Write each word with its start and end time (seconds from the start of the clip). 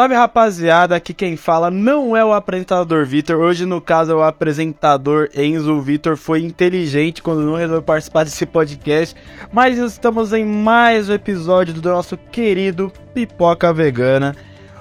salve 0.00 0.14
rapaziada, 0.14 0.96
aqui 0.96 1.12
quem 1.12 1.36
fala 1.36 1.70
não 1.70 2.16
é 2.16 2.24
o 2.24 2.32
apresentador 2.32 3.04
Vitor, 3.04 3.36
hoje 3.36 3.66
no 3.66 3.82
caso 3.82 4.12
é 4.12 4.14
o 4.14 4.22
apresentador 4.22 5.28
Enzo. 5.34 5.78
Vitor 5.82 6.16
foi 6.16 6.42
inteligente 6.42 7.22
quando 7.22 7.42
não 7.42 7.54
resolveu 7.54 7.82
participar 7.82 8.24
desse 8.24 8.46
podcast, 8.46 9.14
mas 9.52 9.76
estamos 9.76 10.32
em 10.32 10.42
mais 10.42 11.10
um 11.10 11.12
episódio 11.12 11.74
do 11.74 11.90
nosso 11.90 12.16
querido 12.16 12.90
Pipoca 13.12 13.74
Vegana. 13.74 14.34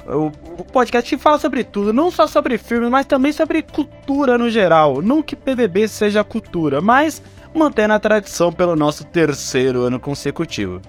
O, 0.08 0.32
o 0.58 0.64
podcast 0.64 1.14
que 1.14 1.22
fala 1.22 1.38
sobre 1.38 1.66
tudo, 1.66 1.92
não 1.92 2.10
só 2.10 2.26
sobre 2.26 2.58
filmes, 2.58 2.90
mas 2.90 3.06
também 3.06 3.34
sobre 3.34 3.62
cultura 3.62 4.38
no 4.38 4.50
geral. 4.50 5.02
Não 5.02 5.22
que 5.22 5.36
PBB 5.36 5.90
seja 5.90 6.24
cultura, 6.24 6.80
mas 6.80 7.22
mantendo 7.54 7.94
a 7.94 8.00
tradição 8.00 8.54
pelo 8.54 8.74
nosso 8.74 9.04
terceiro 9.04 9.82
ano 9.82 10.00
consecutivo. 10.00 10.82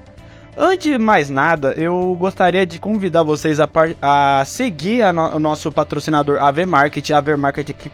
Antes 0.56 0.92
de 0.92 0.98
mais 0.98 1.30
nada, 1.30 1.74
eu 1.76 2.16
gostaria 2.18 2.66
de 2.66 2.78
convidar 2.78 3.22
vocês 3.22 3.60
a, 3.60 3.68
a 4.02 4.44
seguir 4.44 5.12
no 5.12 5.36
o 5.36 5.38
nosso 5.38 5.70
patrocinador 5.70 6.42
AV 6.42 6.66
Market, 6.66 7.10
AV 7.10 7.36
Market 7.36 7.72
que, 7.72 7.90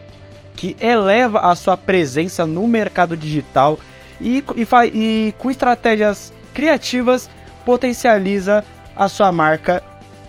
que 0.55 0.75
eleva 0.83 1.39
a 1.39 1.55
sua 1.55 1.77
presença 1.77 2.45
no 2.45 2.67
mercado 2.67 3.15
digital 3.15 3.79
e, 4.19 4.43
e, 4.55 4.67
e 4.93 5.35
com 5.37 5.51
estratégias 5.51 6.33
criativas 6.53 7.29
potencializa 7.63 8.65
a 8.95 9.07
sua 9.07 9.31
marca 9.31 9.83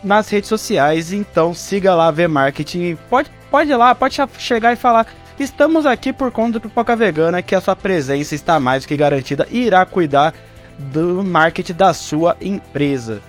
nas 0.04 0.28
redes 0.28 0.50
sociais. 0.50 1.12
Então 1.12 1.54
siga 1.54 1.94
lá 1.94 2.08
AV 2.08 2.28
Marketing. 2.28 2.98
Pode, 3.08 3.30
pode 3.50 3.70
ir 3.70 3.76
lá, 3.76 3.94
pode 3.94 4.16
chegar 4.38 4.72
e 4.74 4.76
falar. 4.76 5.06
Estamos 5.40 5.86
aqui 5.86 6.12
por 6.12 6.30
conta 6.30 6.58
do 6.58 6.60
Pipoca 6.60 6.94
Vegana, 6.94 7.40
que 7.40 7.54
a 7.54 7.60
sua 7.60 7.74
presença 7.74 8.34
está 8.34 8.60
mais 8.60 8.82
do 8.82 8.88
que 8.88 8.96
garantida 8.96 9.46
e 9.50 9.60
irá 9.66 9.86
cuidar 9.86 10.34
do 10.78 11.22
marketing 11.24 11.74
da 11.74 11.92
sua 11.92 12.36
empresa. 12.40 13.20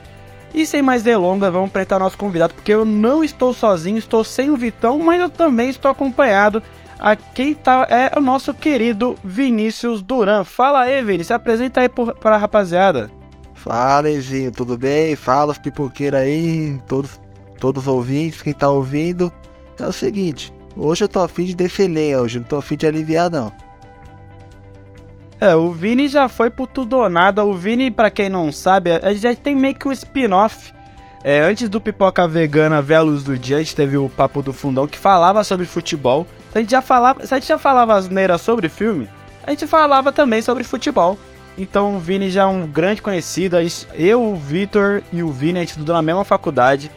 E 0.54 0.66
sem 0.66 0.82
mais 0.82 1.04
delongas, 1.04 1.52
vamos 1.52 1.70
apresentar 1.70 2.00
nosso 2.00 2.18
convidado, 2.18 2.54
porque 2.54 2.74
eu 2.74 2.84
não 2.84 3.24
estou 3.24 3.54
sozinho, 3.54 3.98
estou 3.98 4.24
sem 4.24 4.50
o 4.50 4.58
Vitão, 4.58 5.00
mas 5.00 5.22
eu 5.22 5.30
também 5.30 5.70
estou 5.70 5.92
acompanhado. 5.92 6.62
A 7.00 7.16
quem 7.16 7.54
tá 7.54 7.88
é 7.90 8.18
o 8.18 8.22
nosso 8.22 8.54
querido 8.54 9.16
Vinícius 9.24 10.02
Duran. 10.02 10.44
Fala 10.44 10.82
aí, 10.82 11.02
Vinícius, 11.02 11.28
se 11.28 11.34
apresenta 11.34 11.82
aí 11.82 11.88
para 11.88 12.36
a 12.36 12.38
rapaziada. 12.38 13.10
Fala, 13.54 14.10
Ezinho, 14.10 14.52
tudo 14.52 14.78
bem? 14.78 15.16
Fala, 15.16 15.52
os 15.52 15.58
pipoqueiros 15.58 16.20
aí, 16.20 16.80
todos, 16.88 17.20
todos 17.60 17.84
os 17.84 17.88
ouvintes, 17.88 18.42
quem 18.42 18.54
tá 18.54 18.70
ouvindo. 18.70 19.32
É 19.80 19.86
o 19.86 19.94
seguinte, 19.94 20.52
hoje 20.76 21.04
eu 21.06 21.08
tô 21.08 21.22
afim 21.22 21.46
de 21.46 21.56
defender, 21.56 22.18
hoje 22.18 22.40
não 22.40 22.46
tô 22.46 22.58
afim 22.58 22.76
de 22.76 22.88
aliviar, 22.88 23.30
não. 23.30 23.52
É, 25.42 25.56
o 25.56 25.72
Vini 25.72 26.08
já 26.08 26.28
foi 26.28 26.50
pro 26.50 26.68
tudo 26.68 26.98
ou 26.98 27.10
nada. 27.10 27.46
O 27.46 27.54
Vini, 27.54 27.90
pra 27.90 28.10
quem 28.10 28.30
não 28.30 28.52
sabe, 28.52 28.90
já 29.16 29.34
tem 29.36 29.56
meio 29.56 29.76
que 29.76 29.88
um 29.88 29.92
spin-off. 29.92 30.74
É, 31.24 31.42
antes 31.42 31.68
do 31.68 31.82
Pipoca 31.82 32.28
Vegana 32.28 32.82
Ver 32.82 33.04
do 33.04 33.38
Dia, 33.38 33.58
a 33.58 33.60
gente 33.60 33.76
teve 33.76 33.98
o 33.98 34.10
Papo 34.10 34.42
do 34.42 34.54
Fundão 34.54 34.88
que 34.88 34.98
falava 34.98 35.44
sobre 35.44 35.66
futebol. 35.66 36.26
A 36.54 36.60
gente 36.60 36.72
já 36.72 36.82
falava, 36.82 37.26
se 37.26 37.34
a 37.34 37.38
gente 37.40 37.48
já 37.48 37.58
falava 37.58 37.94
asneira 37.94 38.38
sobre 38.38 38.70
filme, 38.70 39.08
a 39.44 39.52
gente 39.52 39.68
falava 39.68 40.12
também 40.12 40.42
sobre 40.42 40.64
futebol. 40.64 41.18
Então 41.58 41.98
o 41.98 42.00
Vini 42.00 42.30
já 42.30 42.44
é 42.44 42.46
um 42.46 42.66
grande 42.66 43.02
conhecido. 43.02 43.58
Eu, 43.94 44.24
o 44.24 44.36
Vitor 44.36 45.04
e 45.12 45.22
o 45.22 45.30
Vini, 45.30 45.60
a 45.60 45.62
gente 45.62 45.72
estudou 45.72 45.94
na 45.94 46.02
mesma 46.02 46.24
faculdade. 46.24 46.90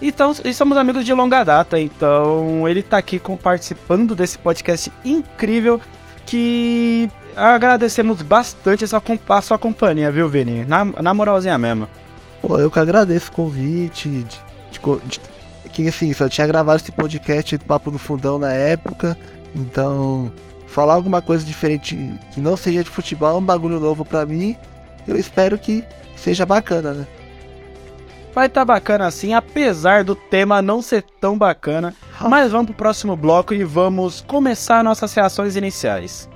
Então, 0.00 0.32
e 0.44 0.52
somos 0.52 0.76
amigos 0.76 1.04
de 1.04 1.12
longa 1.12 1.44
data. 1.44 1.78
Então 1.80 2.68
ele 2.68 2.82
tá 2.82 2.98
aqui 2.98 3.20
participando 3.42 4.14
desse 4.14 4.38
podcast 4.38 4.92
incrível 5.04 5.80
que 6.26 7.08
agradecemos 7.38 8.20
bastante 8.22 8.84
essa, 8.84 9.02
a 9.28 9.42
sua 9.42 9.58
companhia, 9.58 10.10
viu, 10.10 10.28
Vini? 10.28 10.64
Na, 10.64 10.84
na 10.84 11.14
moralzinha 11.14 11.56
mesmo. 11.56 11.88
Pô, 12.42 12.58
eu 12.58 12.70
que 12.70 12.78
agradeço 12.78 13.30
o 13.30 13.34
convite. 13.34 14.08
De, 14.08 14.24
de, 14.24 14.80
de, 15.06 15.20
que 15.72 15.88
assim, 15.88 16.12
só 16.12 16.28
tinha 16.28 16.46
gravado 16.46 16.80
esse 16.82 16.90
podcast 16.90 17.56
do 17.56 17.64
Papo 17.64 17.90
no 17.90 17.98
Fundão 17.98 18.38
na 18.38 18.52
época. 18.52 19.16
Então, 19.54 20.32
falar 20.66 20.94
alguma 20.94 21.22
coisa 21.22 21.44
diferente 21.44 21.96
que 22.32 22.40
não 22.40 22.56
seja 22.56 22.82
de 22.82 22.90
futebol 22.90 23.36
é 23.36 23.38
um 23.38 23.44
bagulho 23.44 23.78
novo 23.78 24.04
pra 24.04 24.26
mim. 24.26 24.56
Eu 25.06 25.16
espero 25.16 25.56
que 25.56 25.84
seja 26.16 26.44
bacana, 26.44 26.92
né? 26.92 27.06
Vai 28.34 28.46
estar 28.46 28.60
tá 28.60 28.64
bacana 28.64 29.06
assim, 29.06 29.34
apesar 29.34 30.04
do 30.04 30.14
tema 30.14 30.60
não 30.60 30.82
ser 30.82 31.02
tão 31.20 31.36
bacana. 31.36 31.94
Mas 32.20 32.52
vamos 32.52 32.66
pro 32.66 32.74
próximo 32.74 33.16
bloco 33.16 33.54
e 33.54 33.64
vamos 33.64 34.20
começar 34.20 34.84
nossas 34.84 35.14
reações 35.14 35.56
iniciais. 35.56 36.28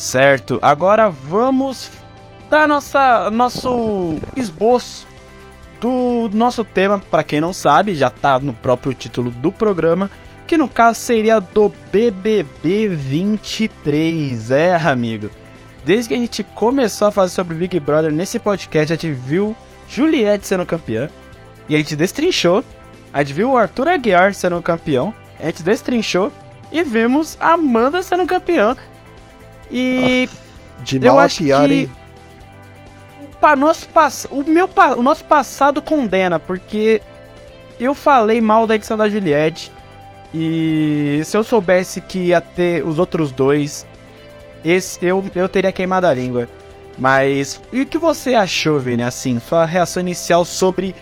Certo, 0.00 0.58
agora 0.62 1.10
vamos 1.10 1.90
dar 2.48 2.66
nossa, 2.66 3.30
nosso 3.30 4.16
esboço 4.34 5.06
do 5.78 6.30
nosso 6.32 6.64
tema. 6.64 6.98
Para 6.98 7.22
quem 7.22 7.38
não 7.38 7.52
sabe, 7.52 7.94
já 7.94 8.08
tá 8.08 8.40
no 8.40 8.54
próprio 8.54 8.94
título 8.94 9.30
do 9.30 9.52
programa, 9.52 10.10
que 10.46 10.56
no 10.56 10.66
caso 10.66 10.98
seria 11.00 11.38
do 11.38 11.70
BBB 11.92 12.88
23. 12.88 14.50
É, 14.50 14.74
amigo. 14.74 15.28
Desde 15.84 16.08
que 16.08 16.14
a 16.14 16.18
gente 16.18 16.42
começou 16.44 17.08
a 17.08 17.12
fazer 17.12 17.34
sobre 17.34 17.54
Big 17.54 17.78
Brother 17.78 18.10
nesse 18.10 18.38
podcast, 18.38 18.94
a 18.94 18.96
gente 18.96 19.12
viu 19.12 19.54
Juliette 19.86 20.46
sendo 20.46 20.64
campeã 20.64 21.10
e 21.68 21.74
a 21.74 21.78
gente 21.78 21.94
destrinchou. 21.94 22.64
A 23.12 23.22
gente 23.22 23.34
viu 23.34 23.50
o 23.50 23.56
Arthur 23.58 23.88
Aguiar 23.88 24.32
sendo 24.32 24.62
campeão, 24.62 25.12
a 25.38 25.44
gente 25.44 25.62
destrinchou 25.62 26.32
e 26.72 26.82
vimos 26.82 27.36
Amanda 27.38 28.02
sendo 28.02 28.26
campeã. 28.26 28.74
E 29.70 30.28
de 30.80 30.98
mal 30.98 31.14
eu 31.14 31.18
acho 31.20 31.44
pior, 31.44 31.68
que 31.68 31.74
hein? 31.74 31.90
Pa, 33.40 33.56
nosso, 33.56 33.88
o, 34.30 34.42
meu, 34.42 34.68
o 34.96 35.02
nosso 35.02 35.24
passado 35.24 35.80
condena, 35.80 36.38
porque 36.38 37.00
eu 37.78 37.94
falei 37.94 38.40
mal 38.40 38.66
da 38.66 38.74
edição 38.74 38.96
da 38.96 39.08
Juliette. 39.08 39.72
E 40.32 41.22
se 41.24 41.36
eu 41.36 41.42
soubesse 41.42 42.00
que 42.00 42.18
ia 42.26 42.40
ter 42.40 42.86
os 42.86 42.98
outros 42.98 43.32
dois, 43.32 43.86
esse 44.64 45.04
eu, 45.04 45.24
eu 45.34 45.48
teria 45.48 45.72
queimado 45.72 46.06
a 46.06 46.14
língua. 46.14 46.48
Mas 46.98 47.60
e 47.72 47.80
o 47.80 47.86
que 47.86 47.96
você 47.96 48.34
achou, 48.34 48.78
Vini? 48.78 49.02
Assim, 49.02 49.40
sua 49.40 49.64
reação 49.64 50.02
inicial 50.02 50.44
sobre 50.44 50.94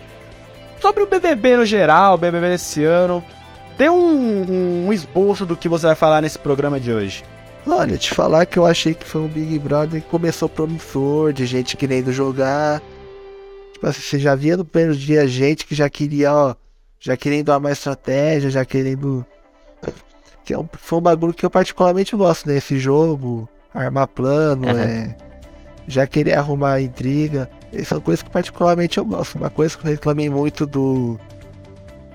sobre 0.79 1.03
o 1.03 1.07
BBB 1.07 1.57
no 1.57 1.65
geral, 1.65 2.15
o 2.15 2.17
BBB 2.17 2.49
desse 2.49 2.83
ano. 2.85 3.23
Dê 3.77 3.89
um, 3.89 4.87
um 4.87 4.93
esboço 4.93 5.45
do 5.45 5.57
que 5.57 5.69
você 5.69 5.87
vai 5.87 5.95
falar 5.95 6.21
nesse 6.21 6.39
programa 6.39 6.79
de 6.79 6.91
hoje. 6.91 7.23
Olha, 7.67 7.97
te 7.97 8.13
falar 8.13 8.45
que 8.45 8.57
eu 8.57 8.65
achei 8.65 8.93
que 8.93 9.05
foi 9.05 9.21
um 9.21 9.27
Big 9.27 9.59
Brother 9.59 10.01
que 10.01 10.09
começou 10.09 10.49
promissor, 10.49 11.33
de 11.33 11.45
gente 11.45 11.77
querendo 11.77 12.11
jogar. 12.11 12.81
Tipo 13.73 13.87
assim, 13.87 14.01
você 14.01 14.19
já 14.19 14.35
via 14.35 14.57
no 14.57 14.65
primeiro 14.65 14.95
dia 14.95 15.27
gente 15.27 15.65
que 15.65 15.75
já 15.75 15.89
queria, 15.89 16.33
ó, 16.33 16.55
já 16.99 17.15
querendo 17.15 17.49
uma 17.55 17.71
estratégia, 17.71 18.49
já 18.49 18.65
querendo. 18.65 19.25
Que 20.43 20.53
é 20.53 20.57
um, 20.57 20.67
foi 20.73 20.97
um 20.97 21.01
bagulho 21.01 21.33
que 21.33 21.45
eu 21.45 21.49
particularmente 21.49 22.15
gosto, 22.15 22.47
né? 22.47 22.57
Esse 22.57 22.79
jogo, 22.79 23.47
armar 23.73 24.07
plano, 24.07 24.67
uhum. 24.67 24.77
é, 24.77 25.15
já 25.87 26.07
querer 26.07 26.33
arrumar 26.33 26.81
intriga. 26.81 27.49
São 27.85 28.01
coisas 28.01 28.23
que 28.23 28.29
particularmente 28.29 28.97
eu 28.97 29.05
gosto. 29.05 29.37
Uma 29.37 29.49
coisa 29.49 29.77
que 29.77 29.85
eu 29.85 29.91
reclamei 29.91 30.29
muito 30.29 30.65
do, 30.65 31.19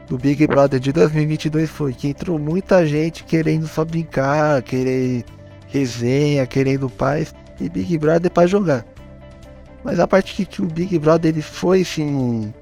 do 0.09 0.19
Big 0.19 0.47
Brother 0.47 0.79
de 0.79 0.93
2022 0.93 1.71
foi 1.71 1.93
que 1.93 2.09
entrou 2.09 2.39
muita 2.39 2.87
gente 2.87 3.25
querendo 3.25 3.67
só 3.67 3.85
brincar, 3.85 4.63
querer 4.63 5.25
resenha, 5.69 6.47
querendo 6.47 6.89
paz, 6.89 7.35
e 7.61 7.69
Big 7.69 7.99
Brother 7.99 8.31
para 8.31 8.47
jogar. 8.47 8.85
Mas 9.83 9.99
a 9.99 10.07
partir 10.07 10.47
que 10.47 10.63
o 10.63 10.67
Big 10.67 10.99
Brother 10.99 11.33
ele 11.33 11.43
foi 11.43 11.83
assim. 11.83 12.53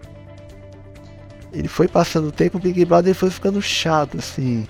Ele 1.52 1.68
foi 1.68 1.86
passando 1.86 2.28
o 2.28 2.32
tempo, 2.32 2.56
o 2.56 2.60
Big 2.60 2.84
Brother 2.84 3.14
foi 3.14 3.30
ficando 3.30 3.60
chato, 3.60 4.18
assim. 4.18 4.66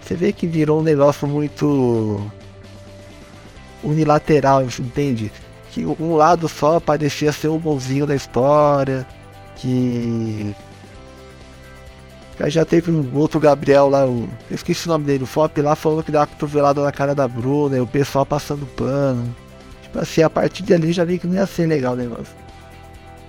Você 0.00 0.14
vê 0.14 0.32
que 0.32 0.46
virou 0.46 0.80
um 0.80 0.82
negócio 0.82 1.26
muito 1.26 2.24
unilateral, 3.82 4.62
entende? 4.62 5.32
Que 5.70 5.84
um 5.84 6.14
lado 6.14 6.48
só 6.48 6.78
parecia 6.78 7.32
ser 7.32 7.48
o 7.48 7.58
bonzinho 7.58 8.06
da 8.06 8.14
história, 8.14 9.06
que 9.56 10.54
Aí 12.40 12.50
já 12.50 12.64
teve 12.64 12.90
um 12.90 13.16
outro 13.16 13.38
Gabriel 13.38 13.88
lá, 13.88 14.00
eu 14.00 14.28
esqueci 14.50 14.86
o 14.86 14.90
nome 14.90 15.04
dele, 15.04 15.24
o 15.24 15.26
Fop 15.26 15.56
lá 15.60 15.76
falou 15.76 16.02
que 16.02 16.10
deu 16.10 16.20
uma 16.20 16.26
cotovelada 16.26 16.82
na 16.82 16.90
cara 16.90 17.14
da 17.14 17.28
Bruna, 17.28 17.76
e 17.76 17.80
o 17.80 17.86
pessoal 17.86 18.26
passando 18.26 18.66
pano. 18.74 19.34
Tipo 19.82 19.98
assim, 20.00 20.22
a 20.22 20.30
partir 20.30 20.62
de 20.62 20.74
ali 20.74 20.92
já 20.92 21.04
vi 21.04 21.18
que 21.18 21.26
não 21.26 21.34
ia 21.34 21.46
ser 21.46 21.66
legal 21.66 21.92
o 21.92 21.96
negócio. 21.96 22.34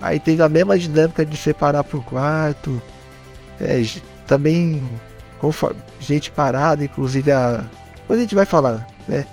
Aí 0.01 0.19
teve 0.19 0.41
a 0.41 0.49
mesma 0.49 0.77
dinâmica 0.77 1.25
de 1.25 1.37
separar 1.37 1.83
pro 1.83 2.01
quarto. 2.01 2.81
É, 3.59 3.81
também 4.25 4.81
conforme, 5.39 5.79
gente 5.99 6.31
parada, 6.31 6.83
inclusive 6.83 7.31
a. 7.31 7.63
Depois 7.97 8.19
a 8.19 8.21
gente 8.21 8.35
vai 8.35 8.45
falar, 8.45 8.87
né? 9.07 9.25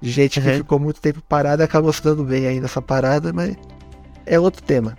Gente 0.00 0.40
que 0.40 0.48
uhum. 0.48 0.56
ficou 0.56 0.78
muito 0.78 1.00
tempo 1.00 1.20
parada 1.28 1.62
e 1.62 1.64
acabou 1.64 1.92
se 1.92 2.02
dando 2.02 2.24
bem 2.24 2.46
aí 2.46 2.60
nessa 2.60 2.80
parada, 2.80 3.32
mas 3.32 3.56
é 4.26 4.38
outro 4.38 4.62
tema. 4.62 4.96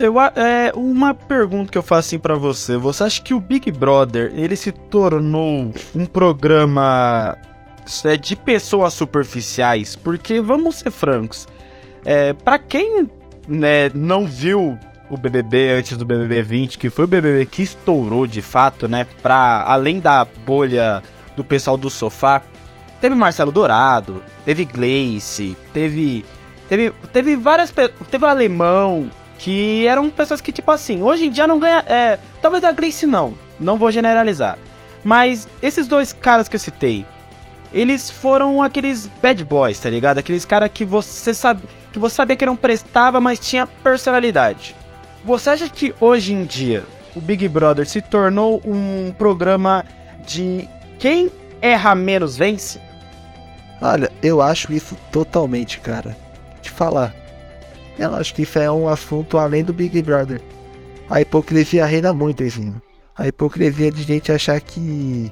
Eu, 0.00 0.18
é 0.18 0.72
uma 0.74 1.12
pergunta 1.12 1.70
que 1.70 1.76
eu 1.76 1.82
faço 1.82 2.08
assim 2.08 2.18
para 2.18 2.34
você. 2.34 2.74
Você 2.78 3.04
acha 3.04 3.20
que 3.20 3.34
o 3.34 3.38
Big 3.38 3.70
Brother 3.70 4.32
ele 4.34 4.56
se 4.56 4.72
tornou 4.72 5.70
um 5.94 6.06
programa 6.06 7.36
é, 8.06 8.16
de 8.16 8.34
pessoas 8.34 8.94
superficiais? 8.94 9.96
Porque 9.96 10.40
vamos 10.40 10.76
ser 10.76 10.90
francos, 10.90 11.46
É, 12.02 12.32
para 12.32 12.58
quem 12.58 13.10
né, 13.46 13.90
não 13.92 14.26
viu 14.26 14.78
o 15.10 15.18
BBB 15.18 15.72
antes 15.72 15.98
do 15.98 16.06
BBB 16.06 16.42
20, 16.44 16.78
que 16.78 16.88
foi 16.88 17.04
o 17.04 17.08
BBB 17.08 17.44
que 17.44 17.62
estourou 17.62 18.26
de 18.26 18.40
fato, 18.40 18.88
né? 18.88 19.06
Pra 19.20 19.64
além 19.66 20.00
da 20.00 20.24
bolha 20.24 21.02
do 21.36 21.44
pessoal 21.44 21.76
do 21.76 21.90
sofá, 21.90 22.40
teve 23.02 23.14
Marcelo 23.14 23.52
Dourado, 23.52 24.22
teve 24.46 24.64
Gleice, 24.64 25.54
teve 25.74 26.24
teve 26.70 26.90
teve 27.12 27.36
várias 27.36 27.70
teve 27.70 28.24
o 28.24 28.28
alemão 28.28 29.10
que 29.40 29.86
eram 29.86 30.10
pessoas 30.10 30.40
que 30.40 30.52
tipo 30.52 30.70
assim, 30.70 31.02
hoje 31.02 31.24
em 31.24 31.30
dia 31.30 31.46
não 31.46 31.58
ganha, 31.58 31.82
é, 31.86 32.18
talvez 32.42 32.62
a 32.62 32.72
Gleice 32.72 33.06
não, 33.06 33.32
não 33.58 33.78
vou 33.78 33.90
generalizar. 33.90 34.58
Mas 35.02 35.48
esses 35.62 35.88
dois 35.88 36.12
caras 36.12 36.46
que 36.46 36.56
eu 36.56 36.60
citei, 36.60 37.06
eles 37.72 38.10
foram 38.10 38.62
aqueles 38.62 39.06
bad 39.22 39.42
boys, 39.42 39.80
tá 39.80 39.88
ligado? 39.88 40.18
Aqueles 40.18 40.44
caras 40.44 40.70
que 40.72 40.84
você 40.84 41.32
sabe 41.32 41.62
que 41.90 41.98
você 41.98 42.16
sabia 42.16 42.36
que 42.36 42.44
não 42.44 42.54
prestava, 42.54 43.18
mas 43.18 43.38
tinha 43.40 43.66
personalidade. 43.66 44.76
Você 45.24 45.50
acha 45.50 45.68
que 45.70 45.94
hoje 45.98 46.34
em 46.34 46.44
dia 46.44 46.84
o 47.16 47.20
Big 47.20 47.48
Brother 47.48 47.88
se 47.88 48.02
tornou 48.02 48.60
um 48.62 49.10
programa 49.16 49.86
de 50.26 50.68
quem 50.98 51.30
erra 51.62 51.94
menos 51.94 52.36
vence? 52.36 52.78
Olha, 53.80 54.12
eu 54.22 54.42
acho 54.42 54.70
isso 54.70 54.96
totalmente, 55.10 55.80
cara. 55.80 56.14
Te 56.60 56.70
falar. 56.70 57.14
Eu 58.00 58.14
acho 58.14 58.34
que 58.34 58.42
isso 58.42 58.58
é 58.58 58.70
um 58.70 58.88
assunto 58.88 59.36
além 59.36 59.62
do 59.62 59.74
Big 59.74 60.00
Brother. 60.00 60.40
A 61.10 61.20
hipocrisia 61.20 61.84
reina 61.84 62.14
muito, 62.14 62.42
assim. 62.42 62.74
A 63.14 63.28
hipocrisia 63.28 63.92
de 63.92 64.02
gente 64.02 64.32
achar 64.32 64.58
que. 64.58 65.30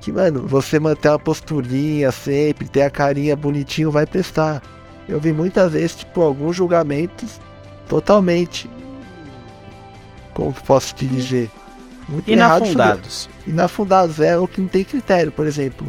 Que, 0.00 0.10
mano, 0.10 0.46
você 0.48 0.80
manter 0.80 1.10
uma 1.10 1.18
posturinha 1.18 2.10
sempre, 2.10 2.66
ter 2.66 2.82
a 2.82 2.90
carinha 2.90 3.36
bonitinho, 3.36 3.90
vai 3.90 4.06
prestar. 4.06 4.62
Eu 5.06 5.20
vi 5.20 5.30
muitas 5.30 5.72
vezes, 5.72 5.96
tipo, 5.96 6.22
alguns 6.22 6.56
julgamentos 6.56 7.38
totalmente. 7.86 8.70
Como 10.32 10.54
posso 10.54 10.94
te 10.94 11.06
dizer? 11.06 11.50
Muito 12.08 12.30
Inafundados. 12.30 13.28
Inafundados, 13.46 14.20
é 14.20 14.38
o 14.38 14.48
que 14.48 14.62
não 14.62 14.68
tem 14.68 14.84
critério, 14.84 15.30
por 15.30 15.46
exemplo. 15.46 15.86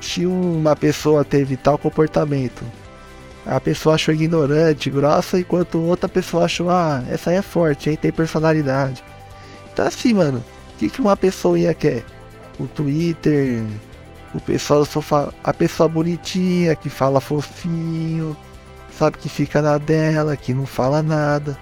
Se 0.00 0.24
uma 0.24 0.74
pessoa 0.74 1.22
teve 1.22 1.54
tal 1.54 1.76
comportamento, 1.76 2.64
a 3.46 3.60
pessoa 3.60 3.94
achou 3.94 4.12
ignorante, 4.12 4.90
grossa, 4.90 5.38
enquanto 5.38 5.78
outra 5.78 6.08
pessoa 6.08 6.44
achou, 6.46 6.68
ah, 6.68 7.02
essa 7.08 7.30
aí 7.30 7.36
é 7.36 7.42
forte, 7.42 7.88
aí 7.88 7.96
tem 7.96 8.10
personalidade. 8.10 9.04
Então 9.72 9.86
assim, 9.86 10.12
mano, 10.12 10.42
o 10.74 10.78
que, 10.78 10.90
que 10.90 11.00
uma 11.00 11.16
pessoa 11.16 11.56
quer? 11.74 12.04
O 12.58 12.66
Twitter, 12.66 13.62
o 14.34 14.40
pessoal 14.40 14.86
a 15.44 15.54
pessoa 15.54 15.88
bonitinha, 15.88 16.74
que 16.74 16.90
fala 16.90 17.20
fofinho, 17.20 18.36
sabe, 18.98 19.18
que 19.18 19.28
fica 19.28 19.62
na 19.62 19.78
dela, 19.78 20.36
que 20.36 20.52
não 20.52 20.66
fala 20.66 21.02
nada. 21.02 21.56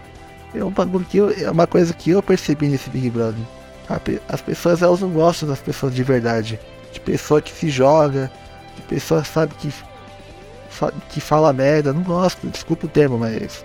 É 0.55 0.65
um 0.65 0.71
bagulho 0.71 1.05
que 1.05 1.19
eu, 1.19 1.31
é 1.31 1.51
uma 1.51 1.67
coisa 1.67 1.93
que 1.93 2.11
eu 2.11 2.23
percebi 2.23 2.69
nesse 2.69 2.89
Big 2.89 3.11
Brother. 3.11 3.45
As 4.29 4.41
pessoas 4.41 4.81
elas 4.83 5.01
não 5.01 5.11
gostam 5.11 5.49
das 5.49 5.59
pessoas 5.59 5.95
de 5.95 6.03
verdade. 6.03 6.59
De 6.93 7.01
pessoa 7.01 7.43
que 7.43 7.53
se 7.53 7.69
joga, 7.69 8.31
de 8.77 8.83
pessoa 8.83 9.25
sabe 9.25 9.55
que 9.57 9.73
que 11.11 11.21
fala 11.21 11.53
merda, 11.53 11.93
não 11.93 12.03
gosto, 12.03 12.47
desculpa 12.49 12.87
o 12.87 12.89
termo, 12.89 13.19
mas. 13.19 13.65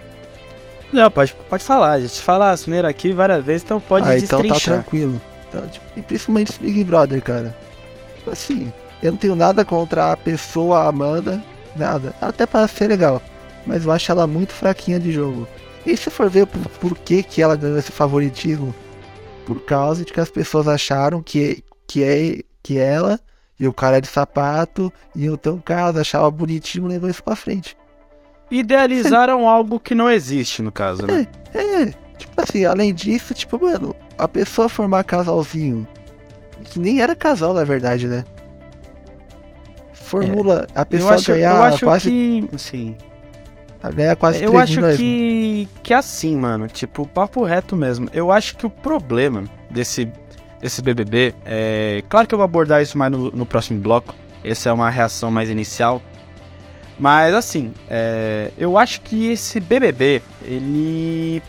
Não, 0.92 1.10
pode, 1.12 1.36
pode 1.50 1.64
falar, 1.64 1.92
a 1.94 2.00
gente 2.00 2.20
fala 2.22 2.52
asneira 2.52 2.90
aqui 2.90 3.14
várias 3.14 3.44
vezes, 3.44 3.64
então 3.64 3.80
pode 3.80 4.08
ah, 4.08 4.18
então 4.18 4.44
tá 4.44 4.56
tranquilo. 4.56 5.22
Então, 5.48 5.68
tipo, 5.68 5.86
e 5.96 6.02
principalmente 6.02 6.60
Big 6.60 6.84
Brother, 6.84 7.22
cara. 7.22 7.56
Assim, 8.32 8.72
eu 9.02 9.12
não 9.12 9.18
tenho 9.18 9.36
nada 9.36 9.64
contra 9.64 10.12
a 10.12 10.18
pessoa 10.18 10.88
Amanda, 10.88 11.44
nada. 11.76 12.14
Até 12.22 12.46
parece 12.46 12.76
ser 12.76 12.88
legal, 12.88 13.22
mas 13.66 13.86
eu 13.86 13.92
acho 13.92 14.12
ela 14.12 14.28
muito 14.28 14.54
fraquinha 14.54 15.00
de 15.00 15.12
jogo. 15.12 15.48
E 15.86 15.96
se 15.96 16.10
for 16.10 16.30
ver 16.30 16.46
por, 16.46 16.70
por 16.70 16.98
que, 16.98 17.24
que 17.24 17.42
ela 17.42 17.56
ganhou 17.56 17.78
esse 17.78 17.92
favoritismo? 17.92 18.74
Por 19.46 19.62
causa 19.62 20.06
de 20.06 20.12
que 20.12 20.20
as 20.20 20.30
pessoas 20.30 20.68
acharam 20.68 21.24
que, 21.24 21.64
que, 21.88 22.04
é, 22.04 22.42
que 22.62 22.78
ela 22.78 23.20
e 23.60 23.68
o 23.68 23.74
cara 23.74 23.98
é 23.98 24.02
de 24.02 24.08
sapato 24.08 24.92
e 25.16 25.30
o 25.30 25.38
teu 25.38 25.62
caso 25.64 26.00
achava 26.00 26.30
bonitinho 26.32 26.88
levou 26.88 27.10
isso 27.10 27.24
pra 27.24 27.36
frente. 27.36 27.76
Idealizaram 28.50 29.42
é. 29.42 29.46
algo 29.46 29.80
que 29.80 29.94
não 29.94 30.10
existe, 30.10 30.62
no 30.62 30.72
caso, 30.72 31.06
né? 31.06 31.28
É, 31.54 31.84
é, 31.84 31.94
tipo 32.18 32.42
assim, 32.42 32.66
além 32.66 32.94
disso, 32.94 33.34
tipo, 33.34 33.62
mano, 33.62 33.96
a 34.18 34.28
pessoa 34.28 34.70
formar 34.70 35.04
casalzinho, 35.04 35.88
que 36.64 36.80
nem 36.80 37.02
era 37.02 37.16
casal, 37.16 37.54
na 37.54 37.64
verdade, 37.64 38.08
né? 38.08 38.24
Formula 39.94 40.68
é. 40.74 40.80
a 40.80 40.86
pessoa 40.86 41.12
eu 41.12 41.16
acho, 41.16 41.32
ganhar 41.32 41.56
eu 41.56 41.64
acho 41.64 41.86
quase. 41.86 42.10
Que, 42.10 42.58
sim. 42.58 42.98
Ganhar 43.94 44.16
quase 44.16 44.44
Eu 44.44 44.58
acho 44.58 44.82
que. 44.98 45.68
Que 45.84 45.94
assim, 45.94 46.36
mano, 46.36 46.68
tipo, 46.68 47.08
papo 47.08 47.44
reto 47.44 47.76
mesmo. 47.76 48.10
Eu 48.12 48.32
acho 48.32 48.58
que 48.58 48.66
o 48.66 48.70
problema 48.70 49.44
desse 49.70 50.12
desse 50.62 50.82
BBB. 50.82 51.34
É, 51.46 52.04
claro 52.10 52.28
que 52.28 52.34
eu 52.34 52.38
vou 52.38 52.46
abordar 52.46 52.82
isso 52.82 52.98
mais 52.98 53.12
no, 53.12 53.32
no 53.32 53.46
próximo 53.46 53.80
bloco. 53.80 54.14
Essa 54.44 54.70
é 54.70 54.74
uma 54.74 54.90
reação 54.90 55.32
mais 55.32 55.50
inicial. 55.50 56.02
Mas 57.00 57.34
assim, 57.34 57.74
é, 57.90 58.52
eu 58.58 58.78
acho 58.78 59.02
que 59.02 59.32
esse 59.32 59.60
BBB 59.60 60.22
ele 60.44 61.42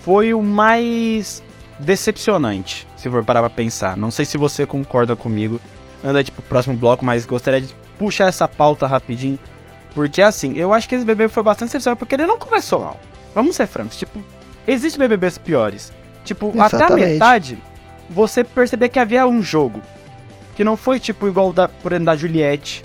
foi 0.00 0.34
o 0.34 0.42
mais 0.42 1.42
decepcionante, 1.78 2.86
se 2.96 3.08
for 3.08 3.24
parar 3.24 3.40
pra 3.40 3.50
pensar. 3.50 3.96
Não 3.96 4.10
sei 4.10 4.24
se 4.24 4.36
você 4.36 4.66
concorda 4.66 5.16
comigo. 5.16 5.58
Anda 6.04 6.22
tipo 6.22 6.42
pro 6.42 6.50
próximo 6.50 6.76
bloco, 6.76 7.02
mas 7.02 7.24
gostaria 7.24 7.62
de 7.62 7.74
puxar 7.98 8.28
essa 8.28 8.46
pauta 8.46 8.86
rapidinho. 8.86 9.38
Porque 9.94 10.20
assim, 10.20 10.52
eu 10.58 10.72
acho 10.74 10.86
que 10.86 10.94
esse 10.94 11.04
BBB 11.04 11.28
foi 11.28 11.42
bastante 11.42 11.68
decepcionante 11.68 11.98
porque 11.98 12.14
ele 12.14 12.26
não 12.26 12.38
começou 12.38 12.80
mal. 12.80 13.00
Vamos 13.34 13.56
ser 13.56 13.66
francos, 13.66 13.96
tipo, 13.96 14.22
existem 14.66 15.00
BBBs 15.00 15.38
piores. 15.38 15.92
Tipo, 16.24 16.52
Exatamente. 16.54 16.84
até 16.84 16.92
a 16.92 16.96
metade 16.96 17.58
você 18.08 18.44
perceber 18.44 18.88
que 18.88 18.98
havia 18.98 19.26
um 19.26 19.42
jogo. 19.42 19.80
Que 20.54 20.64
não 20.64 20.76
foi 20.76 21.00
tipo 21.00 21.26
igual 21.26 21.52
da, 21.52 21.68
por 21.68 21.92
exemplo, 21.92 22.06
da 22.06 22.16
Juliette, 22.16 22.84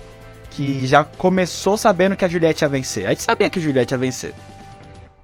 que 0.49 0.85
já 0.87 1.03
começou 1.03 1.77
sabendo 1.77 2.15
que 2.15 2.25
a 2.25 2.27
Juliette 2.27 2.63
ia 2.63 2.69
vencer. 2.69 3.05
A 3.05 3.09
gente 3.09 3.23
sabia 3.23 3.49
que 3.49 3.59
a 3.59 3.61
Juliette 3.61 3.93
ia 3.93 3.97
vencer. 3.97 4.33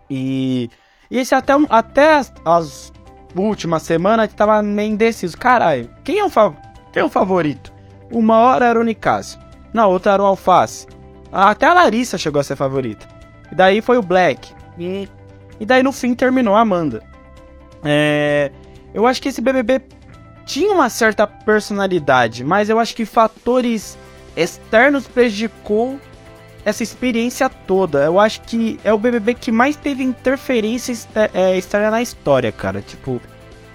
E, 0.09 0.69
e 1.09 1.17
esse 1.17 1.33
até, 1.33 1.53
até 1.69 2.15
as, 2.15 2.33
as 2.45 2.93
últimas 3.35 3.83
semanas 3.83 4.25
a 4.25 4.27
gente 4.27 4.37
tava 4.37 4.61
meio 4.61 4.93
indeciso. 4.93 5.37
Caralho, 5.37 5.89
quem 6.03 6.19
é 6.19 6.25
o, 6.25 6.29
quem 6.29 7.01
é 7.01 7.03
o 7.03 7.09
favorito? 7.09 7.73
Uma 8.11 8.37
hora 8.37 8.65
era 8.65 8.79
o 8.79 8.83
Nicásio, 8.83 9.39
na 9.73 9.87
outra 9.87 10.13
era 10.13 10.21
o 10.21 10.25
Alface. 10.25 10.87
Até 11.31 11.65
a 11.65 11.73
Larissa 11.73 12.17
chegou 12.17 12.39
a 12.39 12.43
ser 12.43 12.55
favorita. 12.55 13.07
E 13.51 13.55
daí 13.55 13.81
foi 13.81 13.97
o 13.97 14.01
Black. 14.01 14.53
E, 14.77 15.09
e 15.59 15.65
daí 15.65 15.83
no 15.83 15.91
fim 15.91 16.13
terminou 16.13 16.55
a 16.55 16.61
Amanda. 16.61 17.03
É, 17.83 18.51
eu 18.95 19.05
acho 19.05 19.21
que 19.21 19.27
esse 19.27 19.41
BBB 19.41 19.81
tinha 20.45 20.71
uma 20.71 20.89
certa 20.89 21.27
personalidade, 21.27 22.45
mas 22.45 22.69
eu 22.69 22.79
acho 22.79 22.95
que 22.95 23.03
fatores 23.05 23.97
externos 24.37 25.05
prejudicou 25.05 25.99
essa 26.63 26.81
experiência 26.81 27.49
toda. 27.49 28.05
Eu 28.05 28.17
acho 28.19 28.41
que 28.41 28.79
é 28.85 28.93
o 28.93 28.97
BBB 28.97 29.33
que 29.33 29.51
mais 29.51 29.75
teve 29.75 30.01
interferência 30.01 30.95
é, 31.33 31.57
externa 31.57 31.91
na 31.91 32.01
história, 32.01 32.53
cara. 32.53 32.81
Tipo, 32.81 33.21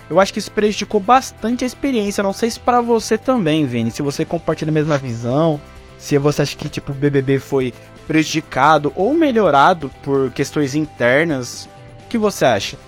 eu 0.08 0.18
acho 0.18 0.32
que 0.32 0.38
isso 0.38 0.50
prejudicou 0.50 1.00
bastante 1.00 1.64
a 1.64 1.66
experiência. 1.66 2.22
Não 2.22 2.32
sei 2.32 2.50
se 2.50 2.58
para 2.58 2.80
você 2.80 3.18
também, 3.18 3.66
Vini, 3.66 3.90
se 3.90 4.00
você 4.00 4.24
compartilha 4.24 4.70
a 4.70 4.72
mesma 4.72 4.96
visão, 4.96 5.60
se 5.98 6.16
você 6.16 6.42
acha 6.42 6.56
que 6.56 6.68
tipo 6.68 6.92
o 6.92 6.94
BBB 6.94 7.38
foi 7.38 7.74
prejudicado 8.06 8.90
ou 8.96 9.12
melhorado 9.12 9.90
por 10.02 10.30
questões 10.30 10.74
internas. 10.74 11.68
O 12.06 12.08
que 12.08 12.16
você 12.16 12.46
acha? 12.46 12.78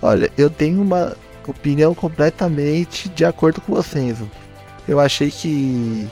Olha, 0.00 0.30
eu 0.38 0.48
tenho 0.48 0.80
uma 0.80 1.14
opinião 1.50 1.94
completamente 1.94 3.08
de 3.08 3.24
acordo 3.24 3.60
com 3.60 3.74
vocês. 3.74 4.18
Eu 4.86 5.00
achei 5.00 5.30
que, 5.30 6.08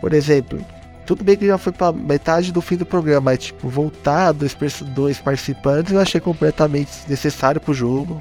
por 0.00 0.12
exemplo, 0.12 0.60
tudo 1.06 1.22
bem 1.22 1.36
que 1.36 1.46
já 1.46 1.56
foi 1.56 1.72
para 1.72 1.92
metade 1.92 2.52
do 2.52 2.60
fim 2.60 2.76
do 2.76 2.84
programa, 2.84 3.30
mas 3.32 3.38
tipo, 3.38 3.68
voltar 3.68 4.32
dois, 4.32 4.56
dois 4.94 5.18
participantes 5.18 5.92
eu 5.92 6.00
achei 6.00 6.20
completamente 6.20 6.90
necessário 7.08 7.60
pro 7.60 7.72
jogo. 7.72 8.18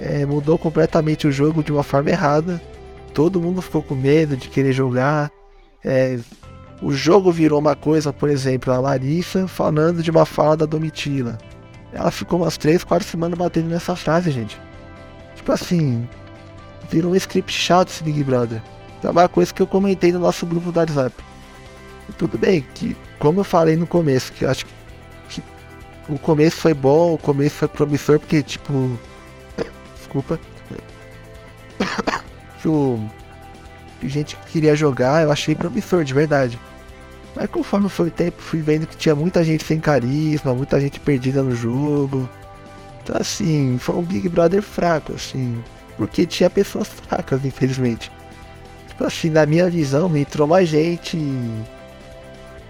É, 0.00 0.24
mudou 0.24 0.56
completamente 0.56 1.26
o 1.26 1.32
jogo 1.32 1.62
de 1.62 1.72
uma 1.72 1.82
forma 1.82 2.10
errada. 2.10 2.60
Todo 3.12 3.40
mundo 3.40 3.60
ficou 3.60 3.82
com 3.82 3.94
medo 3.94 4.36
de 4.36 4.48
querer 4.48 4.72
jogar. 4.72 5.30
É, 5.84 6.18
o 6.80 6.92
jogo 6.92 7.30
virou 7.30 7.58
uma 7.58 7.76
coisa, 7.76 8.12
por 8.12 8.30
exemplo, 8.30 8.72
a 8.72 8.78
Larissa 8.78 9.46
falando 9.46 10.02
de 10.02 10.10
uma 10.10 10.24
fala 10.24 10.56
da 10.56 10.66
Domitila. 10.66 11.36
Ela 11.92 12.10
ficou 12.10 12.40
umas 12.40 12.56
3, 12.56 12.84
4 12.84 13.06
semanas 13.06 13.38
batendo 13.38 13.68
nessa 13.68 13.94
frase, 13.96 14.30
gente. 14.30 14.58
Tipo 15.40 15.52
assim, 15.52 16.06
virou 16.90 17.12
um 17.12 17.16
script 17.16 17.50
chato 17.50 17.88
esse 17.88 18.04
Big 18.04 18.22
Brother. 18.22 18.60
É 19.02 19.08
uma 19.08 19.26
coisa 19.26 19.54
que 19.54 19.62
eu 19.62 19.66
comentei 19.66 20.12
no 20.12 20.18
nosso 20.18 20.44
grupo 20.44 20.70
do 20.70 20.78
WhatsApp. 20.78 21.16
Tudo 22.18 22.36
bem, 22.36 22.60
que 22.74 22.94
como 23.18 23.40
eu 23.40 23.44
falei 23.44 23.74
no 23.74 23.86
começo, 23.86 24.34
que 24.34 24.44
acho 24.44 24.66
que, 24.66 24.72
que 25.30 25.42
o 26.10 26.18
começo 26.18 26.58
foi 26.58 26.74
bom, 26.74 27.14
o 27.14 27.18
começo 27.18 27.56
foi 27.56 27.68
promissor, 27.68 28.20
porque 28.20 28.42
tipo. 28.42 28.98
Desculpa. 29.96 30.38
Que 34.00 34.08
gente 34.08 34.36
queria 34.50 34.74
jogar, 34.74 35.22
eu 35.22 35.32
achei 35.32 35.54
promissor, 35.54 36.04
de 36.04 36.14
verdade. 36.14 36.58
Mas 37.34 37.48
conforme 37.50 37.88
foi 37.88 38.08
o 38.08 38.10
tempo, 38.10 38.40
fui 38.40 38.60
vendo 38.60 38.86
que 38.86 38.96
tinha 38.96 39.14
muita 39.14 39.42
gente 39.42 39.64
sem 39.64 39.80
carisma, 39.80 40.54
muita 40.54 40.78
gente 40.80 41.00
perdida 41.00 41.42
no 41.42 41.54
jogo. 41.54 42.28
Então 43.02 43.16
assim, 43.18 43.78
foi 43.78 43.96
um 43.96 44.02
Big 44.02 44.28
Brother 44.28 44.62
fraco, 44.62 45.14
assim. 45.14 45.62
Porque 45.96 46.26
tinha 46.26 46.48
pessoas 46.48 46.88
fracas, 47.08 47.44
infelizmente. 47.44 48.10
Tipo 48.88 49.04
assim, 49.04 49.30
na 49.30 49.46
minha 49.46 49.68
visão, 49.68 50.14
entrou 50.16 50.46
mais 50.46 50.68
gente 50.68 51.18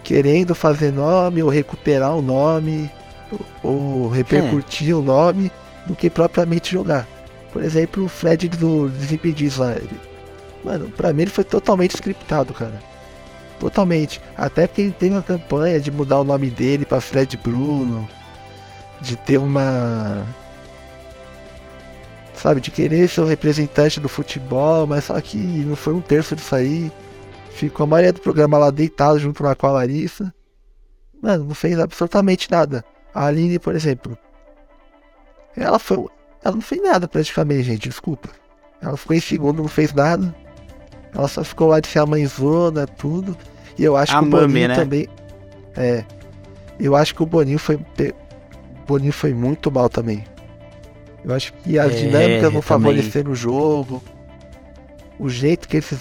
querendo 0.02 0.54
fazer 0.54 0.92
nome, 0.92 1.42
ou 1.42 1.48
recuperar 1.48 2.16
o 2.16 2.22
nome, 2.22 2.90
ou, 3.62 4.08
repercutir 4.08 4.90
é. 4.90 4.94
o 4.94 5.02
nome, 5.02 5.52
do 5.86 5.94
que 5.94 6.10
propriamente 6.10 6.72
jogar. 6.72 7.06
Por 7.52 7.62
exemplo, 7.62 8.04
o 8.04 8.08
Fred 8.08 8.48
do 8.48 8.88
Desimpedidos 8.88 9.58
lá. 9.58 9.72
Ele, 9.72 10.00
mano, 10.64 10.88
pra 10.90 11.12
mim 11.12 11.22
ele 11.22 11.30
foi 11.30 11.44
totalmente 11.44 11.94
scriptado, 11.94 12.52
cara. 12.52 12.80
Totalmente. 13.58 14.20
Até 14.36 14.66
porque 14.66 14.82
ele 14.82 14.92
teve 14.92 15.14
uma 15.14 15.22
campanha 15.22 15.78
de 15.78 15.90
mudar 15.90 16.20
o 16.20 16.24
nome 16.24 16.48
dele 16.48 16.84
para 16.84 17.00
Fred 17.00 17.36
Bruno. 17.36 18.08
De 19.00 19.16
ter 19.16 19.38
uma. 19.38 20.26
Sabe, 22.34 22.60
de 22.60 22.70
querer 22.70 23.08
ser 23.08 23.20
o 23.20 23.26
representante 23.26 24.00
do 24.00 24.08
futebol, 24.08 24.86
mas 24.86 25.04
só 25.04 25.20
que 25.20 25.36
não 25.36 25.76
foi 25.76 25.92
um 25.92 26.00
terço 26.00 26.34
disso 26.34 26.54
aí. 26.54 26.90
Ficou 27.50 27.84
a 27.84 27.86
maioria 27.86 28.12
do 28.12 28.20
programa 28.20 28.56
lá 28.56 28.70
deitado 28.70 29.18
junto 29.18 29.42
lá 29.42 29.54
com 29.54 29.66
a 29.66 29.72
Larissa. 29.72 30.32
Mano, 31.20 31.44
não 31.44 31.54
fez 31.54 31.78
absolutamente 31.78 32.50
nada. 32.50 32.84
A 33.14 33.26
Aline, 33.26 33.58
por 33.58 33.74
exemplo. 33.74 34.16
Ela 35.56 35.78
foi. 35.78 36.06
Ela 36.42 36.54
não 36.54 36.62
fez 36.62 36.82
nada 36.82 37.06
praticamente, 37.06 37.64
gente, 37.64 37.88
desculpa. 37.88 38.30
Ela 38.80 38.96
ficou 38.96 39.14
em 39.14 39.20
segundo, 39.20 39.60
não 39.62 39.68
fez 39.68 39.92
nada. 39.92 40.34
Ela 41.14 41.28
só 41.28 41.44
ficou 41.44 41.68
lá 41.68 41.80
de 41.80 41.88
ser 41.88 41.98
a 41.98 42.06
mãezona, 42.06 42.86
tudo. 42.86 43.36
E 43.78 43.84
eu 43.84 43.96
acho 43.96 44.16
a 44.16 44.20
que 44.20 44.26
o 44.26 44.30
Boninho 44.30 44.68
né? 44.68 44.74
também. 44.74 45.08
É. 45.76 46.04
Eu 46.78 46.96
acho 46.96 47.14
que 47.14 47.22
o 47.22 47.26
Boninho 47.26 47.58
foi. 47.58 47.78
Boninho 48.90 49.12
foi 49.12 49.32
muito 49.32 49.70
mal 49.70 49.88
também. 49.88 50.24
Eu 51.24 51.34
acho 51.34 51.52
que 51.52 51.78
as 51.78 51.92
é, 51.92 51.96
dinâmicas 51.96 52.52
não 52.52 52.62
favoreceram 52.62 53.30
o 53.30 53.34
jogo. 53.34 54.02
O 55.18 55.28
jeito 55.28 55.68
que 55.68 55.76
eles 55.76 55.92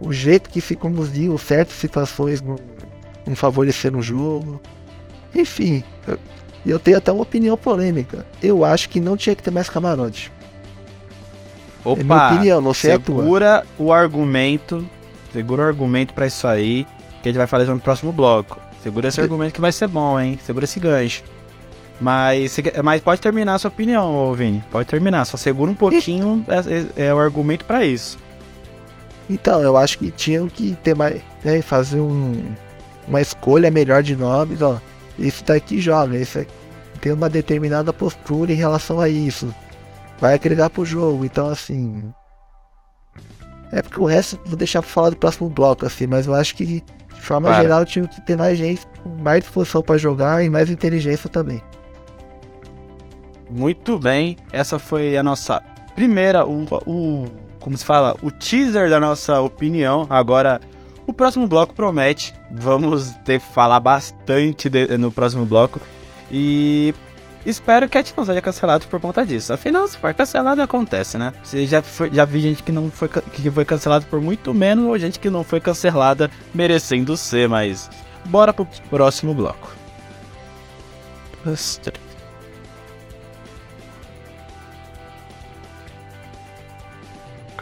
o 0.00 0.12
jeito 0.12 0.48
que 0.48 0.60
se 0.60 0.74
conduziu 0.74 1.36
certas 1.36 1.76
situações 1.76 2.40
não, 2.40 2.56
não 3.26 3.36
favoreceram 3.36 3.98
o 4.00 4.02
jogo. 4.02 4.60
Enfim, 5.34 5.84
eu, 6.08 6.18
eu 6.66 6.78
tenho 6.78 6.96
até 6.96 7.12
uma 7.12 7.22
opinião 7.22 7.56
polêmica. 7.56 8.26
Eu 8.42 8.64
acho 8.64 8.88
que 8.88 8.98
não 8.98 9.16
tinha 9.16 9.36
que 9.36 9.42
ter 9.42 9.50
mais 9.50 9.68
camarote. 9.68 10.32
Opa, 11.84 12.00
é 12.00 12.04
minha 12.04 12.28
opinião, 12.28 12.60
não 12.60 12.74
sei 12.74 12.92
segura 12.92 13.64
o 13.78 13.92
argumento, 13.92 14.86
segura 15.32 15.62
o 15.62 15.66
argumento 15.66 16.12
para 16.12 16.26
isso 16.26 16.46
aí, 16.46 16.86
que 17.22 17.28
a 17.28 17.32
gente 17.32 17.38
vai 17.38 17.46
falar 17.46 17.64
no 17.64 17.80
próximo 17.80 18.12
bloco. 18.12 18.58
Segura 18.82 19.08
esse 19.08 19.20
argumento 19.20 19.52
que 19.52 19.60
vai 19.60 19.72
ser 19.72 19.86
bom, 19.86 20.18
hein? 20.18 20.38
Segura 20.44 20.64
esse 20.64 20.80
gancho. 20.80 21.22
Mas, 22.00 22.56
mas 22.82 23.02
pode 23.02 23.20
terminar 23.20 23.54
a 23.54 23.58
sua 23.58 23.68
opinião, 23.68 24.32
Vini. 24.32 24.64
Pode 24.70 24.88
terminar. 24.88 25.24
Só 25.26 25.36
segura 25.36 25.70
um 25.70 25.74
pouquinho. 25.74 26.44
É, 26.48 27.02
é, 27.02 27.06
é 27.08 27.14
o 27.14 27.18
argumento 27.18 27.64
para 27.64 27.84
isso. 27.84 28.18
Então, 29.28 29.60
eu 29.60 29.76
acho 29.76 29.98
que 29.98 30.10
tinham 30.10 30.48
que 30.48 30.76
ter 30.82 30.96
mais. 30.96 31.20
Né, 31.44 31.60
fazer 31.62 32.00
um, 32.00 32.42
uma 33.06 33.20
escolha 33.20 33.70
melhor 33.70 34.02
de 34.02 34.16
nomes, 34.16 34.62
ó. 34.62 34.80
Esse 35.18 35.44
daqui 35.44 35.80
joga, 35.80 36.16
esse 36.16 36.38
aqui 36.40 36.60
tem 37.00 37.12
uma 37.12 37.28
determinada 37.28 37.92
postura 37.92 38.52
em 38.52 38.56
relação 38.56 39.00
a 39.00 39.08
isso. 39.08 39.52
Vai 40.20 40.34
agregar 40.34 40.70
pro 40.70 40.84
jogo, 40.84 41.24
então 41.24 41.48
assim. 41.48 42.12
É 43.72 43.82
porque 43.82 44.00
o 44.00 44.04
resto 44.04 44.38
vou 44.44 44.56
deixar 44.56 44.82
pra 44.82 44.90
falar 44.90 45.10
do 45.10 45.16
próximo 45.16 45.48
bloco, 45.48 45.86
assim, 45.86 46.06
mas 46.06 46.26
eu 46.26 46.34
acho 46.34 46.54
que 46.54 46.66
de 47.14 47.20
forma 47.20 47.48
Para. 47.48 47.62
geral 47.62 47.84
tinha 47.84 48.06
que 48.06 48.20
ter 48.20 48.36
mais 48.36 48.58
gente 48.58 48.86
com 49.02 49.10
mais 49.22 49.42
disposição 49.42 49.82
para 49.82 49.96
jogar 49.96 50.44
e 50.44 50.50
mais 50.50 50.68
inteligência 50.68 51.30
também. 51.30 51.62
Muito 53.50 53.98
bem, 53.98 54.36
essa 54.52 54.78
foi 54.78 55.16
a 55.16 55.22
nossa 55.22 55.60
primeira, 55.94 56.46
o, 56.46 56.64
o 56.86 57.26
como 57.60 57.76
se 57.76 57.84
fala, 57.84 58.16
o 58.22 58.30
teaser 58.30 58.88
da 58.88 58.98
nossa 58.98 59.40
opinião. 59.40 60.06
Agora, 60.08 60.60
o 61.06 61.12
próximo 61.12 61.46
bloco 61.46 61.74
promete. 61.74 62.34
Vamos 62.50 63.10
ter 63.24 63.40
que 63.40 63.46
falar 63.46 63.80
bastante 63.80 64.68
de, 64.68 64.96
no 64.96 65.12
próximo 65.12 65.44
bloco. 65.44 65.80
E 66.30 66.94
espero 67.44 67.88
que 67.88 67.98
a 67.98 68.02
gente 68.02 68.14
não 68.16 68.24
seja 68.24 68.40
cancelado 68.40 68.86
por 68.86 69.00
conta 69.00 69.26
disso. 69.26 69.52
Afinal, 69.52 69.86
se 69.88 69.98
for 69.98 70.14
cancelado, 70.14 70.62
acontece, 70.62 71.18
né? 71.18 71.32
Você 71.42 71.66
já, 71.66 71.82
foi, 71.82 72.10
já 72.12 72.24
vi 72.24 72.40
gente 72.40 72.62
que 72.62 72.72
não 72.72 72.90
foi, 72.90 73.08
que 73.08 73.50
foi 73.50 73.64
cancelado 73.64 74.06
por 74.06 74.20
muito 74.20 74.54
menos, 74.54 74.84
ou 74.86 74.98
gente 74.98 75.18
que 75.18 75.28
não 75.28 75.44
foi 75.44 75.60
cancelada 75.60 76.30
merecendo 76.54 77.16
ser, 77.16 77.48
mas 77.48 77.90
bora 78.26 78.52
pro 78.52 78.66
próximo 78.88 79.34
bloco. 79.34 79.72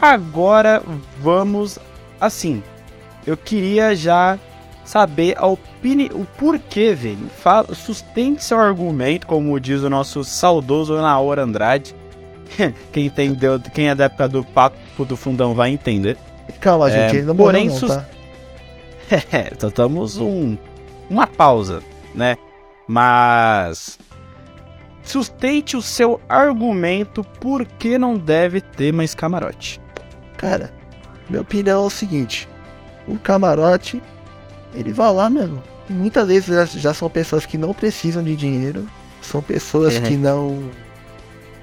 Agora 0.01 0.81
vamos 1.19 1.77
assim. 2.19 2.63
Eu 3.25 3.35
queria 3.35 3.95
já 3.95 4.39
saber 4.85 5.35
a 5.37 5.45
opinião, 5.45 6.21
o 6.21 6.25
porquê, 6.25 6.95
velho. 6.95 7.29
Fala, 7.37 7.75
sustente 7.75 8.43
seu 8.43 8.59
argumento, 8.59 9.27
como 9.27 9.59
diz 9.59 9.83
o 9.83 9.89
nosso 9.89 10.23
saudoso 10.23 10.95
Naor 10.95 11.37
Andrade. 11.37 11.95
quem 12.91 13.05
entendeu, 13.05 13.59
quem 13.73 13.89
é 13.89 13.95
da 13.95 14.05
época 14.05 14.27
do 14.27 14.43
papo 14.43 15.05
do 15.05 15.15
fundão 15.15 15.53
vai 15.53 15.69
entender. 15.69 16.17
Calma, 16.59 16.89
gente, 16.89 17.15
é, 17.15 17.19
ele 17.19 17.27
não 17.27 17.35
porém, 17.35 17.69
morreu, 17.69 17.87
não, 17.87 17.95
tá? 17.95 18.05
é, 19.31 19.49
então 19.53 19.69
estamos 19.69 20.17
um, 20.17 20.57
uma 21.09 21.27
pausa, 21.27 21.83
né? 22.15 22.35
Mas 22.87 23.99
sustente 25.03 25.77
o 25.77 25.81
seu 25.81 26.19
argumento 26.27 27.23
por 27.23 27.65
que 27.65 27.97
não 27.97 28.17
deve 28.17 28.61
ter 28.61 28.91
mais 28.91 29.13
camarote. 29.13 29.79
Cara, 30.39 30.71
minha 31.29 31.41
opinião 31.41 31.83
é 31.83 31.85
o 31.85 31.89
seguinte: 31.89 32.47
o 33.05 33.19
camarote, 33.19 34.01
ele 34.73 34.93
vai 34.93 35.13
lá 35.13 35.29
mesmo. 35.29 35.61
E 35.89 35.93
muitas 35.93 36.27
vezes 36.27 36.47
já, 36.47 36.65
já, 36.65 36.93
são 36.93 37.09
pessoas 37.09 37.45
que 37.45 37.57
não 37.57 37.73
precisam 37.73 38.23
de 38.23 38.35
dinheiro, 38.35 38.87
são 39.21 39.41
pessoas 39.41 39.95
uhum. 39.97 40.01
que 40.03 40.15
não. 40.15 40.71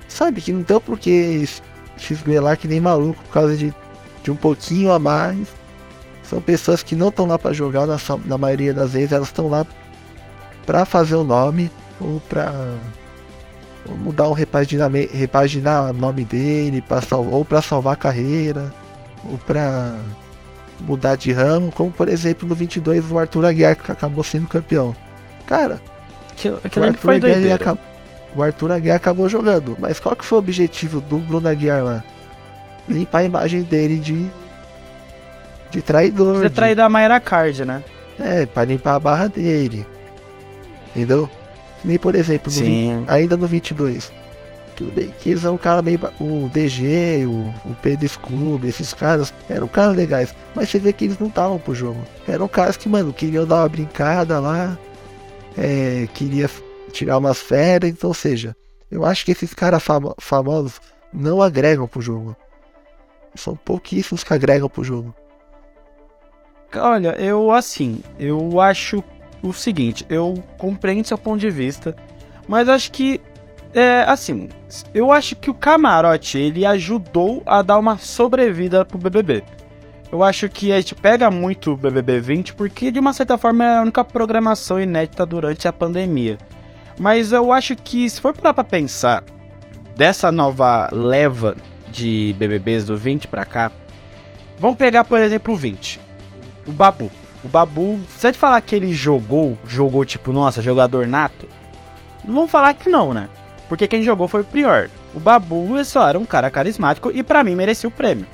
Sabe, 0.09 0.41
que 0.41 0.53
não 0.53 0.63
tem 0.63 0.79
por 0.79 0.99
que 0.99 1.49
se 1.97 2.13
esmelar 2.13 2.59
que 2.59 2.69
nem 2.69 2.81
maluco 2.81 3.23
por 3.25 3.33
causa 3.33 3.57
de, 3.57 3.75
de 4.23 4.31
um 4.31 4.37
pouquinho 4.37 4.93
a 4.93 4.99
mais. 4.99 5.49
São 6.23 6.41
pessoas 6.41 6.83
que 6.83 6.95
não 6.95 7.09
estão 7.09 7.25
lá 7.25 7.39
para 7.39 7.53
jogar, 7.53 7.87
na, 7.87 7.97
na 8.25 8.37
maioria 8.37 8.75
das 8.75 8.93
vezes, 8.93 9.13
elas 9.13 9.29
estão 9.29 9.49
lá 9.49 9.65
para 10.67 10.85
fazer 10.85 11.15
o 11.15 11.25
nome 11.25 11.71
ou 12.01 12.21
para 12.29 12.75
mudar 13.95 14.29
um 14.29 14.33
repaginar, 14.33 14.91
repaginar 14.91 15.91
o 15.91 15.93
nome 15.93 16.25
dele 16.25 16.83
pra 16.83 17.01
sal, 17.01 17.27
ou 17.27 17.45
para 17.45 17.63
salvar 17.63 17.95
a 17.95 17.97
carreira, 17.97 18.73
ou 19.31 19.39
para 19.39 19.97
mudar 20.81 21.17
de 21.17 21.33
ramo, 21.33 21.73
como 21.73 21.91
por 21.91 22.09
exemplo 22.09 22.49
no 22.49 22.55
22 22.55 23.11
o 23.11 23.19
Arthur 23.19 23.47
Aguiar 23.47 23.77
que 23.77 23.91
acabou 23.91 24.23
sendo 24.23 24.47
campeão. 24.47 24.95
Cara, 25.47 25.81
aquilo, 26.33 26.61
aquilo 26.63 26.85
o, 26.85 26.89
Arthur 26.89 27.11
Aguiar, 27.15 27.55
acabou, 27.55 27.85
o 28.35 28.43
Arthur 28.43 28.73
Aguiar 28.73 28.97
acabou 28.97 29.29
jogando, 29.29 29.77
mas 29.79 30.01
qual 30.01 30.17
que 30.17 30.25
foi 30.25 30.37
o 30.37 30.41
objetivo 30.41 31.01
do 31.01 31.19
Bruno 31.19 31.49
Aguiar 31.49 31.83
lá? 31.83 32.05
Limpar 32.89 33.19
a 33.19 33.25
imagem 33.25 33.63
dele 33.63 33.99
de 33.99 34.31
de 35.71 35.83
traidor. 35.83 36.37
Você 36.37 36.49
de... 36.49 36.55
trair 36.55 36.75
da 36.75 36.89
Mayra 36.89 37.21
Card, 37.21 37.65
né? 37.65 37.83
É, 38.19 38.47
para 38.47 38.65
limpar 38.65 38.95
a 38.95 39.01
barra 39.01 39.29
dele. 39.29 39.87
Entendeu? 40.95 41.29
Nem, 41.85 41.99
por 41.99 42.15
exemplo, 42.15 42.53
no 42.53 42.61
20, 42.61 43.05
ainda 43.09 43.37
no 43.37 43.47
22. 43.47 44.13
Tudo 44.77 44.93
bem 44.93 45.13
que 45.21 45.31
eles 45.31 45.43
são 45.43 45.55
um 45.55 45.59
cara 45.59 45.81
meio. 45.81 45.99
O 46.21 46.51
DG, 46.53 47.25
o, 47.27 47.71
o 47.71 47.75
Pedro 47.81 48.09
Scooby, 48.09 48.69
esses 48.69 48.93
caras 48.93 49.33
eram 49.49 49.67
caras 49.67 49.97
legais. 49.97 50.35
Mas 50.55 50.69
você 50.69 50.79
vê 50.79 50.93
que 50.93 51.05
eles 51.07 51.19
não 51.19 51.29
estavam 51.29 51.59
pro 51.59 51.75
jogo. 51.75 52.01
Eram 52.29 52.47
caras 52.47 52.77
que, 52.77 52.89
mano, 52.89 53.13
queriam 53.13 53.47
dar 53.47 53.63
uma 53.63 53.69
brincada 53.69 54.39
lá. 54.39 54.79
É, 55.57 56.07
queria 56.13 56.51
tirar 56.93 57.17
umas 57.17 57.39
férias. 57.39 57.91
Então, 57.91 58.09
ou 58.09 58.15
seja, 58.15 58.55
eu 58.91 59.05
acho 59.05 59.25
que 59.25 59.33
esses 59.33 59.55
caras 59.55 59.83
famo 59.83 60.15
famosos 60.19 60.81
não 61.13 61.41
agregam 61.41 61.89
pro 61.89 62.03
jogo. 62.03 62.37
São 63.35 63.57
pouquíssimos 63.57 64.23
que 64.23 64.35
agregam 64.35 64.69
pro 64.69 64.85
jogo. 64.85 65.15
Olha, 66.75 67.11
eu 67.19 67.51
assim, 67.53 68.03
eu 68.19 68.61
acho 68.61 69.03
o 69.49 69.53
seguinte, 69.53 70.05
eu 70.09 70.43
compreendo 70.59 71.07
seu 71.07 71.19
ponto 71.19 71.41
de 71.41 71.51
vista, 71.51 71.95
mas 72.49 72.69
acho 72.69 72.91
que 72.93 73.21
é 73.75 74.05
assim, 74.09 74.49
eu 74.95 75.13
acho 75.13 75.37
que 75.37 75.51
o 75.51 75.55
camarote 75.55 76.39
ele 76.39 76.65
ajudou 76.65 77.43
a 77.45 77.61
dar 77.61 77.79
uma 77.79 77.99
sobrevida 77.99 78.85
pro 78.85 78.99
BBB. 78.99 79.45
Eu 80.11 80.23
acho 80.23 80.49
que 80.49 80.73
a 80.73 80.77
gente 80.77 80.95
pega 80.95 81.31
muito 81.31 81.73
o 81.73 81.77
BBB 81.77 82.21
20 82.21 82.55
porque 82.55 82.91
de 82.91 82.99
uma 82.99 83.13
certa 83.13 83.37
forma 83.37 83.65
é 83.65 83.77
a 83.77 83.83
única 83.83 84.05
programação 84.05 84.81
inédita 84.81 85.27
durante 85.27 85.67
a 85.67 85.73
pandemia. 85.73 86.39
Mas 86.99 87.33
eu 87.33 87.53
acho 87.53 87.77
que 87.77 88.09
se 88.09 88.21
for 88.21 88.33
parar 88.35 88.55
pra 88.55 88.65
pensar 88.65 89.25
dessa 89.97 90.33
nova 90.33 90.89
leva 90.93 91.57
de 91.91 92.35
BBBs 92.39 92.87
do 92.87 92.97
20 92.97 93.29
pra 93.29 93.45
cá, 93.45 93.71
vamos 94.59 94.77
pegar 94.77 95.05
por 95.05 95.21
exemplo 95.21 95.53
o 95.53 95.57
20. 95.57 96.01
O 96.67 96.73
Babu. 96.73 97.11
O 97.47 97.49
Babu, 97.49 98.01
se 98.19 98.33
de 98.33 98.37
falar 98.37 98.61
que 98.61 98.75
ele 98.75 98.93
jogou, 98.93 99.57
jogou 99.69 100.05
tipo, 100.05 100.33
nossa, 100.33 100.61
jogador 100.61 101.07
nato, 101.07 101.49
não 102.25 102.35
vamos 102.35 102.51
falar 102.51 102.75
que 102.75 102.91
não, 102.91 103.15
né? 103.15 103.29
Porque 103.69 103.87
quem 103.87 104.03
jogou 104.03 104.27
foi 104.27 104.41
o 104.41 104.45
Prior. 104.45 104.91
O 105.15 105.21
Babu 105.21 105.85
só 105.85 106.09
era 106.09 106.19
um 106.19 106.25
cara 106.25 106.51
carismático 106.51 107.09
e 107.15 107.23
para 107.23 107.45
mim 107.45 107.55
merecia 107.55 107.89
o 107.89 107.93
prêmio. 107.93 108.27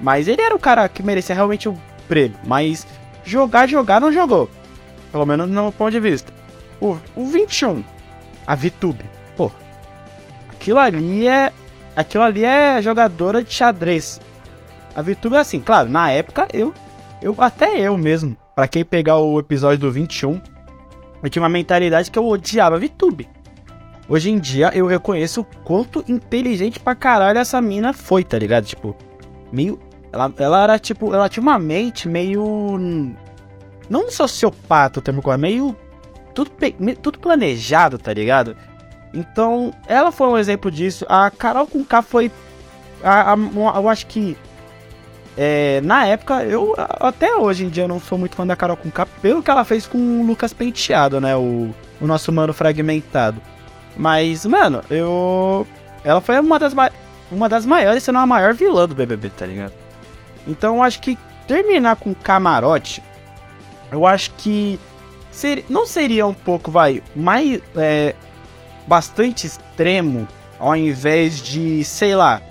Mas 0.00 0.28
ele 0.28 0.40
era 0.40 0.56
o 0.56 0.58
cara 0.58 0.88
que 0.88 1.02
merecia 1.02 1.34
realmente 1.34 1.68
o 1.68 1.78
prêmio. 2.08 2.38
Mas 2.42 2.86
jogar, 3.22 3.68
jogar 3.68 4.00
não 4.00 4.10
jogou. 4.10 4.48
Pelo 5.12 5.26
menos 5.26 5.46
no 5.46 5.62
meu 5.64 5.70
ponto 5.70 5.90
de 5.90 6.00
vista. 6.00 6.32
O, 6.80 6.96
o 7.14 7.26
21, 7.26 7.84
a 8.46 8.54
VTube, 8.54 9.04
pô. 9.36 9.52
Aquilo 10.48 10.78
ali 10.78 11.28
é. 11.28 11.52
Aquilo 11.94 12.24
ali 12.24 12.46
é 12.46 12.80
jogadora 12.80 13.44
de 13.44 13.52
xadrez. 13.52 14.18
A 14.96 15.02
VTube 15.02 15.36
é 15.36 15.40
assim, 15.40 15.60
claro, 15.60 15.90
na 15.90 16.10
época 16.10 16.48
eu 16.50 16.72
eu 17.20 17.34
até 17.38 17.80
eu 17.80 17.96
mesmo, 17.96 18.36
para 18.54 18.68
quem 18.68 18.84
pegar 18.84 19.18
o 19.18 19.38
episódio 19.38 19.78
do 19.78 19.92
21, 19.92 20.40
eu 21.22 21.30
tinha 21.30 21.42
uma 21.42 21.48
mentalidade 21.48 22.10
que 22.10 22.18
eu 22.18 22.26
odiava 22.26 22.78
VTube. 22.78 23.28
Hoje 24.08 24.30
em 24.30 24.38
dia 24.38 24.70
eu 24.74 24.86
reconheço 24.86 25.42
o 25.42 25.44
quanto 25.64 26.04
inteligente 26.08 26.80
pra 26.80 26.94
caralho 26.94 27.38
essa 27.38 27.60
mina 27.60 27.92
foi, 27.92 28.24
tá 28.24 28.38
ligado? 28.38 28.64
Tipo, 28.64 28.96
meio. 29.52 29.78
Ela, 30.10 30.32
ela 30.38 30.62
era 30.62 30.78
tipo. 30.78 31.12
Ela 31.14 31.28
tinha 31.28 31.42
uma 31.42 31.58
mente 31.58 32.08
meio. 32.08 32.80
Não 33.90 34.10
sociopata 34.10 34.98
o 34.98 35.02
termo 35.02 35.20
correto, 35.20 35.42
meio. 35.42 35.76
Tudo, 36.34 36.52
tudo 37.02 37.18
planejado, 37.18 37.98
tá 37.98 38.12
ligado? 38.12 38.56
Então, 39.12 39.72
ela 39.86 40.10
foi 40.10 40.28
um 40.28 40.38
exemplo 40.38 40.70
disso. 40.70 41.04
A 41.08 41.30
Carol 41.30 41.66
com 41.66 41.84
K 41.84 42.00
foi. 42.00 42.30
A, 43.02 43.34
a, 43.34 43.36
eu 43.76 43.88
acho 43.88 44.06
que 44.06 44.36
é, 45.40 45.80
na 45.82 46.04
época, 46.04 46.42
eu 46.42 46.74
até 46.76 47.36
hoje 47.36 47.64
em 47.64 47.68
dia 47.68 47.84
eu 47.84 47.88
não 47.88 48.00
sou 48.00 48.18
muito 48.18 48.34
fã 48.34 48.44
da 48.44 48.56
Carol 48.56 48.76
com 48.76 48.90
pelo 49.22 49.40
que 49.40 49.48
ela 49.48 49.64
fez 49.64 49.86
com 49.86 49.96
o 49.96 50.26
Lucas 50.26 50.52
Penteado, 50.52 51.20
né? 51.20 51.36
O, 51.36 51.72
o 52.00 52.06
nosso 52.08 52.32
mano 52.32 52.52
fragmentado. 52.52 53.40
Mas, 53.96 54.44
mano, 54.44 54.82
eu. 54.90 55.64
Ela 56.02 56.20
foi 56.20 56.40
uma 56.40 56.58
das, 56.58 56.74
uma 57.30 57.48
das 57.48 57.64
maiores, 57.64 58.02
se 58.02 58.10
não 58.10 58.18
a 58.18 58.26
maior 58.26 58.52
vilã 58.52 58.88
do 58.88 58.96
BBB, 58.96 59.30
tá 59.30 59.46
ligado? 59.46 59.72
Então 60.44 60.74
eu 60.76 60.82
acho 60.82 61.00
que 61.00 61.16
terminar 61.46 61.94
com 61.94 62.12
camarote, 62.12 63.00
eu 63.92 64.04
acho 64.08 64.32
que 64.38 64.76
ser, 65.30 65.64
não 65.68 65.86
seria 65.86 66.26
um 66.26 66.34
pouco, 66.34 66.68
vai, 66.68 67.00
mais. 67.14 67.62
É, 67.76 68.12
bastante 68.88 69.46
extremo, 69.46 70.26
ao 70.58 70.74
invés 70.74 71.40
de, 71.40 71.84
sei 71.84 72.16
lá, 72.16 72.42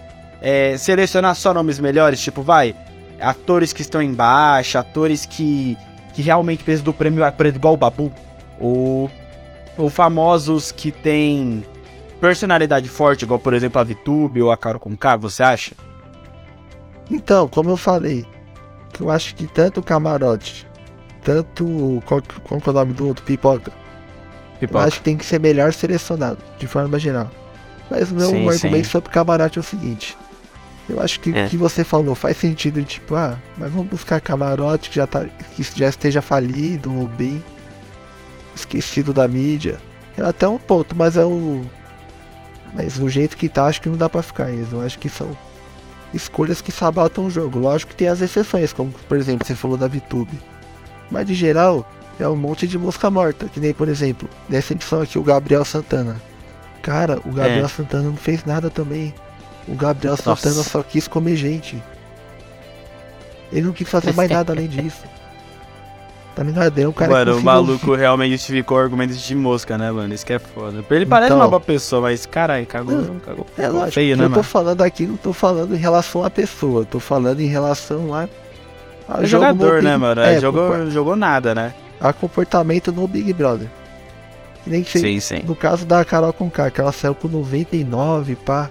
é, 0.41 0.77
selecionar 0.77 1.35
só 1.35 1.53
nomes 1.53 1.79
melhores, 1.79 2.19
tipo, 2.19 2.41
vai, 2.41 2.75
atores 3.19 3.73
que 3.73 3.81
estão 3.81 4.01
embaixo, 4.01 4.77
atores 4.77 5.25
que, 5.25 5.77
que 6.13 6.21
realmente 6.21 6.63
precisam 6.63 6.85
do 6.85 6.93
prêmio, 6.93 7.23
por 7.33 7.45
exemplo, 7.45 7.59
igual 7.59 7.73
o 7.73 7.77
Babu, 7.77 8.11
ou, 8.59 9.09
ou 9.77 9.89
famosos 9.89 10.71
que 10.71 10.91
têm 10.91 11.63
personalidade 12.19 12.89
forte, 12.89 13.23
igual, 13.23 13.39
por 13.39 13.53
exemplo, 13.53 13.79
a 13.79 13.83
VTube 13.83 14.41
ou 14.41 14.51
a 14.51 14.57
Caro 14.57 14.79
Conká, 14.79 15.15
você 15.15 15.43
acha? 15.43 15.73
Então, 17.09 17.47
como 17.47 17.69
eu 17.69 17.77
falei, 17.77 18.25
eu 18.99 19.09
acho 19.09 19.35
que 19.35 19.47
tanto 19.47 19.79
o 19.79 19.83
Camarote, 19.83 20.67
tanto. 21.23 22.01
Qual, 22.05 22.21
qual 22.43 22.61
é 22.65 22.69
o 22.69 22.73
nome 22.73 22.93
do 22.93 23.07
outro? 23.07 23.23
Pipoca. 23.23 23.71
Pipoca. 24.59 24.79
Eu 24.79 24.87
acho 24.87 24.97
que 24.97 25.03
tem 25.03 25.17
que 25.17 25.25
ser 25.25 25.39
melhor 25.39 25.71
selecionado, 25.71 26.39
de 26.57 26.67
forma 26.67 26.97
geral. 26.99 27.29
Mas 27.89 28.11
o 28.11 28.15
meu 28.15 28.27
sim, 28.27 28.47
argumento 28.47 28.85
sim. 28.85 28.91
sobre 28.91 29.09
o 29.09 29.13
Camarote 29.13 29.57
é 29.57 29.61
o 29.61 29.63
seguinte: 29.63 30.17
eu 30.89 31.01
acho 31.01 31.19
que 31.19 31.31
o 31.31 31.37
é. 31.37 31.47
que 31.47 31.57
você 31.57 31.83
falou 31.83 32.15
faz 32.15 32.37
sentido, 32.37 32.81
tipo, 32.83 33.15
ah, 33.15 33.37
mas 33.57 33.71
vamos 33.71 33.87
buscar 33.87 34.21
camarote 34.21 34.89
que 34.89 34.95
já, 34.95 35.05
tá, 35.05 35.25
que 35.25 35.63
já 35.63 35.89
esteja 35.89 36.21
falido 36.21 36.93
ou 36.93 37.07
bem 37.07 37.43
esquecido 38.55 39.13
da 39.13 39.27
mídia. 39.27 39.79
É 40.17 40.21
até 40.23 40.47
um 40.47 40.57
ponto, 40.57 40.95
mas 40.95 41.17
é 41.17 41.25
o. 41.25 41.63
Mas 42.73 42.97
o 42.99 43.09
jeito 43.09 43.37
que 43.37 43.49
tá, 43.49 43.65
acho 43.65 43.81
que 43.81 43.89
não 43.89 43.97
dá 43.97 44.09
pra 44.09 44.21
ficar 44.21 44.51
isso. 44.51 44.75
Eu 44.75 44.81
acho 44.81 44.97
que 44.97 45.09
são 45.09 45.37
escolhas 46.13 46.61
que 46.61 46.71
sabotam 46.71 47.25
o 47.25 47.29
jogo. 47.29 47.59
Lógico 47.59 47.91
que 47.91 47.97
tem 47.97 48.07
as 48.07 48.21
exceções, 48.21 48.73
como 48.73 48.91
por 48.91 49.17
exemplo, 49.17 49.45
você 49.45 49.55
falou 49.55 49.77
da 49.77 49.87
VTube. 49.87 50.39
Mas 51.11 51.27
de 51.27 51.33
geral, 51.33 51.89
é 52.19 52.27
um 52.27 52.35
monte 52.35 52.67
de 52.67 52.77
mosca 52.77 53.09
morta. 53.09 53.47
Que 53.47 53.59
nem, 53.59 53.73
por 53.73 53.87
exemplo, 53.87 54.29
nessa 54.49 54.73
edição 54.73 55.01
aqui, 55.01 55.19
o 55.19 55.23
Gabriel 55.23 55.63
Santana. 55.63 56.19
Cara, 56.81 57.19
o 57.25 57.31
Gabriel 57.31 57.65
é. 57.65 57.67
Santana 57.67 58.03
não 58.03 58.17
fez 58.17 58.43
nada 58.45 58.69
também. 58.69 59.13
O 59.67 59.75
Gabriel 59.75 60.15
Nossa. 60.25 60.35
Santana 60.35 60.63
só 60.63 60.81
quis 60.81 61.07
comer 61.07 61.35
gente. 61.35 61.81
Ele 63.51 63.65
não 63.65 63.73
quis 63.73 63.87
fazer 63.87 64.13
mais 64.13 64.29
nada 64.29 64.53
além 64.53 64.67
disso. 64.67 65.03
Tá 66.37 66.43
ligado? 66.43 66.77
É 66.77 66.87
um 66.87 66.91
cara 66.91 67.11
mano, 67.11 67.37
o 67.37 67.41
maluco 67.41 67.95
realmente 67.95 68.33
justificou 68.33 68.77
argumentos 68.77 69.19
de 69.19 69.33
mosca, 69.33 69.75
né, 69.75 69.89
mano? 69.91 70.13
Isso 70.13 70.23
que 70.23 70.33
é 70.33 70.37
foda. 70.37 70.85
Ele 70.91 71.05
parece 71.05 71.31
então, 71.31 71.39
uma 71.39 71.47
boa 71.47 71.59
pessoa, 71.59 72.03
mas 72.03 72.27
caralho, 72.27 72.63
cagou, 72.67 72.95
não, 72.95 73.19
cagou. 73.19 73.47
É 73.57 73.67
lógico, 73.67 73.93
feio, 73.93 74.15
né, 74.15 74.25
eu 74.25 74.29
tô 74.31 74.43
falando 74.43 74.83
aqui, 74.83 75.07
não 75.07 75.17
tô 75.17 75.33
falando 75.33 75.73
em 75.73 75.79
relação 75.79 76.23
à 76.23 76.29
pessoa, 76.29 76.85
tô 76.85 76.99
falando 76.99 77.39
em 77.39 77.47
relação 77.47 78.09
lá. 78.09 78.29
A 79.09 79.23
é 79.23 79.25
jogador, 79.25 79.81
né, 79.81 79.97
mano? 79.97 80.21
É, 80.21 80.39
jogou, 80.39 80.87
jogou 80.91 81.15
nada, 81.15 81.55
né? 81.55 81.73
A 81.99 82.13
comportamento 82.13 82.91
no 82.91 83.07
Big 83.07 83.33
Brother. 83.33 83.67
Que 84.63 84.69
nem 84.69 84.83
que 84.83 84.99
sim, 84.99 85.19
sim. 85.19 85.41
No 85.43 85.55
caso 85.55 85.87
da 85.87 86.05
Carol 86.05 86.31
Conká, 86.33 86.69
que 86.69 86.79
ela 86.79 86.91
saiu 86.91 87.15
com 87.15 87.27
99, 87.27 88.35
pá. 88.35 88.69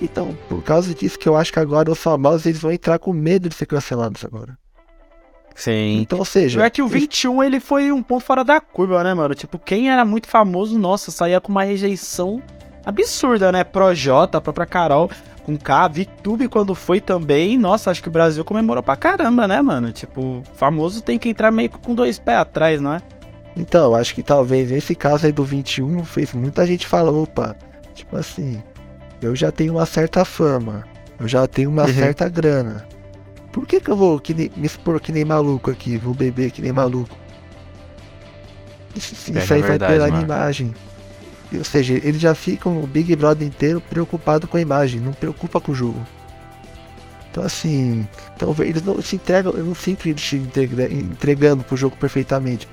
Então, 0.00 0.36
por 0.48 0.62
causa 0.62 0.94
disso 0.94 1.18
que 1.18 1.28
eu 1.28 1.36
acho 1.36 1.52
que 1.52 1.58
agora 1.58 1.90
os 1.90 1.98
famosos 1.98 2.46
eles 2.46 2.60
vão 2.60 2.70
entrar 2.70 2.98
com 2.98 3.12
medo 3.12 3.48
de 3.48 3.54
ser 3.54 3.66
cancelados 3.66 4.24
agora. 4.24 4.58
Sim. 5.54 6.00
Então, 6.00 6.18
ou 6.18 6.24
seja. 6.24 6.62
É 6.62 6.68
que 6.68 6.82
o 6.82 6.88
21 6.88 7.42
ele 7.42 7.60
foi 7.60 7.90
um 7.90 8.02
ponto 8.02 8.24
fora 8.24 8.44
da 8.44 8.60
curva, 8.60 9.02
né, 9.02 9.14
mano? 9.14 9.34
Tipo, 9.34 9.58
quem 9.58 9.90
era 9.90 10.04
muito 10.04 10.28
famoso, 10.28 10.78
nossa, 10.78 11.10
saía 11.10 11.40
com 11.40 11.50
uma 11.50 11.64
rejeição 11.64 12.42
absurda, 12.84 13.50
né? 13.50 13.64
Projota, 13.64 14.36
a 14.36 14.40
própria 14.40 14.66
Carol 14.66 15.10
com 15.46 15.56
K, 15.56 15.88
VTube 15.88 16.48
quando 16.48 16.74
foi 16.74 17.00
também. 17.00 17.56
Nossa, 17.56 17.90
acho 17.90 18.02
que 18.02 18.08
o 18.08 18.12
Brasil 18.12 18.44
comemorou 18.44 18.82
pra 18.82 18.96
caramba, 18.96 19.46
né, 19.46 19.62
mano? 19.62 19.92
Tipo, 19.92 20.42
famoso 20.54 21.00
tem 21.00 21.18
que 21.18 21.28
entrar 21.28 21.52
meio 21.52 21.70
com 21.70 21.94
dois 21.94 22.18
pés 22.18 22.38
atrás, 22.38 22.80
não 22.80 22.92
é? 22.92 23.00
Então, 23.56 23.94
acho 23.94 24.14
que 24.14 24.22
talvez 24.22 24.70
esse 24.70 24.94
caso 24.94 25.24
aí 25.24 25.32
do 25.32 25.44
21 25.44 26.04
fez 26.04 26.32
muita 26.34 26.66
gente 26.66 26.86
falar, 26.86 27.12
opa, 27.12 27.56
tipo 27.94 28.16
assim, 28.16 28.60
eu 29.20 29.34
já 29.34 29.50
tenho 29.50 29.74
uma 29.74 29.86
certa 29.86 30.24
fama, 30.24 30.84
eu 31.18 31.26
já 31.26 31.46
tenho 31.46 31.70
uma 31.70 31.84
uhum. 31.84 31.94
certa 31.94 32.28
grana. 32.28 32.86
Por 33.52 33.66
que, 33.66 33.80
que 33.80 33.90
eu 33.90 33.96
vou 33.96 34.20
que 34.20 34.34
nem, 34.34 34.50
me 34.54 34.66
expor 34.66 35.00
que 35.00 35.10
nem 35.10 35.24
maluco 35.24 35.70
aqui? 35.70 35.96
Vou 35.96 36.12
beber 36.12 36.50
que 36.50 36.60
nem 36.60 36.72
maluco? 36.72 37.16
Isso, 38.94 39.14
é, 39.34 39.42
isso 39.42 39.54
aí 39.54 39.60
é 39.60 39.66
verdade, 39.66 39.98
vai 39.98 40.10
pela 40.10 40.22
imagem. 40.22 40.74
Ou 41.56 41.64
seja, 41.64 41.94
eles 41.94 42.20
já 42.20 42.34
ficam 42.34 42.82
o 42.82 42.86
Big 42.86 43.14
Brother 43.16 43.46
inteiro 43.46 43.80
preocupado 43.80 44.46
com 44.46 44.56
a 44.56 44.60
imagem, 44.60 45.00
não 45.00 45.12
preocupa 45.12 45.60
com 45.60 45.72
o 45.72 45.74
jogo. 45.74 46.06
Então 47.30 47.44
assim, 47.44 48.06
então, 48.34 48.54
eles 48.60 48.82
não 48.82 49.00
se 49.00 49.16
entregam, 49.16 49.52
eu 49.52 49.64
não 49.64 49.74
sinto 49.74 50.08
eles 50.08 50.22
se 50.22 50.36
entrega, 50.36 50.84
entregando 50.92 51.62
pro 51.62 51.76
jogo 51.76 51.96
perfeitamente. 51.96 52.68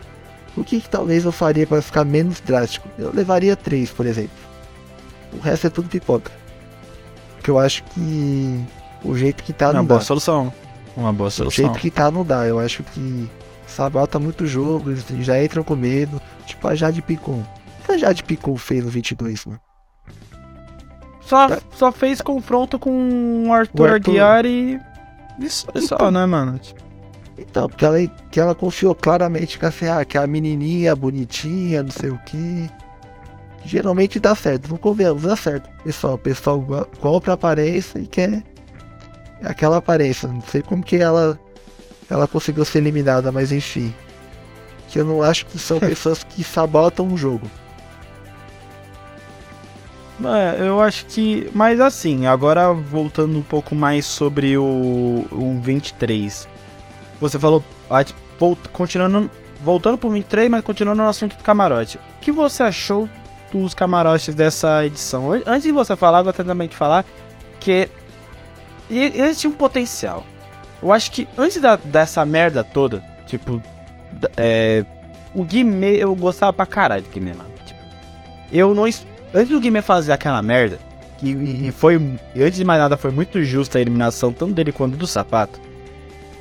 O 0.55 0.63
que, 0.63 0.79
que 0.79 0.89
talvez 0.89 1.25
eu 1.25 1.31
faria 1.31 1.65
para 1.65 1.81
ficar 1.81 2.05
menos 2.05 2.39
drástico? 2.39 2.87
Eu 2.97 3.11
levaria 3.13 3.55
três, 3.55 3.89
por 3.89 4.05
exemplo. 4.05 4.52
O 5.33 5.39
resto 5.39 5.67
é 5.67 5.69
tudo 5.69 5.89
pipoca. 5.89 6.31
Porque 7.35 7.51
eu 7.51 7.59
acho 7.59 7.83
que 7.85 8.63
o 9.03 9.17
jeito 9.17 9.43
que 9.43 9.51
tá 9.51 9.73
não 9.73 9.81
Uma 9.81 9.87
boa 9.87 9.99
dá. 9.99 10.05
solução. 10.05 10.53
Uma 10.95 11.11
boa 11.11 11.29
solução. 11.29 11.65
O 11.65 11.67
jeito 11.67 11.79
que 11.79 11.91
tá 11.91 12.09
não 12.09 12.23
dá. 12.23 12.45
Eu 12.45 12.59
acho 12.59 12.83
que 12.83 13.29
sabota 13.67 14.19
muito 14.19 14.45
jogo, 14.45 14.91
eles 14.91 15.05
já 15.25 15.43
entram 15.43 15.63
com 15.63 15.75
medo. 15.75 16.21
Tipo 16.45 16.67
a 16.67 16.75
Jade 16.75 17.01
Picon. 17.01 17.43
O 17.81 17.85
que 17.85 17.91
a 17.91 17.97
Jade 17.97 18.23
Picon 18.23 18.55
fez 18.55 18.83
no 18.83 18.89
22, 18.89 19.45
mano? 19.45 19.59
Só, 21.21 21.47
é. 21.47 21.59
só 21.75 21.91
fez 21.91 22.21
confronto 22.21 22.77
com 22.77 23.47
o 23.47 23.53
Arthur, 23.53 23.81
o 23.81 23.85
Arthur... 23.85 24.11
Aguiar 24.11 24.45
e. 24.45 24.79
Isso, 25.39 25.65
então, 25.69 25.81
só, 25.81 26.11
né, 26.11 26.25
mano? 26.25 26.59
Então, 27.37 27.67
porque 27.67 27.83
ela, 27.83 27.97
que 28.29 28.39
ela 28.39 28.53
confiou 28.53 28.93
claramente 28.93 29.57
que, 29.57 29.65
assim, 29.65 29.87
ah, 29.87 30.05
que 30.05 30.17
a 30.17 30.27
menininha 30.27 30.95
bonitinha, 30.95 31.81
não 31.81 31.89
sei 31.89 32.11
o 32.11 32.17
que 32.19 32.69
geralmente 33.65 34.19
dá 34.19 34.35
certo. 34.35 34.69
Não 34.69 34.77
convenhamos, 34.77 35.23
dá 35.23 35.35
certo. 35.35 35.69
Pessoal, 35.83 36.13
o 36.15 36.17
pessoal 36.17 36.87
compra 36.99 37.33
a 37.33 37.35
aparência 37.35 37.99
e 37.99 38.07
quer 38.07 38.43
aquela 39.43 39.77
aparência. 39.77 40.27
Não 40.27 40.41
sei 40.41 40.61
como 40.61 40.83
que 40.83 40.97
ela 40.97 41.39
ela 42.09 42.27
conseguiu 42.27 42.65
ser 42.65 42.79
eliminada, 42.79 43.31
mas 43.31 43.51
enfim. 43.51 43.93
Que 44.89 44.99
eu 44.99 45.05
não 45.05 45.23
acho 45.23 45.45
que 45.45 45.57
são 45.57 45.79
pessoas 45.81 46.23
que 46.23 46.43
sabotam 46.43 47.07
o 47.07 47.17
jogo. 47.17 47.49
É, 50.23 50.67
eu 50.67 50.79
acho 50.79 51.05
que. 51.07 51.49
Mas 51.53 51.79
assim, 51.79 52.27
agora 52.27 52.71
voltando 52.71 53.37
um 53.37 53.41
pouco 53.41 53.73
mais 53.75 54.05
sobre 54.05 54.57
o, 54.57 55.25
o 55.31 55.59
23. 55.61 56.47
Você 57.19 57.39
falou. 57.39 57.63
Continuando. 58.71 59.29
Voltando 59.63 59.97
pro 59.97 60.09
23, 60.09 60.51
mas 60.51 60.63
continuando 60.63 61.01
no 61.01 61.07
assunto 61.07 61.37
do 61.37 61.43
camarote. 61.43 61.97
O 61.97 62.19
que 62.19 62.33
você 62.33 62.63
achou 62.63 63.07
dos 63.59 63.73
camarotes 63.73 64.33
dessa 64.33 64.85
edição. 64.85 65.31
Antes 65.45 65.63
de 65.63 65.71
você 65.71 65.95
falar, 65.95 66.19
eu 66.19 66.23
gostaria 66.25 66.51
também 66.51 66.67
de 66.67 66.75
falar 66.75 67.05
que 67.59 67.89
eles 68.89 69.39
tinham 69.39 69.53
um 69.53 69.57
potencial. 69.57 70.25
Eu 70.81 70.91
acho 70.91 71.11
que 71.11 71.27
antes 71.37 71.61
da, 71.61 71.75
dessa 71.77 72.25
merda 72.25 72.63
toda, 72.63 73.03
tipo, 73.25 73.61
É, 74.37 74.85
o 75.33 75.43
Guimê, 75.43 75.95
eu 75.95 76.13
gostava 76.15 76.53
pra 76.53 76.65
caralho 76.65 77.03
do 77.03 77.09
Guimê, 77.09 77.33
mano. 77.33 77.49
Tipo, 77.65 77.79
eu 78.51 78.75
não. 78.75 78.83
Antes 78.83 79.49
do 79.49 79.59
Guimê 79.59 79.81
fazer 79.81 80.11
aquela 80.11 80.41
merda, 80.41 80.77
que 81.17 81.71
foi. 81.71 81.95
Antes 82.35 82.57
de 82.57 82.65
mais 82.65 82.79
nada, 82.79 82.97
foi 82.97 83.11
muito 83.11 83.43
justa 83.43 83.77
a 83.77 83.81
eliminação, 83.81 84.31
tanto 84.31 84.53
dele 84.53 84.71
quanto 84.71 84.95
do 84.97 85.07
sapato. 85.07 85.59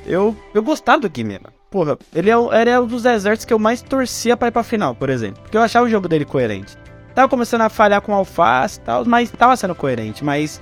Eu, 0.05 0.35
eu 0.53 0.61
gostava 0.61 1.01
do 1.01 1.09
Guimê, 1.09 1.39
mano. 1.39 1.55
Porra, 1.71 1.97
ele 2.13 2.29
é, 2.29 2.35
ele 2.61 2.69
é 2.69 2.79
um 2.79 2.85
dos 2.85 3.05
exércitos 3.05 3.45
que 3.45 3.53
eu 3.53 3.57
mais 3.57 3.81
torcia 3.81 4.37
pra 4.37 4.49
ir 4.49 4.51
pra 4.51 4.61
final, 4.61 4.93
por 4.93 5.09
exemplo. 5.09 5.41
Porque 5.41 5.57
eu 5.57 5.61
achava 5.61 5.85
o 5.85 5.89
jogo 5.89 6.07
dele 6.07 6.25
coerente. 6.25 6.77
Tava 7.15 7.29
começando 7.29 7.61
a 7.61 7.69
falhar 7.69 8.01
com 8.01 8.13
alface 8.13 8.79
e 8.79 8.81
tal, 8.81 9.05
mas 9.05 9.31
tava 9.31 9.55
sendo 9.55 9.75
coerente. 9.75 10.23
Mas. 10.23 10.61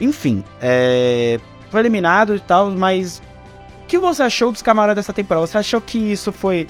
Enfim, 0.00 0.44
é. 0.60 1.38
Foi 1.70 1.80
eliminado 1.80 2.34
e 2.34 2.40
tal, 2.40 2.70
mas. 2.70 3.22
O 3.82 3.86
que 3.86 3.98
você 3.98 4.22
achou 4.22 4.52
dos 4.52 4.62
camaradas 4.62 5.04
dessa 5.04 5.12
temporada? 5.12 5.46
Você 5.46 5.58
achou 5.58 5.80
que 5.80 5.98
isso 5.98 6.30
foi 6.32 6.68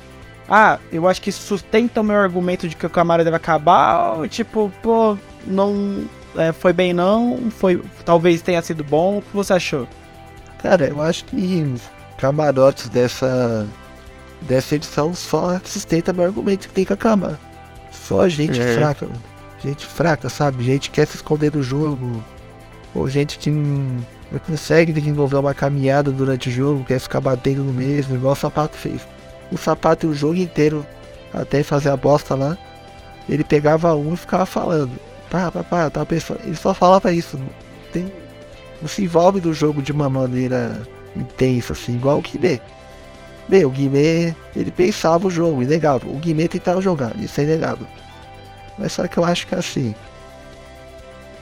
ah, 0.52 0.80
eu 0.90 1.06
acho 1.06 1.22
que 1.22 1.30
sustenta 1.30 2.00
o 2.00 2.04
meu 2.04 2.16
argumento 2.16 2.68
de 2.68 2.74
que 2.74 2.84
o 2.84 2.90
Camaro 2.90 3.22
deve 3.22 3.36
acabar, 3.36 4.14
ou 4.18 4.26
tipo, 4.26 4.72
pô, 4.82 5.16
não 5.46 6.04
é, 6.36 6.50
foi 6.52 6.72
bem 6.72 6.92
não, 6.92 7.38
foi, 7.52 7.80
talvez 8.04 8.42
tenha 8.42 8.60
sido 8.60 8.82
bom, 8.82 9.18
o 9.18 9.22
que 9.22 9.32
você 9.32 9.52
achou? 9.52 9.86
Cara, 10.60 10.88
eu 10.88 11.00
acho 11.00 11.24
que 11.26 11.74
camarotes 12.18 12.88
dessa 12.88 13.66
dessa 14.42 14.74
edição 14.74 15.14
só 15.14 15.60
sustenta 15.64 16.12
meu 16.12 16.24
argumento 16.24 16.66
que 16.66 16.74
tem 16.74 16.84
que 16.84 16.92
acabar. 16.92 17.38
Só 18.10 18.28
gente 18.28 18.60
é. 18.60 18.74
fraca, 18.74 19.08
gente 19.62 19.86
fraca, 19.86 20.28
sabe? 20.28 20.64
Gente 20.64 20.90
que 20.90 20.96
quer 20.96 21.06
se 21.06 21.16
esconder 21.16 21.50
do 21.50 21.62
jogo, 21.62 22.22
ou 22.94 23.08
gente 23.08 23.38
que 23.38 23.50
não 23.50 24.04
consegue 24.46 24.92
desenvolver 24.92 25.36
uma 25.36 25.54
caminhada 25.54 26.10
durante 26.10 26.48
o 26.48 26.52
jogo, 26.52 26.84
quer 26.84 26.98
ficar 26.98 27.20
batendo 27.20 27.62
no 27.62 27.72
mesmo, 27.72 28.16
igual 28.16 28.32
o 28.32 28.36
Sapato 28.36 28.76
fez 28.76 29.00
o 29.52 29.58
sapato 29.58 30.06
o 30.06 30.14
jogo 30.14 30.36
inteiro, 30.36 30.86
até 31.32 31.62
fazer 31.62 31.90
a 31.90 31.96
bosta 31.96 32.34
lá. 32.34 32.56
Ele 33.28 33.44
pegava 33.44 33.94
um 33.94 34.14
e 34.14 34.16
ficava 34.16 34.46
falando. 34.46 34.92
Pá, 35.28 35.50
pá, 35.50 35.62
pá, 35.62 35.90
tava 35.90 36.06
pensando. 36.06 36.40
Ele 36.44 36.56
só 36.56 36.74
falava 36.74 37.12
isso. 37.12 37.38
Não, 37.38 37.48
tem, 37.92 38.12
não 38.80 38.88
se 38.88 39.04
envolve 39.04 39.40
do 39.40 39.52
jogo 39.52 39.82
de 39.82 39.92
uma 39.92 40.08
maneira 40.08 40.80
intensa, 41.16 41.72
assim, 41.72 41.94
igual 41.94 42.18
o 42.18 42.22
Guimê. 42.22 42.60
Bem, 43.48 43.64
o 43.64 43.70
Guimê, 43.70 44.34
ele 44.54 44.70
pensava 44.70 45.26
o 45.26 45.30
jogo, 45.30 45.62
inegável. 45.62 46.10
O 46.10 46.18
Guimê 46.18 46.48
tentava 46.48 46.80
jogar, 46.80 47.14
isso 47.16 47.40
é 47.40 47.44
inegável. 47.44 47.86
Mas 48.80 48.92
só 48.92 49.06
que 49.06 49.18
eu 49.18 49.24
acho 49.24 49.46
que 49.46 49.54
assim. 49.54 49.94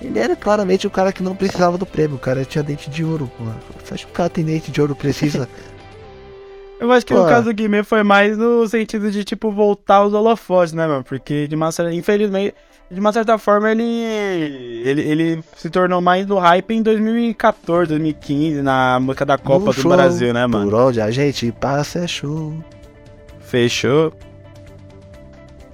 Ele 0.03 0.19
era 0.19 0.37
claramente 0.37 0.87
o 0.87 0.91
cara 0.91 1.13
que 1.13 1.23
não 1.23 1.35
precisava 1.35 1.79
do 1.79 1.87
prêmio, 1.87 2.17
o 2.17 2.21
cara 2.21 2.45
tinha 2.45 2.63
dente 2.63 2.91
de 2.91 3.05
ouro, 3.05 3.31
pô. 3.39 3.45
Você 3.83 3.95
acha 3.95 4.05
que 4.05 4.11
o 4.11 4.15
cara 4.15 4.29
tem 4.29 4.45
dente 4.45 4.71
de 4.71 4.81
ouro 4.81 4.95
precisa 4.95 5.49
Eu 6.81 6.93
acho 6.93 7.05
que 7.05 7.13
Pô. 7.13 7.23
no 7.23 7.29
caso 7.29 7.47
do 7.47 7.55
Guimê 7.55 7.83
foi 7.83 8.03
mais 8.03 8.39
no 8.39 8.67
sentido 8.69 9.11
de, 9.11 9.25
tipo, 9.25 9.51
voltar 9.51 9.97
aos 9.97 10.13
holofotes, 10.13 10.73
né, 10.73 10.87
mano? 10.87 11.03
Porque, 11.03 11.49
de 11.49 11.57
uma 11.57 11.73
certa, 11.73 11.93
infelizmente, 11.93 12.55
de 12.89 13.01
uma 13.01 13.13
certa 13.13 13.37
forma, 13.37 13.71
ele, 13.71 13.83
ele, 13.83 15.03
ele 15.03 15.45
se 15.57 15.69
tornou 15.69 16.01
mais 16.01 16.25
do 16.25 16.39
hype 16.39 16.73
em 16.73 16.83
2014, 16.83 17.89
2015, 17.89 18.63
na 18.63 19.01
música 19.01 19.27
da 19.27 19.37
Copa 19.37 19.67
no 19.67 19.73
do 19.73 19.81
show, 19.81 19.91
Brasil, 19.91 20.33
né, 20.33 20.47
mano? 20.47 20.71
Por 20.71 20.75
onde 20.75 21.01
a 21.01 21.11
gente 21.11 21.51
passa 21.51 22.01
é 22.01 22.07
show. 22.07 22.55
Fechou. 23.41 24.13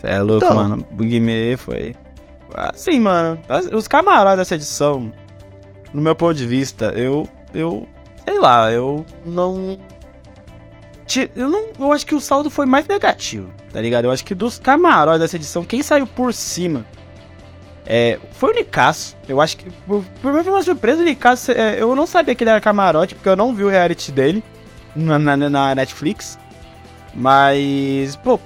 É 0.05 0.21
louco, 0.21 0.45
então. 0.45 0.57
mano. 0.57 0.87
O 0.93 0.97
Guimê 0.97 1.57
foi... 1.57 1.95
Assim, 2.55 3.01
mano, 3.01 3.41
os 3.73 3.89
camaradas 3.89 4.39
dessa 4.39 4.55
edição, 4.55 5.13
no 5.93 6.01
meu 6.01 6.15
ponto 6.15 6.35
de 6.35 6.47
vista, 6.47 6.93
eu... 6.97 7.29
Eu... 7.53 7.89
Sei 8.25 8.39
lá, 8.39 8.71
eu 8.73 9.05
não 9.27 9.79
eu, 11.37 11.49
não, 11.49 11.67
eu 11.79 11.93
acho 11.93 12.07
que 12.07 12.15
o 12.15 12.21
saldo 12.21 12.49
foi 12.49 12.65
mais 12.65 12.87
negativo, 12.89 13.51
tá 13.73 13.81
ligado? 13.81 14.07
Eu 14.07 14.11
acho 14.11 14.25
que 14.25 14.35
dos 14.35 14.59
camarotes 14.59 15.21
dessa 15.21 15.37
edição, 15.37 15.63
quem 15.63 15.83
saiu 15.83 16.07
por 16.07 16.33
cima 16.33 16.87
é, 17.87 18.19
foi 18.33 18.53
o 18.53 18.55
Nicasso. 18.55 19.17
Eu 19.29 19.41
acho 19.41 19.57
que, 19.57 19.71
por, 19.87 20.03
por 20.23 20.33
mim, 20.33 20.43
foi 20.43 20.53
uma 20.53 20.63
surpresa 20.63 21.03
o 21.03 21.05
Nicasso. 21.05 21.53
É, 21.53 21.81
eu 21.81 21.95
não 21.95 22.07
sabia 22.07 22.35
que 22.35 22.43
ele 22.43 22.51
era 22.51 22.61
camarote, 22.61 23.15
porque 23.15 23.29
eu 23.29 23.37
não 23.37 23.55
vi 23.55 23.65
o 23.65 23.69
reality 23.69 24.11
dele 24.11 24.43
na, 24.97 25.19
na, 25.19 25.37
na 25.37 25.75
Netflix. 25.75 26.39
Mas, 27.15 28.17
pô, 28.17 28.41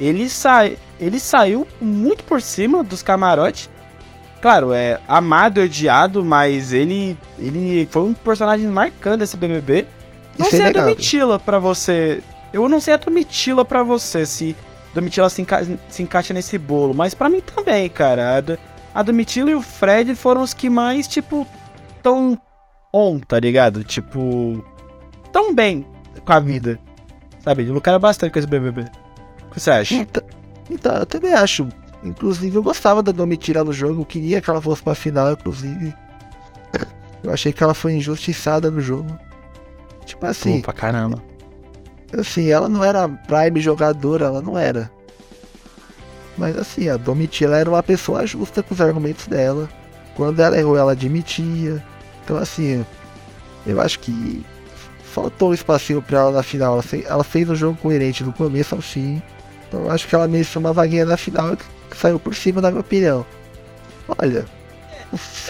ele, 0.00 0.28
sai, 0.28 0.76
ele 1.00 1.18
saiu 1.18 1.66
muito 1.80 2.24
por 2.24 2.40
cima 2.40 2.82
dos 2.82 3.02
camarotes. 3.02 3.70
Claro, 4.40 4.72
é 4.72 5.00
amado 5.08 5.60
e 5.60 5.64
odiado, 5.64 6.24
mas 6.24 6.72
ele, 6.72 7.16
ele 7.38 7.88
foi 7.90 8.02
um 8.02 8.14
personagem 8.14 8.66
marcante 8.68 9.18
desse 9.18 9.36
BBB. 9.36 9.86
Não 10.38 10.46
sei 10.46 10.62
a 10.62 10.72
Domitila 10.72 11.38
pra 11.38 11.58
você. 11.58 12.22
Eu 12.52 12.68
não 12.68 12.80
sei 12.80 12.94
a 12.94 12.98
Domitila 12.98 13.64
pra 13.64 13.82
você, 13.82 14.26
se 14.26 14.54
Domitila 14.94 15.28
se, 15.28 15.42
enca 15.42 15.66
se 15.88 16.02
encaixa 16.02 16.34
nesse 16.34 16.58
bolo. 16.58 16.94
Mas 16.94 17.14
para 17.14 17.28
mim 17.28 17.40
também, 17.40 17.88
cara. 17.88 18.38
A, 18.38 19.00
a 19.00 19.02
Domitila 19.02 19.50
e 19.50 19.54
o 19.54 19.62
Fred 19.62 20.14
foram 20.14 20.42
os 20.42 20.52
que 20.52 20.68
mais, 20.68 21.08
tipo, 21.08 21.46
tão 22.02 22.38
on, 22.92 23.18
tá 23.18 23.40
ligado? 23.40 23.82
Tipo, 23.82 24.64
tão 25.32 25.54
bem 25.54 25.86
com 26.24 26.32
a 26.32 26.40
vida. 26.40 26.78
Sabe? 27.40 27.64
Lucraram 27.64 28.00
bastante 28.00 28.32
com 28.32 28.38
esse 28.38 28.48
BBB. 28.48 28.84
Que 29.56 29.60
você 29.60 29.70
acha? 29.70 29.94
Então, 29.94 30.22
então, 30.70 30.96
eu 30.96 31.06
também 31.06 31.32
acho. 31.32 31.66
Inclusive, 32.04 32.54
eu 32.54 32.62
gostava 32.62 33.02
da 33.02 33.10
Domitila 33.10 33.64
no 33.64 33.72
jogo. 33.72 34.02
Eu 34.02 34.04
queria 34.04 34.38
que 34.38 34.50
ela 34.50 34.60
fosse 34.60 34.82
pra 34.82 34.94
final, 34.94 35.32
inclusive. 35.32 35.94
Eu 37.24 37.32
achei 37.32 37.54
que 37.54 37.62
ela 37.62 37.72
foi 37.72 37.94
injustiçada 37.94 38.70
no 38.70 38.82
jogo. 38.82 39.18
Tipo 40.04 40.26
assim. 40.26 40.58
Pô, 40.58 40.64
pra 40.64 40.72
caramba. 40.74 41.22
Assim, 42.12 42.50
ela 42.50 42.68
não 42.68 42.84
era 42.84 43.08
prime 43.08 43.60
jogadora, 43.60 44.26
ela 44.26 44.42
não 44.42 44.58
era. 44.58 44.90
Mas 46.36 46.58
assim, 46.58 46.90
a 46.90 46.98
Domitila 46.98 47.56
era 47.56 47.70
uma 47.70 47.82
pessoa 47.82 48.26
justa 48.26 48.62
com 48.62 48.74
os 48.74 48.80
argumentos 48.80 49.26
dela. 49.26 49.70
Quando 50.14 50.38
ela 50.38 50.56
errou, 50.58 50.76
ela 50.76 50.92
admitia. 50.92 51.82
Então 52.22 52.36
assim, 52.36 52.84
eu 53.66 53.80
acho 53.80 53.98
que 54.00 54.44
faltou 55.02 55.50
um 55.50 55.54
espacinho 55.54 56.02
pra 56.02 56.18
ela 56.20 56.30
na 56.30 56.42
final. 56.42 56.74
Ela 56.74 56.82
fez, 56.82 57.06
ela 57.06 57.24
fez 57.24 57.48
um 57.48 57.56
jogo 57.56 57.78
coerente 57.80 58.22
do 58.22 58.34
começo 58.34 58.74
ao 58.74 58.82
fim. 58.82 59.20
Então 59.68 59.84
eu 59.84 59.90
acho 59.90 60.06
que 60.06 60.14
ela 60.14 60.28
mereceu 60.28 60.60
uma 60.60 60.72
vaguinha 60.72 61.04
na 61.04 61.16
final 61.16 61.56
que, 61.56 61.64
saiu 61.96 62.18
por 62.18 62.34
cima, 62.34 62.60
na 62.60 62.70
minha 62.70 62.80
opinião. 62.80 63.24
Olha, 64.18 64.44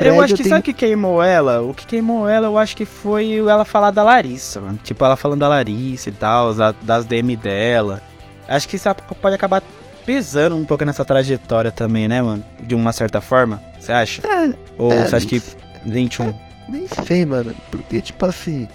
eu 0.00 0.20
acho 0.20 0.34
que 0.34 0.44
sabe 0.44 0.60
o 0.60 0.62
que 0.62 0.72
queimou 0.72 1.22
ela? 1.22 1.62
O 1.62 1.74
que 1.74 1.86
queimou 1.86 2.28
ela, 2.28 2.46
eu 2.46 2.58
acho 2.58 2.76
que 2.76 2.84
foi 2.84 3.38
ela 3.38 3.64
falar 3.64 3.90
da 3.90 4.02
Larissa, 4.02 4.60
mano. 4.60 4.78
Tipo, 4.82 5.04
ela 5.04 5.16
falando 5.16 5.40
da 5.40 5.48
Larissa 5.48 6.08
e 6.10 6.12
tal, 6.12 6.54
das 6.82 7.04
DM 7.04 7.36
dela. 7.36 8.02
Acho 8.48 8.68
que 8.68 8.76
isso 8.76 8.88
pode 9.20 9.34
acabar 9.34 9.62
pesando 10.04 10.56
um 10.56 10.64
pouco 10.64 10.84
nessa 10.84 11.04
trajetória 11.04 11.72
também, 11.72 12.06
né, 12.06 12.22
mano? 12.22 12.44
De 12.60 12.74
uma 12.74 12.92
certa 12.92 13.20
forma, 13.20 13.60
você 13.78 13.92
acha? 13.92 14.22
É, 14.26 14.54
Ou 14.78 14.92
é, 14.92 15.04
você 15.04 15.16
acha 15.16 15.26
que 15.26 15.42
21? 15.84 16.28
É, 16.28 16.34
nem 16.68 16.86
sei, 17.04 17.26
mano. 17.26 17.54
Porque, 17.70 18.00
tipo 18.00 18.24
assim, 18.24 18.68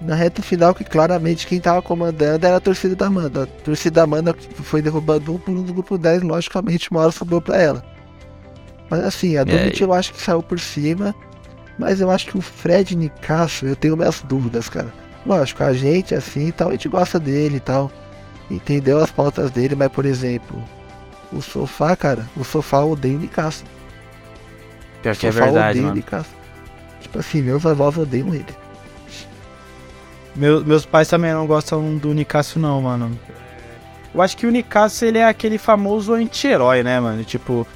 na 0.00 0.14
reta 0.14 0.42
final, 0.42 0.74
que 0.74 0.84
claramente 0.84 1.46
quem 1.46 1.60
tava 1.60 1.82
comandando 1.82 2.46
era 2.46 2.56
a 2.56 2.60
torcida 2.60 2.94
da 2.94 3.06
Amanda. 3.06 3.42
A 3.44 3.46
torcida 3.46 3.96
da 3.96 4.02
Amanda 4.04 4.34
foi 4.62 4.80
derrubando 4.80 5.34
um 5.34 5.38
por 5.38 5.52
um 5.52 5.62
do 5.62 5.72
grupo 5.72 5.98
10, 5.98 6.22
logicamente, 6.22 6.90
uma 6.90 7.00
hora 7.00 7.10
sobrou 7.10 7.40
pra 7.40 7.60
ela. 7.60 7.84
Mas 8.88 9.04
assim, 9.04 9.36
a 9.36 9.44
Domit 9.44 9.82
eu 9.82 9.92
acho 9.92 10.12
que 10.12 10.20
saiu 10.20 10.42
por 10.42 10.58
cima. 10.58 11.14
Mas 11.78 12.00
eu 12.00 12.10
acho 12.10 12.26
que 12.26 12.36
o 12.36 12.40
Fred 12.40 12.96
Nicasso, 12.96 13.64
eu 13.64 13.76
tenho 13.76 13.96
minhas 13.96 14.20
dúvidas, 14.22 14.68
cara. 14.68 14.92
Lógico, 15.24 15.62
a 15.62 15.72
gente 15.72 16.14
assim 16.14 16.48
e 16.48 16.52
tal, 16.52 16.68
a 16.68 16.72
gente 16.72 16.88
gosta 16.88 17.20
dele 17.20 17.58
e 17.58 17.60
tal. 17.60 17.90
Entendeu 18.50 18.98
as 18.98 19.10
pautas 19.10 19.50
dele, 19.50 19.76
mas 19.76 19.88
por 19.88 20.04
exemplo, 20.04 20.60
o 21.32 21.40
sofá, 21.40 21.94
cara, 21.94 22.26
o 22.36 22.42
sofá 22.42 22.80
odeia 22.80 23.16
o 23.16 23.20
Nicasso. 23.20 23.64
Pior 25.02 25.14
que 25.14 25.26
é 25.26 25.30
verdade, 25.30 25.80
mano. 25.80 25.94
Nicasso. 25.94 26.30
Tipo 27.00 27.20
assim, 27.20 27.42
meus 27.42 27.64
avós 27.64 27.96
odeiam 27.96 28.34
ele. 28.34 28.46
Meu, 30.38 30.64
meus 30.64 30.86
pais 30.86 31.08
também 31.08 31.32
não 31.32 31.48
gostam 31.48 31.96
do 31.98 32.14
Nicasso 32.14 32.60
não, 32.60 32.80
mano. 32.80 33.18
Eu 34.14 34.22
acho 34.22 34.36
que 34.36 34.46
o 34.46 34.50
Nicasso 34.50 35.04
ele 35.04 35.18
é 35.18 35.24
aquele 35.24 35.58
famoso 35.58 36.14
anti-herói, 36.14 36.84
né, 36.84 37.00
mano? 37.00 37.24
Tipo, 37.24 37.66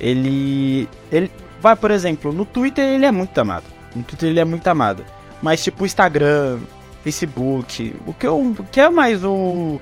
ele. 0.00 0.88
Ele. 1.12 1.30
Vai, 1.60 1.76
por 1.76 1.92
exemplo, 1.92 2.32
no 2.32 2.44
Twitter 2.44 2.84
ele 2.84 3.06
é 3.06 3.12
muito 3.12 3.38
amado. 3.38 3.64
No 3.94 4.02
Twitter 4.02 4.30
ele 4.30 4.40
é 4.40 4.44
muito 4.44 4.66
amado. 4.66 5.04
Mas 5.40 5.62
tipo 5.62 5.86
Instagram, 5.86 6.58
Facebook, 7.04 7.94
o 8.04 8.12
que, 8.12 8.26
o, 8.26 8.50
o 8.50 8.64
que 8.64 8.80
é 8.80 8.90
mais 8.90 9.22
o, 9.22 9.80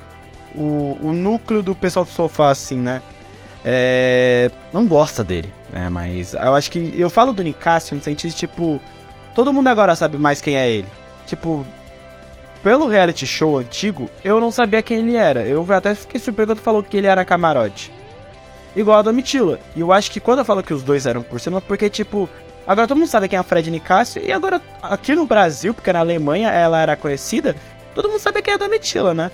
o, 0.54 0.98
o 1.00 1.12
núcleo 1.14 1.62
do 1.62 1.74
pessoal 1.74 2.04
do 2.04 2.10
sofá, 2.10 2.50
assim, 2.50 2.76
né? 2.76 3.00
É, 3.64 4.50
não 4.74 4.86
gosta 4.86 5.24
dele, 5.24 5.52
né? 5.72 5.88
Mas 5.88 6.34
eu 6.34 6.54
acho 6.54 6.70
que. 6.70 6.94
Eu 6.96 7.08
falo 7.08 7.32
do 7.32 7.42
Nicásio 7.42 7.96
no 7.96 8.02
sentido 8.02 8.34
tipo. 8.34 8.78
Todo 9.34 9.52
mundo 9.54 9.68
agora 9.68 9.96
sabe 9.96 10.18
mais 10.18 10.42
quem 10.42 10.56
é 10.56 10.70
ele. 10.70 10.88
Tipo, 11.26 11.66
pelo 12.66 12.88
reality 12.88 13.24
show 13.24 13.58
antigo, 13.58 14.10
eu 14.24 14.40
não 14.40 14.50
sabia 14.50 14.82
quem 14.82 14.98
ele 14.98 15.14
era. 15.14 15.46
Eu 15.46 15.64
até 15.72 15.94
fiquei 15.94 16.20
surpreso 16.20 16.48
quando 16.48 16.58
falou 16.58 16.82
que 16.82 16.96
ele 16.96 17.06
era 17.06 17.24
camarote 17.24 17.92
igual 18.74 18.98
a 18.98 19.02
Domitila. 19.02 19.60
E 19.76 19.80
eu 19.80 19.92
acho 19.92 20.10
que 20.10 20.18
quando 20.18 20.40
eu 20.40 20.44
falo 20.44 20.64
que 20.64 20.74
os 20.74 20.82
dois 20.82 21.06
eram 21.06 21.22
por 21.22 21.38
cima, 21.38 21.60
porque, 21.60 21.88
tipo, 21.88 22.28
agora 22.66 22.88
todo 22.88 22.98
mundo 22.98 23.08
sabe 23.08 23.28
quem 23.28 23.36
é 23.36 23.40
a 23.40 23.44
Fred 23.44 23.70
Nicásio, 23.70 24.20
e 24.20 24.32
agora 24.32 24.60
aqui 24.82 25.14
no 25.14 25.26
Brasil, 25.26 25.72
porque 25.72 25.92
na 25.92 26.00
Alemanha 26.00 26.50
ela 26.50 26.82
era 26.82 26.96
conhecida, 26.96 27.54
todo 27.94 28.08
mundo 28.08 28.18
sabe 28.18 28.42
quem 28.42 28.50
é 28.50 28.56
a 28.56 28.58
Domitila, 28.58 29.14
né? 29.14 29.30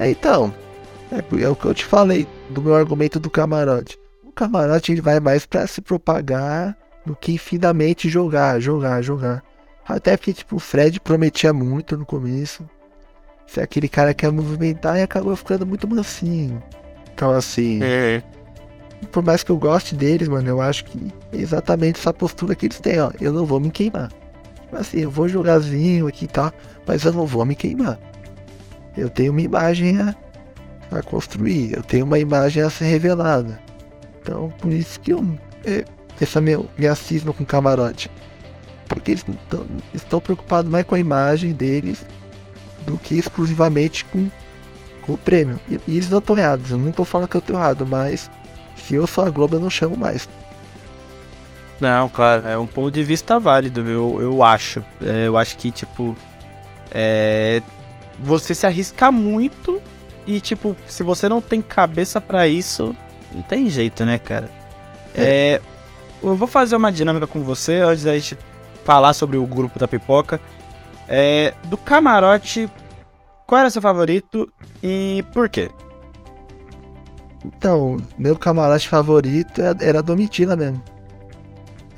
É, 0.00 0.10
então, 0.10 0.52
é, 1.12 1.18
é, 1.18 1.48
o 1.48 1.54
que 1.54 1.64
eu 1.64 1.74
te 1.74 1.84
falei 1.84 2.26
do 2.50 2.60
meu 2.60 2.74
argumento 2.74 3.20
do 3.20 3.30
camarote. 3.30 3.96
O 4.24 4.32
camarote 4.32 4.90
ele 4.90 5.00
vai 5.00 5.20
mais 5.20 5.46
para 5.46 5.64
se 5.68 5.80
propagar 5.80 6.76
do 7.06 7.14
que 7.14 7.34
infinitamente 7.34 8.08
jogar, 8.08 8.58
jogar, 8.58 9.00
jogar. 9.00 9.44
Até 9.88 10.16
porque, 10.16 10.34
tipo, 10.34 10.56
o 10.56 10.58
Fred 10.58 11.00
prometia 11.00 11.52
muito 11.52 11.96
no 11.96 12.04
começo. 12.04 12.68
Ser 13.46 13.62
aquele 13.62 13.88
cara 13.88 14.12
que 14.12 14.26
ia 14.26 14.30
movimentar 14.30 14.98
e 14.98 15.02
acabou 15.02 15.34
ficando 15.34 15.64
muito 15.64 15.88
mansinho. 15.88 16.62
Então, 17.14 17.30
assim. 17.30 17.80
É. 17.82 18.22
Por 19.10 19.22
mais 19.22 19.42
que 19.42 19.50
eu 19.50 19.56
goste 19.56 19.94
deles, 19.94 20.28
mano, 20.28 20.48
eu 20.48 20.60
acho 20.60 20.84
que 20.84 20.98
é 21.32 21.36
exatamente 21.36 21.98
essa 21.98 22.12
postura 22.12 22.54
que 22.54 22.66
eles 22.66 22.78
têm, 22.80 23.00
ó. 23.00 23.10
Eu 23.20 23.32
não 23.32 23.46
vou 23.46 23.58
me 23.58 23.70
queimar. 23.70 24.10
Assim, 24.72 25.00
eu 25.00 25.10
vou 25.10 25.28
jogarzinho 25.28 26.06
aqui 26.06 26.26
e 26.26 26.28
tal, 26.28 26.52
mas 26.86 27.04
eu 27.04 27.12
não 27.12 27.24
vou 27.24 27.44
me 27.46 27.54
queimar. 27.54 27.98
Eu 28.96 29.08
tenho 29.08 29.32
uma 29.32 29.40
imagem 29.40 29.98
a, 30.00 30.14
a 30.90 31.02
construir, 31.02 31.74
eu 31.74 31.82
tenho 31.82 32.04
uma 32.04 32.18
imagem 32.18 32.62
a 32.62 32.68
ser 32.68 32.84
revelada. 32.84 33.58
Então, 34.20 34.52
por 34.58 34.72
isso 34.72 35.00
que 35.00 35.12
eu. 35.12 35.24
É, 35.64 35.84
essa 36.20 36.40
meu, 36.40 36.68
minha 36.76 36.94
cisma 36.94 37.32
com 37.32 37.44
camarote. 37.44 38.10
Porque 38.88 39.12
eles 39.12 39.24
tão, 39.48 39.66
estão 39.92 40.20
preocupados 40.20 40.70
mais 40.70 40.84
com 40.84 40.94
a 40.94 40.98
imagem 40.98 41.52
deles 41.52 42.04
do 42.86 42.96
que 42.96 43.18
exclusivamente 43.18 44.04
com, 44.06 44.28
com 45.02 45.12
o 45.12 45.18
prêmio. 45.18 45.60
E, 45.68 45.74
e 45.86 45.96
eles 45.96 46.08
não 46.08 46.18
estão 46.18 46.36
errados, 46.36 46.70
eu 46.70 46.78
não 46.78 46.90
estou 46.90 47.04
falando 47.04 47.28
que 47.28 47.36
eu 47.36 47.40
estou 47.40 47.56
errado, 47.56 47.86
mas 47.86 48.30
se 48.76 48.94
eu 48.94 49.06
sou 49.06 49.24
a 49.24 49.30
Globo 49.30 49.56
eu 49.56 49.60
não 49.60 49.70
chamo 49.70 49.96
mais. 49.96 50.28
Não, 51.80 52.08
claro, 52.08 52.48
é 52.48 52.58
um 52.58 52.66
ponto 52.66 52.90
de 52.90 53.04
vista 53.04 53.38
válido, 53.38 53.88
eu, 53.88 54.20
eu 54.20 54.42
acho. 54.42 54.82
É, 55.00 55.28
eu 55.28 55.36
acho 55.36 55.56
que, 55.56 55.70
tipo, 55.70 56.16
é, 56.90 57.62
você 58.18 58.54
se 58.54 58.66
arrisca 58.66 59.12
muito 59.12 59.80
e, 60.26 60.40
tipo, 60.40 60.76
se 60.86 61.02
você 61.02 61.28
não 61.28 61.40
tem 61.40 61.62
cabeça 61.62 62.20
para 62.20 62.48
isso, 62.48 62.96
não 63.32 63.42
tem 63.42 63.70
jeito, 63.70 64.04
né, 64.04 64.18
cara? 64.18 64.50
É. 65.14 65.22
é. 65.54 65.60
eu 66.22 66.34
vou 66.34 66.48
fazer 66.48 66.74
uma 66.74 66.90
dinâmica 66.90 67.26
com 67.26 67.42
você 67.42 67.76
antes 67.76 68.04
da 68.04 68.14
gente 68.14 68.36
falar 68.88 69.12
sobre 69.12 69.36
o 69.36 69.44
grupo 69.44 69.78
da 69.78 69.86
pipoca. 69.86 70.40
É, 71.06 71.52
do 71.64 71.76
camarote, 71.76 72.70
qual 73.46 73.60
era 73.60 73.68
seu 73.68 73.82
favorito 73.82 74.50
e 74.82 75.22
por 75.34 75.46
quê? 75.50 75.70
Então, 77.44 77.98
meu 78.16 78.34
camarote 78.34 78.88
favorito 78.88 79.60
era 79.78 79.98
a 79.98 80.02
Domitila 80.02 80.56
mesmo. 80.56 80.82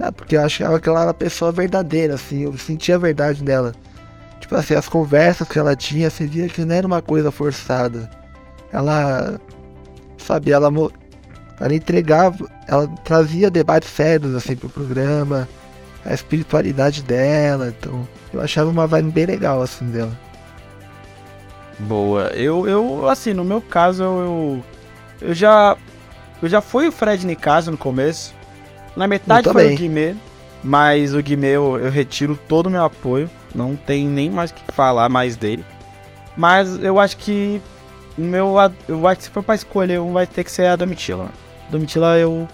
É, 0.00 0.10
porque 0.10 0.36
eu 0.36 0.42
achava 0.42 0.80
que 0.80 0.88
ela 0.88 1.02
era 1.02 1.08
uma 1.08 1.14
pessoa 1.14 1.52
verdadeira, 1.52 2.14
assim, 2.14 2.40
eu 2.42 2.58
sentia 2.58 2.96
a 2.96 2.98
verdade 2.98 3.44
dela. 3.44 3.72
Tipo 4.40 4.56
assim, 4.56 4.74
as 4.74 4.88
conversas 4.88 5.46
que 5.46 5.60
ela 5.60 5.76
tinha, 5.76 6.10
você 6.10 6.26
via 6.26 6.48
que 6.48 6.64
não 6.64 6.74
era 6.74 6.86
uma 6.88 7.00
coisa 7.00 7.30
forçada. 7.30 8.10
Ela, 8.72 9.40
sabe, 10.18 10.50
ela, 10.50 10.72
ela 11.60 11.74
entregava, 11.74 12.50
ela 12.66 12.88
trazia 13.04 13.48
debates 13.48 13.90
sérios, 13.90 14.34
assim, 14.34 14.56
pro 14.56 14.68
programa 14.68 15.48
a 16.04 16.14
espiritualidade 16.14 17.02
dela. 17.02 17.74
Então, 17.76 18.06
eu 18.32 18.40
achava 18.40 18.70
uma 18.70 18.86
vibe 18.86 19.10
bem 19.10 19.26
legal, 19.26 19.62
assim, 19.62 19.86
dela. 19.86 20.12
Boa. 21.80 22.28
Eu, 22.34 22.68
eu 22.68 23.08
assim, 23.08 23.32
no 23.32 23.44
meu 23.44 23.60
caso, 23.60 24.02
eu, 24.02 24.64
eu 25.20 25.34
já. 25.34 25.76
Eu 26.42 26.48
já 26.48 26.60
fui 26.60 26.88
o 26.88 26.92
Fred 26.92 27.26
Nicaso 27.26 27.70
no 27.70 27.76
começo. 27.76 28.34
Na 28.96 29.06
metade 29.06 29.50
foi 29.50 29.74
o 29.74 29.76
Guimê. 29.76 30.14
Mas 30.62 31.14
o 31.14 31.22
Guimê 31.22 31.48
eu, 31.48 31.78
eu 31.78 31.90
retiro 31.90 32.38
todo 32.48 32.66
o 32.66 32.70
meu 32.70 32.84
apoio. 32.84 33.30
Não 33.54 33.76
tem 33.76 34.06
nem 34.06 34.30
mais 34.30 34.50
o 34.50 34.54
que 34.54 34.72
falar 34.72 35.08
mais 35.08 35.36
dele. 35.36 35.64
Mas 36.36 36.82
eu 36.82 36.98
acho 36.98 37.16
que. 37.16 37.60
Meu, 38.16 38.54
eu 38.88 39.06
acho 39.06 39.18
que 39.18 39.24
se 39.24 39.30
for 39.30 39.42
pra 39.42 39.54
escolher 39.54 40.00
um, 40.00 40.12
vai 40.12 40.26
ter 40.26 40.44
que 40.44 40.52
ser 40.52 40.66
a 40.66 40.76
Domitila. 40.76 41.28
Domitila 41.70 42.18
eu. 42.18 42.48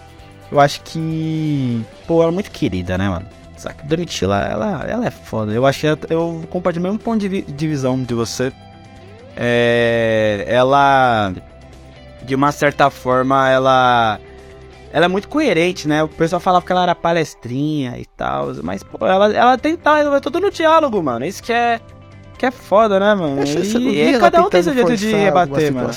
Eu 0.51 0.61
acho 0.61 0.81
que. 0.83 1.85
Pô, 2.07 2.23
ela 2.23 2.31
é 2.31 2.35
muito 2.35 2.51
querida, 2.51 2.97
né, 2.97 3.09
mano? 3.09 3.27
Saca? 3.57 3.85
Domitila, 3.85 4.41
ela, 4.43 4.85
ela 4.87 5.07
é 5.07 5.11
foda. 5.11 5.53
Eu 5.53 5.67
acho 5.67 5.81
que 5.81 6.13
eu 6.13 6.45
compartilho 6.51 6.85
o 6.85 6.89
mesmo 6.89 6.99
ponto 6.99 7.19
de, 7.29 7.43
de 7.43 7.69
visão 7.69 8.01
de 8.03 8.15
você. 8.15 8.53
É, 9.37 10.45
ela, 10.49 11.33
de 12.23 12.35
uma 12.35 12.53
certa 12.53 12.91
forma, 12.91 13.49
ela, 13.51 14.19
ela 14.93 15.05
é 15.07 15.09
muito 15.09 15.29
coerente, 15.29 15.89
né? 15.89 16.03
O 16.03 16.09
pessoal 16.09 16.41
falava 16.41 16.65
que 16.65 16.73
ela 16.73 16.83
era 16.85 16.95
palestrinha 16.95 17.99
e 17.99 18.07
tal, 18.07 18.55
mas 18.63 18.83
pô, 18.83 19.07
ela, 19.07 19.33
ela 19.33 19.59
tenta 19.59 19.97
resolver 19.97 20.21
tudo 20.21 20.41
no 20.41 20.51
diálogo, 20.51 21.03
mano. 21.03 21.25
Isso 21.25 21.43
que 21.43 21.53
é, 21.53 21.81
que 22.39 22.47
é 22.47 22.51
foda, 22.51 23.01
né, 23.01 23.15
mano? 23.15 23.43
E, 23.45 24.01
e 24.15 24.19
cada 24.19 24.43
um 24.43 24.51
tem 24.51 24.63
seu 24.63 24.75
jeito 24.75 24.97
de 24.97 25.11
rebater, 25.15 25.73
mano. 25.73 25.89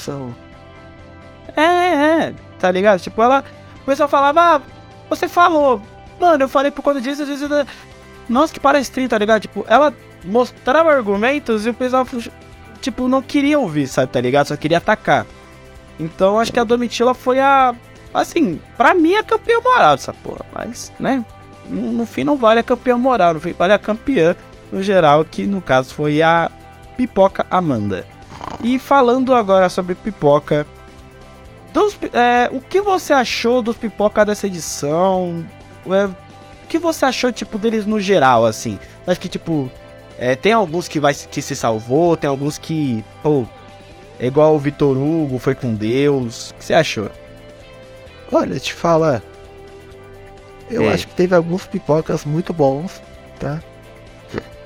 É, 1.56 1.62
é, 1.62 1.94
é, 2.28 2.34
tá 2.58 2.72
ligado? 2.72 3.00
Tipo, 3.00 3.22
ela, 3.22 3.44
pessoal 3.90 4.10
falava, 4.10 4.42
ah, 4.42 4.62
você 5.10 5.28
falou, 5.28 5.82
Mano, 6.20 6.44
eu 6.44 6.50
falei 6.50 6.70
por 6.70 6.82
conta 6.82 7.00
disso, 7.00 7.26
disso, 7.26 7.48
disso. 7.48 7.66
Nossa, 8.28 8.54
que 8.54 8.60
palestrinha, 8.60 9.08
tá 9.08 9.18
ligado? 9.18 9.42
Tipo, 9.42 9.66
ela 9.68 9.94
mostrava 10.24 10.92
argumentos 10.92 11.66
e 11.66 11.70
o 11.70 11.74
pessoal, 11.74 12.06
tipo, 12.82 13.08
não 13.08 13.22
queria 13.22 13.58
ouvir, 13.58 13.88
sabe, 13.88 14.12
tá 14.12 14.20
ligado? 14.20 14.48
Só 14.48 14.58
queria 14.58 14.78
atacar. 14.78 15.26
Então, 16.00 16.40
acho 16.40 16.52
que 16.52 16.60
a 16.60 16.64
Domitila 16.64 17.14
foi 17.14 17.40
a. 17.40 17.74
Assim, 18.14 18.60
pra 18.76 18.94
mim 18.94 19.14
é 19.14 19.24
campeã 19.24 19.60
moral 19.64 19.96
dessa 19.96 20.14
porra. 20.14 20.46
Mas, 20.54 20.92
né? 21.00 21.24
No, 21.70 21.92
no 21.92 22.06
fim 22.06 22.24
não 22.24 22.36
vale 22.36 22.60
a 22.60 22.64
campeã 22.64 22.98
moral, 22.98 23.36
no 23.36 23.40
fim 23.40 23.54
vale 23.54 23.74
a 23.74 23.80
campeã 23.80 24.36
no 24.72 24.82
geral, 24.82 25.24
que 25.24 25.46
no 25.46 25.62
caso 25.62 25.94
foi 25.94 26.22
a 26.22 26.52
Pipoca 26.98 27.46
Amanda. 27.50 28.06
E 28.62 28.78
falando 28.78 29.34
agora 29.34 29.70
sobre 29.70 29.96
Pipoca. 29.96 30.66
Dos, 31.74 31.98
é, 32.14 32.50
o 32.52 32.60
que 32.60 32.82
você 32.82 33.14
achou 33.14 33.62
dos 33.62 33.78
Pipoca 33.78 34.26
dessa 34.26 34.48
edição? 34.48 35.46
É, 35.88 36.06
o 36.06 36.68
que 36.68 36.80
você 36.80 37.06
achou, 37.06 37.32
tipo, 37.32 37.58
deles 37.58 37.86
no 37.86 38.00
geral, 38.00 38.46
assim? 38.46 38.80
Acho 39.06 39.20
que, 39.20 39.30
tipo, 39.30 39.72
é, 40.18 40.36
tem 40.36 40.52
alguns 40.52 40.88
que, 40.88 41.00
vai, 41.00 41.14
que 41.14 41.42
se 41.42 41.56
salvou, 41.56 42.18
tem 42.18 42.30
alguns 42.30 42.58
que, 42.58 43.04
pô, 43.24 43.46
é 44.20 44.28
igual 44.28 44.56
o 44.56 44.60
Vitor 44.60 44.98
Hugo, 44.98 45.40
foi 45.40 45.56
com 45.56 45.74
Deus. 45.74 46.50
O 46.50 46.56
que 46.56 46.66
você 46.66 46.74
achou? 46.74 47.10
Olha, 48.32 48.60
te 48.60 48.74
falar. 48.74 49.22
Eu 50.70 50.84
é. 50.84 50.94
acho 50.94 51.08
que 51.08 51.16
teve 51.16 51.36
alguns 51.36 51.66
pipocas 51.66 52.26
muito 52.26 52.54
bons, 52.54 53.02
tá? 53.40 53.62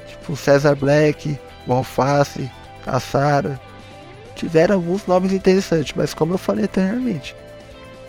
Tipo, 0.07 0.35
César 0.35 0.75
Black, 0.75 1.37
o 1.67 1.73
Alface, 1.73 2.49
a 2.85 2.99
Sara. 2.99 3.59
Tiveram 4.43 4.75
alguns 4.75 5.07
nomes 5.07 5.31
interessantes, 5.31 5.93
mas 5.95 6.13
como 6.13 6.33
eu 6.33 6.37
falei 6.37 6.65
anteriormente, 6.65 7.33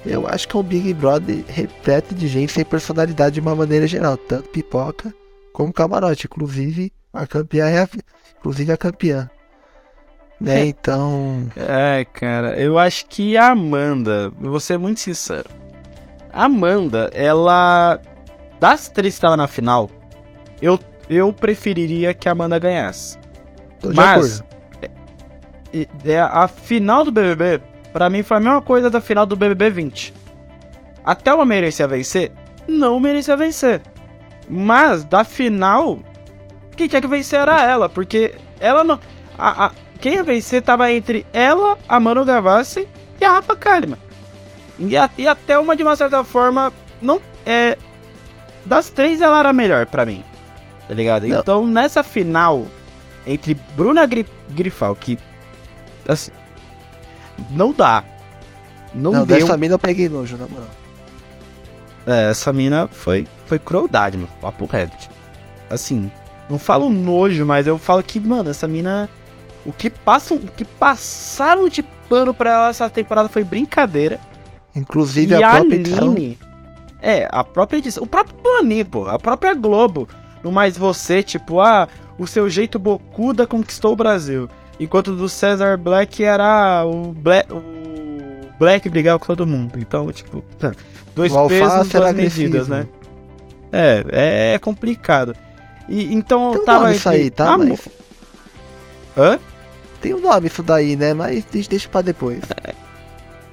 eu 0.04 0.26
acho 0.26 0.48
que 0.48 0.56
é 0.56 0.58
um 0.58 0.64
Big 0.64 0.92
Brother 0.92 1.44
repleto 1.46 2.12
de 2.12 2.26
gente 2.26 2.50
sem 2.50 2.64
personalidade 2.64 3.34
de 3.34 3.40
uma 3.40 3.54
maneira 3.54 3.86
geral, 3.86 4.16
tanto 4.16 4.48
pipoca 4.48 5.14
como 5.52 5.72
camarote. 5.72 6.26
Inclusive, 6.26 6.92
a 7.12 7.24
campeã 7.24 7.66
é 7.66 7.82
a, 7.82 7.88
inclusive 8.36 8.72
a 8.72 8.76
campeã. 8.76 9.30
Né, 10.40 10.62
é. 10.62 10.66
então. 10.66 11.48
É, 11.56 12.04
cara, 12.12 12.60
eu 12.60 12.80
acho 12.80 13.06
que 13.06 13.36
a 13.36 13.52
Amanda, 13.52 14.32
vou 14.40 14.58
ser 14.58 14.76
muito 14.76 14.98
sincero. 14.98 15.48
A 16.32 16.46
Amanda, 16.46 17.12
ela. 17.14 18.00
Das 18.58 18.88
três 18.88 19.14
que 19.14 19.18
estavam 19.18 19.36
na 19.36 19.46
final, 19.46 19.88
eu, 20.60 20.80
eu 21.08 21.32
preferiria 21.32 22.12
que 22.12 22.28
a 22.28 22.32
Amanda 22.32 22.58
ganhasse. 22.58 23.16
Tô 23.78 23.92
Mas. 23.94 24.42
A 26.30 26.48
final 26.48 27.04
do 27.04 27.10
BBB 27.10 27.60
Pra 27.94 28.10
mim 28.10 28.24
foi 28.24 28.38
a 28.38 28.40
mesma 28.40 28.60
coisa 28.60 28.90
da 28.90 29.00
final 29.00 29.24
do 29.24 29.36
BBB 29.36 29.70
20. 29.70 30.12
Até 31.04 31.30
ela 31.30 31.46
merecia 31.46 31.86
vencer? 31.86 32.32
Não 32.66 32.98
merecia 32.98 33.36
vencer. 33.36 33.80
Mas 34.48 35.04
da 35.04 35.22
final, 35.22 36.00
quem 36.76 36.88
tinha 36.88 37.00
que 37.00 37.06
vencer 37.06 37.38
era 37.38 37.62
ela, 37.62 37.88
porque 37.88 38.34
ela 38.58 38.82
não. 38.82 38.98
A, 39.38 39.66
a, 39.66 39.70
quem 40.00 40.14
ia 40.14 40.24
vencer 40.24 40.60
tava 40.60 40.90
entre 40.90 41.24
ela, 41.32 41.78
a 41.88 42.00
Manu 42.00 42.24
Gavassi 42.24 42.88
e 43.20 43.24
a 43.24 43.30
Rafa 43.30 43.54
Kalimann. 43.54 44.00
E, 44.76 44.96
a, 44.96 45.08
e 45.16 45.28
até 45.28 45.56
uma 45.56 45.76
de 45.76 45.84
uma 45.84 45.94
certa 45.94 46.24
forma, 46.24 46.72
não 47.00 47.20
é. 47.46 47.78
Das 48.66 48.90
três 48.90 49.20
ela 49.20 49.38
era 49.38 49.52
melhor 49.52 49.86
para 49.86 50.04
mim. 50.04 50.24
Tá 50.88 50.94
ligado? 50.94 51.28
Não. 51.28 51.38
Então 51.38 51.64
nessa 51.64 52.02
final, 52.02 52.66
entre 53.24 53.54
Bruna 53.76 54.04
Grifal, 54.50 54.96
que. 54.96 55.16
Assim, 56.08 56.30
não 57.50 57.72
dá. 57.72 58.04
Não, 58.94 59.12
não 59.12 59.26
deu. 59.26 59.38
Dessa 59.38 59.56
mina 59.56 59.74
eu 59.74 59.78
peguei 59.78 60.08
nojo, 60.08 60.36
na 60.36 60.46
moral. 60.46 60.68
É, 62.06 62.30
essa 62.30 62.52
mina 62.52 62.88
foi, 62.88 63.26
foi 63.46 63.58
crueldade, 63.58 64.16
meu. 64.16 64.28
Papo 64.40 64.66
reto. 64.66 65.08
Assim, 65.70 66.10
não 66.48 66.58
falo 66.58 66.90
nojo, 66.90 67.44
mas 67.44 67.66
eu 67.66 67.78
falo 67.78 68.02
que, 68.02 68.20
mano, 68.20 68.50
essa 68.50 68.68
mina. 68.68 69.08
O 69.64 69.72
que 69.72 69.88
passam. 69.88 70.36
O 70.36 70.40
que 70.40 70.64
passaram 70.64 71.68
de 71.68 71.82
pano 71.82 72.34
pra 72.34 72.50
ela 72.50 72.68
essa 72.68 72.88
temporada 72.90 73.28
foi 73.28 73.42
brincadeira. 73.42 74.20
Inclusive 74.76 75.34
e 75.34 75.42
a 75.42 75.50
própria 75.50 75.76
edição. 75.76 76.16
É, 77.00 77.28
a 77.30 77.42
própria 77.42 77.78
edição. 77.78 78.02
O 78.02 78.06
próprio 78.06 78.36
Boninho, 78.42 78.86
pô. 78.86 79.08
A 79.08 79.18
própria 79.18 79.54
Globo. 79.54 80.08
No 80.42 80.52
mais 80.52 80.76
você, 80.76 81.22
tipo, 81.22 81.60
ah, 81.60 81.88
o 82.18 82.26
seu 82.26 82.50
jeito 82.50 82.78
bocuda 82.78 83.46
conquistou 83.46 83.92
o 83.92 83.96
Brasil. 83.96 84.48
Enquanto 84.78 85.14
do 85.14 85.28
Cesar 85.28 85.76
Black 85.78 86.22
era 86.24 86.84
o 86.84 87.12
Black, 87.12 87.52
o 87.52 87.62
Black 88.58 88.88
brigava 88.88 89.18
com 89.18 89.26
todo 89.26 89.46
mundo. 89.46 89.78
Então, 89.78 90.10
tipo, 90.12 90.44
dois 91.14 91.32
pesos, 91.48 91.88
duas 91.88 92.12
medidas, 92.14 92.70
agressivo. 92.70 92.74
né? 92.74 92.86
É, 93.72 94.04
é, 94.10 94.54
é 94.54 94.58
complicado. 94.58 95.34
E, 95.88 96.14
então 96.14 96.52
Tem 96.52 96.60
um 96.60 96.64
tava 96.64 96.84
nome 96.84 96.96
isso 96.96 97.08
aí, 97.08 97.30
tá? 97.30 97.52
a 97.54 97.58
mo- 97.58 97.64
Mas 97.68 97.88
Hã? 99.16 99.38
tem 100.00 100.14
um 100.14 100.20
nome 100.20 100.46
isso 100.46 100.62
daí, 100.62 100.96
né? 100.96 101.12
Mas 101.14 101.44
deixa, 101.44 101.88
pra 101.88 102.00
depois. 102.02 102.40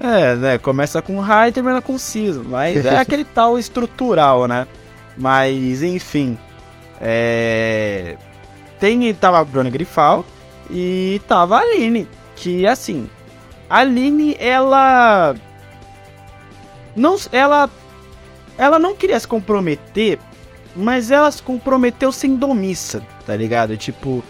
É, 0.00 0.34
né? 0.34 0.58
Começa 0.58 1.00
com 1.02 1.18
high 1.20 1.50
e 1.50 1.52
termina 1.52 1.80
com 1.82 1.96
season. 1.98 2.42
Mas 2.46 2.84
é 2.84 2.98
aquele 3.00 3.24
tal 3.24 3.58
estrutural, 3.58 4.46
né? 4.48 4.66
Mas, 5.16 5.82
enfim. 5.82 6.38
É. 7.00 8.16
Tem, 8.80 9.12
tava 9.14 9.38
a 9.40 9.44
Bruna 9.44 9.70
Grifal 9.70 10.24
e 10.70 11.20
tava 11.26 11.58
a 11.58 11.60
Aline. 11.60 12.08
Que, 12.36 12.66
assim. 12.66 13.08
A 13.68 13.78
Aline, 13.78 14.36
ela. 14.38 15.34
Não. 16.94 17.16
Ela. 17.30 17.70
Ela 18.58 18.78
não 18.78 18.94
queria 18.94 19.18
se 19.18 19.26
comprometer, 19.26 20.18
mas 20.76 21.10
ela 21.10 21.30
se 21.30 21.42
comprometeu 21.42 22.12
sem 22.12 22.36
domissa, 22.36 23.02
tá 23.26 23.34
ligado? 23.34 23.76
Tipo. 23.76 24.22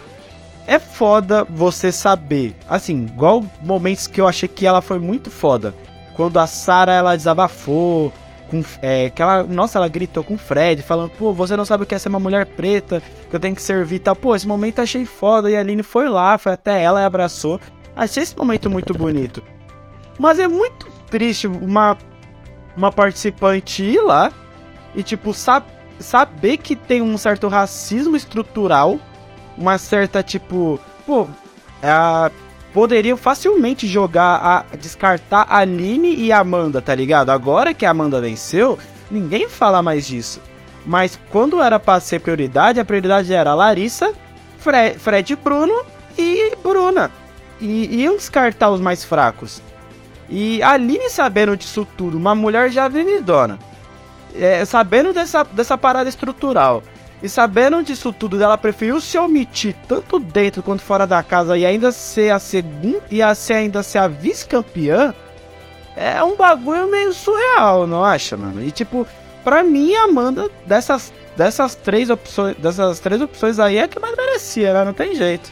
É 0.65 0.79
foda 0.79 1.43
você 1.43 1.91
saber. 1.91 2.55
Assim, 2.69 3.03
igual 3.03 3.43
momentos 3.61 4.07
que 4.07 4.21
eu 4.21 4.27
achei 4.27 4.47
que 4.47 4.65
ela 4.65 4.81
foi 4.81 4.97
muito 4.97 5.29
foda. 5.29 5.75
Quando 6.15 6.39
a 6.39 6.47
Sarah 6.47 6.93
ela 6.93 7.17
desabafou. 7.17 8.13
Com, 8.53 8.63
é, 8.81 9.09
que 9.09 9.21
ela, 9.21 9.43
nossa, 9.43 9.79
ela 9.79 9.87
gritou 9.87 10.23
com 10.23 10.35
o 10.35 10.37
Fred, 10.37 10.83
falando, 10.83 11.09
pô, 11.11 11.33
você 11.33 11.57
não 11.57 11.65
sabe 11.65 11.83
o 11.83 11.85
que 11.87 11.95
é 11.95 11.97
ser 11.97 12.09
uma 12.09 12.19
mulher 12.19 12.45
preta, 12.45 13.01
que 13.29 13.35
eu 13.35 13.39
tenho 13.39 13.55
que 13.55 13.61
servir 13.61 13.95
e 13.95 13.99
tal. 13.99 14.15
Pô, 14.15 14.35
esse 14.35 14.47
momento 14.47 14.79
achei 14.79 15.05
foda. 15.05 15.49
E 15.49 15.55
a 15.55 15.59
Aline 15.59 15.81
foi 15.81 16.07
lá, 16.07 16.37
foi 16.37 16.53
até 16.53 16.83
ela 16.83 17.01
e 17.01 17.05
abraçou. 17.05 17.59
Achei 17.95 18.21
esse 18.21 18.37
momento 18.37 18.69
muito 18.69 18.93
bonito. 18.93 19.43
Mas 20.19 20.37
é 20.37 20.47
muito 20.47 20.87
triste 21.09 21.47
uma, 21.47 21.97
uma 22.77 22.91
participante 22.91 23.83
ir 23.83 24.01
lá 24.01 24.31
e, 24.93 25.01
tipo, 25.01 25.33
sab 25.33 25.65
saber 25.99 26.57
que 26.57 26.75
tem 26.75 27.01
um 27.01 27.17
certo 27.17 27.47
racismo 27.47 28.15
estrutural 28.15 28.99
uma 29.57 29.77
certa 29.77 30.23
tipo, 30.23 30.79
pô, 31.05 31.27
a, 31.81 32.31
poderiam 32.73 33.15
facilmente 33.15 33.87
jogar 33.87 34.65
a 34.71 34.75
descartar 34.75 35.45
a 35.47 35.59
Aline 35.59 36.15
e 36.15 36.31
a 36.31 36.39
Amanda, 36.39 36.81
tá 36.81 36.93
ligado? 36.95 37.29
Agora 37.29 37.73
que 37.73 37.85
a 37.85 37.91
Amanda 37.91 38.19
venceu, 38.19 38.79
ninguém 39.11 39.47
fala 39.47 39.81
mais 39.81 40.07
disso. 40.07 40.41
Mas 40.85 41.17
quando 41.29 41.61
era 41.61 41.79
pra 41.79 41.99
ser 41.99 42.19
prioridade, 42.19 42.79
a 42.79 42.85
prioridade 42.85 43.33
era 43.33 43.53
Larissa, 43.53 44.13
Fre 44.57 44.95
Fred 44.97 45.35
Bruno 45.35 45.83
e 46.17 46.55
Bruna. 46.61 47.11
E 47.61 48.01
iam 48.01 48.17
descartar 48.17 48.71
os 48.71 48.81
mais 48.81 49.05
fracos. 49.05 49.61
E 50.29 50.61
a 50.63 50.71
Aline 50.71 51.09
sabendo 51.09 51.55
disso 51.55 51.87
tudo, 51.95 52.17
uma 52.17 52.33
mulher 52.33 52.71
já 52.71 52.87
vividona, 52.87 53.59
é, 54.35 54.65
sabendo 54.65 55.13
dessa, 55.13 55.43
dessa 55.43 55.77
parada 55.77 56.09
estrutural, 56.09 56.81
e 57.23 57.29
sabendo 57.29 57.81
disso 57.81 58.11
tudo, 58.11 58.41
ela 58.43 58.57
preferiu 58.57 58.99
se 58.99 59.17
omitir 59.17 59.73
tanto 59.87 60.19
dentro 60.19 60.61
quanto 60.61 60.81
fora 60.83 61.07
da 61.07 61.23
casa 61.23 61.57
e 61.57 61.65
ainda 61.65 61.91
ser 61.91 62.31
a 62.31 62.37
segunda 62.37 63.01
e 63.09 63.21
a 63.21 63.33
ser 63.33 63.53
ainda 63.53 63.81
ser 63.81 63.99
a 63.99 64.07
vice-campeã, 64.09 65.15
é 65.95 66.21
um 66.23 66.35
bagulho 66.35 66.91
meio 66.91 67.13
surreal, 67.13 67.87
não 67.87 68.03
acha, 68.03 68.35
mano? 68.35 68.61
E 68.61 68.69
tipo, 68.71 69.07
pra 69.43 69.63
mim, 69.63 69.95
a 69.95 70.03
Amanda 70.03 70.49
dessas 70.65 71.13
dessas 71.37 71.73
três 71.75 72.09
opções, 72.09 72.55
dessas 72.57 72.99
três 72.99 73.21
opções 73.21 73.57
aí 73.57 73.77
é 73.77 73.87
que 73.87 73.99
mais 73.99 74.15
merecia, 74.15 74.73
né? 74.73 74.83
Não 74.83 74.93
tem 74.93 75.15
jeito. 75.15 75.49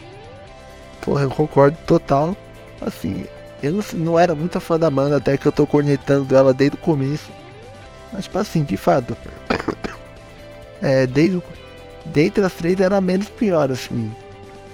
Porra, 1.02 1.24
eu 1.24 1.30
concordo 1.30 1.78
total. 1.88 2.36
Assim, 2.86 3.26
eu 3.64 3.72
não, 3.74 3.84
não 3.94 4.20
era 4.20 4.36
muito 4.36 4.60
fã 4.60 4.78
da 4.78 4.88
Amanda, 4.88 5.18
até 5.18 5.38
que 5.38 5.48
eu 5.48 5.52
tô 5.52 5.66
cornetando 5.66 6.36
ela 6.36 6.54
desde 6.54 6.76
o 6.76 6.80
começo. 6.80 7.30
Mas, 8.12 8.26
tipo 8.26 8.38
assim, 8.38 8.64
de 8.64 8.76
fato. 8.78 9.16
É, 10.84 11.06
desde 11.06 11.38
o- 11.38 11.44
Dentre 12.13 12.43
as 12.43 12.54
três 12.54 12.80
era 12.80 12.97
a 12.97 13.02
menos 13.02 13.30
pior, 13.30 13.71
assim. 13.71 14.12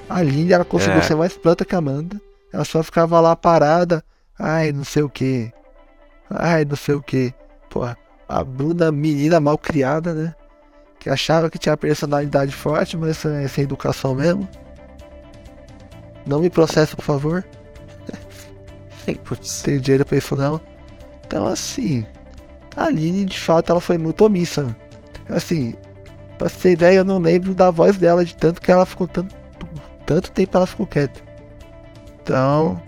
A 0.10 0.22
Linda, 0.22 0.56
ela 0.56 0.66
conseguiu 0.66 1.00
É. 1.00 1.02
ser 1.02 1.16
mais 1.16 1.34
planta 1.38 1.66
que 1.66 1.76
a 1.76 1.78
Amanda. 1.80 2.20
Ela 2.52 2.64
só 2.66 2.82
ficava 2.82 3.20
lá 3.20 3.36
parada. 3.36 4.04
Ai, 4.40 4.72
não 4.72 4.84
sei 4.84 5.04
o 5.04 5.10
que. 5.10 5.52
Ai, 6.30 6.66
não 6.66 6.76
sei 6.76 6.96
o 6.96 7.02
que. 7.02 7.34
Porra, 7.70 7.98
a 8.28 8.44
Bruna, 8.44 8.92
menina 8.92 9.40
mal 9.40 9.58
criada, 9.58 10.14
né? 10.14 10.36
Que 11.00 11.10
achava 11.10 11.50
que 11.50 11.60
tinha 11.60 11.76
personalidade 11.78 12.52
forte, 12.54 12.96
mas 12.98 13.24
é 13.26 13.48
sem 13.48 13.64
educação 13.66 14.16
mesmo. 14.16 14.48
Não 16.26 16.40
me 16.40 16.50
processa, 16.50 16.96
por 16.96 17.04
favor. 17.04 17.46
Putz. 19.24 19.62
Tem 19.62 19.80
dinheiro 19.80 20.06
pra 20.06 20.18
isso 20.18 20.36
não. 20.36 20.60
Então 21.26 21.46
assim, 21.48 22.06
a 22.76 22.86
Aline 22.86 23.26
de 23.26 23.38
fato 23.40 23.72
ela 23.72 23.82
foi 23.82 23.98
muito 23.98 24.24
omissa. 24.26 24.76
Assim, 25.30 25.76
pra 26.38 26.50
você 26.50 26.58
ter 26.60 26.72
ideia, 26.72 26.98
eu 26.98 27.06
não 27.06 27.20
lembro 27.20 27.54
da 27.54 27.72
voz 27.72 27.98
dela 27.98 28.24
de 28.24 28.36
tanto 28.36 28.62
que 28.62 28.72
ela 28.72 28.86
ficou 28.86 29.08
tanto, 29.08 29.36
tanto 30.06 30.32
tempo 30.32 30.58
ela 30.58 30.68
ficou 30.68 30.86
quieta. 30.86 31.20
Então, 32.22 32.82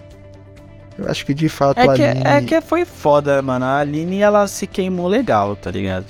eu 0.98 1.10
acho 1.10 1.26
que 1.26 1.34
de 1.34 1.48
fato 1.50 1.78
a 1.80 1.84
É 1.84 1.96
que, 1.96 2.04
Aline. 2.04 2.26
é 2.26 2.42
que 2.42 2.62
foi 2.62 2.86
foda, 2.86 3.42
mano. 3.42 3.66
A 3.66 3.80
Aline, 3.80 4.22
ela 4.22 4.48
se 4.48 4.68
queimou 4.68 5.08
legal, 5.08 5.56
tá 5.56 5.72
ligado? 5.72 6.06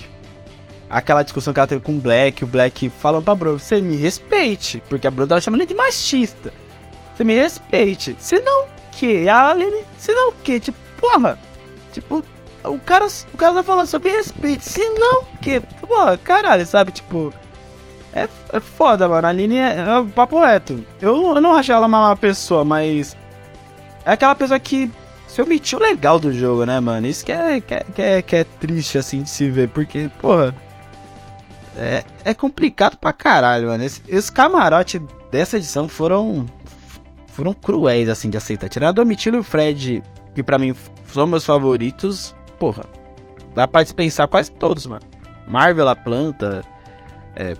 Aquela 0.89 1.21
discussão 1.21 1.54
que 1.54 1.60
ela 1.60 1.67
teve 1.67 1.82
com 1.82 1.91
o 1.91 1.99
Black, 1.99 2.43
o 2.43 2.47
Black 2.47 2.89
falando 2.89 3.23
pra 3.23 3.36
Bruna, 3.36 3.60
você 3.60 3.80
me 3.80 3.95
respeite, 3.95 4.82
porque 4.89 5.06
a 5.06 5.12
Bruna 5.12 5.28
tava 5.28 5.41
chamando 5.41 5.62
ele 5.62 5.67
de 5.67 5.75
machista. 5.75 6.52
Você 7.15 7.23
me 7.23 7.36
respeite. 7.36 8.15
Se 8.19 8.39
não 8.39 8.65
que, 8.93 9.30
a 9.30 9.49
Aline, 9.52 9.84
se 9.99 10.12
não 10.12 10.34
que, 10.43 10.60
tipo, 10.60 10.78
porra, 10.99 11.38
tipo, 11.93 12.23
o 12.63 12.80
cara, 12.80 13.08
o 13.34 13.38
cara 13.38 13.54
tá 13.54 13.63
falando, 13.63 13.88
só 13.88 14.00
me 14.00 14.10
respeite, 14.10 14.65
se 14.65 14.88
não 14.89 15.24
que, 15.41 15.60
porra, 15.60 16.17
caralho, 16.17 16.65
sabe, 16.65 16.91
tipo... 16.91 17.34
É, 18.12 18.28
é 18.52 18.60
foda, 18.60 19.08
mano. 19.08 19.28
A 19.28 19.30
Aline 19.30 19.58
é, 19.58 19.78
é 19.78 20.00
um 20.00 20.10
papo 20.10 20.39
reto. 20.39 20.84
Eu, 21.00 21.36
eu 21.36 21.41
não 21.41 21.54
acho 21.56 21.72
ela 21.72 21.86
uma 21.86 22.10
má 22.10 22.15
pessoa, 22.15 22.65
mas 22.65 23.15
é 24.04 24.13
aquela 24.13 24.34
pessoa 24.34 24.60
que 24.60 24.91
se 25.28 25.41
omitiu 25.41 25.78
legal 25.78 26.19
do 26.19 26.34
jogo, 26.34 26.65
né, 26.65 26.80
mano? 26.80 27.06
Isso 27.06 27.24
que 27.24 27.32
é, 27.32 27.62
que 27.62 27.74
é, 27.74 27.86
que 27.95 28.02
é, 28.02 28.22
que 28.22 28.36
é 28.36 28.43
triste, 28.43 28.98
assim, 28.98 29.22
de 29.22 29.30
se 29.30 29.50
ver, 29.50 29.69
porque, 29.69 30.10
porra. 30.19 30.56
É, 31.78 32.04
é 32.26 32.34
complicado 32.34 32.98
pra 32.98 33.13
caralho, 33.13 33.67
mano. 33.67 33.84
Esse, 33.84 34.02
os 34.12 34.30
camarotes 34.30 35.00
dessa 35.32 35.58
edição 35.58 35.88
foram. 35.88 36.48
Foram 37.28 37.54
cruéis, 37.54 38.10
assim, 38.10 38.30
de 38.30 38.38
aceitar. 38.38 38.67
Tirando 38.67 38.89
o 38.89 39.04
Domitilo 39.04 39.38
e 39.38 39.39
o 39.39 39.43
Fred, 39.43 40.04
que 40.34 40.41
pra 40.41 40.58
mim 40.58 40.76
são 41.13 41.28
meus 41.28 41.45
favoritos, 41.45 42.36
porra. 42.60 42.84
Dá 43.56 43.67
pra 43.67 43.84
dispensar 43.84 44.28
quase 44.28 44.52
todos, 44.52 44.86
mano. 44.86 45.02
Marvel, 45.48 45.88
a 45.88 45.95
planta. 45.95 46.63
É, 47.36 47.56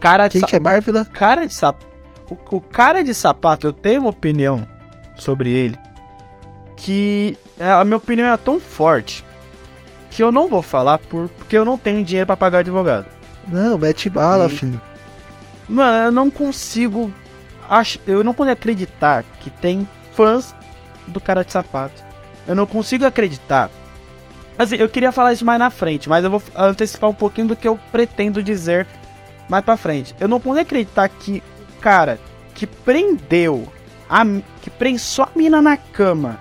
cara 0.00 0.28
de 0.28 0.38
Quem 0.38 0.48
que 0.48 0.56
é 0.56 0.60
Marvel? 0.60 1.04
cara 1.06 1.46
de 1.46 1.52
sapato. 1.52 1.86
O, 2.30 2.56
o 2.56 2.60
cara 2.60 3.02
de 3.04 3.12
sapato, 3.12 3.66
eu 3.66 3.72
tenho 3.72 4.00
uma 4.02 4.10
opinião 4.10 4.66
sobre 5.16 5.50
ele. 5.50 5.78
Que 6.76 7.36
é, 7.58 7.70
a 7.70 7.84
minha 7.84 7.96
opinião 7.98 8.26
é 8.32 8.36
tão 8.36 8.58
forte 8.58 9.24
que 10.10 10.22
eu 10.22 10.32
não 10.32 10.48
vou 10.48 10.62
falar 10.62 10.98
por, 10.98 11.28
porque 11.28 11.56
eu 11.56 11.64
não 11.64 11.76
tenho 11.76 12.04
dinheiro 12.04 12.26
pra 12.26 12.36
pagar 12.36 12.58
advogado. 12.60 13.06
Não, 13.48 13.76
mete 13.76 14.08
bala, 14.08 14.48
Sim. 14.48 14.56
filho. 14.56 14.80
Mano, 15.68 16.06
eu 16.06 16.12
não 16.12 16.30
consigo. 16.30 17.12
Ach, 17.68 17.98
eu 18.06 18.22
não 18.24 18.32
consigo 18.34 18.52
acreditar 18.52 19.24
que 19.40 19.50
tem 19.50 19.88
fãs 20.12 20.54
do 21.06 21.20
cara 21.20 21.44
de 21.44 21.52
sapato. 21.52 22.02
Eu 22.46 22.54
não 22.54 22.66
consigo 22.66 23.04
acreditar. 23.06 23.70
Assim, 24.58 24.76
eu 24.76 24.88
queria 24.88 25.10
falar 25.10 25.32
isso 25.32 25.44
mais 25.44 25.58
na 25.58 25.70
frente, 25.70 26.08
mas 26.08 26.24
eu 26.24 26.30
vou 26.30 26.42
antecipar 26.54 27.10
um 27.10 27.14
pouquinho 27.14 27.48
do 27.48 27.56
que 27.56 27.66
eu 27.66 27.78
pretendo 27.90 28.42
dizer 28.42 28.86
mais 29.48 29.64
pra 29.64 29.76
frente. 29.76 30.14
Eu 30.20 30.28
não 30.28 30.38
consigo 30.38 30.60
acreditar 30.62 31.08
que 31.08 31.42
o 31.76 31.80
cara 31.80 32.20
que 32.54 32.66
prendeu, 32.66 33.66
a, 34.08 34.24
que 34.62 34.70
prensou 34.70 35.24
a 35.24 35.30
mina 35.34 35.60
na 35.60 35.76
cama, 35.76 36.38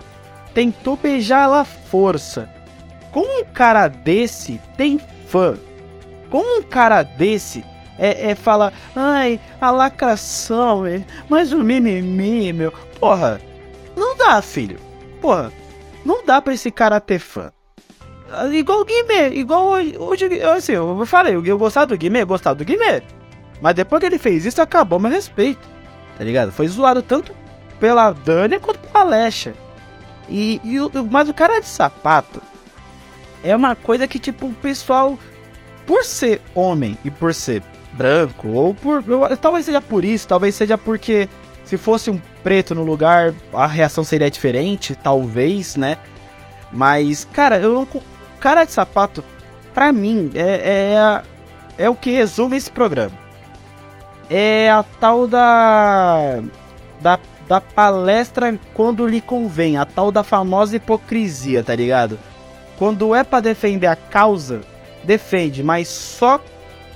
tentou 0.54 0.96
beijar 0.96 1.44
ela 1.44 1.62
à 1.62 1.66
força. 1.66 2.50
Como 3.12 3.42
um 3.42 3.46
cara 3.46 3.88
desse 3.88 4.62
tem 4.78 5.00
fã? 5.28 5.58
Como 6.30 6.60
um 6.60 6.64
cara 6.64 7.04
desse 7.04 7.66
é, 7.98 8.32
é 8.32 8.36
fala, 8.36 8.74
ai, 8.96 9.40
a 9.62 9.72
lacração, 9.72 10.86
é, 10.86 11.04
mas 11.30 11.52
o 11.52 11.60
mimimi, 11.60 12.52
meu. 12.54 12.72
Porra, 13.00 13.40
não 13.96 14.16
dá, 14.18 14.42
filho. 14.42 14.80
Porra, 15.22 15.52
não 16.06 16.26
dá 16.26 16.42
pra 16.42 16.54
esse 16.54 16.72
cara 16.72 17.00
ter 17.00 17.20
fã. 17.20 17.52
Ah, 18.34 18.48
Igual 18.48 18.82
o 18.82 18.86
Guimê, 18.86 19.30
igual 19.36 19.74
hoje, 20.00 20.42
assim, 20.42 20.74
eu 20.74 21.06
falei, 21.06 21.36
eu 21.36 21.58
gostava 21.58 21.86
do 21.86 21.98
Guimê, 21.98 22.24
eu 22.24 22.28
gostava 22.28 22.56
do 22.56 22.66
Guimê. 22.66 23.02
Mas 23.62 23.76
depois 23.76 24.00
que 24.00 24.08
ele 24.08 24.18
fez 24.18 24.46
isso, 24.46 24.62
acabou 24.62 25.00
meu 25.00 25.12
respeito. 25.12 25.62
Tá 26.18 26.24
ligado? 26.24 26.52
Foi 26.52 26.68
zoado 26.68 27.02
tanto 27.02 27.34
pela 27.80 28.12
Dani 28.12 28.60
quanto 28.60 28.80
pela 28.80 29.04
Lecha. 29.04 29.54
E, 30.28 30.60
e 30.64 30.80
o, 30.80 30.92
mas 31.10 31.30
o 31.30 31.34
cara 31.34 31.60
de 31.60 31.68
sapato 31.68 32.42
é 33.44 33.56
uma 33.56 33.76
coisa 33.76 34.08
que, 34.08 34.18
tipo, 34.18 34.48
o 34.48 34.54
pessoal, 34.54 35.18
por 35.86 36.04
ser 36.04 36.42
homem 36.56 36.98
e 37.04 37.12
por 37.12 37.34
ser 37.34 37.62
branco, 37.94 38.48
ou 38.50 38.74
por. 38.74 39.04
talvez 39.38 39.66
seja 39.66 39.82
por 39.82 40.04
isso, 40.04 40.28
talvez 40.28 40.56
seja 40.56 40.78
porque 40.78 41.30
se 41.66 41.78
fosse 41.78 42.10
um 42.10 42.20
preto 42.44 42.74
no 42.74 42.84
lugar, 42.84 43.34
a 43.54 43.68
reação 43.68 44.04
seria 44.04 44.30
diferente, 44.30 44.96
talvez, 44.96 45.76
né? 45.76 45.98
Mas, 46.72 47.28
cara, 47.32 47.60
eu 47.60 47.74
não. 47.74 47.88
Cara 48.44 48.66
de 48.66 48.74
sapato, 48.74 49.24
pra 49.74 49.94
mim, 49.94 50.30
é, 50.36 51.22
é, 51.78 51.86
é 51.86 51.90
o 51.90 51.96
que 51.96 52.12
resume 52.12 52.58
esse 52.58 52.70
programa. 52.70 53.18
É 54.30 54.70
a 54.70 54.84
tal 54.84 55.30
da. 55.30 56.44
Da, 57.00 57.18
da 57.48 57.62
palestra 57.62 58.60
quando 58.74 59.08
lhe 59.08 59.22
convém, 59.22 59.78
a 59.78 59.86
tal 59.86 60.12
da 60.12 60.26
famosa 60.26 60.76
hipocrisia, 60.76 61.64
tá 61.64 61.74
ligado? 61.74 62.20
Quando 62.78 63.16
é 63.16 63.24
para 63.24 63.40
defender 63.40 63.88
a 63.88 63.96
causa, 63.96 64.60
defende, 65.06 65.64
mas 65.64 65.88
só 65.88 66.38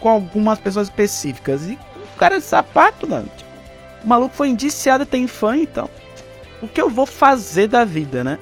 com 0.02 0.10
algumas 0.10 0.60
pessoas 0.60 0.90
específicas. 0.90 1.66
E 1.66 1.80
o 2.14 2.18
cara 2.18 2.40
de 2.40 2.44
sapato, 2.44 3.08
mano. 3.08 3.30
Tipo, 3.38 3.50
o 4.04 4.08
maluco 4.08 4.36
foi 4.36 4.50
indiciado 4.50 5.06
tem 5.06 5.28
fã, 5.28 5.56
então. 5.56 5.90
O 6.62 6.68
que 6.68 6.82
eu 6.82 6.90
vou 6.90 7.06
fazer 7.06 7.70
da 7.70 7.86
vida, 7.86 8.22
né? 8.22 8.38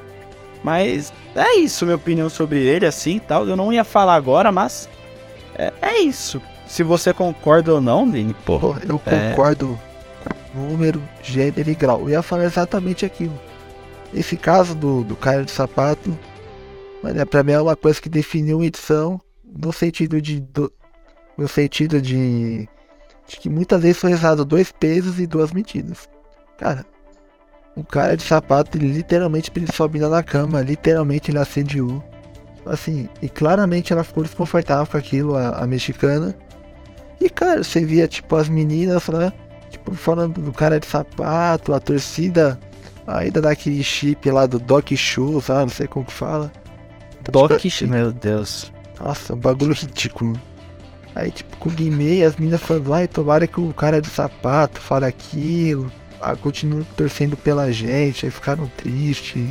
Mas 0.64 1.14
é 1.36 1.56
isso, 1.58 1.86
minha 1.86 1.98
opinião 1.98 2.30
sobre 2.30 2.60
ele, 2.60 2.86
assim 2.86 3.20
tal. 3.20 3.48
Eu 3.48 3.56
não 3.56 3.72
ia 3.72 3.84
falar 3.84 4.16
agora, 4.16 4.52
mas. 4.52 4.90
É, 5.58 5.74
é 5.82 5.98
isso. 6.00 6.42
Se 6.68 6.82
você 6.82 7.14
concorda 7.14 7.74
ou 7.74 7.82
não, 7.82 8.10
Vini, 8.10 8.34
pô. 8.46 8.60
pô 8.60 8.76
eu 8.88 9.02
é... 9.06 9.30
concordo 9.30 9.78
número, 10.54 11.02
gênero 11.22 11.70
e 11.70 11.76
grau. 11.76 12.02
Eu 12.02 12.10
ia 12.10 12.22
falar 12.22 12.46
exatamente 12.46 13.06
aquilo. 13.06 13.38
Esse 14.14 14.38
caso 14.38 14.74
do, 14.74 15.04
do 15.04 15.16
cara 15.16 15.44
de 15.44 15.52
sapato, 15.52 16.18
mano, 17.04 17.20
é, 17.20 17.26
pra 17.26 17.44
mim 17.44 17.52
é 17.52 17.62
uma 17.62 17.76
coisa 17.76 18.02
que 18.02 18.08
definiu 18.08 18.58
uma 18.58 18.66
edição 18.66 19.20
no 19.44 19.74
sentido 19.74 20.22
de. 20.22 20.40
Do, 20.40 20.72
no 21.38 21.50
sentido 21.50 22.02
de, 22.02 22.68
de 23.28 23.38
que 23.38 23.50
muitas 23.50 23.82
vezes 23.82 23.98
foi 23.98 24.14
usado 24.14 24.46
dois 24.46 24.72
pesos 24.72 25.20
e 25.20 25.28
duas 25.28 25.52
medidas. 25.52 26.10
Cara, 26.58 26.86
o 27.76 27.84
cara 27.84 28.16
de 28.16 28.24
sapato, 28.24 28.78
ele 28.78 28.88
literalmente 28.88 29.52
pensou 29.52 29.90
a 29.94 30.10
na 30.10 30.24
cama, 30.24 30.62
literalmente 30.62 31.30
ele 31.30 31.40
assediou. 31.40 32.04
Assim, 32.66 33.10
e 33.22 33.30
claramente 33.30 33.94
ela 33.94 34.04
ficou 34.04 34.24
desconfortável 34.24 34.88
com 34.88 34.98
aquilo, 34.98 35.36
a, 35.36 35.50
a 35.50 35.68
mexicana. 35.68 36.36
E 37.20 37.30
cara, 37.30 37.64
você 37.64 37.86
via 37.86 38.08
tipo 38.08 38.36
as 38.36 38.50
meninas, 38.50 39.08
né? 39.10 39.32
Tipo, 39.70 39.94
falando 39.94 40.42
do 40.42 40.52
cara 40.52 40.80
de 40.80 40.88
sapato, 40.88 41.74
a 41.74 41.80
torcida 41.80 42.60
ainda 43.06 43.42
daquele 43.42 43.84
chip 43.84 44.30
lá 44.32 44.46
do 44.46 44.58
Doc 44.58 44.92
Show, 44.94 45.42
sabe? 45.42 45.62
Não 45.62 45.70
sei 45.70 45.88
como 45.88 46.06
que 46.06 46.14
fala. 46.14 46.52
Doc 47.30 47.58
tipo, 47.58 47.70
Show, 47.70 47.88
meu 47.88 48.12
Deus. 48.12 48.72
Nossa, 49.00 49.34
um 49.34 49.38
bagulho 49.38 49.74
ridículo. 49.74 50.40
Aí, 51.14 51.32
tipo, 51.32 51.56
com 51.58 51.70
o 51.70 51.72
Guimê, 51.72 52.24
as 52.24 52.36
meninas 52.36 52.62
falando, 52.62 52.94
ai, 52.94 53.08
tomara 53.08 53.48
que 53.48 53.60
o 53.60 53.74
cara 53.74 54.02
de 54.02 54.10
sapato 54.10 54.80
fale 54.80 55.06
aquilo. 55.06 55.92
Ah, 56.28 56.36
continuam 56.36 56.84
torcendo 56.98 57.38
pela 57.38 57.72
gente, 57.72 58.26
aí 58.26 58.32
ficaram 58.32 58.66
tristes, 58.76 59.48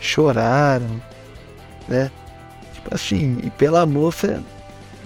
choraram, 0.00 1.00
né? 1.86 2.10
Tipo 2.74 2.92
assim, 2.92 3.38
e 3.44 3.50
pela 3.50 3.86
moça, 3.86 4.42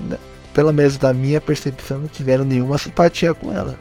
né? 0.01 0.17
pelo 0.55 0.73
menos 0.73 0.97
da 0.97 1.13
minha 1.13 1.39
percepção, 1.39 1.99
não 1.99 2.09
tiveram 2.09 2.47
nenhuma 2.47 2.79
simpatia 2.79 3.35
com 3.35 3.53
ela. 3.53 3.79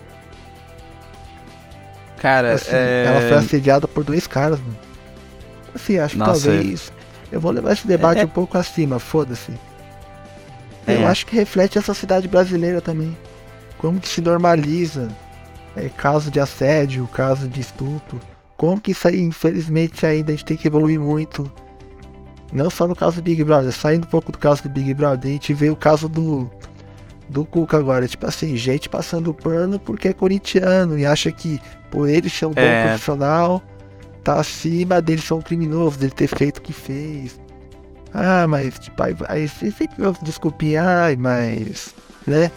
Cara, 2.18 2.56
assim, 2.56 2.72
é... 2.74 3.06
ela 3.08 3.22
foi 3.22 3.38
assediada 3.38 3.88
por 3.88 4.04
dois 4.04 4.28
caras, 4.28 4.60
mano. 4.60 4.78
Assim, 5.74 6.00
acho 6.00 6.16
que 6.16 6.20
Nossa, 6.20 6.50
talvez. 6.50 6.92
Eu 7.32 7.40
vou 7.40 7.52
levar 7.52 7.72
esse 7.72 7.88
debate 7.88 8.20
é, 8.20 8.24
é... 8.24 8.26
um 8.26 8.30
pouco 8.30 8.58
acima, 8.58 9.00
foda-se. 9.00 9.54
É. 10.86 10.98
Eu 10.98 11.08
acho 11.08 11.26
que 11.26 11.34
reflete 11.34 11.80
a 11.80 11.82
sociedade 11.82 12.28
brasileira 12.28 12.82
também. 12.82 13.18
Como 13.78 14.02
que 14.02 14.10
se 14.10 14.20
normaliza 14.20 15.08
é, 15.76 15.90
caso 15.90 16.30
de 16.30 16.40
assédio, 16.40 17.08
caso 17.08 17.48
de 17.48 17.62
estupro. 17.62 18.20
Como 18.58 18.80
que 18.80 18.92
isso 18.92 19.08
aí, 19.08 19.20
infelizmente, 19.20 20.06
ainda 20.06 20.32
a 20.32 20.36
gente 20.36 20.46
tem 20.46 20.58
que 20.58 20.68
evoluir 20.68 21.00
muito. 21.00 21.52
Não 22.54 22.70
só 22.70 22.88
no 22.88 22.96
caso 22.96 23.18
do 23.18 23.24
Big 23.24 23.44
Brother, 23.44 23.72
saindo 23.72 24.06
um 24.06 24.10
pouco 24.10 24.32
do 24.32 24.38
caso 24.38 24.64
do 24.64 24.70
Big 24.70 24.94
Brother, 24.94 25.30
a 25.30 25.34
gente 25.34 25.54
vê 25.54 25.70
o 25.70 25.76
caso 25.76 26.10
do 26.10 26.50
do 27.30 27.46
Cuca 27.46 27.78
agora, 27.78 28.06
tipo 28.06 28.28
assim, 28.28 28.58
gente 28.58 28.90
passando 28.90 29.34
pano 29.34 29.80
porque 29.80 30.10
é 30.10 30.14
corintiano 30.14 31.00
e 31.00 31.06
acha 31.06 31.32
que 31.32 31.62
por 31.90 32.10
ele 32.10 32.30
ser 32.30 32.46
um 32.48 32.52
bom 32.52 32.60
é. 32.60 32.88
profissional, 32.88 33.64
tá 34.22 34.38
acima 34.38 35.02
dele 35.02 35.22
ser 35.22 35.36
um 35.36 35.42
criminoso, 35.42 35.98
dele 35.98 36.12
ter 36.12 36.28
feito 36.28 36.58
o 36.58 36.62
que 36.62 36.74
fez. 36.74 37.40
Ah, 38.14 38.46
mas 38.48 38.78
tipo, 38.78 39.02
aí, 39.02 39.16
aí 39.30 39.48
sempre 39.48 39.88
desculpinha, 40.22 40.84
ai, 40.84 41.16
mas. 41.16 41.96
né? 42.28 42.52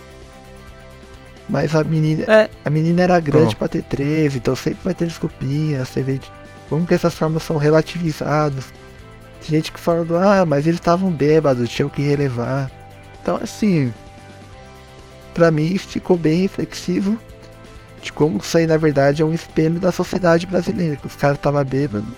Mas 1.48 1.74
a 1.74 1.84
menina. 1.84 2.24
É. 2.24 2.50
A 2.64 2.70
menina 2.70 3.02
era 3.02 3.20
grande 3.20 3.54
pra 3.54 3.68
ter 3.68 3.82
13, 3.82 4.38
então 4.38 4.56
sempre 4.56 4.80
vai 4.82 4.94
ter 4.94 5.06
desculpinha, 5.06 5.84
você 5.84 6.02
vê 6.02 6.20
como 6.68 6.86
que 6.86 6.94
essas 6.94 7.14
formas 7.14 7.42
são 7.42 7.56
relativizadas. 7.56 8.66
Tem 9.40 9.50
gente 9.50 9.72
que 9.72 9.78
fala, 9.78 10.06
ah, 10.40 10.46
mas 10.46 10.66
eles 10.66 10.80
estavam 10.80 11.10
bêbados, 11.10 11.68
tinham 11.68 11.88
que 11.88 12.02
relevar. 12.02 12.70
Então 13.22 13.38
assim. 13.42 13.92
Pra 15.34 15.50
mim 15.50 15.76
ficou 15.76 16.16
bem 16.16 16.42
reflexivo 16.42 17.18
de 18.00 18.12
como 18.12 18.38
isso 18.38 18.56
aí 18.56 18.68
na 18.68 18.76
verdade 18.76 19.20
é 19.20 19.24
um 19.24 19.34
espelho 19.34 19.80
da 19.80 19.90
sociedade 19.90 20.46
brasileira, 20.46 20.94
que 20.94 21.06
os 21.06 21.16
caras 21.16 21.36
estavam 21.36 21.64
bêbados. 21.64 22.08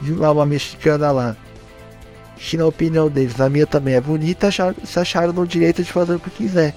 Viu 0.00 0.18
lá 0.18 0.30
uma 0.30 0.44
mexicana 0.44 1.10
lá 1.10 1.36
que 2.38 2.56
na 2.56 2.66
opinião 2.66 3.08
deles, 3.08 3.40
a 3.40 3.48
minha 3.48 3.66
também 3.66 3.94
é 3.94 4.00
bonita, 4.00 4.46
acharam, 4.46 4.74
se 4.84 4.98
acharam 4.98 5.32
no 5.32 5.46
direito 5.46 5.82
de 5.82 5.92
fazer 5.92 6.14
o 6.14 6.20
que 6.20 6.30
quiser. 6.30 6.74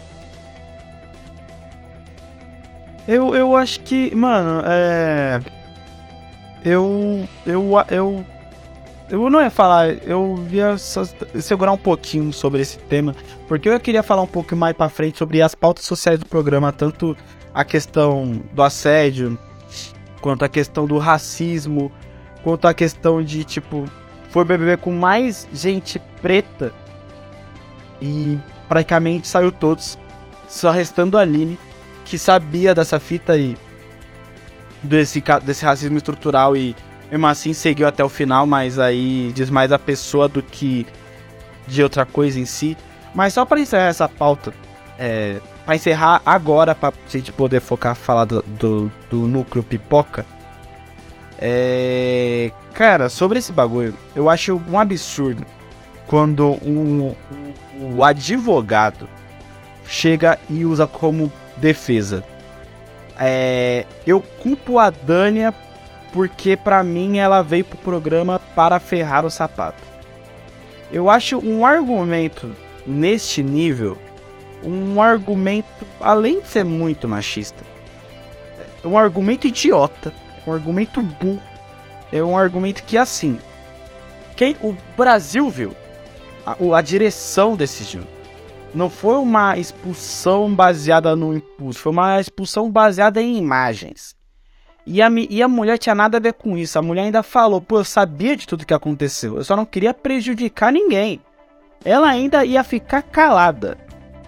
Eu, 3.07 3.35
eu 3.35 3.55
acho 3.55 3.79
que, 3.81 4.13
mano, 4.15 4.61
é. 4.65 5.41
Eu. 6.63 7.27
Eu. 7.45 7.71
Eu. 7.89 8.25
Eu 9.09 9.29
não 9.29 9.41
ia 9.41 9.49
falar, 9.49 9.89
eu 10.07 10.41
ia 10.49 10.77
segurar 10.77 11.73
um 11.73 11.77
pouquinho 11.77 12.31
sobre 12.31 12.61
esse 12.61 12.77
tema, 12.77 13.13
porque 13.45 13.67
eu 13.67 13.77
queria 13.77 14.01
falar 14.01 14.21
um 14.21 14.27
pouco 14.27 14.55
mais 14.55 14.73
para 14.73 14.87
frente 14.87 15.17
sobre 15.17 15.41
as 15.41 15.53
pautas 15.53 15.83
sociais 15.83 16.17
do 16.17 16.25
programa, 16.25 16.71
tanto 16.71 17.17
a 17.53 17.65
questão 17.65 18.41
do 18.53 18.63
assédio, 18.63 19.37
quanto 20.21 20.45
a 20.45 20.47
questão 20.47 20.85
do 20.85 20.97
racismo, 20.97 21.91
quanto 22.41 22.69
a 22.69 22.73
questão 22.73 23.21
de, 23.21 23.43
tipo, 23.43 23.83
foi 24.29 24.45
BBB 24.45 24.77
com 24.77 24.93
mais 24.93 25.45
gente 25.51 25.99
preta 26.21 26.71
e 28.01 28.39
praticamente 28.69 29.27
saiu 29.27 29.51
todos, 29.51 29.99
só 30.47 30.71
restando 30.71 31.17
a 31.17 31.21
Aline, 31.21 31.59
que 32.11 32.17
sabia 32.17 32.75
dessa 32.75 32.99
fita 32.99 33.31
aí, 33.31 33.57
desse, 34.83 35.23
desse 35.43 35.63
racismo 35.63 35.95
estrutural 35.95 36.57
e 36.57 36.75
mesmo 37.09 37.25
assim 37.25 37.53
seguiu 37.53 37.87
até 37.87 38.03
o 38.03 38.09
final, 38.09 38.45
mas 38.45 38.77
aí 38.77 39.31
diz 39.33 39.49
mais 39.49 39.71
a 39.71 39.79
pessoa 39.79 40.27
do 40.27 40.43
que 40.43 40.85
de 41.65 41.81
outra 41.81 42.05
coisa 42.05 42.37
em 42.37 42.43
si. 42.43 42.75
Mas 43.15 43.33
só 43.33 43.45
para 43.45 43.61
encerrar 43.61 43.85
essa 43.85 44.09
pauta, 44.09 44.53
é, 44.99 45.39
para 45.65 45.77
encerrar 45.77 46.21
agora, 46.25 46.75
para 46.75 46.89
a 46.89 47.09
gente 47.09 47.31
poder 47.31 47.61
focar 47.61 47.95
falar 47.95 48.25
do, 48.25 48.41
do, 48.41 48.91
do 49.09 49.19
núcleo 49.25 49.63
pipoca, 49.63 50.25
é, 51.39 52.51
Cara, 52.73 53.07
sobre 53.07 53.39
esse 53.39 53.53
bagulho, 53.53 53.93
eu 54.13 54.29
acho 54.29 54.61
um 54.69 54.77
absurdo 54.77 55.45
quando 56.07 56.57
um, 56.61 57.07
um, 57.07 57.95
um 57.95 58.03
advogado 58.03 59.07
chega 59.87 60.37
e 60.49 60.65
usa 60.65 60.85
como 60.85 61.31
defesa. 61.61 62.23
É, 63.17 63.85
eu 64.05 64.19
culpo 64.19 64.79
a 64.79 64.89
Dânia 64.89 65.53
porque 66.11 66.57
para 66.57 66.83
mim 66.83 67.19
ela 67.19 67.41
veio 67.41 67.63
pro 67.63 67.77
programa 67.77 68.39
para 68.55 68.79
ferrar 68.79 69.25
o 69.25 69.29
sapato. 69.29 69.81
Eu 70.91 71.09
acho 71.09 71.37
um 71.39 71.65
argumento 71.65 72.53
neste 72.85 73.41
nível 73.41 73.97
um 74.63 75.01
argumento 75.01 75.87
além 75.99 76.39
de 76.39 76.47
ser 76.47 76.63
muito 76.63 77.07
machista, 77.07 77.63
é 78.83 78.87
um 78.87 78.97
argumento 78.97 79.47
idiota, 79.47 80.13
um 80.45 80.53
argumento 80.53 81.01
burro 81.01 81.41
é 82.11 82.21
um 82.21 82.37
argumento 82.37 82.83
que 82.83 82.97
assim, 82.97 83.39
quem 84.35 84.55
o 84.61 84.75
Brasil 84.97 85.49
viu, 85.49 85.73
a, 86.45 86.55
a 86.77 86.81
direção 86.81 87.55
decidiu. 87.55 88.01
Não 88.73 88.89
foi 88.89 89.15
uma 89.15 89.57
expulsão 89.57 90.53
baseada 90.53 91.15
no 91.15 91.35
impulso, 91.35 91.79
foi 91.79 91.91
uma 91.91 92.19
expulsão 92.19 92.71
baseada 92.71 93.21
em 93.21 93.37
imagens. 93.37 94.15
E 94.85 95.01
a, 95.01 95.09
e 95.29 95.43
a 95.43 95.47
mulher 95.47 95.77
tinha 95.77 95.93
nada 95.93 96.17
a 96.17 96.21
ver 96.21 96.33
com 96.33 96.57
isso. 96.57 96.79
A 96.79 96.81
mulher 96.81 97.03
ainda 97.03 97.21
falou: 97.21 97.61
pô, 97.61 97.79
eu 97.79 97.83
sabia 97.83 98.35
de 98.35 98.47
tudo 98.47 98.65
que 98.65 98.73
aconteceu, 98.73 99.37
eu 99.37 99.43
só 99.43 99.55
não 99.55 99.65
queria 99.65 99.93
prejudicar 99.93 100.71
ninguém. 100.71 101.19
Ela 101.83 102.07
ainda 102.07 102.45
ia 102.45 102.63
ficar 102.63 103.01
calada. 103.01 103.77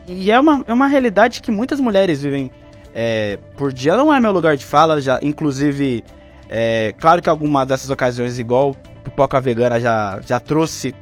E 0.08 0.30
é 0.32 0.40
uma, 0.40 0.64
é 0.68 0.74
uma 0.74 0.88
realidade 0.88 1.42
que 1.42 1.52
muitas 1.52 1.80
mulheres 1.80 2.22
vivem 2.22 2.52
é, 2.94 3.38
por 3.56 3.72
dia. 3.72 3.96
Não 3.96 4.14
é 4.14 4.20
meu 4.20 4.32
lugar 4.32 4.58
de 4.58 4.66
fala, 4.66 5.00
já, 5.00 5.20
inclusive 5.22 6.04
é, 6.50 6.94
claro 7.00 7.22
que 7.22 7.30
alguma 7.30 7.66
dessas 7.66 7.90
ocasiões, 7.90 8.38
igual 8.38 8.76
Pipoca 9.04 9.40
Vegana 9.40 9.80
já, 9.80 10.20
já 10.26 10.40
trouxe 10.40 10.94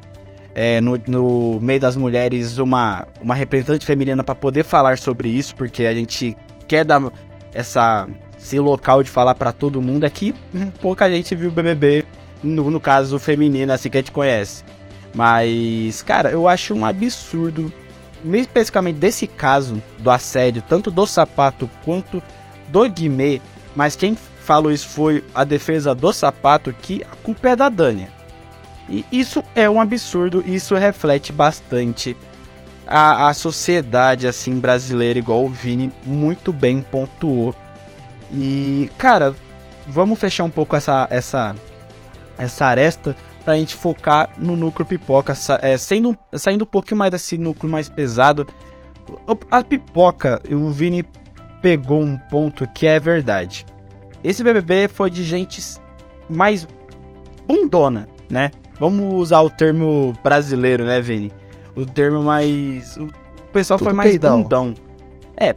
é, 0.54 0.80
no, 0.80 1.00
no, 1.06 1.60
meio 1.60 1.80
das 1.80 1.96
mulheres 1.96 2.58
uma, 2.58 3.06
uma 3.20 3.34
representante 3.34 3.86
feminina 3.86 4.22
para 4.22 4.34
poder 4.34 4.64
falar 4.64 4.98
sobre 4.98 5.28
isso, 5.28 5.54
porque 5.54 5.86
a 5.86 5.94
gente 5.94 6.36
quer 6.68 6.84
dar 6.84 7.02
essa, 7.54 8.08
esse 8.38 8.58
local 8.58 9.02
de 9.02 9.10
falar 9.10 9.34
para 9.34 9.52
todo 9.52 9.80
mundo 9.80 10.04
é 10.04 10.10
que 10.10 10.34
pouca 10.80 11.08
gente 11.10 11.34
viu 11.34 11.48
o 11.48 11.52
BBB, 11.52 12.04
no, 12.42 12.70
no 12.70 12.80
caso 12.80 13.18
feminino, 13.18 13.72
assim 13.72 13.88
que 13.88 13.96
a 13.96 14.00
gente 14.00 14.12
conhece. 14.12 14.64
Mas, 15.14 16.02
cara, 16.02 16.30
eu 16.30 16.48
acho 16.48 16.74
um 16.74 16.84
absurdo, 16.84 17.72
especificamente 18.24 18.96
desse 18.96 19.26
caso 19.26 19.82
do 19.98 20.10
assédio, 20.10 20.62
tanto 20.68 20.90
do 20.90 21.06
sapato 21.06 21.68
quanto 21.84 22.22
do 22.68 22.88
Guimê, 22.88 23.40
mas 23.76 23.94
quem 23.96 24.16
falou 24.40 24.72
isso 24.72 24.88
foi 24.88 25.22
a 25.34 25.44
defesa 25.44 25.94
do 25.94 26.12
sapato, 26.12 26.72
que 26.72 27.04
a 27.04 27.16
culpa 27.16 27.50
é 27.50 27.56
da 27.56 27.68
Dânia. 27.68 28.08
E 28.92 29.06
isso 29.10 29.42
é 29.54 29.70
um 29.70 29.80
absurdo, 29.80 30.44
isso 30.46 30.74
reflete 30.74 31.32
bastante 31.32 32.14
a, 32.86 33.28
a 33.28 33.32
sociedade 33.32 34.26
assim 34.26 34.60
brasileira, 34.60 35.18
igual 35.18 35.46
o 35.46 35.48
Vini 35.48 35.90
muito 36.04 36.52
bem 36.52 36.82
pontuou. 36.82 37.54
E, 38.30 38.90
cara, 38.98 39.34
vamos 39.86 40.18
fechar 40.18 40.44
um 40.44 40.50
pouco 40.50 40.76
essa, 40.76 41.08
essa, 41.10 41.56
essa 42.36 42.66
aresta 42.66 43.16
pra 43.42 43.56
gente 43.56 43.74
focar 43.74 44.28
no 44.36 44.54
núcleo 44.56 44.84
pipoca, 44.84 45.32
é, 45.62 45.78
sendo, 45.78 46.14
saindo 46.34 46.64
um 46.64 46.66
pouquinho 46.66 46.98
mais 46.98 47.10
desse 47.10 47.38
núcleo 47.38 47.72
mais 47.72 47.88
pesado. 47.88 48.46
A 49.50 49.64
pipoca, 49.64 50.38
o 50.50 50.70
Vini 50.70 51.02
pegou 51.62 52.02
um 52.02 52.18
ponto 52.18 52.68
que 52.68 52.86
é 52.86 53.00
verdade. 53.00 53.64
Esse 54.22 54.44
BBB 54.44 54.88
foi 54.88 55.08
de 55.08 55.24
gente 55.24 55.62
mais 56.28 56.68
bundona, 57.46 58.06
né? 58.28 58.50
Vamos 58.78 59.14
usar 59.14 59.40
o 59.40 59.50
termo 59.50 60.12
brasileiro, 60.22 60.84
né, 60.84 61.00
Vini? 61.00 61.32
O 61.76 61.86
termo 61.86 62.22
mais. 62.22 62.96
O 62.96 63.08
pessoal 63.52 63.78
Tudo 63.78 63.88
foi 63.88 63.94
mais 63.94 64.10
peidão. 64.10 64.42
bundão. 64.42 64.74
É, 65.36 65.52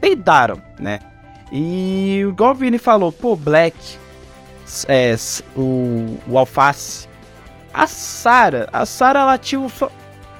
peidaram, 0.00 0.60
né? 0.78 1.00
E 1.52 2.20
igual 2.28 2.52
o 2.52 2.54
Vini 2.54 2.78
falou, 2.78 3.12
pô, 3.12 3.36
Black, 3.36 3.76
é, 4.88 5.14
o, 5.56 6.18
o 6.26 6.38
Alface, 6.38 7.08
a 7.72 7.86
Sara, 7.86 8.68
a 8.72 8.86
Sara 8.86 9.20
ela 9.20 9.36
tinha 9.38 9.60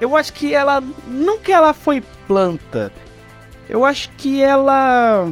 Eu 0.01 0.17
acho 0.17 0.33
que 0.33 0.55
ela. 0.55 0.83
Que 1.45 1.53
ela 1.53 1.75
foi 1.75 2.03
planta. 2.27 2.91
Eu 3.69 3.85
acho 3.85 4.11
que 4.17 4.43
ela. 4.43 5.31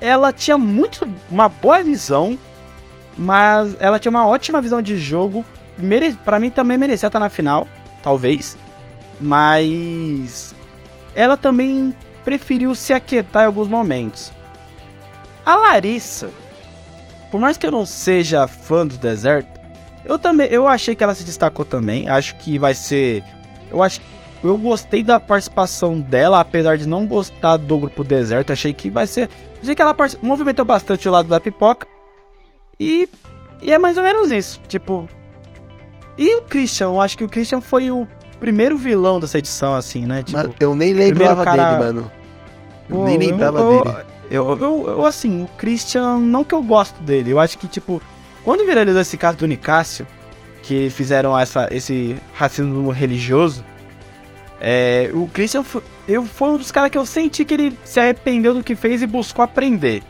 Ela 0.00 0.32
tinha 0.32 0.58
muito. 0.58 1.08
Uma 1.30 1.48
boa 1.48 1.82
visão. 1.82 2.38
Mas 3.16 3.74
ela 3.80 3.98
tinha 3.98 4.10
uma 4.10 4.26
ótima 4.26 4.60
visão 4.60 4.80
de 4.82 4.96
jogo. 4.96 5.44
Mere, 5.78 6.12
para 6.24 6.38
mim 6.38 6.50
também 6.50 6.76
merecia 6.76 7.06
estar 7.06 7.20
na 7.20 7.28
final. 7.28 7.66
Talvez. 8.02 8.56
Mas. 9.20 10.54
Ela 11.14 11.36
também 11.36 11.94
preferiu 12.24 12.74
se 12.74 12.92
aquietar 12.92 13.44
em 13.44 13.46
alguns 13.46 13.68
momentos. 13.68 14.32
A 15.44 15.56
Larissa, 15.56 16.30
por 17.30 17.40
mais 17.40 17.56
que 17.56 17.66
eu 17.66 17.70
não 17.70 17.86
seja 17.86 18.46
fã 18.46 18.86
do 18.86 18.98
deserto, 18.98 19.58
eu 20.04 20.18
também, 20.18 20.46
eu 20.48 20.66
achei 20.68 20.94
que 20.94 21.02
ela 21.02 21.14
se 21.14 21.24
destacou 21.24 21.64
também. 21.64 22.08
Acho 22.08 22.36
que 22.36 22.58
vai 22.58 22.74
ser, 22.74 23.24
eu 23.70 23.82
acho, 23.82 24.00
eu 24.42 24.56
gostei 24.56 25.02
da 25.02 25.18
participação 25.18 25.98
dela, 26.00 26.40
apesar 26.40 26.76
de 26.76 26.86
não 26.86 27.06
gostar 27.06 27.56
do 27.56 27.78
grupo 27.78 28.04
deserto. 28.04 28.52
Achei 28.52 28.72
que 28.72 28.90
vai 28.90 29.06
ser, 29.06 29.28
achei 29.62 29.74
que 29.74 29.82
ela 29.82 29.96
movimentou 30.22 30.64
bastante 30.64 31.08
o 31.08 31.12
lado 31.12 31.28
da 31.28 31.40
pipoca 31.40 31.86
e, 32.78 33.08
e 33.62 33.72
é 33.72 33.78
mais 33.78 33.96
ou 33.96 34.02
menos 34.02 34.30
isso, 34.30 34.60
tipo. 34.68 35.08
E 36.18 36.34
o 36.36 36.42
Christian, 36.42 36.86
eu 36.86 37.00
acho 37.00 37.16
que 37.16 37.22
o 37.22 37.28
Christian 37.28 37.60
foi 37.60 37.90
o 37.92 38.06
primeiro 38.40 38.76
vilão 38.76 39.20
dessa 39.20 39.38
edição, 39.38 39.74
assim, 39.74 40.04
né? 40.04 40.24
Tipo, 40.24 40.52
eu 40.58 40.74
nem 40.74 40.92
lembrava 40.92 41.44
cara... 41.44 41.70
dele, 41.70 41.84
mano. 41.84 42.12
Pô, 42.88 43.04
nem 43.04 43.16
lembrava 43.16 43.60
eu, 43.60 43.84
dele. 43.84 43.96
Eu, 44.30 44.58
eu, 44.58 44.84
eu, 44.88 45.06
assim, 45.06 45.44
o 45.44 45.48
Christian, 45.56 46.18
não 46.18 46.42
que 46.42 46.54
eu 46.54 46.62
gosto 46.62 47.00
dele, 47.02 47.30
eu 47.30 47.38
acho 47.38 47.56
que, 47.56 47.68
tipo, 47.68 48.02
quando 48.44 48.66
viralizou 48.66 49.00
esse 49.00 49.16
caso 49.16 49.38
do 49.38 49.46
Nicásio, 49.46 50.06
que 50.62 50.90
fizeram 50.90 51.38
essa, 51.38 51.68
esse 51.70 52.16
racismo 52.34 52.90
religioso, 52.90 53.64
é, 54.60 55.10
o 55.14 55.28
Christian 55.28 55.62
foi, 55.62 55.82
eu, 56.06 56.24
foi 56.24 56.50
um 56.50 56.56
dos 56.56 56.72
caras 56.72 56.90
que 56.90 56.98
eu 56.98 57.06
senti 57.06 57.44
que 57.44 57.54
ele 57.54 57.78
se 57.84 58.00
arrependeu 58.00 58.52
do 58.54 58.64
que 58.64 58.74
fez 58.74 59.02
e 59.02 59.06
buscou 59.06 59.44
aprender. 59.44 60.02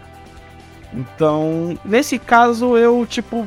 Então, 0.92 1.78
nesse 1.84 2.18
caso, 2.18 2.76
eu, 2.76 3.06
tipo, 3.06 3.46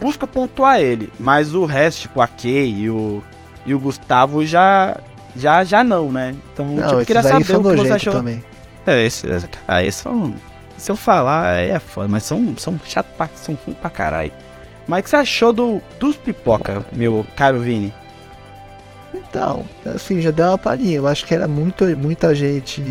busco 0.00 0.26
pontuar 0.26 0.80
ele. 0.80 1.12
Mas 1.18 1.54
o 1.54 1.64
resto, 1.64 2.02
tipo, 2.02 2.20
a 2.20 2.26
Kay 2.26 2.70
e 2.70 2.90
o, 2.90 3.22
e 3.64 3.74
o 3.74 3.78
Gustavo 3.78 4.44
já, 4.44 4.96
já, 5.36 5.64
já 5.64 5.82
não, 5.82 6.10
né? 6.10 6.34
Então, 6.52 6.66
não, 6.66 6.88
tipo, 6.88 7.04
queria 7.06 7.22
saber 7.22 7.56
o 7.56 7.62
que 7.62 7.76
você 7.76 7.92
achou. 7.92 8.12
Também. 8.12 8.42
É, 8.86 9.04
esse, 9.04 9.26
ah, 9.66 9.82
esses 9.82 10.00
são. 10.00 10.34
Se 10.76 10.90
eu 10.90 10.96
falar, 10.96 11.58
é 11.58 11.78
foda, 11.78 12.08
mas 12.08 12.24
são, 12.24 12.56
são 12.56 12.80
chato 12.84 13.06
pra, 13.16 13.28
são 13.36 13.56
ruim 13.64 13.74
pra 13.74 13.88
caralho. 13.88 14.32
Mas 14.86 15.00
o 15.00 15.02
que 15.04 15.10
você 15.10 15.16
achou 15.16 15.52
do, 15.52 15.80
dos 16.00 16.16
pipoca, 16.16 16.84
meu 16.92 17.24
caro 17.36 17.60
Vini? 17.60 17.94
Então, 19.14 19.64
assim, 19.86 20.20
já 20.20 20.30
deu 20.30 20.46
uma 20.48 20.58
palhinha. 20.58 20.96
Eu 20.96 21.06
acho 21.06 21.24
que 21.24 21.34
era 21.34 21.46
muito, 21.46 21.84
muita 21.96 22.34
gente. 22.34 22.82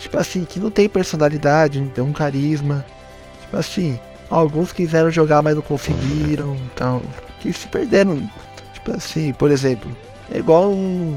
Tipo 0.00 0.18
assim, 0.18 0.44
que 0.44 0.60
não 0.60 0.70
tem 0.70 0.88
personalidade, 0.88 1.80
não 1.80 1.88
tem 1.88 2.04
um 2.04 2.12
carisma. 2.12 2.84
Tipo 3.42 3.56
assim, 3.56 3.98
alguns 4.30 4.72
quiseram 4.72 5.10
jogar, 5.10 5.42
mas 5.42 5.54
não 5.54 5.62
conseguiram. 5.62 6.56
Então, 6.72 7.02
que 7.40 7.52
se 7.52 7.66
perderam. 7.68 8.30
Tipo 8.72 8.92
assim, 8.92 9.32
por 9.32 9.50
exemplo, 9.50 9.90
é 10.30 10.38
igual 10.38 10.70
um, 10.70 11.16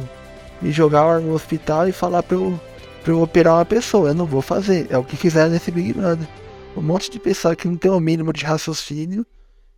me 0.62 0.72
jogar 0.72 1.20
no 1.20 1.34
hospital 1.34 1.88
e 1.88 1.92
falar 1.92 2.24
pra 2.24 2.36
eu 2.36 2.60
pra 3.04 3.14
eu 3.14 3.22
operar 3.22 3.56
uma 3.56 3.66
pessoa. 3.66 4.10
Eu 4.10 4.16
não 4.16 4.26
vou 4.26 4.42
fazer. 4.42 4.88
É 4.90 4.98
o 4.98 5.04
que 5.04 5.16
fizeram 5.16 5.50
nesse 5.50 5.72
Big 5.72 5.94
Brother. 5.94 6.28
Um 6.76 6.82
monte 6.82 7.10
de 7.10 7.20
pessoa 7.20 7.56
que 7.56 7.68
não 7.68 7.78
tem 7.78 7.90
o 7.90 8.00
mínimo 8.00 8.34
de 8.34 8.44
raciocínio, 8.46 9.26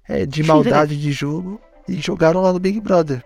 é, 0.08 0.26
de 0.26 0.42
maldade 0.44 1.00
de 1.00 1.12
jogo, 1.12 1.62
e 1.88 1.94
jogaram 1.96 2.42
lá 2.42 2.52
no 2.52 2.60
Big 2.60 2.80
Brother. 2.82 3.24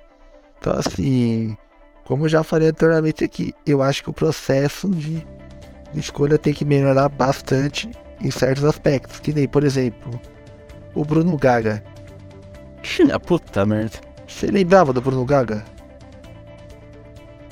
Então, 0.60 0.74
assim, 0.74 1.58
como 2.06 2.26
eu 2.26 2.30
já 2.30 2.44
falei 2.44 2.70
anteriormente 2.70 3.24
aqui, 3.24 3.54
eu 3.66 3.82
acho 3.82 4.04
que 4.04 4.10
o 4.10 4.14
processo 4.14 4.90
de, 4.90 5.26
de 5.94 6.00
escolha 6.00 6.38
tem 6.38 6.54
que 6.54 6.66
melhorar 6.66 7.10
bastante 7.10 7.90
em 8.24 8.32
certos 8.32 8.64
aspectos. 8.64 9.20
Que 9.20 9.34
nem, 9.34 9.48
por 9.48 9.64
exemplo, 9.64 10.20
o 10.96 11.04
Bruno 11.04 11.38
Gaga. 11.38 11.84
Ah, 13.12 13.20
puta 13.20 13.66
merda. 13.66 14.00
Você 14.28 14.48
lembrava 14.48 14.92
do 14.92 15.02
Bruno 15.02 15.26
Gaga? 15.26 15.64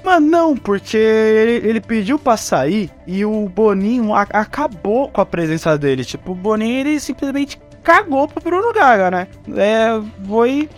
Mas 0.03 0.21
não, 0.21 0.57
porque 0.57 0.97
ele, 0.97 1.67
ele, 1.67 1.79
pediu 1.79 2.17
pra 2.17 2.35
sair 2.35 2.89
e 3.05 3.23
o 3.23 3.47
Boninho 3.47 4.15
a, 4.15 4.23
acabou 4.23 5.07
com 5.09 5.21
a 5.21 5.25
presença 5.25 5.77
dele. 5.77 6.03
Tipo, 6.03 6.31
o 6.31 6.35
Boninho 6.35 6.79
ele 6.79 6.99
simplesmente 6.99 7.61
cagou 7.83 8.27
pro 8.27 8.43
Bruno 8.43 8.73
Gaga, 8.73 9.11
né? 9.11 9.27
É, 9.55 10.01
foi. 10.27 10.69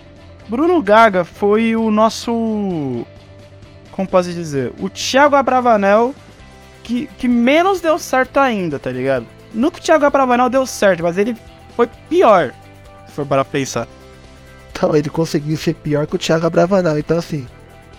Bruno 0.49 0.81
Gaga 0.81 1.23
foi 1.23 1.75
o 1.75 1.89
nosso. 1.89 3.05
Como 3.91 4.07
posso 4.07 4.31
dizer? 4.33 4.73
O 4.79 4.89
Thiago 4.89 5.35
Abravanel 5.35 6.13
que, 6.83 7.07
que 7.17 7.27
menos 7.27 7.81
deu 7.81 7.97
certo 7.97 8.37
ainda, 8.37 8.77
tá 8.77 8.91
ligado? 8.91 9.25
Nunca 9.53 9.77
o 9.77 9.81
Thiago 9.81 10.05
Abravanel 10.05 10.49
deu 10.49 10.65
certo, 10.65 11.03
mas 11.03 11.17
ele 11.17 11.35
foi 11.75 11.87
pior. 12.09 12.53
Se 13.07 13.13
for 13.13 13.25
para 13.25 13.45
pensar. 13.45 13.87
Então, 14.71 14.95
ele 14.95 15.09
conseguiu 15.09 15.55
ser 15.55 15.75
pior 15.75 16.07
que 16.07 16.15
o 16.15 16.19
Thiago 16.19 16.47
Abravanel. 16.47 16.97
Então, 16.97 17.17
assim, 17.17 17.45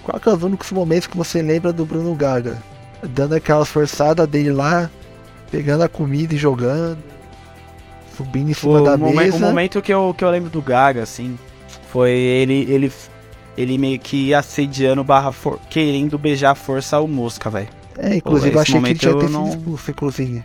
qual 0.03 0.19
que 0.19 0.29
é 0.29 0.33
os 0.33 0.43
únicos 0.43 0.71
momentos 0.73 1.07
que 1.07 1.17
você 1.17 1.41
lembra 1.41 1.73
do 1.73 1.87
Bruno 1.87 2.15
Gaga? 2.15 2.63
Dando 3.03 3.35
aquelas 3.35 3.69
forçadas 3.69 4.27
dele 4.27 4.53
lá, 4.53 4.91
pegando 5.51 5.83
a 5.83 5.89
comida 5.89 6.35
e 6.35 6.37
jogando, 6.37 6.99
subindo 8.17 8.51
em 8.51 8.55
cima 8.55 8.81
o 8.81 8.85
da 8.85 8.97
momen 8.97 9.17
mesa. 9.17 9.37
O 9.37 9.41
momento 9.41 9.81
que 9.81 9.93
eu, 9.93 10.15
que 10.17 10.25
eu 10.25 10.31
lembro 10.31 10.51
do 10.51 10.61
Gaga, 10.61 11.03
assim, 11.03 11.39
foi 11.91 12.11
ele 12.11 12.67
ele, 12.71 12.93
ele 13.57 13.79
meio 13.79 13.99
que 13.99 14.35
assediando 14.35 15.05
barra 15.05 15.33
for, 15.33 15.59
querendo 15.71 16.19
beijar 16.19 16.51
a 16.53 16.55
força 16.55 16.97
ao 16.97 17.07
Mosca, 17.07 17.51
velho. 17.51 17.69
É, 17.99 18.17
inclusive 18.17 18.57
eu 18.57 18.61
achei 18.61 18.81
que 18.81 18.87
ele 18.89 18.99
tinha 18.99 19.15
ter 19.15 19.31
não... 19.31 19.47
sido 19.47 19.59
expulso, 19.59 19.91
inclusive. 19.91 20.45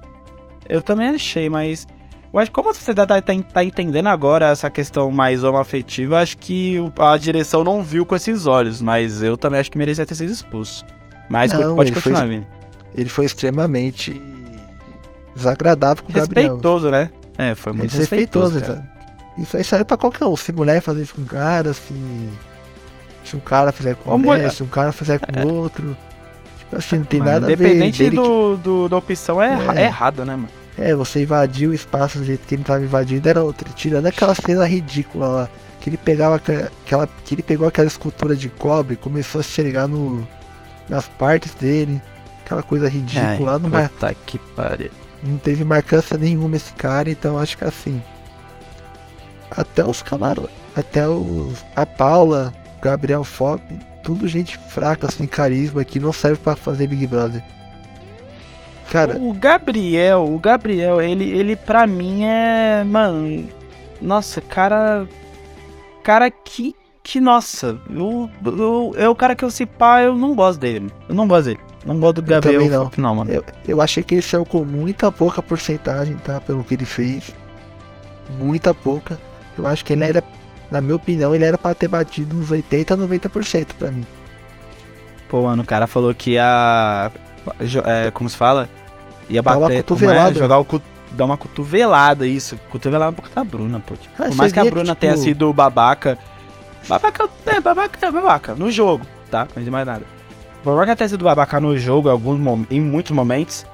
Eu 0.69 0.81
também 0.81 1.09
achei, 1.09 1.49
mas 1.49 1.87
eu 2.31 2.39
acho 2.39 2.51
que 2.51 2.55
como 2.55 2.69
a 2.69 2.73
sociedade 2.73 3.07
tá, 3.07 3.21
tá, 3.21 3.33
tá, 3.53 3.63
entendendo 3.63 4.07
agora 4.07 4.49
essa 4.49 4.69
questão 4.69 5.11
mais 5.11 5.43
homoafetiva, 5.43 6.19
acho 6.19 6.37
que 6.37 6.77
a 6.99 7.17
direção 7.17 7.63
não 7.63 7.83
viu 7.83 8.05
com 8.05 8.15
esses 8.15 8.45
olhos, 8.45 8.81
mas 8.81 9.21
eu 9.21 9.35
também 9.35 9.59
acho 9.59 9.71
que 9.71 9.77
merecia 9.77 10.05
ter 10.05 10.15
sido 10.15 10.31
expulso. 10.31 10.85
Mas 11.27 11.51
não, 11.51 11.75
pode 11.75 11.91
continuar, 11.91 12.27
foi, 12.27 12.45
Ele 12.95 13.09
foi 13.09 13.25
extremamente 13.25 14.21
desagradável 15.35 16.03
com 16.03 16.11
o 16.11 16.15
Gabriel. 16.15 16.53
Respeitoso, 16.53 16.89
né? 16.89 17.09
É, 17.37 17.55
foi 17.55 17.73
muito 17.73 17.95
respeitoso. 17.95 18.59
respeitoso 18.59 18.99
isso 19.39 19.55
aí 19.55 19.63
serve 19.63 19.85
pra 19.85 19.97
qualquer 19.97 20.25
um. 20.25 20.35
Se 20.35 20.51
mulher 20.51 20.81
fazer 20.81 21.01
isso 21.01 21.15
com 21.15 21.23
cara, 21.23 21.73
se. 21.73 21.93
Se 23.23 23.35
um 23.35 23.39
cara 23.39 23.71
fizer 23.71 23.95
com 23.95 24.17
mulher, 24.17 24.51
se 24.51 24.63
um 24.63 24.67
cara 24.67 24.91
fizer 24.91 25.19
com 25.19 25.47
outro. 25.47 25.95
Tipo 26.57 26.75
assim, 26.75 26.97
não 26.97 27.05
tem 27.05 27.19
nada 27.19 27.45
a 27.45 27.49
ver. 27.49 27.53
Independente 27.53 28.09
do, 28.09 28.57
que... 28.57 28.63
do, 28.63 28.89
da 28.89 28.97
opção, 28.97 29.41
é, 29.41 29.57
é. 29.75 29.81
é 29.81 29.85
errado, 29.85 30.25
né, 30.25 30.35
mano? 30.35 30.58
É, 30.79 30.95
você 30.95 31.23
invadiu 31.23 31.71
o 31.71 31.73
espaço 31.73 32.19
do 32.19 32.23
jeito 32.23 32.47
que 32.47 32.55
ele 32.55 32.61
estava 32.61 32.81
invadindo 32.81 33.27
era 33.27 33.43
outro. 33.43 33.69
Tirando 33.73 34.05
aquela 34.05 34.33
cena 34.33 34.65
ridícula 34.65 35.27
lá. 35.27 35.49
Que 35.81 35.89
ele 35.89 35.97
pegava 35.97 36.35
aquela. 36.35 37.07
Que 37.25 37.35
ele 37.35 37.43
pegou 37.43 37.67
aquela 37.67 37.87
escultura 37.87 38.35
de 38.35 38.47
cobre 38.47 38.93
e 38.93 38.97
começou 38.97 39.41
a 39.41 39.43
chegar 39.43 39.87
no. 39.87 40.25
nas 40.87 41.05
partes 41.05 41.53
dele. 41.53 42.01
Aquela 42.45 42.63
coisa 42.63 42.87
ridícula 42.87 43.29
Ai, 43.29 43.39
lá 43.39 43.59
no 43.59 43.69
Puta 43.69 44.15
que 44.25 44.39
pariu. 44.39 44.89
Não 45.21 45.37
teve 45.37 45.65
marcância 45.65 46.17
nenhuma 46.17 46.55
esse 46.55 46.71
cara, 46.73 47.09
então 47.09 47.37
acho 47.37 47.57
que 47.57 47.65
assim. 47.65 48.01
Até 49.51 49.85
os 49.85 50.01
camarotes. 50.01 50.55
Até 50.75 51.07
os. 51.07 51.63
A 51.75 51.85
Paula, 51.85 52.53
Gabriel 52.81 53.25
Fop, 53.25 53.61
tudo 54.01 54.27
gente 54.29 54.57
fraca, 54.57 55.07
assim, 55.07 55.27
carisma, 55.27 55.83
que 55.83 55.99
não 55.99 56.13
serve 56.13 56.37
para 56.37 56.55
fazer 56.55 56.87
Big 56.87 57.05
Brother. 57.05 57.43
Cara. 58.89 59.17
O 59.17 59.33
Gabriel, 59.33 60.25
o 60.25 60.39
Gabriel, 60.39 60.99
ele, 60.99 61.29
ele 61.29 61.55
pra 61.55 61.85
mim 61.85 62.23
é. 62.23 62.83
Mano. 62.83 63.47
Nossa, 64.01 64.41
cara. 64.41 65.07
Cara 66.03 66.29
que. 66.31 66.75
Que, 67.01 67.19
nossa, 67.19 67.79
eu, 67.89 68.29
eu, 68.45 68.93
é 68.95 69.09
o 69.09 69.15
cara 69.15 69.33
que 69.33 69.43
eu 69.43 69.49
se 69.49 69.65
pá, 69.65 70.01
eu 70.01 70.15
não 70.15 70.35
gosto 70.35 70.59
dele. 70.59 70.91
Eu 71.07 71.15
não 71.15 71.27
gosto 71.27 71.45
dele. 71.45 71.59
Não 71.83 71.99
gosto 71.99 72.15
do 72.15 72.21
Gabriel. 72.23 72.61
Eu 72.61 72.69
não. 72.69 72.91
não, 72.97 73.15
mano. 73.15 73.31
Eu, 73.31 73.43
eu 73.67 73.81
achei 73.81 74.03
que 74.03 74.15
ele 74.15 74.21
saiu 74.21 74.45
com 74.45 74.63
muita 74.63 75.11
pouca 75.11 75.41
porcentagem, 75.41 76.17
tá? 76.17 76.39
Pelo 76.41 76.63
que 76.63 76.75
ele 76.75 76.85
fez. 76.85 77.33
Muita 78.37 78.73
pouca. 78.75 79.17
Eu 79.57 79.65
acho 79.65 79.83
que 79.83 79.93
ele 79.93 80.03
era, 80.03 80.23
na 80.69 80.81
minha 80.81 80.95
opinião, 80.95 81.33
ele 81.33 81.45
era 81.45 81.57
pra 81.57 81.73
ter 81.73 81.87
batido 81.87 82.35
uns 82.37 82.51
80, 82.51 82.95
90% 82.95 83.67
pra 83.77 83.89
mim. 83.89 84.05
Pô, 85.29 85.43
mano, 85.43 85.63
o 85.63 85.65
cara 85.65 85.87
falou 85.87 86.13
que 86.13 86.31
ia. 86.31 87.11
É, 87.85 88.11
como 88.11 88.29
se 88.29 88.37
fala? 88.37 88.69
Ia 89.29 89.41
bater. 89.41 89.57
Uma 89.57 89.73
é? 89.73 89.77
cotovelada. 89.77 90.31
É, 90.31 90.39
jogar 90.39 90.57
o 90.57 90.65
cu, 90.65 90.81
dar 91.11 91.25
uma 91.25 91.37
cotovelada, 91.37 92.27
isso. 92.27 92.59
Cotovelada 92.69 93.11
por 93.11 93.29
da 93.29 93.43
Bruna, 93.43 93.79
pô. 93.79 93.95
Tipo, 93.95 94.13
ah, 94.21 94.27
por 94.27 94.35
mais 94.35 94.51
que 94.51 94.59
a 94.59 94.65
Bruna 94.65 94.83
tipo... 94.89 94.95
tenha 94.95 95.17
sido 95.17 95.53
babaca. 95.53 96.17
Babaca, 96.87 97.29
é, 97.45 97.59
babaca, 97.59 98.07
é, 98.07 98.11
babaca. 98.11 98.55
No 98.55 98.71
jogo, 98.71 99.05
tá? 99.29 99.47
Não 99.55 99.61
diz 99.61 99.71
mais 99.71 99.85
nada. 99.85 100.03
Babaca 100.63 100.95
tenha 100.95 101.09
sido 101.09 101.23
babaca 101.23 101.59
no 101.59 101.77
jogo 101.77 102.09
em, 102.09 102.11
alguns, 102.11 102.67
em 102.69 102.81
muitos 102.81 103.11
momentos. 103.11 103.65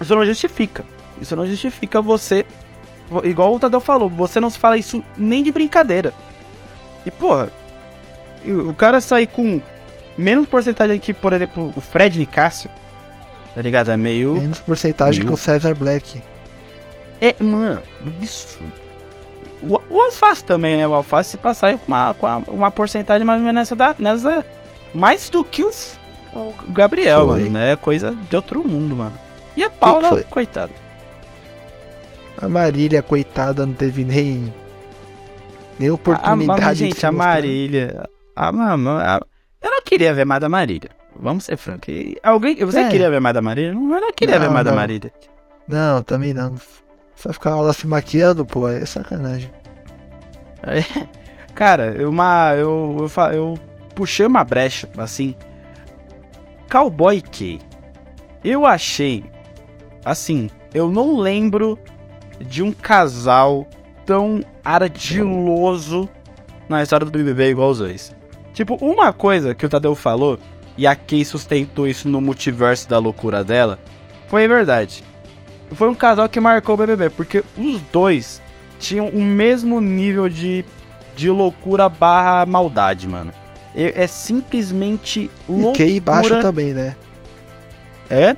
Isso 0.00 0.14
não 0.14 0.24
justifica. 0.24 0.84
Isso 1.20 1.36
não 1.36 1.46
justifica 1.46 2.00
você 2.00 2.44
igual 3.24 3.54
o 3.54 3.58
Tadeu 3.58 3.80
falou, 3.80 4.08
você 4.08 4.38
não 4.38 4.50
se 4.50 4.58
fala 4.58 4.76
isso 4.76 5.02
nem 5.16 5.42
de 5.42 5.50
brincadeira. 5.50 6.14
E, 7.04 7.10
porra, 7.10 7.50
o 8.46 8.72
cara 8.74 9.00
sair 9.00 9.26
com 9.26 9.60
menos 10.20 10.46
porcentagem 10.46 10.98
que, 10.98 11.12
por 11.12 11.32
exemplo, 11.32 11.72
o 11.74 11.80
Fred 11.80 12.18
Nicásio, 12.18 12.70
tá 13.54 13.62
ligado? 13.62 13.90
É 13.90 13.96
meio. 13.96 14.34
Menos 14.34 14.60
porcentagem 14.60 15.20
meio... 15.20 15.28
que 15.28 15.34
o 15.34 15.36
Cesar 15.36 15.74
Black. 15.74 16.22
É, 17.20 17.34
mano, 17.42 17.82
absurdo. 18.06 18.72
O, 19.62 19.80
o 19.90 20.00
Alface 20.00 20.44
também, 20.44 20.76
né? 20.76 20.86
O 20.86 20.94
Alface 20.94 21.36
passar 21.36 21.76
com 21.76 21.86
uma, 21.88 22.14
com 22.14 22.26
uma 22.48 22.70
porcentagem 22.70 23.26
mais 23.26 23.40
ou 23.40 23.46
menos 23.46 23.60
nessa, 23.60 23.76
da, 23.76 23.94
nessa. 23.98 24.44
Mais 24.94 25.28
do 25.28 25.44
que 25.44 25.62
os, 25.62 25.98
o 26.32 26.52
Gabriel, 26.68 27.26
Foi. 27.26 27.40
mano, 27.40 27.50
né? 27.50 27.76
Coisa 27.76 28.16
de 28.28 28.36
outro 28.36 28.66
mundo, 28.66 28.96
mano. 28.96 29.12
E 29.56 29.62
a 29.62 29.70
Paula, 29.70 30.22
coitada. 30.24 30.72
A 32.40 32.48
Marília, 32.48 33.02
coitada, 33.02 33.66
não 33.66 33.74
teve 33.74 34.04
nem. 34.04 34.52
Nem 35.78 35.90
oportunidade. 35.90 36.62
A, 36.62 36.68
a, 36.68 36.74
gente, 36.74 37.04
a 37.04 37.12
Marília. 37.12 38.08
A, 38.34 38.50
mamãe. 38.50 39.20
Eu 39.62 39.70
não 39.70 39.82
queria 39.82 40.14
ver 40.14 40.24
mais 40.24 40.40
da 40.40 40.48
Marília. 40.48 40.90
Vamos 41.14 41.44
ser 41.44 41.56
francos. 41.56 41.92
Alguém, 42.22 42.56
você 42.64 42.80
é. 42.80 42.88
queria 42.88 43.10
ver 43.10 43.20
mais 43.20 43.34
da 43.34 43.42
Marília? 43.42 43.74
Não, 43.74 43.94
eu 43.94 44.00
não 44.00 44.12
queria 44.12 44.38
não, 44.38 44.46
ver 44.46 44.52
mais 44.52 44.64
não. 44.64 44.72
da 44.72 44.76
Marília. 44.76 45.12
Não, 45.68 46.02
também 46.02 46.32
não. 46.32 46.54
Só 47.14 47.32
ficar 47.32 47.56
lá 47.56 47.72
se 47.72 47.86
maquiando, 47.86 48.46
pô, 48.46 48.68
é 48.68 48.84
sacanagem. 48.86 49.50
É, 50.62 50.82
cara, 51.54 52.08
uma, 52.08 52.54
eu, 52.54 52.96
eu, 53.16 53.32
eu 53.32 53.58
puxei 53.94 54.26
uma 54.26 54.44
brecha, 54.44 54.88
assim. 54.96 55.34
Cowboy 56.70 57.20
K. 57.20 57.58
Eu 58.42 58.64
achei, 58.64 59.24
assim, 60.04 60.48
eu 60.72 60.90
não 60.90 61.18
lembro 61.18 61.78
de 62.40 62.62
um 62.62 62.72
casal 62.72 63.66
tão 64.06 64.42
ardiloso 64.64 66.08
na 66.68 66.82
história 66.82 67.04
do 67.04 67.12
BBB 67.12 67.50
igual 67.50 67.70
os 67.70 67.78
dois. 67.78 68.19
Tipo, 68.60 68.74
uma 68.74 69.10
coisa 69.10 69.54
que 69.54 69.64
o 69.64 69.68
Tadeu 69.70 69.94
falou, 69.94 70.38
e 70.76 70.86
a 70.86 70.94
Kay 70.94 71.24
sustentou 71.24 71.88
isso 71.88 72.06
no 72.10 72.20
multiverso 72.20 72.86
da 72.86 72.98
loucura 72.98 73.42
dela, 73.42 73.78
foi 74.28 74.46
verdade. 74.46 75.02
Foi 75.72 75.88
um 75.88 75.94
casal 75.94 76.28
que 76.28 76.38
marcou 76.38 76.74
o 76.74 76.76
BBB, 76.76 77.08
porque 77.08 77.42
os 77.56 77.80
dois 77.90 78.42
tinham 78.78 79.08
o 79.08 79.22
mesmo 79.22 79.80
nível 79.80 80.28
de, 80.28 80.62
de 81.16 81.30
loucura 81.30 81.88
barra 81.88 82.44
maldade, 82.44 83.08
mano. 83.08 83.32
É, 83.74 84.02
é 84.02 84.06
simplesmente 84.06 85.30
loucura. 85.48 85.82
E 85.82 85.92
QI 85.92 86.00
baixo 86.00 86.42
também, 86.42 86.74
né? 86.74 86.94
É? 88.10 88.36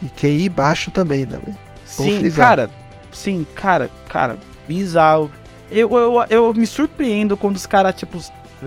E 0.00 0.08
QI 0.08 0.48
baixo 0.48 0.92
também, 0.92 1.26
né? 1.26 1.40
Sim, 1.84 2.30
cara, 2.30 2.70
sim, 3.10 3.44
cara, 3.56 3.90
cara, 4.08 4.38
bizarro. 4.68 5.32
Eu, 5.68 5.90
eu, 5.96 6.24
eu 6.30 6.54
me 6.54 6.64
surpreendo 6.64 7.36
quando 7.36 7.56
os 7.56 7.66
caras, 7.66 7.96
tipo, 7.96 8.20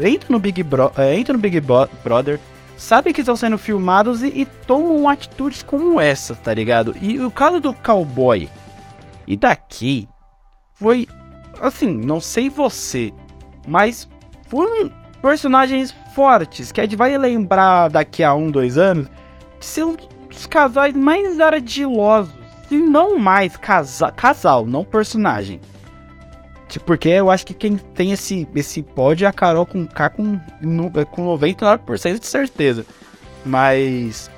entram 0.03 0.33
no 0.33 0.39
Big, 0.39 0.61
Bro 0.63 0.91
é, 0.97 1.17
entram 1.17 1.35
no 1.35 1.41
Big 1.41 1.59
Bo 1.61 1.87
Brother, 2.03 2.39
sabem 2.77 3.13
que 3.13 3.21
estão 3.21 3.35
sendo 3.35 3.57
filmados 3.57 4.23
e, 4.23 4.27
e, 4.27 4.45
tomam 4.45 5.07
atitudes 5.07 5.63
como 5.63 5.99
essa, 5.99 6.35
tá 6.35 6.53
ligado? 6.53 6.95
E 7.01 7.19
o 7.19 7.31
caso 7.31 7.59
do 7.59 7.73
cowboy 7.73 8.49
e 9.27 9.35
daqui 9.35 10.07
foi, 10.73 11.07
assim, 11.61 11.87
não 11.93 12.19
sei 12.19 12.49
você, 12.49 13.13
mas 13.67 14.07
foram 14.47 14.91
personagens 15.21 15.95
fortes 16.13 16.71
que 16.71 16.79
a 16.79 16.83
gente 16.83 16.95
vai 16.95 17.17
lembrar 17.17 17.89
daqui 17.89 18.23
a 18.23 18.33
um, 18.33 18.51
dois 18.51 18.77
anos 18.77 19.07
de 19.59 19.65
ser 19.65 19.83
um 19.83 19.95
dos 20.29 20.45
casais 20.45 20.93
mais 20.93 21.39
ardilosos 21.39 22.33
se 22.67 22.77
não 22.77 23.17
mais 23.17 23.55
casa, 23.57 24.11
casal, 24.11 24.65
não 24.65 24.83
personagem. 24.83 25.61
Porque 26.79 27.09
eu 27.09 27.29
acho 27.29 27.45
que 27.45 27.53
quem 27.53 27.77
tem 27.77 28.11
esse, 28.11 28.47
esse 28.55 28.81
pódio 28.81 29.25
é 29.25 29.27
a 29.27 29.33
Carol 29.33 29.65
com 29.65 29.85
K 29.85 30.09
com, 30.09 30.39
com 31.11 31.37
99% 31.37 32.19
de 32.19 32.27
certeza. 32.27 32.85
Mas. 33.45 34.29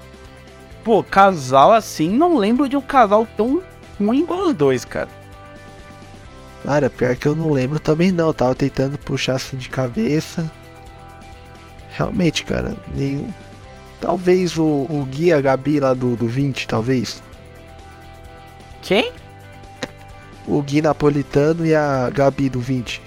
Pô, 0.83 1.03
casal 1.03 1.73
assim, 1.73 2.09
não 2.09 2.37
lembro 2.37 2.69
de 2.69 2.77
um 2.77 2.81
casal 2.81 3.27
tão 3.35 3.61
ruim 3.99 4.19
igual 4.19 4.47
os 4.47 4.53
dois, 4.53 4.85
cara. 4.85 5.09
Cara, 6.63 6.89
pior 6.89 7.15
que 7.15 7.27
eu 7.27 7.35
não 7.35 7.51
lembro 7.51 7.79
também 7.79 8.11
não. 8.11 8.27
Eu 8.27 8.33
tava 8.33 8.55
tentando 8.55 8.97
puxar 8.97 9.35
assim 9.35 9.57
de 9.57 9.69
cabeça. 9.69 10.49
Realmente, 11.91 12.43
cara, 12.43 12.75
nenhum. 12.93 13.31
Talvez 13.99 14.57
o, 14.57 14.63
o 14.63 15.07
Gui 15.09 15.33
a 15.33 15.41
Gabi 15.41 15.79
lá 15.79 15.93
do, 15.93 16.15
do 16.15 16.27
20, 16.27 16.67
talvez. 16.67 17.21
Quem? 18.81 19.11
O 20.47 20.61
Gui 20.61 20.81
Napolitano 20.81 21.65
e 21.65 21.75
a 21.75 22.09
Gabi 22.09 22.49
do 22.49 22.59
20. 22.59 23.01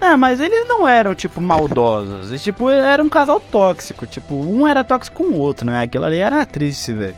É, 0.00 0.16
mas 0.16 0.40
eles 0.40 0.66
não 0.66 0.86
eram, 0.86 1.14
tipo, 1.14 1.40
maldosos. 1.40 2.30
Eles, 2.30 2.42
tipo, 2.42 2.68
era 2.68 3.00
um 3.00 3.08
casal 3.08 3.38
tóxico. 3.38 4.04
Tipo, 4.04 4.34
um 4.34 4.66
era 4.66 4.82
tóxico 4.82 5.18
com 5.18 5.30
o 5.30 5.38
outro, 5.38 5.64
né? 5.64 5.84
Aquilo 5.84 6.04
ali 6.04 6.18
era 6.18 6.44
triste, 6.44 6.92
velho. 6.92 7.14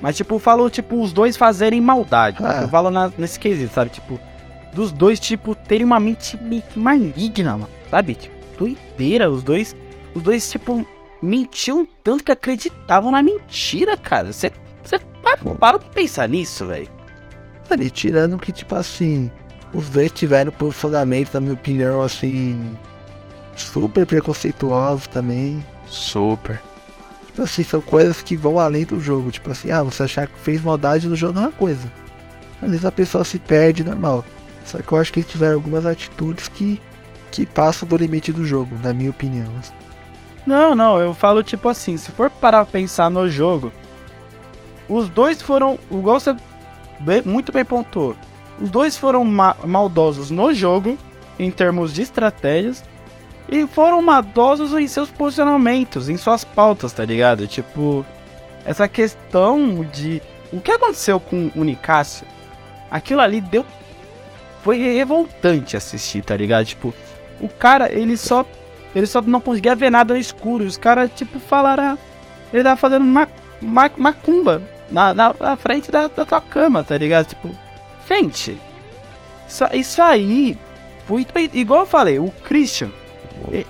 Mas, 0.00 0.16
tipo, 0.16 0.38
falou, 0.38 0.70
tipo, 0.70 1.02
os 1.02 1.12
dois 1.12 1.36
fazerem 1.36 1.80
maldade. 1.80 2.38
Ah. 2.40 2.62
Eu 2.62 2.68
falo 2.68 2.88
na, 2.88 3.10
nesse 3.18 3.40
quesito, 3.40 3.74
sabe? 3.74 3.90
Tipo, 3.90 4.20
dos 4.72 4.92
dois, 4.92 5.18
tipo, 5.18 5.56
terem 5.56 5.84
uma 5.84 5.98
mente 5.98 6.38
maligna, 6.76 7.52
mano. 7.52 7.70
Sabe? 7.90 8.14
Tipo, 8.14 8.34
doideira. 8.56 9.28
Os 9.28 9.42
dois, 9.42 9.74
os 10.14 10.22
dois, 10.22 10.48
tipo, 10.48 10.86
mentiam 11.20 11.84
tanto 12.04 12.22
que 12.22 12.30
acreditavam 12.30 13.10
na 13.10 13.22
mentira, 13.22 13.96
cara. 13.96 14.32
Você 14.32 14.52
você 14.84 14.98
para, 15.22 15.38
para 15.38 15.78
pra 15.78 15.88
pensar 15.88 16.28
nisso, 16.28 16.66
velho. 16.66 16.88
Ali, 17.70 17.90
tirando 17.90 18.38
que, 18.38 18.52
tipo 18.52 18.74
assim, 18.74 19.30
os 19.72 19.88
dois 19.88 20.12
tiveram 20.12 20.52
posicionamento, 20.52 21.34
na 21.34 21.40
minha 21.40 21.54
opinião, 21.54 22.02
assim, 22.02 22.76
super 23.56 24.06
preconceituosos 24.06 25.06
também. 25.06 25.64
Super. 25.86 26.60
Tipo 27.26 27.42
assim, 27.42 27.64
são 27.64 27.80
coisas 27.80 28.22
que 28.22 28.36
vão 28.36 28.58
além 28.58 28.84
do 28.84 29.00
jogo. 29.00 29.30
Tipo 29.30 29.50
assim, 29.50 29.70
ah, 29.70 29.82
você 29.82 30.04
achar 30.04 30.26
que 30.26 30.38
fez 30.38 30.62
maldade 30.62 31.08
no 31.08 31.16
jogo 31.16 31.34
não 31.34 31.42
é 31.42 31.46
uma 31.46 31.52
coisa. 31.52 31.90
Às 32.62 32.70
vezes 32.70 32.84
a 32.84 32.92
pessoa 32.92 33.24
se 33.24 33.38
perde 33.38 33.82
normal. 33.82 34.24
Só 34.64 34.78
que 34.78 34.92
eu 34.92 34.98
acho 34.98 35.12
que 35.12 35.20
eles 35.20 35.30
tiveram 35.30 35.54
algumas 35.54 35.84
atitudes 35.84 36.48
que, 36.48 36.80
que 37.30 37.44
passam 37.44 37.88
do 37.88 37.96
limite 37.96 38.32
do 38.32 38.46
jogo, 38.46 38.76
na 38.82 38.94
minha 38.94 39.10
opinião. 39.10 39.50
Não, 40.46 40.74
não, 40.74 40.98
eu 41.00 41.12
falo 41.12 41.42
tipo 41.42 41.68
assim, 41.68 41.96
se 41.96 42.10
for 42.12 42.30
parar 42.30 42.64
pra 42.64 42.72
pensar 42.72 43.10
no 43.10 43.28
jogo, 43.28 43.72
os 44.88 45.08
dois 45.08 45.42
foram, 45.42 45.78
igual 45.90 46.20
você 46.20 46.36
bem, 47.00 47.22
muito 47.22 47.52
bem 47.52 47.64
pontuou, 47.64 48.16
os 48.60 48.70
dois 48.70 48.96
foram 48.96 49.24
ma 49.24 49.56
maldosos 49.64 50.30
no 50.30 50.54
jogo, 50.54 50.96
em 51.38 51.50
termos 51.50 51.92
de 51.92 52.02
estratégias, 52.02 52.84
e 53.48 53.66
foram 53.66 54.00
maldosos 54.00 54.72
em 54.72 54.86
seus 54.86 55.10
posicionamentos, 55.10 56.08
em 56.08 56.16
suas 56.16 56.44
pautas, 56.44 56.92
tá 56.92 57.04
ligado? 57.04 57.46
Tipo, 57.46 58.04
essa 58.64 58.88
questão 58.88 59.84
de. 59.92 60.22
O 60.52 60.60
que 60.60 60.70
aconteceu 60.70 61.18
com 61.18 61.50
o 61.54 61.64
Nicásio? 61.64 62.26
Aquilo 62.90 63.20
ali 63.20 63.40
deu. 63.40 63.64
Foi 64.62 64.78
revoltante 64.78 65.76
assistir, 65.76 66.24
tá 66.24 66.36
ligado? 66.36 66.64
Tipo, 66.64 66.94
o 67.40 67.48
cara, 67.48 67.92
ele 67.92 68.16
só. 68.16 68.44
Ele 68.94 69.06
só 69.06 69.20
não 69.20 69.40
conseguia 69.40 69.74
ver 69.74 69.90
nada 69.90 70.14
no 70.14 70.20
escuro. 70.20 70.64
Os 70.64 70.76
caras, 70.76 71.10
tipo, 71.14 71.40
falaram. 71.40 71.98
Ele 72.52 72.62
tava 72.62 72.76
fazendo 72.76 73.04
macumba 73.96 74.62
na, 74.90 75.14
na, 75.14 75.34
na 75.38 75.56
frente 75.56 75.90
da, 75.90 76.08
da, 76.08 76.24
tua 76.24 76.40
cama, 76.40 76.84
tá 76.84 76.96
ligado? 76.96 77.26
Tipo, 77.26 77.50
gente, 78.08 78.58
isso, 79.48 79.64
isso 79.72 80.02
aí 80.02 80.58
foi 81.06 81.26
igual 81.52 81.80
eu 81.80 81.86
falei, 81.86 82.18
o 82.18 82.30
Christian. 82.44 82.90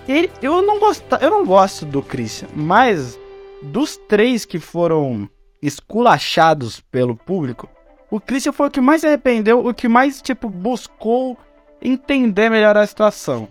Ele, 0.06 0.30
eu 0.42 0.62
não 0.62 0.78
gosto, 0.78 1.04
eu 1.20 1.30
não 1.30 1.44
gosto 1.44 1.84
do 1.86 2.02
Christian, 2.02 2.48
mas 2.54 3.18
dos 3.62 3.96
três 3.96 4.44
que 4.44 4.58
foram 4.58 5.28
esculachados 5.62 6.80
pelo 6.80 7.16
público, 7.16 7.68
o 8.10 8.20
Christian 8.20 8.52
foi 8.52 8.68
o 8.68 8.70
que 8.70 8.80
mais 8.80 9.00
se 9.00 9.06
arrependeu, 9.06 9.66
o 9.66 9.74
que 9.74 9.88
mais 9.88 10.20
tipo 10.20 10.48
buscou 10.48 11.36
entender 11.82 12.50
melhor 12.50 12.76
a 12.76 12.86
situação. 12.86 13.48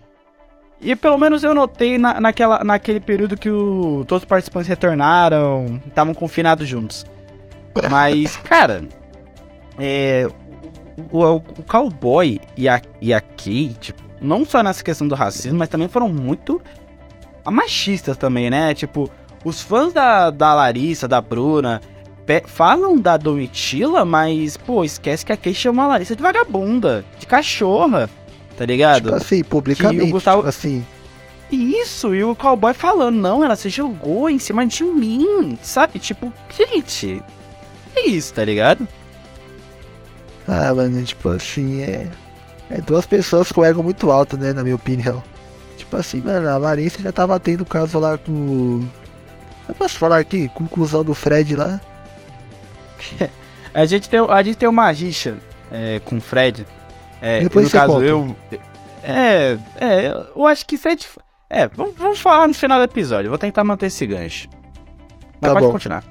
E 0.80 0.94
pelo 0.94 1.18
menos 1.18 1.42
eu 1.42 1.54
notei 1.54 1.98
na, 1.98 2.20
naquela, 2.20 2.62
naquele 2.62 3.00
período 3.00 3.36
que 3.36 3.50
o, 3.50 4.04
todos 4.06 4.22
os 4.22 4.28
participantes 4.28 4.68
retornaram, 4.68 5.80
estavam 5.86 6.14
confinados 6.14 6.68
juntos. 6.68 7.06
Mas, 7.90 8.36
cara, 8.36 8.84
é, 9.78 10.28
o, 11.10 11.22
o, 11.22 11.36
o 11.36 11.62
cowboy 11.66 12.40
e 12.56 12.68
a, 12.68 12.80
e 13.00 13.12
a 13.12 13.20
Kate, 13.20 13.94
não 14.20 14.44
só 14.44 14.62
nessa 14.62 14.82
questão 14.82 15.06
do 15.06 15.14
racismo, 15.14 15.58
mas 15.58 15.68
também 15.68 15.88
foram 15.88 16.08
muito 16.08 16.60
machistas 17.44 18.16
também, 18.16 18.48
né? 18.48 18.74
Tipo, 18.74 19.10
os 19.44 19.60
fãs 19.60 19.92
da, 19.92 20.30
da 20.30 20.54
Larissa, 20.54 21.06
da 21.06 21.20
Bruna, 21.20 21.80
falam 22.46 22.98
da 22.98 23.16
Domitila, 23.16 24.04
mas, 24.04 24.56
pô, 24.56 24.84
esquece 24.84 25.26
que 25.26 25.32
a 25.32 25.36
Kate 25.36 25.54
chama 25.54 25.84
a 25.84 25.88
Larissa 25.88 26.16
de 26.16 26.22
vagabunda, 26.22 27.04
de 27.18 27.26
cachorra. 27.26 28.08
Tá 28.56 28.64
ligado? 28.64 29.04
Tipo 29.04 29.16
assim, 29.16 29.44
publicamente. 29.44 30.12
Gustavo... 30.12 30.38
Tipo 30.38 30.48
assim. 30.48 30.86
Isso, 31.50 32.14
e 32.14 32.24
o 32.24 32.34
cowboy 32.34 32.72
falando, 32.72 33.16
não, 33.16 33.44
ela 33.44 33.54
se 33.54 33.68
jogou 33.68 34.30
em 34.30 34.38
cima 34.38 34.66
de 34.66 34.82
mim, 34.82 35.58
sabe? 35.62 35.98
Tipo, 35.98 36.32
gente, 36.56 37.22
é 37.96 38.06
isso, 38.06 38.34
tá 38.34 38.44
ligado? 38.44 38.86
Ah, 40.46 40.74
mano, 40.74 41.02
tipo 41.04 41.28
assim, 41.28 41.82
é. 41.82 42.08
É 42.70 42.80
duas 42.80 43.06
pessoas 43.06 43.52
com 43.52 43.64
ego 43.64 43.82
muito 43.82 44.10
alto, 44.10 44.36
né, 44.36 44.52
na 44.52 44.62
minha 44.62 44.74
opinião. 44.74 45.22
Tipo 45.76 45.96
assim, 45.96 46.20
mano, 46.20 46.48
a 46.48 46.56
Larissa 46.56 47.02
já 47.02 47.12
tava 47.12 47.38
tendo 47.38 47.64
caso 47.64 47.98
lá 47.98 48.16
com. 48.16 48.86
Eu 49.68 49.74
posso 49.74 49.98
falar 49.98 50.18
aqui? 50.18 50.48
Conclusão 50.48 51.04
do 51.04 51.14
Fred 51.14 51.56
lá. 51.56 51.80
a, 53.72 53.84
gente 53.84 54.08
tem, 54.08 54.20
a 54.20 54.42
gente 54.42 54.56
tem 54.56 54.68
uma 54.68 54.90
rixa 54.90 55.36
é, 55.70 56.00
com 56.04 56.16
o 56.16 56.20
Fred 56.20 56.66
é, 57.24 57.40
Depois 57.40 57.64
no 57.64 57.70
caso, 57.70 57.92
conta. 57.94 58.04
eu. 58.04 58.36
É, 59.02 59.58
é, 59.80 60.24
eu 60.36 60.46
acho 60.46 60.66
que 60.66 60.76
Fred. 60.76 61.06
É, 61.48 61.66
vamos, 61.68 61.94
vamos 61.96 62.20
falar 62.20 62.46
no 62.46 62.52
final 62.52 62.78
do 62.78 62.84
episódio. 62.84 63.30
Vou 63.30 63.38
tentar 63.38 63.64
manter 63.64 63.86
esse 63.86 64.06
gancho. 64.06 64.46
Mas 65.40 65.48
tá 65.48 65.52
pode 65.54 65.66
bom. 65.66 65.72
continuar. 65.72 66.04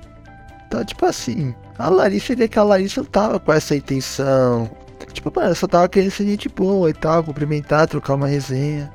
Então, 0.66 0.84
tipo 0.84 1.06
assim, 1.06 1.54
a 1.78 1.90
Larissa 1.90 2.36
vê 2.36 2.48
que 2.48 2.60
a 2.60 2.64
Larissa 2.64 3.02
não 3.02 3.10
tava 3.10 3.40
com 3.40 3.52
essa 3.52 3.76
intenção. 3.76 4.70
Tipo, 5.12 5.32
mano, 5.36 5.56
só 5.56 5.68
tava 5.68 5.88
querendo 5.90 6.12
ser 6.12 6.26
gente 6.26 6.50
boa 6.50 6.90
e 6.90 6.94
tal, 6.94 7.24
cumprimentar, 7.24 7.88
trocar 7.88 8.16
uma 8.16 8.28
resenha. 8.28 8.92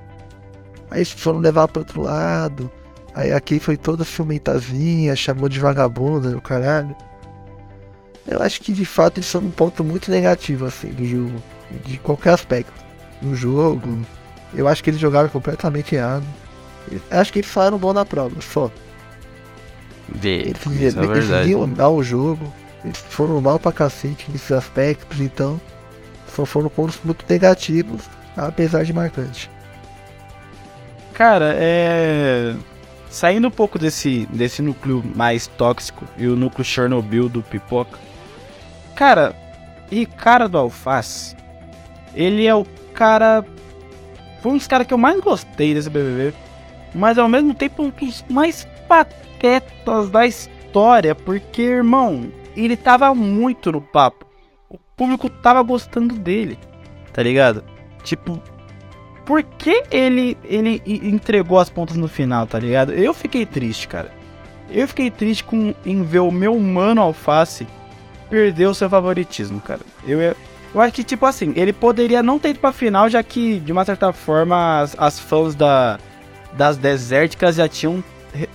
Aí 0.90 1.04
foram 1.04 1.38
levar 1.38 1.68
pro 1.68 1.80
outro 1.80 2.02
lado. 2.02 2.70
Aí 3.14 3.32
aqui 3.32 3.58
foi 3.58 3.76
toda 3.76 4.04
filmentazinha, 4.04 5.14
chamou 5.16 5.48
de 5.48 5.58
vagabunda, 5.58 6.36
o 6.36 6.40
caralho. 6.40 6.94
Eu 8.26 8.42
acho 8.42 8.60
que 8.60 8.72
de 8.72 8.84
fato 8.84 9.18
eles 9.18 9.26
são 9.26 9.40
um 9.40 9.50
ponto 9.50 9.82
muito 9.82 10.10
negativo, 10.10 10.66
assim, 10.66 10.88
do 10.88 11.04
jogo 11.04 11.42
de 11.84 11.98
qualquer 11.98 12.34
aspecto. 12.34 12.72
No 13.20 13.34
jogo, 13.34 13.98
eu 14.54 14.68
acho 14.68 14.84
que 14.84 14.90
eles 14.90 15.00
jogaram 15.00 15.28
completamente 15.28 15.94
errado. 15.94 16.24
Eu 16.90 17.00
acho 17.10 17.32
que 17.32 17.40
eles 17.40 17.50
falaram 17.50 17.78
bom 17.78 17.92
na 17.92 18.04
prova, 18.04 18.40
só. 18.40 18.70
Vê, 20.08 20.40
eles, 20.40 20.96
é 20.96 21.04
eles 21.04 21.46
viram 21.46 21.66
mal 21.66 21.94
o 21.94 22.02
jogo, 22.02 22.52
eles 22.84 22.98
foram 22.98 23.40
mal 23.40 23.58
pra 23.58 23.72
cacete 23.72 24.30
nesses 24.30 24.52
aspectos, 24.52 25.20
então 25.20 25.60
só 26.34 26.44
foram 26.44 26.68
pontos 26.68 26.98
muito 27.04 27.24
negativos, 27.28 28.02
apesar 28.36 28.84
de 28.84 28.92
marcante. 28.92 29.50
Cara, 31.14 31.54
é. 31.56 32.54
Saindo 33.10 33.48
um 33.48 33.50
pouco 33.50 33.78
desse, 33.78 34.26
desse 34.26 34.60
núcleo 34.60 35.02
mais 35.16 35.46
tóxico 35.46 36.04
e 36.16 36.26
o 36.26 36.36
núcleo 36.36 36.64
Chernobyl 36.64 37.28
do 37.28 37.42
pipoca. 37.42 37.98
Cara, 38.94 39.34
Ricardo 39.90 40.58
Alface 40.58 41.38
ele 42.14 42.46
é 42.46 42.54
o 42.54 42.64
cara. 42.94 43.44
Foi 44.42 44.52
um 44.52 44.56
dos 44.56 44.66
caras 44.66 44.86
que 44.86 44.94
eu 44.94 44.98
mais 44.98 45.20
gostei 45.20 45.74
desse 45.74 45.88
BBB. 45.88 46.34
Mas 46.94 47.18
ao 47.18 47.28
mesmo 47.28 47.54
tempo 47.54 47.82
um 47.82 47.90
dos 47.90 48.24
mais 48.28 48.66
patetas 48.88 50.10
da 50.10 50.26
história. 50.26 51.14
Porque, 51.14 51.62
irmão, 51.62 52.30
ele 52.64 52.76
tava 52.76 53.14
muito 53.14 53.72
no 53.72 53.80
papo. 53.80 54.26
O 54.68 54.78
público 54.96 55.28
tava 55.28 55.62
gostando 55.62 56.14
dele. 56.14 56.58
Tá 57.12 57.22
ligado? 57.22 57.64
Tipo, 58.02 58.40
por 59.24 59.42
que 59.42 59.84
ele, 59.90 60.36
ele 60.44 60.82
entregou 60.86 61.58
as 61.58 61.68
pontas 61.68 61.96
no 61.96 62.08
final, 62.08 62.46
tá 62.46 62.58
ligado? 62.58 62.92
Eu 62.92 63.12
fiquei 63.12 63.44
triste, 63.44 63.88
cara. 63.88 64.12
Eu 64.70 64.86
fiquei 64.86 65.10
triste 65.10 65.44
com, 65.44 65.74
em 65.84 66.02
ver 66.02 66.20
o 66.20 66.30
meu 66.30 66.58
mano 66.58 67.00
alface 67.00 67.66
perder 68.28 68.66
o 68.66 68.74
seu 68.74 68.88
favoritismo, 68.88 69.60
cara. 69.60 69.80
Eu, 70.06 70.20
eu 70.20 70.80
acho 70.80 70.92
que, 70.92 71.04
tipo 71.04 71.24
assim, 71.24 71.52
ele 71.56 71.72
poderia 71.72 72.22
não 72.22 72.38
ter 72.38 72.50
ido 72.50 72.60
pra 72.60 72.72
final, 72.72 73.08
já 73.08 73.22
que, 73.22 73.58
de 73.60 73.72
uma 73.72 73.84
certa 73.84 74.12
forma, 74.12 74.80
as, 74.80 74.94
as 74.98 75.18
fãs 75.18 75.54
da, 75.54 75.98
das 76.52 76.76
desérticas 76.76 77.56
já 77.56 77.68
tinham 77.68 78.04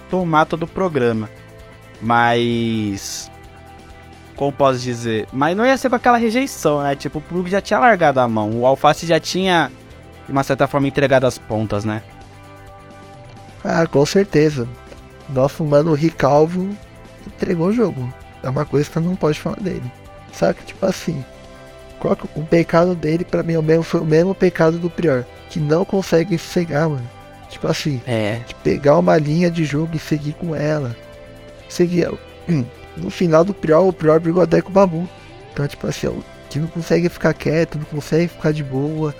tomado 0.09 0.49
todo 0.49 0.63
o 0.63 0.67
programa. 0.67 1.29
Mas. 2.01 3.31
Como 4.43 4.51
posso 4.51 4.79
dizer? 4.79 5.25
Mas 5.31 5.55
não 5.55 5.65
ia 5.65 5.77
ser 5.77 5.89
com 5.89 5.95
aquela 5.95 6.17
rejeição, 6.17 6.83
né? 6.83 6.97
Tipo, 6.97 7.19
o 7.19 7.21
público 7.21 7.49
já 7.49 7.61
tinha 7.61 7.79
largado 7.79 8.19
a 8.19 8.27
mão. 8.27 8.59
O 8.59 8.65
Alface 8.65 9.05
já 9.05 9.17
tinha, 9.17 9.71
de 10.25 10.33
uma 10.33 10.43
certa 10.43 10.67
forma, 10.67 10.85
entregado 10.85 11.25
as 11.25 11.37
pontas, 11.37 11.85
né? 11.85 12.03
Ah, 13.63 13.87
com 13.87 14.05
certeza. 14.05 14.67
Nosso 15.29 15.63
mano 15.63 15.93
Ricalvo 15.93 16.75
entregou 17.25 17.67
o 17.67 17.71
jogo. 17.71 18.13
É 18.43 18.49
uma 18.49 18.65
coisa 18.65 18.89
que 18.89 18.99
não 18.99 19.15
pode 19.15 19.39
falar 19.39 19.61
dele. 19.61 19.89
Sabe? 20.33 20.59
Tipo 20.65 20.87
assim, 20.87 21.23
qual 21.97 22.13
que, 22.13 22.27
o 22.35 22.43
pecado 22.43 22.95
dele, 22.95 23.23
pra 23.23 23.43
mim, 23.43 23.53
é 23.53 23.59
o 23.59 23.63
mesmo, 23.63 23.83
foi 23.83 24.01
o 24.01 24.05
mesmo 24.05 24.35
pecado 24.35 24.77
do 24.77 24.89
Prior. 24.89 25.23
Que 25.49 25.57
não 25.57 25.85
consegue 25.85 26.37
cegar, 26.37 26.89
mano. 26.89 27.09
Tipo 27.47 27.69
assim, 27.69 28.01
é. 28.05 28.41
de 28.45 28.55
pegar 28.55 28.99
uma 28.99 29.15
linha 29.15 29.49
de 29.49 29.63
jogo 29.63 29.95
e 29.95 29.99
seguir 29.99 30.33
com 30.33 30.53
ela. 30.53 30.93
Seguir. 31.69 32.11
No 32.97 33.09
final 33.09 33.43
do 33.43 33.53
Prior, 33.53 33.87
o 33.87 33.93
Prior 33.93 34.19
brigou 34.19 34.43
até 34.43 34.61
com 34.61 34.69
o 34.69 34.73
Babu. 34.73 35.07
Então, 35.51 35.67
tipo 35.67 35.87
assim, 35.87 36.07
ó, 36.07 36.13
que 36.49 36.59
não 36.59 36.67
consegue 36.67 37.09
ficar 37.09 37.33
quieto, 37.33 37.77
não 37.77 37.85
consegue 37.85 38.27
ficar 38.27 38.51
de 38.51 38.63
boa. 38.63 39.13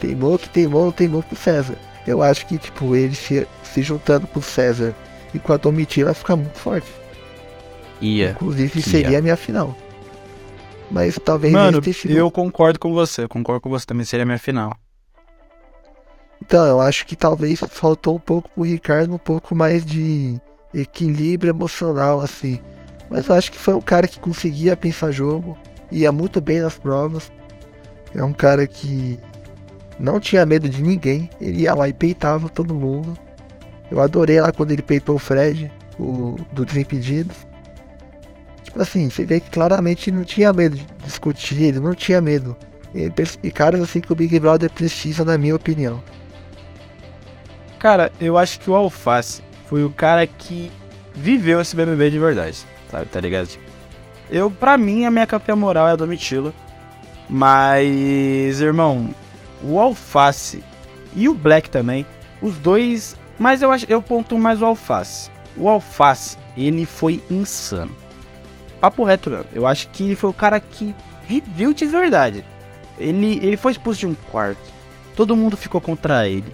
Teimou 0.00 0.38
que 0.38 0.48
teimou, 0.48 0.92
teimou 0.92 1.22
com 1.22 1.34
o 1.34 1.38
César. 1.38 1.76
Eu 2.06 2.22
acho 2.22 2.46
que, 2.46 2.58
tipo, 2.58 2.94
ele 2.94 3.14
se, 3.14 3.46
se 3.62 3.82
juntando 3.82 4.26
com 4.26 4.38
o 4.38 4.42
César 4.42 4.94
e 5.32 5.38
com 5.38 5.52
a 5.52 5.56
Domitila 5.56 6.06
vai 6.06 6.14
ficar 6.14 6.36
muito 6.36 6.58
forte. 6.58 6.88
Ia. 8.00 8.32
Inclusive, 8.32 8.82
seria 8.82 9.12
Ia. 9.12 9.18
a 9.18 9.22
minha 9.22 9.36
final. 9.36 9.76
Mas 10.90 11.18
talvez. 11.24 11.52
Mano, 11.52 11.80
eu 12.04 12.30
concordo 12.30 12.78
com 12.78 12.92
você. 12.92 13.24
Eu 13.24 13.28
concordo 13.28 13.62
com 13.62 13.70
você 13.70 13.86
também. 13.86 14.04
Seria 14.04 14.24
a 14.24 14.26
minha 14.26 14.38
final. 14.38 14.76
Então, 16.42 16.64
eu 16.66 16.80
acho 16.80 17.06
que 17.06 17.16
talvez 17.16 17.60
faltou 17.70 18.16
um 18.16 18.20
pouco 18.20 18.50
pro 18.50 18.64
Ricardo 18.64 19.14
um 19.14 19.18
pouco 19.18 19.54
mais 19.54 19.84
de 19.84 20.38
equilíbrio 20.74 21.50
emocional, 21.50 22.20
assim. 22.20 22.60
Mas 23.14 23.28
eu 23.28 23.36
acho 23.36 23.52
que 23.52 23.58
foi 23.58 23.74
um 23.74 23.80
cara 23.80 24.08
que 24.08 24.18
conseguia 24.18 24.76
pensar 24.76 25.12
jogo, 25.12 25.56
ia 25.88 26.10
muito 26.10 26.40
bem 26.40 26.58
nas 26.58 26.76
provas. 26.76 27.30
É 28.12 28.24
um 28.24 28.32
cara 28.32 28.66
que 28.66 29.20
não 30.00 30.18
tinha 30.18 30.44
medo 30.44 30.68
de 30.68 30.82
ninguém, 30.82 31.30
ele 31.40 31.62
ia 31.62 31.74
lá 31.74 31.88
e 31.88 31.92
peitava 31.92 32.48
todo 32.48 32.74
mundo. 32.74 33.16
Eu 33.88 34.00
adorei 34.00 34.40
lá 34.40 34.50
quando 34.50 34.72
ele 34.72 34.82
peitou 34.82 35.14
o 35.14 35.20
Fred, 35.20 35.70
o 35.96 36.34
do 36.52 36.64
Desimpedidos 36.64 37.36
assim, 38.76 39.08
você 39.08 39.24
vê 39.24 39.38
que 39.38 39.50
claramente 39.50 40.10
não 40.10 40.24
tinha 40.24 40.52
medo 40.52 40.74
de 40.74 40.84
discutir, 41.04 41.62
ele 41.62 41.78
não 41.78 41.94
tinha 41.94 42.20
medo. 42.20 42.56
E 42.92 43.50
caras 43.52 43.80
assim 43.80 44.00
que 44.00 44.12
o 44.12 44.16
Big 44.16 44.36
Brother 44.40 44.68
precisa, 44.68 45.24
na 45.24 45.38
minha 45.38 45.54
opinião. 45.54 46.02
Cara, 47.78 48.10
eu 48.20 48.36
acho 48.36 48.58
que 48.58 48.68
o 48.68 48.74
Alface 48.74 49.42
foi 49.68 49.84
o 49.84 49.90
cara 49.90 50.26
que 50.26 50.72
viveu 51.14 51.60
esse 51.60 51.76
BBB 51.76 52.10
de 52.10 52.18
verdade, 52.18 52.64
sabe? 52.90 53.06
Tá 53.06 53.20
ligado? 53.20 53.48
Eu, 54.30 54.50
pra 54.50 54.76
mim, 54.78 55.04
a 55.04 55.10
minha 55.10 55.26
campeã 55.26 55.54
moral 55.54 55.88
é 55.88 55.92
a 55.92 55.96
Domitila. 55.96 56.52
Mas, 57.28 58.60
irmão, 58.60 59.10
o 59.62 59.80
Alface 59.80 60.62
e 61.14 61.28
o 61.28 61.34
Black 61.34 61.70
também, 61.70 62.06
os 62.42 62.56
dois. 62.56 63.16
Mas 63.38 63.62
eu 63.62 63.70
acho 63.70 63.86
eu 63.88 64.02
ponto 64.02 64.38
mais 64.38 64.60
o 64.60 64.66
Alface. 64.66 65.30
O 65.56 65.68
Alface, 65.68 66.36
ele 66.56 66.84
foi 66.84 67.22
insano 67.30 68.04
papo 68.84 69.02
reto, 69.02 69.30
meu. 69.30 69.46
Eu 69.54 69.66
acho 69.66 69.88
que 69.88 70.04
ele 70.04 70.16
foi 70.16 70.28
o 70.28 70.34
cara 70.34 70.60
que 70.60 70.94
viu 71.54 71.72
de 71.72 71.86
verdade. 71.86 72.44
Ele, 72.98 73.38
ele 73.42 73.56
foi 73.56 73.72
expulso 73.72 74.00
de 74.00 74.06
um 74.06 74.14
quarto. 74.30 74.60
Todo 75.16 75.34
mundo 75.34 75.56
ficou 75.56 75.80
contra 75.80 76.28
ele. 76.28 76.52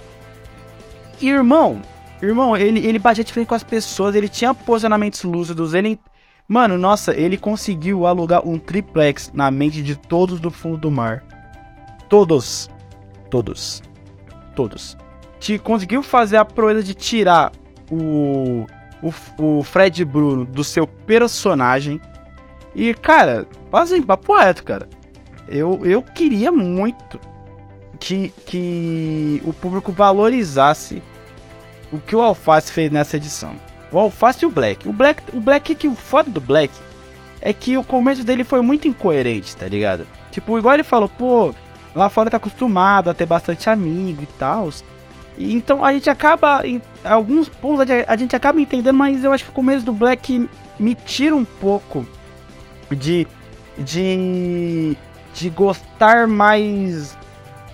E, 1.21 1.29
irmão, 1.29 1.83
irmão, 2.23 2.57
ele, 2.57 2.87
ele 2.87 3.01
batia 3.01 3.25
de 3.25 3.33
frente 3.33 3.49
com 3.49 3.55
as 3.55 3.65
pessoas, 3.65 4.15
ele 4.15 4.29
tinha 4.29 4.55
posicionamentos 4.55 5.25
lúcidos, 5.25 5.75
ele. 5.75 5.99
Mano, 6.51 6.77
nossa, 6.77 7.15
ele 7.15 7.37
conseguiu 7.37 8.09
alugar 8.09 8.45
um 8.45 8.59
triplex 8.59 9.31
na 9.33 9.53
mente 9.53 9.85
de 9.85 9.95
todos 9.95 10.41
do 10.41 10.51
fundo 10.51 10.77
do 10.77 10.91
mar. 10.91 11.23
Todos. 12.09 12.69
Todos. 13.31 13.81
Todos. 14.57 14.97
Te 15.39 15.61
conseguiu 15.61 16.03
fazer 16.03 16.39
a 16.39 16.45
proeza 16.45 16.83
de 16.83 16.93
tirar 16.93 17.53
o, 17.89 18.67
o, 19.01 19.59
o 19.59 19.63
Fred 19.63 20.05
Bruno 20.05 20.45
do 20.45 20.65
seu 20.65 20.89
personagem. 20.89 22.01
E, 22.75 22.95
cara, 22.95 23.47
assim, 23.73 24.03
papo 24.03 24.37
reto, 24.37 24.65
cara. 24.65 24.89
Eu, 25.47 25.79
eu 25.85 26.03
queria 26.03 26.51
muito 26.51 27.21
que, 28.01 28.35
que 28.45 29.41
o 29.45 29.53
público 29.53 29.93
valorizasse 29.93 31.01
o 31.93 32.01
que 32.01 32.17
o 32.17 32.21
Alface 32.21 32.73
fez 32.73 32.91
nessa 32.91 33.19
edição. 33.19 33.55
O 33.93 33.99
Alface 33.99 34.45
e 34.45 34.47
o 34.47 34.51
Black. 34.51 34.89
O 34.89 34.93
Black, 34.93 35.23
o 35.33 35.41
Black 35.41 35.75
que 35.75 35.89
o 35.89 35.95
foda 35.95 36.31
do 36.31 36.41
Black 36.41 36.73
é 37.41 37.53
que 37.53 37.77
o 37.77 37.85
começo 37.85 38.23
dele 38.23 38.45
foi 38.45 38.61
muito 38.61 38.87
incoerente, 38.87 39.57
tá 39.57 39.67
ligado? 39.67 40.07
Tipo, 40.31 40.59
igual 40.59 40.75
ele 40.75 40.85
falou, 40.85 41.09
pô, 41.09 41.55
lá 41.95 42.09
fora 42.09 42.31
tá 42.31 42.37
acostumado 42.37 43.11
a 43.11 43.15
ter 43.15 43.27
bastante 43.27 43.69
amigo 43.69 44.23
e 44.23 44.27
tal. 44.39 44.69
Então 45.39 45.85
a 45.85 45.93
gente 45.93 46.11
acaba, 46.11 46.67
em 46.67 46.83
alguns 47.03 47.49
pontos 47.49 47.87
a 48.07 48.17
gente 48.17 48.37
acaba 48.37 48.61
entendendo, 48.61 48.95
mas 48.95 49.25
eu 49.25 49.33
acho 49.33 49.45
que 49.45 49.51
o 49.51 49.55
começo 49.55 49.85
do 49.85 49.93
Black 49.93 50.49
me 50.79 50.95
tira 50.95 51.35
um 51.35 51.45
pouco 51.45 52.07
de 52.91 53.27
de 53.79 54.97
de 55.35 55.49
gostar 55.49 56.27
mais 56.27 57.17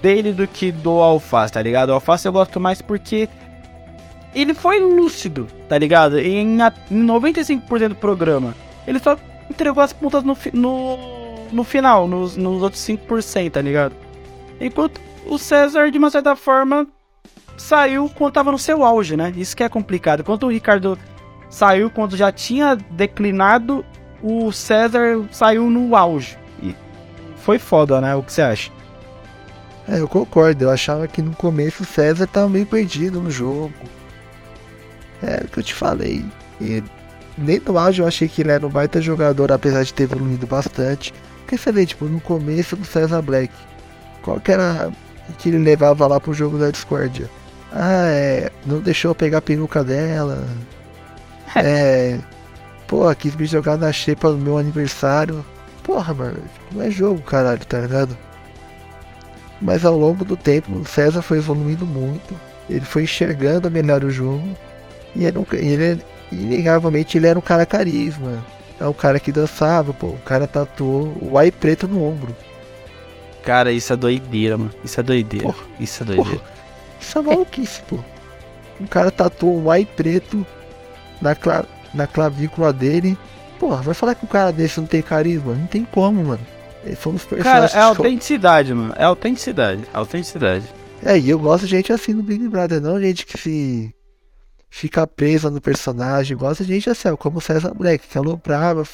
dele 0.00 0.32
do 0.32 0.46
que 0.46 0.70
do 0.70 0.90
Alface, 0.90 1.52
tá 1.52 1.62
ligado? 1.62 1.88
O 1.88 1.94
Alface 1.94 2.26
eu 2.26 2.32
gosto 2.32 2.60
mais 2.60 2.80
porque 2.80 3.28
ele 4.40 4.52
foi 4.52 4.78
lúcido, 4.78 5.46
tá 5.68 5.78
ligado? 5.78 6.18
Em, 6.18 6.58
em 6.90 7.06
95% 7.06 7.88
do 7.88 7.94
programa, 7.94 8.54
ele 8.86 8.98
só 8.98 9.16
entregou 9.50 9.82
as 9.82 9.92
pontas 9.92 10.22
no, 10.22 10.36
no, 10.52 10.98
no 11.50 11.64
final, 11.64 12.06
nos, 12.06 12.36
nos 12.36 12.62
outros 12.62 12.82
5%, 12.82 13.50
tá 13.50 13.62
ligado? 13.62 13.94
Enquanto 14.60 15.00
o 15.26 15.38
César, 15.38 15.90
de 15.90 15.96
uma 15.98 16.10
certa 16.10 16.36
forma, 16.36 16.86
saiu 17.56 18.10
quando 18.14 18.34
tava 18.34 18.52
no 18.52 18.58
seu 18.58 18.84
auge, 18.84 19.16
né? 19.16 19.32
Isso 19.36 19.56
que 19.56 19.64
é 19.64 19.68
complicado. 19.68 20.20
Enquanto 20.20 20.44
o 20.44 20.50
Ricardo 20.50 20.98
saiu 21.48 21.90
quando 21.90 22.16
já 22.16 22.30
tinha 22.30 22.76
declinado, 22.90 23.84
o 24.22 24.52
César 24.52 25.24
saiu 25.30 25.70
no 25.70 25.96
auge. 25.96 26.38
E 26.62 26.74
foi 27.36 27.58
foda, 27.58 28.00
né? 28.02 28.14
O 28.14 28.22
que 28.22 28.32
você 28.32 28.42
acha? 28.42 28.70
É, 29.88 30.00
eu 30.00 30.08
concordo. 30.08 30.64
Eu 30.64 30.70
achava 30.70 31.08
que 31.08 31.22
no 31.22 31.34
começo 31.34 31.82
o 31.82 31.86
César 31.86 32.26
tava 32.26 32.48
meio 32.48 32.66
perdido 32.66 33.20
no 33.20 33.30
jogo. 33.30 33.72
É 35.26 35.42
o 35.44 35.48
que 35.48 35.58
eu 35.58 35.64
te 35.64 35.74
falei. 35.74 36.24
E 36.60 36.82
nem 37.36 37.60
no 37.60 37.78
auge 37.78 38.00
eu 38.00 38.06
achei 38.06 38.28
que 38.28 38.42
ele 38.42 38.52
era 38.52 38.66
um 38.66 38.70
baita 38.70 39.00
jogador, 39.00 39.50
apesar 39.50 39.82
de 39.82 39.92
ter 39.92 40.04
evoluído 40.04 40.46
bastante. 40.46 41.12
Porque 41.40 41.58
você 41.58 41.72
vê, 41.72 41.84
tipo, 41.84 42.06
no 42.06 42.20
começo 42.20 42.76
do 42.76 42.84
César 42.84 43.20
Black, 43.22 43.52
qual 44.22 44.40
que 44.40 44.52
era 44.52 44.90
que 45.38 45.48
ele 45.48 45.58
levava 45.58 46.06
lá 46.06 46.20
pro 46.20 46.32
jogo 46.32 46.58
da 46.58 46.70
Discordia? 46.70 47.28
Ah, 47.72 48.06
é. 48.06 48.50
Não 48.64 48.80
deixou 48.80 49.10
eu 49.10 49.14
pegar 49.14 49.38
a 49.38 49.42
peruca 49.42 49.82
dela. 49.82 50.46
é. 51.56 52.18
Pô, 52.86 53.12
quis 53.16 53.34
me 53.34 53.46
jogar 53.46 53.76
na 53.76 53.92
xepa 53.92 54.30
no 54.30 54.38
meu 54.38 54.58
aniversário. 54.58 55.44
Porra, 55.82 56.14
mano, 56.14 56.38
não 56.72 56.82
é 56.82 56.90
jogo, 56.90 57.20
caralho, 57.22 57.64
tá 57.66 57.80
ligado? 57.80 58.16
Mas 59.60 59.84
ao 59.84 59.98
longo 59.98 60.24
do 60.24 60.36
tempo, 60.36 60.72
o 60.72 60.84
César 60.84 61.22
foi 61.22 61.38
evoluindo 61.38 61.84
muito. 61.84 62.34
Ele 62.68 62.84
foi 62.84 63.04
enxergando 63.04 63.70
melhor 63.70 64.04
o 64.04 64.10
jogo. 64.10 64.56
E 65.16 65.24
era 65.24 65.40
um, 65.40 65.46
ele, 65.52 66.02
inegavelmente, 66.30 67.16
ele 67.16 67.26
era 67.26 67.38
um 67.38 67.42
cara 67.42 67.64
carisma. 67.64 68.44
É 68.78 68.86
um 68.86 68.92
cara 68.92 69.18
que 69.18 69.32
dançava, 69.32 69.92
pô. 69.92 70.08
O 70.08 70.18
cara 70.18 70.46
tatuou 70.46 71.16
o 71.20 71.38
ai 71.38 71.50
preto 71.50 71.88
no 71.88 72.04
ombro. 72.04 72.36
Cara, 73.42 73.72
isso 73.72 73.92
é 73.92 73.96
doideira, 73.96 74.58
mano. 74.58 74.72
Isso 74.84 75.00
é 75.00 75.02
doideira. 75.02 75.46
Porra, 75.46 75.64
isso 75.80 76.02
é 76.02 76.06
doideira. 76.06 76.38
Porra, 76.38 76.50
isso 77.00 77.18
é 77.18 77.22
maluquice, 77.22 77.82
pô. 77.82 77.98
Um 78.80 78.86
cara 78.86 79.10
tatuou 79.10 79.62
o 79.62 79.70
ai 79.70 79.86
preto 79.86 80.46
na, 81.22 81.34
cla 81.34 81.64
na 81.94 82.06
clavícula 82.06 82.72
dele. 82.72 83.16
Porra, 83.58 83.80
vai 83.80 83.94
falar 83.94 84.14
que 84.14 84.24
um 84.26 84.28
cara 84.28 84.52
desse 84.52 84.78
não 84.78 84.86
tem 84.86 85.00
carisma? 85.00 85.54
Não 85.54 85.66
tem 85.66 85.84
como, 85.84 86.22
mano. 86.22 86.46
Fomos 86.96 87.24
Cara, 87.42 87.66
é 87.66 87.80
autenticidade, 87.80 88.72
mano. 88.72 88.94
É 88.96 89.04
autenticidade. 89.04 89.82
Autenticidade. 89.92 90.66
É, 91.02 91.18
e 91.18 91.28
eu 91.28 91.38
gosto 91.38 91.64
de 91.64 91.70
gente 91.70 91.92
assim 91.92 92.12
no 92.12 92.22
Big 92.22 92.46
Brother, 92.48 92.80
não 92.80 93.00
gente 93.00 93.26
que 93.26 93.36
se 93.38 93.94
fica 94.68 95.06
presa 95.06 95.50
no 95.50 95.60
personagem. 95.60 96.36
Gosto 96.36 96.64
de 96.64 96.74
gente 96.74 96.90
assim, 96.90 97.14
como 97.16 97.38
o 97.38 97.40
César 97.40 97.72
Black, 97.74 98.06
que 98.06 98.18
aloprava. 98.18 98.84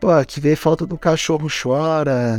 Pô, 0.00 0.08
que 0.26 0.40
vê 0.40 0.56
falta 0.56 0.86
do 0.86 0.98
cachorro 0.98 1.48
chora. 1.50 2.38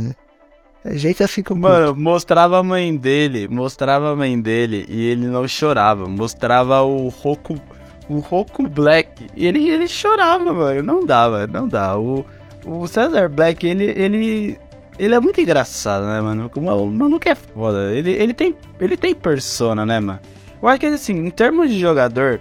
É 0.84 0.96
gente 0.96 1.22
assim 1.22 1.42
eu 1.48 1.56
Mano, 1.56 1.94
mostrava 1.94 2.58
a 2.58 2.62
mãe 2.62 2.96
dele, 2.96 3.48
mostrava 3.48 4.12
a 4.12 4.16
mãe 4.16 4.40
dele 4.40 4.86
e 4.88 5.10
ele 5.10 5.26
não 5.26 5.46
chorava. 5.48 6.06
Mostrava 6.06 6.82
o 6.82 7.08
Roku, 7.08 7.60
o 8.08 8.20
Roku 8.20 8.68
Black 8.68 9.26
e 9.36 9.46
ele, 9.46 9.68
ele 9.68 9.88
chorava, 9.88 10.52
mano. 10.52 10.82
Não 10.82 11.04
dava, 11.04 11.46
não 11.46 11.66
dá. 11.66 11.98
O, 11.98 12.24
o 12.64 12.86
Cesar 12.86 13.28
Black, 13.28 13.66
ele, 13.66 13.84
ele, 13.84 14.58
ele 14.98 15.14
é 15.14 15.20
muito 15.20 15.40
engraçado, 15.40 16.06
né, 16.06 16.20
mano? 16.20 16.50
O 16.54 16.86
maluco 16.86 17.28
é 17.28 17.34
foda. 17.34 17.92
Ele, 17.92 18.12
ele, 18.12 18.32
tem, 18.32 18.54
ele 18.80 18.96
tem 18.96 19.14
persona, 19.14 19.84
né, 19.84 19.98
mano? 19.98 20.20
Eu 20.60 20.68
acho 20.68 20.80
que, 20.80 20.86
assim, 20.86 21.14
em 21.14 21.30
termos 21.30 21.70
de 21.70 21.78
jogador, 21.78 22.40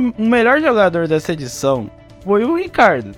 mim, 0.00 0.14
o 0.18 0.26
melhor 0.26 0.60
jogador 0.60 1.08
dessa 1.08 1.32
edição 1.32 1.90
foi 2.22 2.44
o 2.44 2.56
Ricardo. 2.56 3.12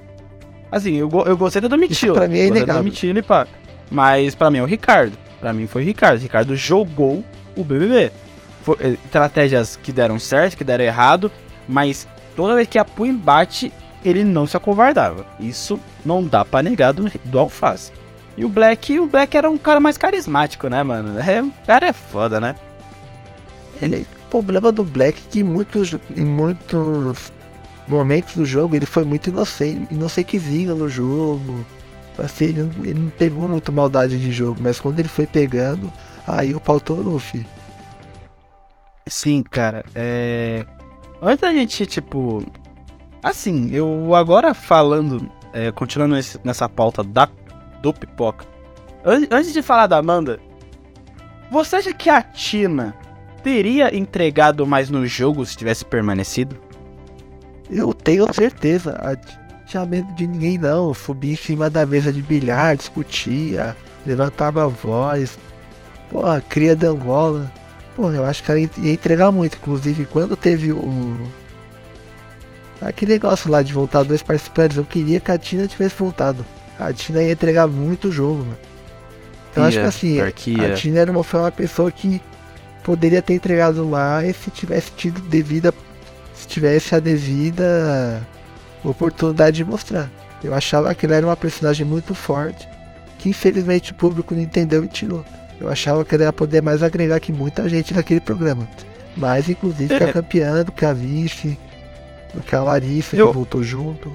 Assim, 0.71 0.95
eu, 0.95 1.11
eu 1.27 1.37
gostei 1.37 1.61
do 1.61 1.69
Domitila. 1.69 2.15
Pra 2.15 2.29
mim 2.29 2.39
é 2.39 2.47
inegável. 2.47 2.83
Domitila 2.83 3.19
e 3.19 3.23
pá. 3.23 3.47
Mas 3.91 4.35
pra 4.35 4.51
mim 4.51 4.59
é 4.59 4.63
o 4.63 4.67
Ricardo. 4.67 5.17
Pra 5.41 5.53
mim 5.53 5.67
foi 5.67 5.83
o 5.83 5.85
Ricardo. 5.85 6.19
O 6.19 6.23
Ricardo 6.23 6.57
jogou 6.57 7.25
o 7.57 7.65
BBB. 7.65 8.13
Foi, 8.63 8.77
eh, 8.81 8.97
estratégias 9.05 9.77
que 9.77 9.93
deram 9.93 10.19
certo, 10.19 10.57
que 10.57 10.65
deram 10.65 10.85
errado, 10.85 11.31
mas 11.69 12.07
toda 12.35 12.57
vez 12.57 12.67
que 12.67 12.79
a 12.79 12.85
Pui 12.85 13.13
bate, 13.13 13.73
ele 14.05 14.25
não 14.25 14.47
se 14.47 14.57
acovardava. 14.57 15.25
Isso 15.39 15.79
não 16.05 16.23
dá 16.23 16.45
pra 16.45 16.63
negar 16.63 16.93
do, 16.93 17.11
do 17.25 17.39
Alface. 17.39 17.93
E 18.37 18.45
o 18.45 18.49
Black, 18.49 18.99
o 18.99 19.07
Black 19.07 19.37
era 19.37 19.49
um 19.49 19.57
cara 19.57 19.81
mais 19.81 19.97
carismático, 19.97 20.69
né, 20.69 20.83
mano? 20.83 21.19
É, 21.19 21.43
o 21.43 21.53
cara 21.67 21.87
é 21.87 21.93
foda, 21.93 22.39
né? 22.39 22.55
Ele, 23.81 24.07
o 24.27 24.31
problema 24.31 24.73
do 24.73 24.83
Black 24.83 25.21
é 25.21 25.31
que 25.31 25.43
muitos, 25.43 25.95
em 26.17 26.25
muitos 26.25 27.33
momentos 27.87 28.35
do 28.35 28.45
jogo 28.45 28.75
ele 28.75 28.87
foi 28.87 29.05
muito 29.05 29.29
inocente, 29.29 29.93
inocentezinho 29.93 30.75
no 30.75 30.89
jogo. 30.89 31.65
Assim, 32.19 32.47
ele, 32.47 32.71
ele 32.83 33.01
não 33.01 33.11
pegou 33.11 33.49
muito 33.49 33.71
maldade 33.71 34.19
de 34.19 34.33
jogo, 34.33 34.59
mas 34.61 34.81
quando 34.81 34.99
ele 34.99 35.09
foi 35.09 35.27
pegando, 35.27 35.93
aí 36.27 36.55
o 36.55 36.61
pau 36.61 36.81
torou. 36.81 37.21
Sim, 39.07 39.43
cara, 39.43 39.85
é. 39.95 40.65
Antes 41.23 41.41
da 41.41 41.53
gente, 41.53 41.87
tipo, 41.87 42.45
Assim, 43.27 43.71
eu 43.73 44.15
agora 44.15 44.55
falando, 44.55 45.29
é, 45.53 45.73
continuando 45.73 46.15
nesse, 46.15 46.39
nessa 46.45 46.69
pauta 46.69 47.03
da, 47.03 47.29
do 47.83 47.93
pipoca, 47.93 48.47
an 49.05 49.27
antes 49.33 49.53
de 49.53 49.63
falar 49.63 49.89
da 49.89 49.97
Amanda, 49.99 50.39
você 51.51 51.75
acha 51.75 51.93
que 51.93 52.09
a 52.09 52.23
Tina 52.23 52.95
teria 53.47 53.97
entregado 53.97 54.67
mais 54.67 54.91
no 54.91 55.07
jogo 55.07 55.47
se 55.47 55.57
tivesse 55.57 55.85
permanecido? 55.85 56.57
Eu 57.71 57.95
tenho 57.95 58.27
certeza. 58.35 58.99
Tinha 59.67 59.87
medo 59.87 60.13
de 60.15 60.27
ninguém 60.27 60.59
não. 60.59 60.93
Subia 60.93 61.35
em 61.35 61.37
cima 61.37 61.71
da 61.71 61.87
mesa 61.87 62.13
de 62.13 62.21
bilhar, 62.21 62.77
discutia, 62.77 63.77
levantava 64.05 64.65
a 64.65 64.67
voz. 64.67 65.39
Pô, 66.11 66.23
cria 66.49 66.75
de 66.75 66.87
Angola. 66.87 67.49
Pô, 67.95 68.11
eu 68.11 68.25
acho 68.25 68.43
que 68.43 68.51
ela 68.51 68.59
ia 68.59 68.93
entregar 68.93 69.31
muito. 69.31 69.57
Inclusive, 69.59 70.07
quando 70.07 70.37
teve 70.37 70.73
o 70.73 71.17
Aquele 72.81 73.13
negócio 73.13 73.49
lá 73.49 73.63
de 73.63 73.73
voltar 73.73 74.03
dois 74.03 74.25
participantes, 74.25 74.77
eu 74.77 74.85
queria 74.85 75.21
que 75.21 75.31
a 75.31 75.39
Tina 75.39 75.69
tivesse 75.69 75.95
voltado. 75.97 76.45
A 76.81 76.93
Tina 76.93 77.23
ia 77.23 77.31
entregar 77.31 77.69
muito 77.69 78.11
jogo, 78.11 78.39
mano. 78.39 78.59
Então 79.53 79.65
acho 79.65 79.79
que 79.79 79.85
assim, 79.85 80.21
a 80.21 80.75
Tina 80.75 80.99
era 80.99 81.13
uma, 81.13 81.23
foi 81.23 81.41
uma 81.41 81.53
pessoa 81.53 81.93
que 81.93 82.21
poderia 82.87 83.21
ter 83.21 83.35
entregado 83.35 83.91
lá 83.91 84.25
e 84.25 84.33
se 84.33 84.49
tivesse 84.49 84.93
tido 84.93 85.21
devida. 85.23 85.75
Se 86.33 86.47
tivesse 86.47 86.95
a 86.95 87.01
devida 87.01 88.25
oportunidade 88.85 89.57
de 89.57 89.65
mostrar. 89.65 90.09
Eu 90.45 90.55
achava 90.55 90.95
que 90.95 91.05
ela 91.05 91.17
era 91.17 91.27
uma 91.27 91.37
personagem 91.37 91.85
muito 91.85 92.15
forte, 92.15 92.69
que 93.19 93.29
infelizmente 93.29 93.91
o 93.91 93.95
público 93.97 94.33
não 94.33 94.41
entendeu 94.41 94.85
e 94.85 94.89
tirou. 94.89 95.25
Eu 95.61 95.69
achava 95.69 96.05
que 96.05 96.15
ela 96.15 96.25
ia 96.25 96.33
poder 96.33 96.63
mais 96.63 96.81
agregar 96.81 97.19
que 97.19 97.33
muita 97.33 97.69
gente 97.69 97.93
naquele 97.93 98.21
programa. 98.21 98.69
Mais 99.17 99.49
inclusive 99.49 99.93
é. 99.93 99.99
que 99.99 100.05
a 100.05 100.13
campeã, 100.13 100.63
do 100.63 100.71
que 100.71 100.85
a 100.85 100.93
vice, 100.93 101.59
que 102.47 102.55
a 102.55 102.63
Larissa 102.63 103.17
eu, 103.17 103.29
que 103.29 103.35
voltou 103.35 103.65
junto. 103.65 104.13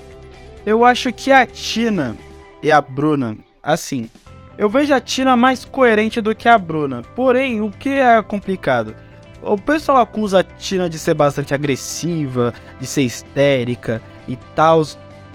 Eu 0.66 0.86
acho 0.86 1.12
que 1.12 1.30
a 1.30 1.46
Tina 1.46 2.16
e 2.64 2.72
a 2.72 2.80
Bruna, 2.80 3.36
assim, 3.62 4.10
eu 4.58 4.70
vejo 4.70 4.94
a 4.94 5.00
Tina 5.00 5.36
mais 5.36 5.66
coerente 5.66 6.22
do 6.22 6.36
que 6.36 6.48
a 6.48 6.58
Bruna. 6.58 7.02
Porém, 7.16 7.62
o 7.62 7.72
que 7.72 7.90
é 7.90 8.22
complicado? 8.22 8.96
O 9.42 9.58
pessoal 9.58 10.00
acusa 10.00 10.40
a 10.40 10.44
Tina 10.44 10.90
de 10.90 11.00
ser 11.00 11.14
bastante 11.14 11.54
agressiva, 11.54 12.54
de 12.80 12.86
ser 12.86 13.02
histérica 13.02 14.02
e 14.28 14.36
tal. 14.56 14.84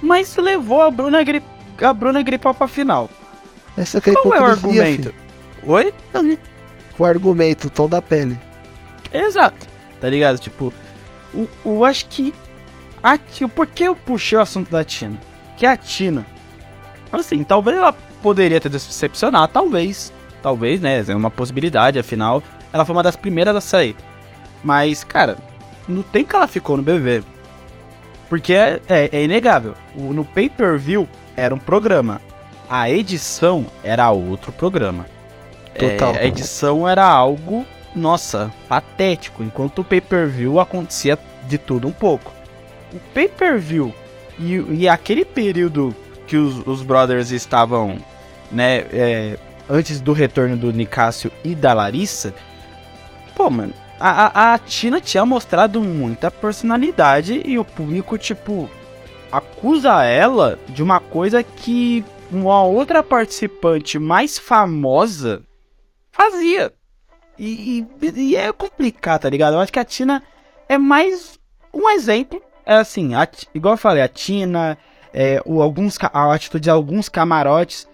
mas 0.00 0.36
levou 0.36 0.82
a 0.82 0.90
Bruna, 0.90 1.22
Gri 1.24 1.42
a 1.82 1.92
Bruna 1.92 2.22
Gripal 2.22 2.54
pra 2.54 2.68
final. 2.68 3.10
Essa 3.76 4.00
que 4.00 4.10
é 4.10 4.14
Qual 4.14 4.34
é 4.34 4.40
o 4.40 4.44
argumento? 4.44 5.10
Filho. 5.10 5.14
Oi? 5.64 5.92
O 6.98 7.04
argumento, 7.04 7.66
o 7.66 7.70
tom 7.70 7.88
da 7.88 8.00
pele. 8.00 8.38
Exato. 9.12 9.66
Tá 10.00 10.08
ligado? 10.08 10.38
Tipo, 10.38 10.72
o 11.64 11.84
acho 11.84 12.06
que. 12.06 12.32
A, 13.02 13.18
por 13.54 13.66
que 13.66 13.84
eu 13.84 13.94
puxei 13.94 14.38
o 14.38 14.40
assunto 14.40 14.70
da 14.70 14.84
Tina? 14.84 15.18
Que 15.56 15.66
a 15.66 15.76
Tina. 15.76 16.24
Assim, 17.12 17.44
talvez 17.44 17.76
ela 17.76 17.94
poderia 18.26 18.60
ter 18.60 18.68
decepcionado, 18.68 19.52
talvez. 19.52 20.12
Talvez, 20.42 20.80
né? 20.80 21.04
É 21.06 21.14
uma 21.14 21.30
possibilidade, 21.30 21.96
afinal. 21.96 22.42
Ela 22.72 22.84
foi 22.84 22.92
uma 22.92 23.02
das 23.02 23.14
primeiras 23.14 23.54
a 23.54 23.60
sair. 23.60 23.94
Mas, 24.64 25.04
cara, 25.04 25.36
no 25.86 26.02
tempo 26.02 26.30
que 26.30 26.34
ela 26.34 26.48
ficou 26.48 26.76
no 26.76 26.82
BBB. 26.82 27.22
Porque 28.28 28.52
é, 28.52 28.80
é, 28.88 29.10
é 29.12 29.22
inegável. 29.22 29.74
O, 29.94 30.12
no 30.12 30.24
pay-per-view 30.24 31.08
era 31.36 31.54
um 31.54 31.58
programa. 31.58 32.20
A 32.68 32.90
edição 32.90 33.64
era 33.84 34.10
outro 34.10 34.50
programa. 34.50 35.06
Total. 35.78 36.16
É, 36.16 36.22
a 36.22 36.26
edição 36.26 36.88
era 36.88 37.04
algo, 37.04 37.64
nossa, 37.94 38.52
patético. 38.68 39.44
Enquanto 39.44 39.82
o 39.82 39.84
pay-per-view 39.84 40.58
acontecia 40.58 41.16
de 41.46 41.58
tudo 41.58 41.86
um 41.86 41.92
pouco. 41.92 42.32
O 42.92 42.98
pay-per-view 43.14 43.94
e, 44.36 44.54
e, 44.80 44.88
aquele 44.88 45.24
período 45.24 45.94
que 46.26 46.36
os, 46.36 46.66
os 46.66 46.82
brothers 46.82 47.30
estavam, 47.30 47.98
né, 48.50 48.78
é, 48.92 49.38
antes 49.68 50.00
do 50.00 50.12
retorno 50.12 50.56
do 50.56 50.72
Nicásio 50.72 51.30
e 51.44 51.54
da 51.54 51.72
Larissa, 51.72 52.34
pô, 53.34 53.50
mano, 53.50 53.74
a, 53.98 54.50
a, 54.50 54.54
a 54.54 54.58
Tina 54.58 55.00
tinha 55.00 55.24
mostrado 55.24 55.80
muita 55.80 56.30
personalidade 56.30 57.42
e 57.44 57.58
o 57.58 57.64
público, 57.64 58.18
tipo, 58.18 58.68
acusa 59.32 60.04
ela 60.04 60.58
de 60.68 60.82
uma 60.82 61.00
coisa 61.00 61.42
que 61.42 62.04
uma 62.30 62.62
outra 62.62 63.02
participante 63.02 63.98
mais 63.98 64.38
famosa 64.38 65.42
fazia. 66.10 66.72
E, 67.38 67.86
e, 68.02 68.08
e, 68.14 68.36
é 68.36 68.50
complicado, 68.52 69.22
tá 69.22 69.30
ligado? 69.30 69.54
Eu 69.54 69.60
acho 69.60 69.72
que 69.72 69.78
a 69.78 69.84
Tina 69.84 70.22
é 70.68 70.78
mais 70.78 71.38
um 71.72 71.88
exemplo. 71.90 72.42
É 72.64 72.74
assim, 72.74 73.14
a, 73.14 73.28
igual 73.54 73.74
eu 73.74 73.78
falei, 73.78 74.02
a 74.02 74.08
Tina, 74.08 74.76
é, 75.12 75.40
o, 75.44 75.62
alguns, 75.62 75.98
a 76.00 76.34
atitude 76.34 76.64
de 76.64 76.70
alguns 76.70 77.08
camarotes 77.08 77.86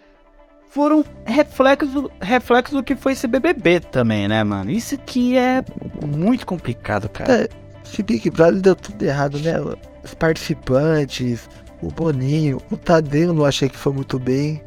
foram 0.72 1.04
reflexos, 1.26 2.08
reflexos 2.20 2.74
do 2.74 2.82
que 2.82 2.96
foi 2.96 3.12
esse 3.12 3.26
BBB 3.26 3.80
também, 3.80 4.26
né, 4.26 4.42
mano? 4.42 4.70
Isso 4.70 4.96
que 4.96 5.36
é 5.36 5.62
muito 6.04 6.46
complicado, 6.46 7.10
cara. 7.10 7.42
É, 7.42 7.48
esse 7.84 8.02
Big 8.02 8.30
Brother 8.30 8.60
deu 8.60 8.74
tudo 8.74 9.02
errado, 9.02 9.38
né? 9.38 9.54
Os 10.02 10.14
participantes, 10.14 11.46
o 11.82 11.88
Boninho, 11.88 12.58
o 12.70 12.76
Tadeu 12.78 13.34
não 13.34 13.44
achei 13.44 13.68
que 13.68 13.76
foi 13.76 13.92
muito 13.92 14.18
bem. 14.18 14.62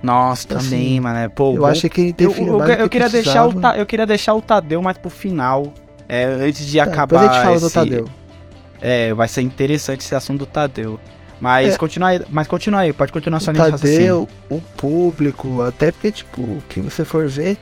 Nossa, 0.00 0.56
assim, 0.56 0.70
também, 0.70 1.00
mano. 1.00 1.28
Pô, 1.30 1.54
eu 1.54 1.62
bom, 1.62 1.66
achei 1.66 1.90
que 1.90 2.02
ele 2.02 2.12
teve 2.12 2.40
eu, 2.40 2.46
eu, 2.46 2.60
eu, 2.60 2.74
eu 2.74 2.88
queria 2.88 3.08
deixar 3.08 3.48
o 3.48 3.52
Eu 3.76 3.84
queria 3.84 4.06
deixar 4.06 4.34
o 4.34 4.40
Tadeu 4.40 4.80
mais 4.80 4.96
pro 4.96 5.10
final. 5.10 5.74
É, 6.08 6.24
antes 6.24 6.64
de 6.64 6.78
tá, 6.78 6.84
acabar. 6.84 7.18
Depois 7.18 7.30
a 7.30 7.34
gente 7.34 7.42
fala 7.42 7.56
esse... 7.56 7.66
do 7.66 7.70
Tadeu. 7.72 8.08
É, 8.80 9.12
vai 9.12 9.26
ser 9.26 9.42
interessante 9.42 10.02
esse 10.02 10.14
assunto 10.14 10.38
do 10.38 10.46
Tadeu. 10.46 11.00
Mas 11.40 11.74
é. 11.74 11.78
continua 11.78 12.08
aí, 12.08 12.20
mas 12.30 12.46
continua 12.46 12.80
aí, 12.80 12.92
pode 12.92 13.12
continuar 13.12 13.40
sua 13.40 13.52
linha 13.52 13.70
Tadeu, 13.70 14.28
o 14.50 14.60
público, 14.60 15.62
até 15.62 15.92
porque, 15.92 16.10
tipo, 16.10 16.42
o 16.42 16.62
que 16.68 16.80
você 16.80 17.04
for 17.04 17.28
ver, 17.28 17.56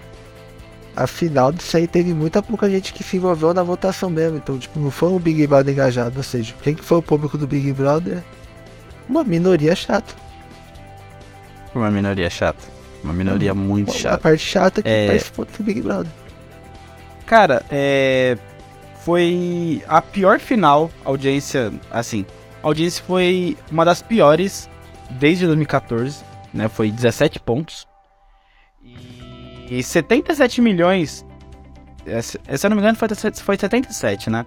afinal 0.96 1.52
disso 1.52 1.76
aí 1.76 1.86
teve 1.86 2.14
muita 2.14 2.42
pouca 2.42 2.70
gente 2.70 2.92
que 2.94 3.04
se 3.04 3.18
envolveu 3.18 3.52
na 3.52 3.62
votação 3.62 4.08
mesmo. 4.08 4.38
Então, 4.38 4.58
tipo, 4.58 4.80
não 4.80 4.90
foi 4.90 5.10
um 5.10 5.18
Big 5.18 5.46
Brother 5.46 5.72
engajado. 5.72 6.16
Ou 6.16 6.22
seja, 6.22 6.54
quem 6.62 6.74
que 6.74 6.82
foi 6.82 6.98
o 6.98 7.02
público 7.02 7.36
do 7.36 7.46
Big 7.46 7.72
Brother? 7.72 8.22
Uma 9.08 9.22
minoria 9.22 9.76
chata. 9.76 10.14
Uma 11.74 11.90
minoria 11.90 12.30
chata. 12.30 12.64
Uma 13.04 13.12
minoria 13.12 13.52
uma, 13.52 13.62
muito 13.62 13.92
chata. 13.92 14.14
A 14.14 14.18
parte 14.18 14.42
chata 14.42 14.82
que 14.82 14.88
é... 14.88 15.06
participou 15.06 15.44
do 15.44 15.62
Big 15.62 15.82
Brother. 15.82 16.10
Cara, 17.26 17.62
é. 17.70 18.38
Foi 19.04 19.84
a 19.86 20.02
pior 20.02 20.40
final, 20.40 20.90
audiência, 21.04 21.72
assim, 21.92 22.26
a 22.66 22.68
audiência 22.68 23.04
foi 23.04 23.56
uma 23.70 23.84
das 23.84 24.02
piores 24.02 24.68
desde 25.08 25.46
2014, 25.46 26.24
né? 26.52 26.66
Foi 26.68 26.90
17 26.90 27.38
pontos. 27.38 27.86
E 29.70 29.80
77 29.80 30.60
milhões. 30.60 31.24
Se 32.22 32.66
eu 32.66 32.70
não 32.70 32.76
me 32.76 32.82
engano, 32.82 32.98
foi, 32.98 33.08
foi 33.40 33.56
77, 33.56 34.30
né? 34.30 34.44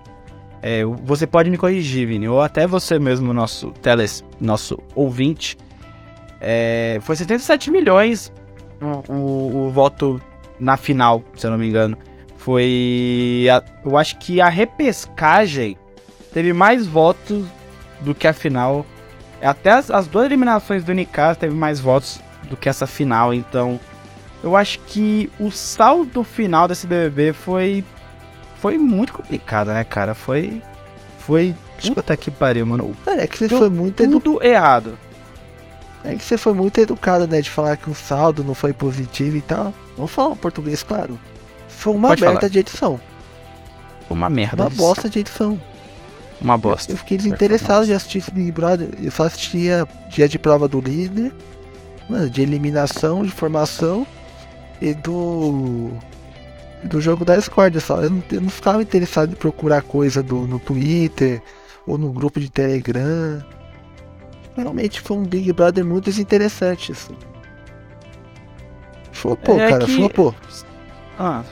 É, 0.61 0.83
você 0.83 1.25
pode 1.25 1.49
me 1.49 1.57
corrigir, 1.57 2.09
Vini, 2.09 2.27
ou 2.27 2.41
até 2.41 2.67
você 2.67 2.99
mesmo, 2.99 3.33
nosso 3.33 3.71
teles, 3.81 4.21
nosso 4.37 4.77
ouvinte. 4.93 5.57
É, 6.41 6.99
foi 7.01 7.15
77 7.15 7.71
milhões 7.71 8.33
o, 8.81 9.13
o, 9.13 9.67
o, 9.67 9.69
voto 9.71 10.21
na 10.59 10.75
final, 10.75 11.23
se 11.37 11.47
eu 11.47 11.51
não 11.51 11.57
me 11.57 11.69
engano. 11.69 11.97
Foi. 12.35 13.47
A, 13.49 13.63
eu 13.85 13.95
acho 13.95 14.19
que 14.19 14.41
a 14.41 14.49
repescagem 14.49 15.77
teve 16.33 16.51
mais 16.51 16.85
votos 16.85 17.45
do 18.01 18.15
que 18.15 18.27
a 18.27 18.33
final. 18.33 18.85
Até 19.41 19.71
as, 19.71 19.89
as 19.89 20.07
duas 20.07 20.25
eliminações 20.25 20.83
do 20.83 20.91
Unicast 20.91 21.39
teve 21.39 21.53
mais 21.55 21.79
votos 21.79 22.19
do 22.49 22.57
que 22.57 22.67
essa 22.67 22.87
final, 22.87 23.33
então 23.33 23.79
eu 24.43 24.55
acho 24.55 24.79
que 24.79 25.29
o 25.39 25.51
saldo 25.51 26.23
final 26.23 26.67
desse 26.67 26.87
BBB 26.87 27.33
foi 27.33 27.83
foi 28.61 28.77
muito 28.77 29.13
complicado, 29.13 29.67
né, 29.67 29.83
cara? 29.83 30.13
Foi 30.13 30.61
foi 31.19 31.55
puta 31.93 32.17
que 32.17 32.29
pariu, 32.31 32.65
mano. 32.65 32.95
Cara, 33.05 33.23
é 33.23 33.27
que 33.27 33.37
você 33.37 33.47
Deu 33.47 33.59
foi 33.59 33.69
muito 33.69 34.03
tudo 34.03 34.37
edu... 34.37 34.43
errado. 34.43 34.97
É 36.03 36.15
que 36.15 36.23
você 36.23 36.37
foi 36.37 36.53
muito 36.53 36.77
educado, 36.79 37.27
né, 37.27 37.41
de 37.41 37.49
falar 37.49 37.75
que 37.75 37.89
o 37.89 37.95
saldo 37.95 38.43
não 38.43 38.53
foi 38.53 38.71
positivo 38.71 39.35
e 39.37 39.41
tal. 39.41 39.73
Vamos 39.97 40.11
falar 40.11 40.29
um 40.29 40.35
português, 40.35 40.81
claro. 40.81 41.19
Foi 41.67 41.93
uma 41.93 42.09
Pode 42.09 42.21
merda 42.21 42.39
falar. 42.39 42.49
de 42.49 42.59
edição. 42.59 42.99
Uma 44.09 44.29
merda. 44.29 44.63
Uma 44.63 44.69
bosta 44.69 45.09
de 45.09 45.19
edição. 45.19 45.59
Uma 46.41 46.57
bosta. 46.57 46.93
Eu 46.93 46.97
fiquei 46.97 47.17
desinteressado 47.17 47.85
de 47.85 47.93
assistir 47.93 48.19
esse 48.19 48.31
Big 48.31 48.51
Brother. 48.51 48.89
Eu 49.01 49.11
só 49.11 49.23
assistia 49.23 49.87
dia 50.09 50.27
de 50.27 50.39
prova 50.39 50.67
do 50.67 50.79
líder, 50.79 51.33
de 52.31 52.41
eliminação, 52.41 53.23
de 53.23 53.31
formação 53.31 54.07
e 54.81 54.93
do. 54.93 55.91
do 56.83 57.01
jogo 57.01 57.25
da 57.25 57.35
Discord 57.35 57.79
só. 57.81 58.01
Eu 58.01 58.09
não, 58.09 58.23
eu 58.31 58.41
não 58.41 58.49
ficava 58.49 58.81
interessado 58.81 59.33
em 59.33 59.35
procurar 59.35 59.81
coisa 59.81 60.23
do, 60.23 60.47
no 60.47 60.59
Twitter 60.59 61.41
ou 61.85 61.97
no 61.97 62.11
grupo 62.11 62.39
de 62.39 62.49
Telegram. 62.49 63.43
Realmente 64.55 65.01
foi 65.01 65.17
um 65.17 65.23
Big 65.23 65.51
Brother 65.51 65.83
muito 65.83 66.05
desinteressante. 66.05 66.93
Assim. 66.93 67.15
Flopou, 69.11 69.59
é 69.59 69.69
cara, 69.69 69.85
que... 69.85 69.95
flopou. 69.95 70.33
Ah, 71.17 71.43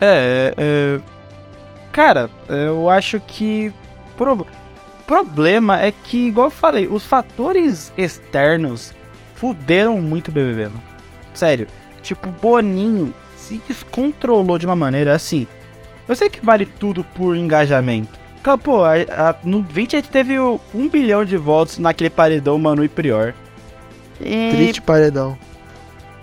é, 0.00 0.52
é. 0.56 1.00
Cara, 1.92 2.28
eu 2.48 2.90
acho 2.90 3.20
que 3.20 3.72
pro... 4.16 4.46
problema 5.06 5.80
é 5.80 5.92
que, 5.92 6.28
igual 6.28 6.48
eu 6.48 6.50
falei, 6.50 6.86
os 6.86 7.04
fatores 7.04 7.92
externos 7.96 8.94
fuderam 9.34 10.00
muito 10.00 10.28
o 10.28 10.32
BBB, 10.32 10.64
mano. 10.64 10.82
Sério. 11.34 11.66
Tipo, 12.02 12.28
Boninho 12.30 13.14
se 13.36 13.60
descontrolou 13.68 14.58
de 14.58 14.66
uma 14.66 14.76
maneira 14.76 15.14
assim. 15.14 15.46
Eu 16.08 16.16
sei 16.16 16.28
que 16.28 16.44
vale 16.44 16.66
tudo 16.66 17.04
por 17.04 17.36
engajamento. 17.36 18.18
Pô, 18.62 18.84
a, 18.84 18.92
a, 18.92 19.34
no 19.42 19.60
20 19.62 19.96
a 19.96 19.98
gente 19.98 20.08
teve 20.08 20.38
um 20.38 20.88
bilhão 20.88 21.24
de 21.24 21.36
votos 21.36 21.78
naquele 21.78 22.10
paredão 22.10 22.56
Manu 22.58 22.84
e 22.84 22.88
Prior. 22.88 23.34
E... 24.20 24.50
Triste 24.52 24.80
paredão. 24.80 25.36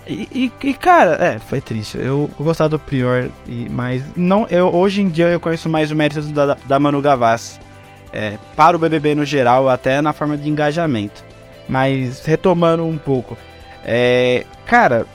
E, 0.08 0.28
e, 0.32 0.68
e, 0.68 0.74
cara, 0.74 1.16
é, 1.16 1.40
foi 1.40 1.60
triste. 1.60 1.98
Eu, 1.98 2.30
eu 2.40 2.46
gostava 2.46 2.70
do 2.70 2.80
Prior, 2.80 3.30
e, 3.46 3.68
mas 3.70 4.04
não, 4.16 4.48
eu, 4.50 4.74
hoje 4.74 5.02
em 5.02 5.10
dia 5.10 5.28
eu 5.28 5.40
conheço 5.40 5.68
mais 5.68 5.92
o 5.92 5.96
mérito 5.96 6.22
da, 6.28 6.58
da 6.66 6.80
Manu 6.80 7.02
Gavassi 7.02 7.60
é, 8.14 8.38
para 8.56 8.78
o 8.78 8.80
BBB 8.80 9.16
no 9.16 9.26
geral, 9.26 9.68
até 9.68 10.02
na 10.02 10.14
forma 10.14 10.38
de 10.38 10.48
engajamento. 10.48 11.24
Mas 11.68 12.24
retomando 12.26 12.86
um 12.86 12.98
pouco, 12.98 13.38
é, 13.84 14.46
cara, 14.66 15.06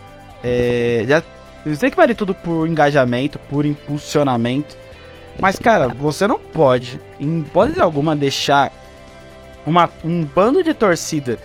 é, 0.42 1.04
já, 1.06 1.22
eu 1.64 1.76
sei 1.76 1.90
que 1.90 1.96
vale 1.96 2.14
tudo 2.14 2.34
por 2.34 2.66
engajamento, 2.66 3.38
por 3.38 3.64
impulsionamento, 3.64 4.76
mas 5.40 5.58
cara, 5.58 5.88
você 5.88 6.26
não 6.26 6.38
pode, 6.38 7.00
em 7.20 7.40
hipótese 7.40 7.80
alguma, 7.80 8.16
deixar 8.16 8.72
uma, 9.64 9.88
um 10.04 10.24
bando 10.24 10.64
de 10.64 10.74
torcida 10.74 11.38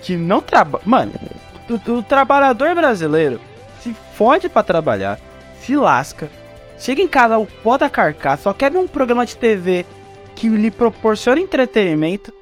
que 0.00 0.16
não 0.16 0.40
trabalha. 0.40 0.84
Mano, 0.86 1.12
o, 1.68 1.92
o 1.92 2.02
trabalhador 2.02 2.74
brasileiro 2.74 3.40
se 3.80 3.94
fode 4.14 4.48
para 4.48 4.62
trabalhar, 4.62 5.18
se 5.60 5.74
lasca, 5.74 6.28
chega 6.78 7.02
em 7.02 7.08
casa 7.08 7.38
o 7.38 7.46
pó 7.46 7.76
da 7.76 7.90
carcaça, 7.90 8.44
só 8.44 8.52
quer 8.52 8.70
ver 8.70 8.78
um 8.78 8.86
programa 8.86 9.26
de 9.26 9.36
TV 9.36 9.84
que 10.38 10.48
lhe 10.48 10.70
proporciona 10.70 11.40
entretenimento. 11.40 12.32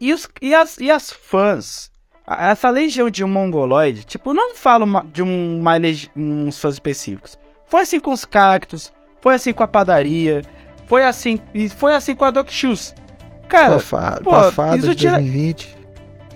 E, 0.00 0.12
os, 0.12 0.28
e, 0.42 0.54
as, 0.54 0.78
e 0.78 0.90
as 0.90 1.10
fãs, 1.10 1.90
essa 2.26 2.68
legião 2.70 3.08
de 3.08 3.22
um 3.24 3.28
mongoloide, 3.28 4.04
tipo, 4.04 4.34
não 4.34 4.54
falo 4.54 4.84
de 5.12 5.22
um, 5.22 5.60
uma 5.60 5.74
uns 6.16 6.58
fãs 6.58 6.74
específicos. 6.74 7.38
Foi 7.66 7.82
assim 7.82 8.00
com 8.00 8.12
os 8.12 8.24
cactos, 8.24 8.92
foi 9.20 9.34
assim 9.34 9.52
com 9.52 9.62
a 9.62 9.68
padaria, 9.68 10.42
foi 10.86 11.04
assim 11.04 11.38
e 11.54 11.68
foi 11.68 11.94
assim 11.94 12.14
com 12.14 12.24
a 12.24 12.30
Doc 12.30 12.50
Shoes. 12.50 12.94
Cara, 13.48 13.76
a, 13.76 13.80
fa 13.80 14.20
pô, 14.22 14.34
a 14.34 14.50
fada 14.52 14.76
isso 14.76 14.88
de 14.88 14.96
tira- 14.96 15.12
2020. 15.18 15.78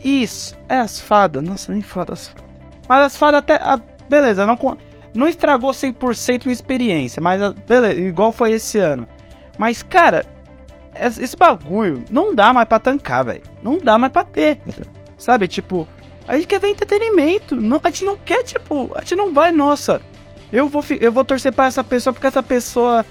Isso, 0.04 0.56
é 0.68 0.78
as 0.78 1.00
fadas. 1.00 1.42
Nossa, 1.42 1.72
nem 1.72 1.82
fadas. 1.82 2.34
Mas 2.88 3.06
as 3.06 3.16
fadas 3.16 3.38
até. 3.38 3.54
ah, 3.62 3.80
beleza, 4.08 4.46
não, 4.46 4.58
não 5.14 5.28
estragou 5.28 5.70
100% 5.70 6.44
minha 6.44 6.52
experiência, 6.52 7.20
mas 7.20 7.40
ah, 7.42 7.54
beleza, 7.66 8.00
igual 8.00 8.32
foi 8.32 8.52
esse 8.52 8.78
ano. 8.78 9.06
Mas, 9.58 9.82
cara, 9.82 10.24
esse 10.94 11.36
bagulho 11.36 12.04
não 12.10 12.34
dá 12.34 12.52
mais 12.52 12.68
pra 12.68 12.78
tancar, 12.78 13.24
velho. 13.24 13.42
Não 13.62 13.78
dá 13.78 13.96
mais 13.98 14.12
pra 14.12 14.24
ter. 14.24 14.58
Sabe, 15.16 15.46
tipo, 15.48 15.86
a 16.26 16.34
gente 16.36 16.46
quer 16.46 16.60
ver 16.60 16.68
entretenimento. 16.68 17.54
Não, 17.56 17.80
a 17.82 17.88
gente 17.90 18.04
não 18.04 18.16
quer, 18.16 18.42
tipo, 18.42 18.90
a 18.94 19.00
gente 19.00 19.16
não 19.16 19.32
vai, 19.32 19.52
nossa. 19.52 20.00
Eu 20.52 20.68
vou, 20.68 20.84
eu 21.00 21.10
vou 21.12 21.24
torcer 21.24 21.52
pra 21.52 21.66
essa 21.66 21.82
pessoa 21.82 22.12
porque 22.12 22.26
essa 22.26 22.42
pessoa 22.42 23.06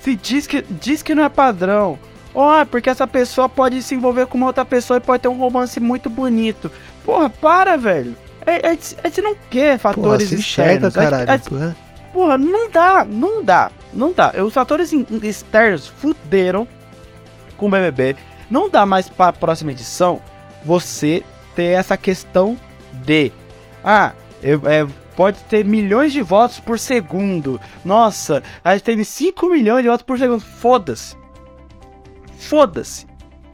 se 0.00 0.14
diz 0.14 0.46
que, 0.46 0.62
diz 0.62 1.02
que 1.02 1.14
não 1.14 1.24
é 1.24 1.28
padrão. 1.28 1.98
Ó, 2.34 2.64
porque 2.64 2.88
essa 2.88 3.06
pessoa 3.06 3.48
pode 3.48 3.82
se 3.82 3.94
envolver 3.94 4.26
com 4.26 4.38
uma 4.38 4.46
outra 4.46 4.64
pessoa 4.64 4.98
e 4.98 5.00
pode 5.00 5.22
ter 5.22 5.28
um 5.28 5.36
romance 5.38 5.80
muito 5.80 6.08
bonito. 6.08 6.70
Porra, 7.04 7.28
para, 7.28 7.76
velho. 7.76 8.14
A, 8.46 8.68
a 8.68 8.70
gente- 8.70 8.96
a 9.02 9.08
gente 9.08 9.20
não 9.22 9.36
quer 9.50 9.78
Porra, 9.78 9.94
fatores 9.94 10.32
enxerga, 10.32 10.86
externos. 10.88 10.96
A 10.96 11.00
gente- 11.02 11.10
caralho. 11.10 11.30
a 11.30 11.36
gente- 11.36 11.48
porra. 11.50 11.76
Porra, 12.12 12.38
não 12.38 12.70
dá, 12.70 13.04
não 13.08 13.44
dá, 13.44 13.70
não 13.92 14.12
dá. 14.12 14.32
Os 14.42 14.54
fatores 14.54 14.92
externos 15.22 15.88
fuderam 15.88 16.66
com 17.58 17.66
o 17.66 17.70
BBB. 17.70 18.16
Não 18.50 18.70
dá 18.70 18.86
mais 18.86 19.08
pra 19.10 19.32
próxima 19.32 19.72
edição 19.72 20.22
você 20.64 21.22
ter 21.54 21.64
essa 21.78 21.96
questão 21.98 22.56
de. 23.04 23.30
Ah, 23.84 24.12
eu- 24.42 24.62
é, 24.64 24.86
pode 25.14 25.38
ter 25.44 25.64
milhões 25.64 26.12
de 26.12 26.22
votos 26.22 26.58
por 26.60 26.78
segundo. 26.78 27.60
Nossa, 27.84 28.42
a 28.64 28.72
gente 28.72 28.84
teve 28.84 29.04
5 29.04 29.48
milhões 29.50 29.82
de 29.82 29.88
votos 29.90 30.04
por 30.06 30.18
segundo. 30.18 30.40
Foda-se. 30.40 31.14
Foda-se. 32.38 33.06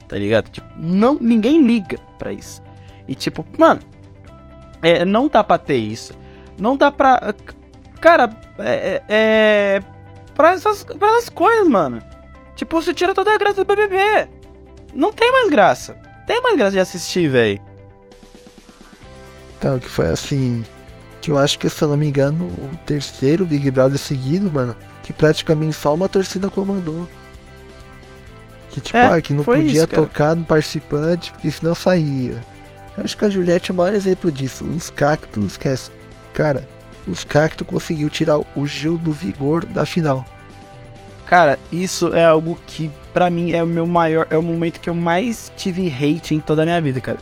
Tá 0.07 0.16
ligado? 0.16 0.48
Tipo, 0.50 0.66
não, 0.76 1.14
ninguém 1.20 1.62
liga 1.66 1.98
pra 2.18 2.32
isso. 2.32 2.62
E 3.09 3.14
tipo, 3.14 3.44
mano, 3.59 3.80
é, 4.82 5.05
não 5.05 5.28
dá 5.28 5.42
pra 5.42 5.59
ter 5.59 5.76
isso. 5.76 6.14
Não 6.59 6.76
dá 6.76 6.92
pra. 6.92 7.34
Cara, 8.00 8.30
é. 8.59 9.02
é 9.09 9.82
pra, 10.34 10.52
essas, 10.52 10.84
pra 10.84 11.09
essas 11.09 11.28
coisas, 11.30 11.66
mano. 11.66 12.02
Tipo, 12.55 12.80
você 12.80 12.94
tira 12.94 13.14
toda 13.14 13.34
a 13.34 13.38
graça 13.38 13.64
do 13.64 13.64
BBB. 13.64 14.28
Não 14.94 15.12
tem 15.12 15.30
mais 15.32 15.50
graça. 15.50 15.94
Tem 16.26 16.40
mais 16.40 16.57
graça 16.57 16.72
de 16.72 16.78
assistir, 16.78 17.28
velho. 17.28 17.61
Então, 19.59 19.78
que 19.78 19.88
foi 19.88 20.07
assim. 20.07 20.64
Que 21.20 21.30
eu 21.30 21.38
acho 21.38 21.59
que, 21.59 21.68
se 21.68 21.82
eu 21.82 21.88
não 21.88 21.96
me 21.96 22.07
engano, 22.07 22.46
o 22.46 22.76
terceiro 22.84 23.46
Big 23.46 23.70
Brother 23.70 23.98
seguido, 23.98 24.50
mano. 24.50 24.76
Que 25.02 25.12
praticamente 25.12 25.74
só 25.74 25.94
uma 25.94 26.09
torcida 26.09 26.50
comandou. 26.50 27.09
Que 28.70 28.80
tipo, 28.80 28.96
É, 28.96 29.07
ah, 29.07 29.20
que 29.20 29.32
não 29.32 29.44
podia 29.44 29.72
isso, 29.72 29.86
tocar 29.86 30.34
no 30.34 30.44
participante, 30.44 31.32
porque 31.32 31.50
senão 31.50 31.74
saía. 31.74 32.42
Eu 32.96 33.05
acho 33.05 33.16
que 33.16 33.24
a 33.24 33.30
Juliette 33.30 33.70
é 33.70 33.74
o 33.74 33.76
maior 33.76 33.94
exemplo 33.94 34.30
disso. 34.30 34.64
Os 34.64 34.90
cactos, 34.90 35.44
esquece. 35.44 35.90
Cara, 36.32 36.68
os 37.07 37.24
cactos 37.24 37.66
conseguiu 37.66 38.09
tirar 38.11 38.38
o 38.38 38.66
Gil 38.66 38.98
do 38.98 39.12
vigor 39.12 39.64
da 39.64 39.84
final. 39.86 40.24
Cara, 41.26 41.58
isso 41.72 42.14
é 42.14 42.24
algo 42.24 42.58
que, 42.66 42.90
pra 43.12 43.30
mim, 43.30 43.52
é 43.52 43.62
o 43.62 43.66
meu 43.66 43.86
maior. 43.86 44.26
É 44.30 44.36
o 44.36 44.42
momento 44.42 44.78
que 44.80 44.90
eu 44.90 44.94
mais 44.94 45.50
tive 45.56 45.88
hate 45.88 46.34
em 46.34 46.40
toda 46.40 46.62
a 46.62 46.64
minha 46.64 46.80
vida, 46.80 47.00
cara. 47.00 47.18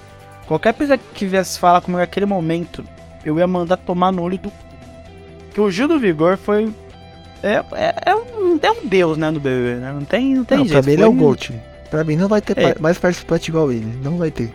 Qualquer 0.47 0.75
pessoa 0.75 0.99
que 0.99 1.25
viesse 1.25 1.59
falar 1.59 1.81
comigo 1.81 2.01
naquele 2.01 2.27
momento, 2.27 2.85
eu 3.25 3.39
ia 3.39 3.47
mandar 3.47 3.77
tomar 3.77 4.11
no 4.13 4.23
olho 4.23 4.39
do. 4.39 4.53
Que 5.55 5.61
o 5.61 5.71
Gil 5.71 5.87
do 5.89 5.99
Vigor 5.99 6.37
foi. 6.37 6.73
É, 7.43 7.63
é, 7.73 7.95
é 8.07 8.15
um, 8.17 8.59
é 8.63 8.71
um 8.71 8.87
deus, 8.87 9.17
né, 9.19 9.31
no 9.31 9.39
BBB, 9.41 9.81
né? 9.81 9.93
Não 9.93 10.05
tem, 10.05 10.35
não 10.35 10.45
tem 10.45 10.59
não, 10.59 10.65
jeito. 10.67 10.81
pra 10.83 10.87
mim 10.87 10.93
ele 10.93 11.03
é 11.03 11.07
o 11.07 11.11
um- 11.11 11.17
Gold. 11.17 11.63
Pra 11.91 12.05
mim 12.05 12.17
não 12.17 12.29
vai 12.29 12.41
ter 12.41 12.59
É. 12.59 12.75
mais 12.81 12.99
participante 12.99 13.51
igual 13.51 13.71
ele. 13.71 13.87
Não 14.03 14.17
vai 14.17 14.31
ter. 14.31 14.53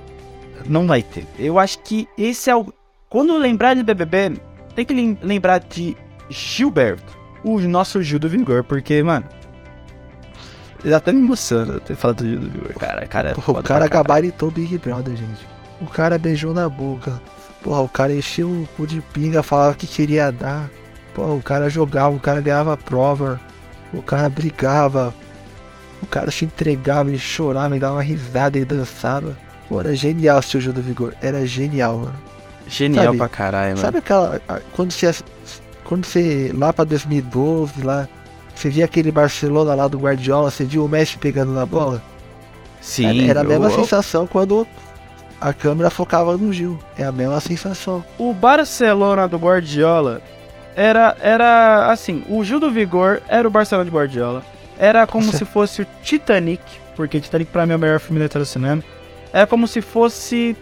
Não 0.65 0.87
vai 0.87 1.01
ter. 1.03 1.25
Eu 1.37 1.57
acho 1.59 1.79
que 1.79 2.07
esse 2.17 2.49
é 2.49 2.55
o. 2.55 2.65
Quando 3.09 3.37
lembrar 3.37 3.73
de 3.75 3.83
BBB, 3.83 4.33
tem 4.75 4.83
que 4.85 4.93
lem- 4.93 5.17
lembrar 5.21 5.59
de 5.59 5.95
Gilberto, 6.29 7.17
o 7.43 7.59
nosso 7.61 8.01
Gil 8.01 8.19
do 8.19 8.27
Vigor, 8.27 8.63
porque, 8.63 9.01
mano. 9.03 9.25
Ele 10.83 10.93
até 10.93 11.11
me 11.11 11.19
emociona 11.19 11.79
ter 11.79 11.95
falado 11.95 12.17
do 12.17 12.29
Gil 12.29 12.39
do 12.39 12.49
Vigor. 12.49 12.73
Cara, 12.79 13.05
cara, 13.07 13.29
é 13.31 13.35
foda 13.35 13.59
o 13.59 13.63
cara 13.63 13.87
caralho. 13.87 13.91
gabaritou 13.91 14.49
o 14.49 14.51
Big 14.51 14.77
Brother, 14.77 15.15
gente. 15.15 15.47
O 15.81 15.85
cara 15.87 16.17
beijou 16.17 16.53
na 16.53 16.67
boca. 16.69 17.21
Porra, 17.63 17.81
o 17.81 17.89
cara 17.89 18.13
encheu 18.13 18.47
o 18.47 18.67
cu 18.77 18.85
de 18.87 19.01
pinga, 19.01 19.41
falava 19.43 19.75
que 19.75 19.87
queria 19.87 20.31
dar. 20.31 20.69
Porra, 21.13 21.33
o 21.33 21.41
cara 21.41 21.69
jogava, 21.69 22.15
o 22.15 22.19
cara 22.19 22.39
ganhava 22.41 22.77
prova. 22.77 23.39
O 23.93 24.01
cara 24.01 24.29
brigava. 24.29 25.13
O 26.01 26.05
cara 26.05 26.29
se 26.29 26.45
entregava, 26.45 27.09
ele 27.09 27.17
chorava, 27.17 27.73
ele 27.73 27.79
dava 27.79 27.95
uma 27.95 28.03
risada, 28.03 28.57
ele 28.57 28.65
dançava. 28.65 29.35
Pô, 29.67 29.79
era 29.79 29.95
genial 29.95 30.39
o 30.39 30.59
Gil 30.59 30.71
do 30.71 30.81
Vigor. 30.81 31.13
Era 31.21 31.45
genial, 31.45 31.97
mano. 31.97 32.15
Genial 32.67 33.05
Sabe? 33.05 33.17
pra 33.17 33.29
caralho, 33.29 33.69
mano. 33.69 33.81
Sabe 33.81 33.97
aquela. 33.97 34.41
Quando 34.73 34.91
você. 34.91 35.13
Quando 35.83 36.05
você. 36.05 36.51
Lá 36.55 36.71
pra 36.71 36.85
2012, 36.85 37.81
lá. 37.81 38.07
Você 38.57 38.69
via 38.69 38.85
aquele 38.85 39.11
Barcelona 39.11 39.75
lá 39.75 39.87
do 39.87 39.99
Guardiola, 39.99 40.49
você 40.49 40.63
viu 40.65 40.83
o 40.83 40.89
Messi 40.89 41.17
pegando 41.19 41.51
na 41.53 41.65
bola? 41.65 42.01
Sim, 42.81 43.29
Era 43.29 43.41
a 43.41 43.43
mesma 43.43 43.67
eu- 43.67 43.71
sensação 43.75 44.25
quando 44.25 44.67
a 45.39 45.53
câmera 45.53 45.89
focava 45.91 46.35
no 46.37 46.51
Gil. 46.51 46.79
É 46.97 47.03
a 47.03 47.11
mesma 47.11 47.39
sensação. 47.39 48.03
o 48.17 48.33
Barcelona 48.33 49.27
do 49.27 49.37
Guardiola 49.37 50.21
era, 50.75 51.15
era 51.21 51.91
assim, 51.91 52.23
o 52.29 52.43
Gil 52.43 52.59
do 52.59 52.71
Vigor 52.71 53.21
era 53.27 53.47
o 53.47 53.51
Barcelona 53.51 53.85
de 53.89 53.95
Guardiola. 53.95 54.43
Era 54.79 55.05
como 55.05 55.25
se 55.31 55.45
fosse 55.45 55.83
o 55.83 55.87
Titanic, 56.01 56.63
porque 56.95 57.19
Titanic 57.19 57.51
pra 57.51 57.65
mim 57.65 57.73
é 57.73 57.75
o 57.75 57.79
melhor 57.79 57.99
filme 57.99 58.19
da 58.19 58.25
história 58.25 58.45
do 58.45 58.47
cinema. 58.49 58.83
Era 59.31 59.45
como 59.45 59.67
se 59.67 59.81
fosse, 59.81 60.57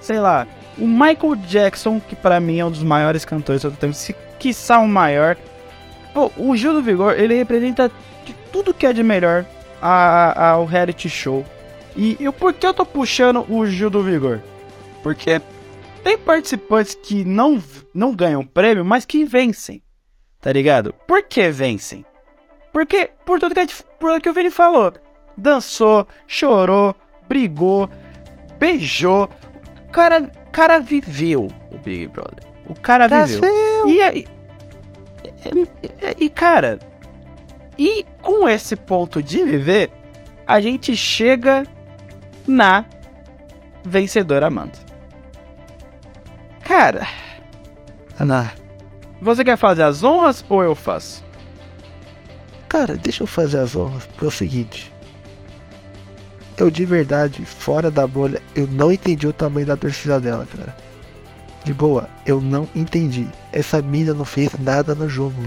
sei 0.00 0.18
lá, 0.18 0.44
o 0.76 0.86
Michael 0.88 1.36
Jackson, 1.46 2.00
que 2.00 2.16
pra 2.16 2.40
mim 2.40 2.58
é 2.58 2.64
um 2.64 2.70
dos 2.70 2.82
maiores 2.82 3.24
cantores 3.24 3.62
do 3.62 3.70
tempo, 3.70 3.94
se 3.94 4.14
quiçá 4.40 4.78
o 4.80 4.88
maior. 4.88 5.36
Pô, 6.18 6.32
o 6.36 6.56
Gil 6.56 6.72
do 6.72 6.82
Vigor, 6.82 7.12
ele 7.16 7.34
representa 7.34 7.88
de 8.24 8.34
tudo 8.50 8.74
que 8.74 8.84
é 8.84 8.92
de 8.92 9.04
melhor 9.04 9.46
a- 9.80 10.32
a- 10.36 10.48
ao 10.50 10.64
reality 10.64 11.08
show. 11.08 11.46
E, 11.96 12.16
e 12.18 12.32
por 12.32 12.52
que 12.52 12.66
eu 12.66 12.74
tô 12.74 12.84
puxando 12.84 13.46
o 13.48 13.64
Gil 13.64 13.88
do 13.88 14.02
Vigor? 14.02 14.40
Porque 15.00 15.40
tem 16.02 16.18
participantes 16.18 16.96
que 16.96 17.24
não, 17.24 17.62
não 17.94 18.12
ganham 18.12 18.44
prêmio, 18.44 18.84
mas 18.84 19.04
que 19.04 19.24
vencem. 19.24 19.80
Tá 20.40 20.52
ligado? 20.52 20.92
Por 21.06 21.22
que 21.22 21.50
vencem? 21.50 22.04
Porque, 22.72 23.10
por 23.24 23.38
tudo 23.38 23.54
que, 23.54 23.60
a 23.60 23.66
por 24.00 24.10
tudo 24.10 24.20
que 24.20 24.28
o 24.30 24.34
Vini 24.34 24.50
falou. 24.50 24.92
Dançou, 25.36 26.04
chorou, 26.26 26.96
brigou, 27.28 27.88
beijou. 28.58 29.28
O 29.88 29.92
cara, 29.92 30.20
o 30.20 30.50
cara 30.50 30.80
viveu 30.80 31.46
o 31.70 31.78
Big 31.78 32.08
Brother. 32.08 32.42
O 32.68 32.74
cara 32.74 33.06
viveu. 33.40 33.88
E 33.88 34.00
aí. 34.02 34.26
E, 36.18 36.28
cara. 36.28 36.78
E 37.78 38.04
com 38.22 38.48
esse 38.48 38.74
ponto 38.74 39.22
de 39.22 39.44
viver, 39.44 39.90
a 40.46 40.60
gente 40.60 40.96
chega 40.96 41.64
na 42.46 42.84
vencedora 43.84 44.48
Amanda. 44.48 44.78
Cara, 46.60 47.06
Ana, 48.18 48.52
você 49.22 49.44
quer 49.44 49.56
fazer 49.56 49.84
as 49.84 50.02
honras 50.02 50.44
ou 50.48 50.62
eu 50.62 50.74
faço? 50.74 51.24
cara, 52.68 52.96
deixa 52.96 53.22
eu 53.22 53.26
fazer 53.26 53.58
as 53.58 53.74
honras 53.74 54.06
pro 54.16 54.30
seguinte. 54.30 54.92
Eu 56.56 56.70
de 56.70 56.84
verdade, 56.84 57.44
fora 57.44 57.90
da 57.90 58.06
bolha, 58.06 58.42
eu 58.54 58.66
não 58.66 58.92
entendi 58.92 59.26
o 59.26 59.32
tamanho 59.32 59.66
da 59.66 59.76
torcida 59.76 60.20
dela, 60.20 60.46
cara. 60.54 60.76
De 61.64 61.74
boa, 61.74 62.08
eu 62.24 62.40
não 62.40 62.68
entendi. 62.74 63.26
Essa 63.52 63.82
mina 63.82 64.14
não 64.14 64.24
fez 64.24 64.50
nada 64.58 64.94
no 64.94 65.08
jogo. 65.08 65.42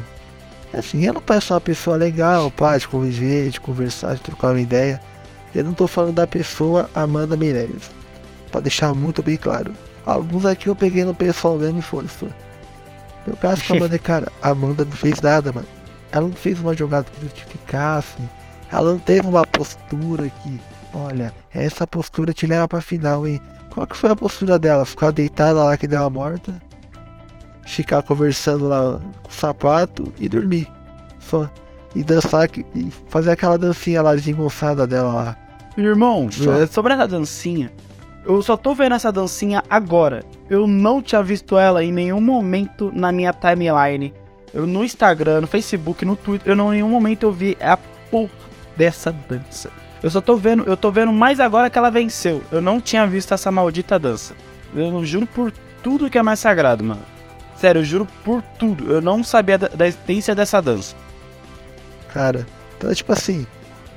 Assim, 0.73 1.05
ela 1.05 1.19
parece 1.19 1.51
uma 1.51 1.61
pessoa 1.61 1.97
legal, 1.97 2.49
pá, 2.51 2.77
de 2.77 2.88
conviver, 2.88 3.49
de 3.49 3.59
conversar, 3.59 4.15
de 4.15 4.21
trocar 4.21 4.51
uma 4.51 4.61
ideia. 4.61 5.01
Eu 5.53 5.63
não 5.65 5.73
tô 5.73 5.88
falando 5.88 6.15
da 6.15 6.27
pessoa 6.27 6.89
Amanda 6.95 7.35
Meirelles. 7.35 7.91
Pra 8.51 8.61
deixar 8.61 8.93
muito 8.93 9.21
bem 9.21 9.38
claro. 9.38 9.73
Alguns 10.05 10.45
aqui 10.45 10.67
eu 10.67 10.75
peguei 10.75 11.03
no 11.03 11.13
pessoal 11.13 11.57
mesmo 11.57 11.79
e 11.79 11.81
foram. 11.81 12.07
Meu 13.27 13.35
caso 13.35 13.63
com 13.65 13.73
a 13.73 13.77
Amanda 13.77 13.95
é, 13.95 13.99
cara, 13.99 14.31
a 14.41 14.49
Amanda 14.49 14.85
não 14.85 14.91
fez 14.91 15.21
nada, 15.21 15.51
mano. 15.51 15.67
Ela 16.11 16.27
não 16.27 16.35
fez 16.35 16.59
uma 16.59 16.75
jogada 16.75 17.07
que 17.09 17.25
justificasse. 17.25 18.17
Ela 18.71 18.91
não 18.93 18.99
teve 18.99 19.27
uma 19.27 19.45
postura 19.45 20.29
que, 20.29 20.59
olha, 20.93 21.33
essa 21.53 21.85
postura 21.85 22.33
te 22.33 22.47
leva 22.47 22.67
pra 22.67 22.81
final, 22.81 23.27
hein? 23.27 23.41
Qual 23.72 23.88
que 23.88 23.98
foi 23.98 24.11
a 24.11 24.15
postura 24.15 24.60
dela? 24.60 24.85
Ficar 24.85 25.11
deitada 25.11 25.64
lá 25.64 25.77
que 25.77 25.88
deu 25.88 26.03
a 26.03 26.10
morta? 26.10 26.61
Ficar 27.65 28.03
conversando 28.03 28.68
lá 28.68 28.99
com 29.23 29.30
o 29.30 29.34
sapato 29.34 30.14
e 30.19 30.27
dormir. 30.27 30.68
Só. 31.19 31.49
E 31.95 32.03
dançar 32.03 32.48
e 32.76 32.91
fazer 33.10 33.31
aquela 33.31 33.57
dancinha 33.57 34.02
lá 34.02 34.14
desengonçada 34.14 34.85
dela 34.85 35.14
lá. 35.14 35.38
Irmão, 35.77 36.30
Só. 36.31 36.53
é 36.53 36.68
sobre 36.68 36.93
essa 36.93 37.07
dancinha, 37.07 37.72
eu 38.23 38.41
só 38.41 38.56
tô 38.56 38.76
vendo 38.76 38.93
essa 38.93 39.11
dancinha 39.11 39.64
agora. 39.69 40.23
Eu 40.49 40.68
não 40.68 41.02
tinha 41.02 41.23
visto 41.23 41.57
ela 41.57 41.84
em 41.84 41.91
nenhum 41.91 42.22
momento 42.22 42.91
na 42.93 43.11
minha 43.11 43.34
timeline. 43.34 44.14
Eu 44.53 44.68
no 44.68 44.84
Instagram, 44.84 45.41
no 45.41 45.48
Facebook, 45.48 46.06
no 46.06 46.15
Twitter, 46.15 46.52
eu 46.52 46.56
não 46.56 46.72
em 46.73 46.77
nenhum 46.77 46.89
momento 46.89 47.23
eu 47.23 47.31
vi 47.31 47.57
a 47.60 47.77
porra 47.77 48.30
dessa 48.76 49.11
dança. 49.11 49.72
Eu 50.03 50.09
só 50.09 50.19
tô 50.19 50.35
vendo, 50.35 50.63
eu 50.63 50.75
tô 50.75 50.91
vendo 50.91 51.11
mais 51.13 51.39
agora 51.39 51.69
que 51.69 51.77
ela 51.77 51.91
venceu. 51.91 52.41
Eu 52.51 52.61
não 52.61 52.81
tinha 52.81 53.05
visto 53.05 53.33
essa 53.33 53.51
maldita 53.51 53.99
dança. 53.99 54.33
Eu 54.73 54.91
não 54.91 55.05
juro 55.05 55.27
por 55.27 55.51
tudo 55.83 56.09
que 56.09 56.17
é 56.17 56.23
mais 56.23 56.39
sagrado, 56.39 56.83
mano. 56.83 57.01
Sério, 57.55 57.79
eu 57.79 57.85
juro 57.85 58.07
por 58.23 58.41
tudo. 58.57 58.91
Eu 58.91 59.01
não 59.01 59.23
sabia 59.23 59.57
da, 59.57 59.67
da 59.67 59.87
existência 59.87 60.33
dessa 60.33 60.59
dança. 60.61 60.95
Cara, 62.11 62.45
então 62.77 62.93
tipo 62.93 63.11
assim, 63.13 63.45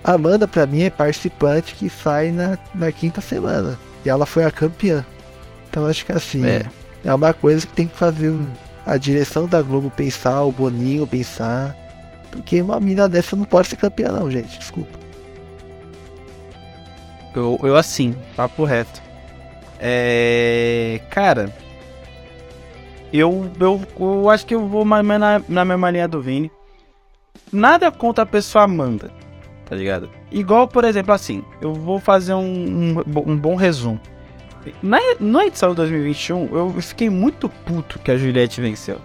a 0.03 0.13
Amanda 0.13 0.47
pra 0.47 0.67
mim 0.67 0.83
é 0.83 0.91
participante 0.91 1.75
que 1.75 1.89
sai 1.89 2.31
na, 2.31 2.59
na 2.75 2.93
quinta 2.93 3.23
semana. 3.23 3.79
E 4.05 4.11
ela 4.11 4.27
foi 4.27 4.45
a 4.45 4.51
campeã. 4.51 5.05
Então 5.71 5.87
acho 5.87 6.05
que 6.05 6.13
assim, 6.13 6.45
é, 6.45 6.67
é 7.03 7.15
uma 7.15 7.33
coisa 7.33 7.67
que 7.67 7.73
tem 7.73 7.87
que 7.87 7.97
fazer 7.97 8.39
a 8.85 8.99
direção 8.99 9.47
da 9.47 9.63
Globo 9.63 9.91
pensar, 9.91 10.43
o 10.43 10.53
Boninho 10.53 11.07
pensar. 11.07 11.75
Porque 12.31 12.61
uma 12.61 12.79
mina 12.79 13.09
dessa 13.09 13.35
não 13.35 13.45
pode 13.45 13.69
ser 13.69 13.77
campeã 13.77 14.13
não, 14.13 14.31
gente. 14.31 14.59
Desculpa. 14.59 15.04
Eu, 17.35 17.59
eu 17.63 17.77
assim, 17.77 18.15
papo 18.37 18.65
reto. 18.65 19.03
É. 19.79 21.01
Cara. 21.11 21.53
Eu, 23.13 23.51
eu, 23.61 23.81
eu 24.01 24.29
acho 24.29 24.45
que 24.45 24.55
eu 24.55 24.67
vou 24.67 24.85
mais 24.85 25.07
na, 25.07 25.41
na 25.49 25.65
mesma 25.65 25.91
linha 25.91 26.09
do 26.09 26.21
Vini. 26.21 26.51
Nada 27.53 27.91
contra 27.93 28.25
a 28.25 28.27
pessoa 28.27 28.65
Amanda, 28.65 29.13
tá 29.67 29.77
ligado? 29.77 30.11
Igual, 30.33 30.67
por 30.67 30.85
exemplo, 30.85 31.13
assim, 31.13 31.45
eu 31.61 31.73
vou 31.73 32.01
fazer 32.01 32.35
um, 32.35 32.99
um, 32.99 33.05
um 33.27 33.37
bom 33.37 33.55
resumo. 33.55 34.01
Na, 34.83 34.99
na 35.21 35.47
edição 35.47 35.71
de 35.71 35.77
2021, 35.77 36.57
eu 36.57 36.71
fiquei 36.81 37.09
muito 37.09 37.49
puto 37.49 37.99
que 38.01 38.11
a 38.11 38.17
Juliette 38.17 38.61
venceu. 38.61 38.99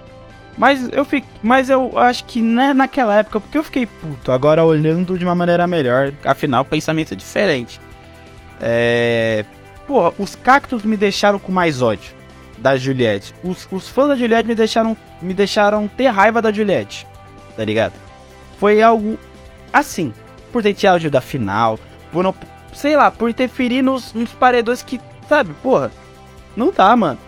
Mas 0.58 0.90
eu, 0.92 1.06
fico, 1.06 1.28
mas 1.42 1.70
eu 1.70 1.98
acho 1.98 2.26
que 2.26 2.42
né, 2.42 2.74
naquela 2.74 3.16
época, 3.16 3.40
porque 3.40 3.58
eu 3.58 3.64
fiquei 3.64 3.86
puto, 3.86 4.32
agora 4.32 4.64
olhando 4.64 5.18
de 5.18 5.24
uma 5.24 5.36
maneira 5.36 5.66
melhor, 5.68 6.12
afinal, 6.26 6.66
pensamento 6.66 7.14
é 7.14 7.16
diferente. 7.16 7.80
É. 8.62 9.46
Pô, 9.88 10.14
os 10.20 10.36
cactos 10.36 10.84
me 10.84 10.96
deixaram 10.96 11.40
com 11.40 11.52
mais 11.52 11.82
ódio 11.82 12.14
da 12.58 12.78
Juliette. 12.78 13.34
Os, 13.44 13.68
os 13.72 13.88
fãs 13.88 14.10
da 14.10 14.16
Juliette 14.16 14.48
me 14.48 14.56
deixaram, 14.56 14.96
me 15.22 15.34
deixaram 15.34 15.88
ter 15.88 16.08
raiva 16.08 16.42
da 16.42 16.52
Juliette, 16.52 17.08
tá 17.56 17.64
ligado? 17.66 17.94
Foi 18.60 18.82
algo 18.82 19.18
assim, 19.72 20.14
por 20.52 20.62
ter 20.62 20.88
áudio 20.88 21.10
da 21.10 21.22
final, 21.22 21.80
por 22.12 22.24
não, 22.24 22.36
sei 22.74 22.96
lá, 22.96 23.10
por 23.10 23.30
interferir 23.30 23.82
nos, 23.82 24.14
nos 24.14 24.32
paredões 24.32 24.84
que, 24.84 25.00
sabe, 25.28 25.54
porra, 25.64 25.92
não 26.56 26.72
tá, 26.72 26.96
mano. 26.96 27.20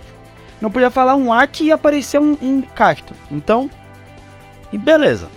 Não 0.59 0.69
podia 0.69 0.91
falar 0.91 1.15
um 1.15 1.33
arte 1.33 1.63
e 1.63 1.71
aparecer 1.71 2.19
um, 2.19 2.37
um 2.41 2.61
cacto. 2.61 3.15
Então, 3.31 3.69
e 4.71 4.77
beleza. 4.77 5.27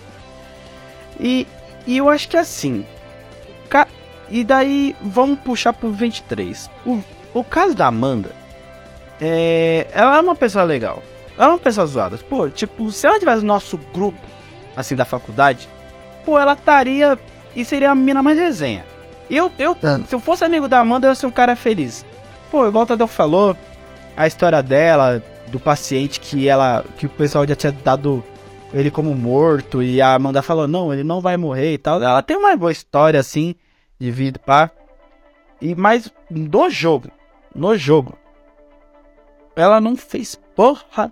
E, 1.19 1.47
e 1.87 1.97
eu 1.97 2.09
acho 2.09 2.29
que 2.29 2.37
assim, 2.37 2.85
e 4.29 4.43
daí 4.43 4.95
vamos 5.01 5.39
puxar 5.39 5.73
pro 5.73 5.91
23. 5.91 6.69
O, 6.85 7.01
o 7.33 7.43
caso 7.43 7.75
da 7.75 7.87
Amanda, 7.87 8.31
é, 9.21 9.87
ela 9.93 10.17
é 10.17 10.21
uma 10.21 10.35
pessoa 10.35 10.63
legal. 10.63 11.01
Ela 11.37 11.47
é 11.47 11.49
uma 11.49 11.59
pessoa 11.59 11.85
zoada. 11.85 12.17
Pô, 12.29 12.49
tipo, 12.49 12.91
se 12.91 13.05
ela 13.05 13.19
tivesse 13.19 13.41
no 13.41 13.47
nosso 13.47 13.77
grupo, 13.93 14.19
assim, 14.75 14.95
da 14.95 15.05
faculdade, 15.05 15.67
pô, 16.25 16.39
ela 16.39 16.53
estaria. 16.53 17.17
E 17.55 17.63
seria 17.63 17.91
a 17.91 17.95
mina 17.95 18.21
mais 18.21 18.37
resenha. 18.37 18.85
Eu, 19.29 19.51
eu, 19.57 19.77
ah. 19.81 19.99
se 20.07 20.13
eu 20.13 20.19
fosse 20.19 20.43
amigo 20.43 20.67
da 20.67 20.79
Amanda, 20.79 21.07
eu 21.07 21.11
ia 21.11 21.15
ser 21.15 21.25
um 21.25 21.31
cara 21.31 21.55
feliz. 21.55 22.05
Pô, 22.51 22.67
igual 22.67 22.83
o 22.83 22.87
Tadeu 22.87 23.07
falou, 23.07 23.55
a 24.15 24.27
história 24.27 24.61
dela, 24.61 25.23
do 25.47 25.59
paciente 25.59 26.19
que 26.19 26.47
ela. 26.47 26.83
que 26.97 27.05
o 27.05 27.09
pessoal 27.09 27.47
já 27.47 27.55
tinha 27.55 27.71
dado 27.71 28.23
ele 28.73 28.91
como 28.91 29.15
morto. 29.15 29.81
E 29.81 30.01
a 30.01 30.13
Amanda 30.15 30.41
falou, 30.41 30.67
não, 30.67 30.93
ele 30.93 31.03
não 31.03 31.21
vai 31.21 31.37
morrer 31.37 31.73
e 31.73 31.77
tal. 31.77 32.01
Ela 32.01 32.21
tem 32.21 32.35
uma 32.35 32.55
boa 32.57 32.71
história, 32.71 33.19
assim, 33.19 33.55
de 34.05 34.11
vida, 34.11 34.39
pá. 34.39 34.69
E, 35.59 35.73
mas 35.73 36.13
no 36.29 36.69
jogo, 36.69 37.09
no 37.53 37.75
jogo, 37.75 38.17
ela 39.55 39.81
não 39.81 39.95
fez 39.95 40.39
porra 40.55 41.11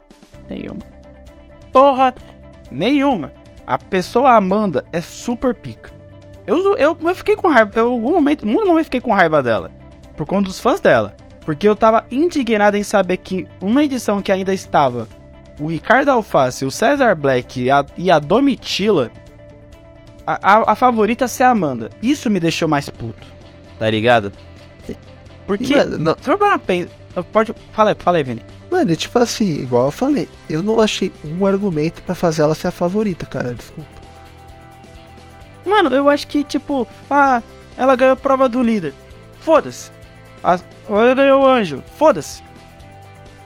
nenhuma. 0.50 0.82
Porra 1.72 2.14
nenhuma. 2.70 3.32
A 3.66 3.78
pessoa 3.78 4.36
Amanda 4.36 4.86
é 4.92 5.02
super 5.02 5.56
pica. 5.56 5.92
Eu, 6.46 6.78
eu, 6.78 6.98
eu 7.02 7.16
fiquei 7.16 7.36
com 7.36 7.48
raiva. 7.48 7.72
Eu, 7.76 7.92
algum 7.92 8.12
momento, 8.12 8.46
muito 8.46 8.68
momento 8.68 8.86
fiquei 8.86 9.02
com 9.02 9.14
raiva 9.14 9.42
dela. 9.42 9.72
Por 10.16 10.28
conta 10.28 10.50
dos 10.50 10.60
fãs 10.60 10.80
dela. 10.80 11.16
Porque 11.46 11.68
eu 11.68 11.76
tava 11.76 12.06
indignado 12.12 12.78
em 12.78 12.84
saber 12.84 13.18
que 13.18 13.48
uma 13.62 13.84
edição 13.84 14.22
que 14.22 14.32
ainda 14.32 14.54
estava 14.54 15.08
o 15.60 15.68
Ricardo 15.68 16.10
Alface, 16.10 16.66
o 16.66 16.72
Cesar 16.72 17.16
Black 17.16 17.62
e 17.62 17.72
a, 17.72 17.86
e 17.98 18.12
a 18.12 18.20
Domitila, 18.20 19.12
a, 20.26 20.72
a, 20.72 20.76
favorita 20.76 21.28
ser 21.28 21.44
a 21.44 21.50
Amanda. 21.50 21.90
Isso 22.02 22.30
me 22.30 22.40
deixou 22.40 22.68
mais 22.68 22.90
puto. 22.90 23.28
Tá 23.78 23.90
ligado? 23.90 24.32
Porque. 25.46 25.76
Não, 25.76 26.16
não. 26.16 27.24
Pode. 27.32 27.54
Fala 27.74 27.92
aí, 27.92 27.96
fala 28.00 28.18
aí, 28.18 28.24
Vini. 28.24 28.44
Mano, 28.72 28.96
tipo 28.96 29.20
assim, 29.20 29.62
igual 29.62 29.86
eu 29.86 29.92
falei, 29.92 30.28
eu 30.50 30.64
não 30.64 30.80
achei 30.80 31.12
um 31.24 31.46
argumento 31.46 32.02
para 32.02 32.16
fazer 32.16 32.42
ela 32.42 32.56
ser 32.56 32.70
a 32.70 32.72
favorita, 32.72 33.26
cara. 33.26 33.54
Desculpa. 33.54 33.90
Mano, 35.66 35.94
eu 35.96 36.10
acho 36.10 36.28
que, 36.28 36.44
tipo, 36.44 36.88
ah, 37.10 37.42
ela 37.78 37.96
ganhou 37.96 38.14
a 38.14 38.18
prova 38.18 38.50
do 38.50 38.64
líder. 38.64 38.94
Foda-se. 39.42 39.92
Ela 40.44 41.16
ganhou 41.16 41.44
o 41.44 41.46
anjo. 41.46 41.84
Foda-se. 41.98 42.42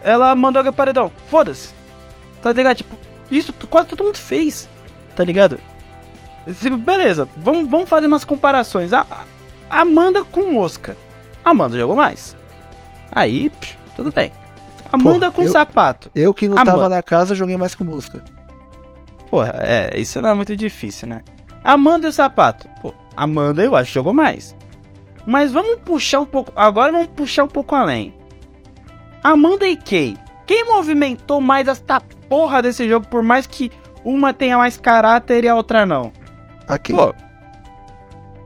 Ela 0.01 0.33
mandou 0.35 0.61
a 0.61 0.71
paredão. 0.71 1.11
Foda-se. 1.29 1.73
Tá 2.41 2.53
ligado? 2.53 2.77
Tipo, 2.77 2.95
isso 3.29 3.53
quase 3.69 3.89
todo 3.89 4.03
mundo 4.03 4.17
fez. 4.17 4.69
Tá 5.15 5.23
ligado? 5.23 5.59
Beleza, 6.79 7.27
vamos, 7.37 7.69
vamos 7.69 7.89
fazer 7.89 8.07
umas 8.07 8.23
comparações. 8.23 8.93
A, 8.93 9.05
a 9.69 9.81
Amanda 9.81 10.23
com 10.23 10.51
Mosca. 10.51 10.95
Amanda 11.43 11.77
jogou 11.77 11.95
mais. 11.95 12.35
Aí, 13.11 13.51
tudo 13.95 14.11
bem. 14.11 14.31
Amanda 14.91 15.29
Pô, 15.31 15.37
com 15.37 15.43
eu, 15.43 15.51
sapato. 15.51 16.09
Eu 16.15 16.33
que 16.33 16.47
não 16.47 16.57
Amanda. 16.57 16.71
tava 16.71 16.89
na 16.89 17.03
casa, 17.03 17.35
joguei 17.35 17.57
mais 17.57 17.75
com 17.75 17.83
música. 17.83 18.23
Porra, 19.29 19.53
é, 19.57 19.99
isso 19.99 20.21
não 20.21 20.29
é 20.29 20.33
muito 20.33 20.55
difícil, 20.55 21.07
né? 21.07 21.21
Amanda 21.63 22.07
e 22.07 22.09
o 22.09 22.13
sapato. 22.13 22.69
Pô, 22.81 22.93
Amanda 23.15 23.63
eu 23.63 23.75
acho 23.75 23.89
que 23.89 23.95
jogou 23.95 24.13
mais. 24.13 24.55
Mas 25.25 25.51
vamos 25.51 25.79
puxar 25.81 26.21
um 26.21 26.25
pouco. 26.25 26.53
Agora 26.55 26.91
vamos 26.91 27.07
puxar 27.07 27.43
um 27.43 27.49
pouco 27.49 27.75
além. 27.75 28.13
Amanda 29.21 29.67
e 29.67 29.75
Kay. 29.75 30.17
Quem 30.45 30.63
movimentou 30.63 31.41
mais 31.41 31.67
esta 31.67 31.99
porra 32.29 32.61
desse 32.61 32.87
jogo, 32.87 33.05
por 33.07 33.21
mais 33.21 33.45
que 33.45 33.69
uma 34.05 34.33
tenha 34.33 34.57
mais 34.57 34.77
caráter 34.77 35.43
e 35.43 35.49
a 35.49 35.55
outra 35.55 35.85
não? 35.85 36.13
Aqui. 36.67 36.93
Pô, 36.93 37.13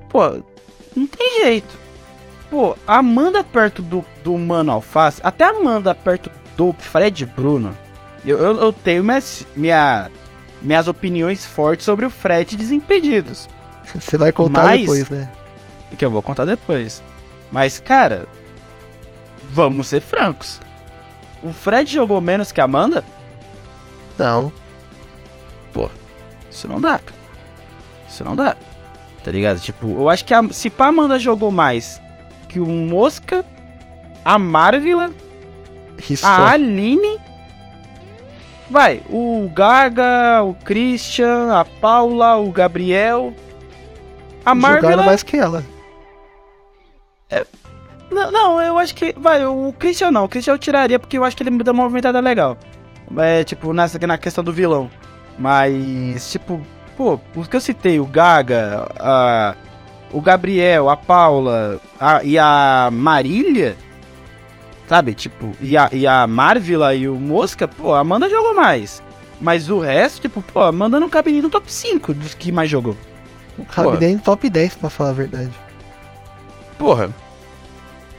pô, 0.09 0.43
não 0.95 1.07
tem 1.07 1.43
jeito. 1.43 1.79
Pô, 2.49 2.75
a 2.85 2.97
Amanda 2.97 3.43
perto 3.43 3.81
do, 3.81 4.05
do 4.23 4.37
Mano 4.37 4.71
Alface, 4.73 5.21
até 5.23 5.45
a 5.45 5.49
Amanda 5.49 5.95
perto 5.95 6.29
do 6.57 6.73
Fred 6.73 7.25
Bruno, 7.25 7.75
eu, 8.25 8.37
eu, 8.37 8.57
eu 8.57 8.73
tenho 8.73 9.03
minhas, 9.03 9.47
minha, 9.55 10.11
minhas 10.61 10.87
opiniões 10.87 11.45
fortes 11.45 11.85
sobre 11.85 12.05
o 12.05 12.09
Fred 12.09 12.55
Desimpedidos. 12.55 13.49
Você 13.95 14.17
vai 14.17 14.31
contar 14.31 14.63
Mas, 14.63 14.81
depois, 14.81 15.09
né? 15.09 15.31
Que 15.97 16.05
eu 16.05 16.11
vou 16.11 16.21
contar 16.21 16.45
depois. 16.45 17.01
Mas, 17.51 17.79
cara, 17.79 18.27
vamos 19.51 19.87
ser 19.87 20.01
francos. 20.01 20.59
O 21.41 21.51
Fred 21.51 21.91
jogou 21.91 22.21
menos 22.21 22.51
que 22.51 22.61
a 22.61 22.65
Amanda? 22.65 23.03
Não. 24.17 24.51
Pô, 25.73 25.89
isso 26.49 26.67
não 26.67 26.79
dá. 26.79 26.99
Isso 28.11 28.23
não 28.23 28.35
dá. 28.35 28.55
Tá 29.23 29.31
ligado? 29.31 29.59
Tipo, 29.59 29.87
eu 29.87 30.09
acho 30.09 30.25
que 30.25 30.33
a, 30.33 30.43
se 30.51 30.71
a 30.77 30.85
Amanda 30.85 31.17
jogou 31.17 31.51
mais 31.51 32.01
que 32.49 32.59
o 32.59 32.65
Mosca, 32.65 33.45
a 34.25 34.37
Marvila, 34.37 35.11
a 36.21 36.51
Aline. 36.51 37.19
Vai, 38.69 39.01
o 39.09 39.49
Gaga, 39.53 40.43
o 40.43 40.53
Christian, 40.53 41.53
a 41.53 41.65
Paula, 41.65 42.37
o 42.37 42.51
Gabriel. 42.51 43.33
A 44.45 44.55
Marvila. 44.55 45.03
mais 45.03 45.23
que 45.23 45.37
ela. 45.37 45.63
É, 47.29 47.45
não, 48.11 48.31
não, 48.31 48.61
eu 48.61 48.77
acho 48.77 48.93
que. 48.93 49.13
Vai, 49.17 49.45
o 49.45 49.73
Christian 49.77 50.11
não. 50.11 50.25
O 50.25 50.29
Christian 50.29 50.53
eu 50.53 50.59
tiraria 50.59 50.99
porque 50.99 51.17
eu 51.17 51.23
acho 51.23 51.35
que 51.35 51.43
ele 51.43 51.51
me 51.51 51.63
deu 51.63 51.73
uma 51.73 51.83
movimentada 51.83 52.19
legal. 52.19 52.57
É, 53.17 53.43
tipo, 53.43 53.73
nessa, 53.73 53.97
na 54.05 54.17
questão 54.17 54.43
do 54.43 54.51
vilão. 54.51 54.89
Mas, 55.39 56.31
tipo, 56.31 56.61
pô, 57.01 57.19
os 57.35 57.47
que 57.47 57.55
eu 57.55 57.61
citei, 57.61 57.99
o 57.99 58.05
Gaga, 58.05 58.87
a 58.99 59.55
o 60.13 60.19
Gabriel, 60.19 60.89
a 60.89 60.97
Paula 60.97 61.79
a, 61.97 62.21
e 62.21 62.37
a 62.37 62.89
Marília, 62.91 63.77
sabe? 64.87 65.13
Tipo, 65.13 65.55
e 65.61 65.77
a, 65.77 65.89
e 65.91 66.05
a 66.05 66.27
Marvila 66.27 66.93
e 66.93 67.07
o 67.07 67.15
Mosca, 67.15 67.65
pô, 67.67 67.93
a 67.93 67.99
Amanda 67.99 68.29
jogou 68.29 68.53
mais. 68.53 69.01
Mas 69.39 69.69
o 69.69 69.79
resto, 69.79 70.21
tipo, 70.21 70.41
pô, 70.41 70.59
a 70.59 70.67
Amanda 70.67 70.99
não 70.99 71.09
cabe 71.09 71.31
nem 71.31 71.41
no 71.41 71.49
top 71.49 71.71
5 71.71 72.13
dos 72.13 72.33
que 72.33 72.51
mais 72.51 72.69
jogou. 72.69 72.95
Não 73.57 73.65
cabe 73.65 73.97
nem 74.05 74.15
no 74.15 74.21
top 74.21 74.49
10, 74.49 74.75
pra 74.75 74.89
falar 74.89 75.11
a 75.11 75.13
verdade. 75.13 75.51
Porra. 76.77 77.09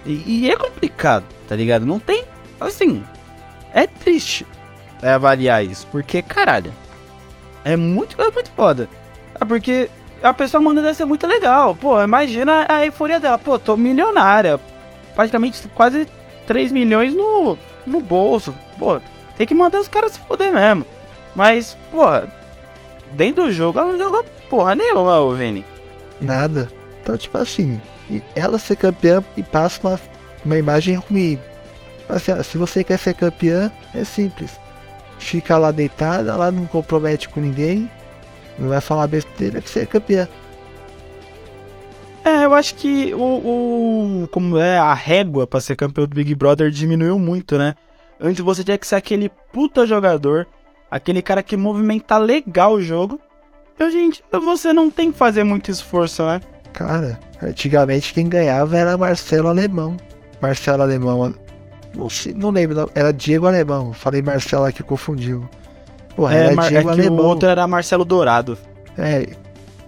E, 0.07 0.47
e, 0.47 0.51
é 0.51 0.57
complicado, 0.57 1.25
tá 1.47 1.55
ligado? 1.55 1.87
Não 1.87 1.99
tem. 2.01 2.25
Assim. 2.59 3.05
É 3.73 3.87
triste 3.87 4.47
é 5.03 5.11
avaliar 5.11 5.65
isso. 5.65 5.87
Porque, 5.91 6.23
caralho. 6.23 6.73
É 7.65 7.77
muito, 7.77 8.21
é 8.21 8.31
muito 8.31 8.51
foda. 8.51 8.89
Ah, 9.35 9.47
porque 9.47 9.89
a 10.23 10.33
pessoa 10.33 10.61
manda 10.61 10.83
deve 10.83 10.95
ser 10.95 11.05
muito 11.05 11.27
legal. 11.27 11.75
Pô, 11.75 12.01
imagina 12.03 12.67
a 12.69 12.85
euforia 12.85 13.21
dela. 13.21 13.39
Pô, 13.39 13.59
tô 13.59 13.77
milionária. 13.77 14.61
Praticamente 15.15 15.67
quase 15.75 16.07
3 16.47 16.73
milhões 16.73 17.15
no, 17.15 17.59
no 17.87 18.01
bolso. 18.01 18.55
Pô, 18.79 19.01
tem 19.37 19.47
que 19.47 19.55
mandar 19.55 19.81
os 19.81 19.89
caras 19.89 20.13
se 20.13 20.21
foder 20.21 20.53
mesmo. 20.53 20.87
Mas, 21.35 21.77
pô, 21.91 22.05
dentro 23.13 23.45
do 23.45 23.53
jogo 23.53 23.79
ela 23.79 23.93
não 23.93 23.99
jogou 23.99 24.25
porra 24.49 24.75
nenhuma, 24.75 25.21
ô 25.21 25.33
Vini. 25.35 25.65
Nada. 26.21 26.71
Então, 27.03 27.17
tipo 27.17 27.37
assim, 27.39 27.81
ela 28.35 28.59
ser 28.59 28.77
campeã 28.77 29.25
e 29.37 29.43
passa 29.43 29.81
uma, 29.87 30.01
uma 30.45 30.59
imagem 30.59 30.95
ruim. 30.95 31.39
Assim, 32.09 32.41
se 32.43 32.59
você 32.59 32.85
quer 32.85 32.99
ser 32.99 33.15
campeã, 33.15 33.73
é 33.95 34.05
simples. 34.05 34.62
Fica 35.23 35.57
lá 35.57 35.71
deitada, 35.71 36.37
lá 36.37 36.51
não 36.51 36.67
compromete 36.67 37.29
com 37.29 37.41
ninguém, 37.41 37.89
não 38.59 38.69
vai 38.69 38.81
falar 38.81 39.07
besteira 39.07 39.63
que 39.63 39.71
você 39.71 39.81
é 39.81 39.87
campeã. 39.87 40.29
É, 42.25 42.45
eu 42.45 42.53
acho 42.55 42.75
que 42.75 43.15
o, 43.15 43.19
o 44.25 44.29
como 44.29 44.59
é 44.59 44.79
a 44.79 44.93
régua 44.93 45.47
para 45.47 45.61
ser 45.61 45.75
campeão 45.75 46.07
do 46.07 46.15
Big 46.15 46.35
Brother 46.35 46.71
diminuiu 46.71 47.19
muito, 47.19 47.57
né? 47.57 47.75
Antes 48.21 48.45
você 48.45 48.63
tinha 48.63 48.77
que 48.77 48.87
ser 48.87 48.97
aquele 48.97 49.31
puta 49.53 49.87
jogador, 49.87 50.47
aquele 50.91 51.23
cara 51.23 51.43
que 51.43 51.57
movimenta 51.57 52.19
legal 52.19 52.75
o 52.75 52.83
jogo. 52.83 53.21
E 53.81 53.85
em 53.85 54.11
dia 54.11 54.23
você 54.41 54.73
não 54.73 54.91
tem 54.91 55.11
que 55.11 55.19
fazer 55.19 55.45
muito 55.45 55.71
esforço, 55.71 56.25
né? 56.25 56.41
Cara, 56.73 57.19
antigamente 57.43 58.13
quem 58.13 58.29
ganhava 58.29 58.77
era 58.77 58.99
Marcelo 58.99 59.49
Alemão. 59.49 59.97
Marcelo 60.41 60.83
Alemão, 60.83 61.35
não, 61.95 62.09
sei, 62.09 62.33
não 62.35 62.51
lembro, 62.51 62.91
era 62.95 63.13
Diego 63.13 63.47
Alemão. 63.47 63.93
Falei 63.93 64.23
Marcelo 64.23 64.65
aqui, 64.65 64.83
confundiu. 64.83 65.49
Porra, 66.17 66.35
é, 66.35 66.53
era 66.53 66.69
Diego 66.69 66.89
é 66.89 66.93
Alemão. 66.93 67.19
O 67.19 67.29
outro 67.29 67.49
era 67.49 67.67
Marcelo 67.67 68.05
Dourado. 68.05 68.59
É, 68.99 69.29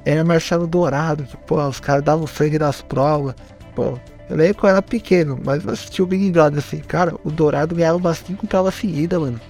era 0.04 0.24
Marcelo 0.24 0.66
Dourado. 0.66 1.26
Pô, 1.46 1.62
os 1.66 1.80
caras 1.80 2.02
davam 2.02 2.26
sangue 2.26 2.58
nas 2.58 2.82
provas. 2.82 3.34
Pô, 3.74 3.98
eu 4.28 4.36
lembro 4.36 4.54
que 4.54 4.64
eu 4.64 4.70
era 4.70 4.82
pequeno, 4.82 5.38
mas 5.44 5.64
eu 5.64 5.72
assisti 5.72 6.02
o 6.02 6.06
Big 6.06 6.30
Brother 6.30 6.58
assim, 6.58 6.78
cara, 6.78 7.14
o 7.24 7.30
Dourado 7.30 7.74
ganhava 7.74 7.98
umas 7.98 8.18
5 8.18 8.46
provas 8.46 8.74
seguidas, 8.74 9.20
mano. 9.20 9.40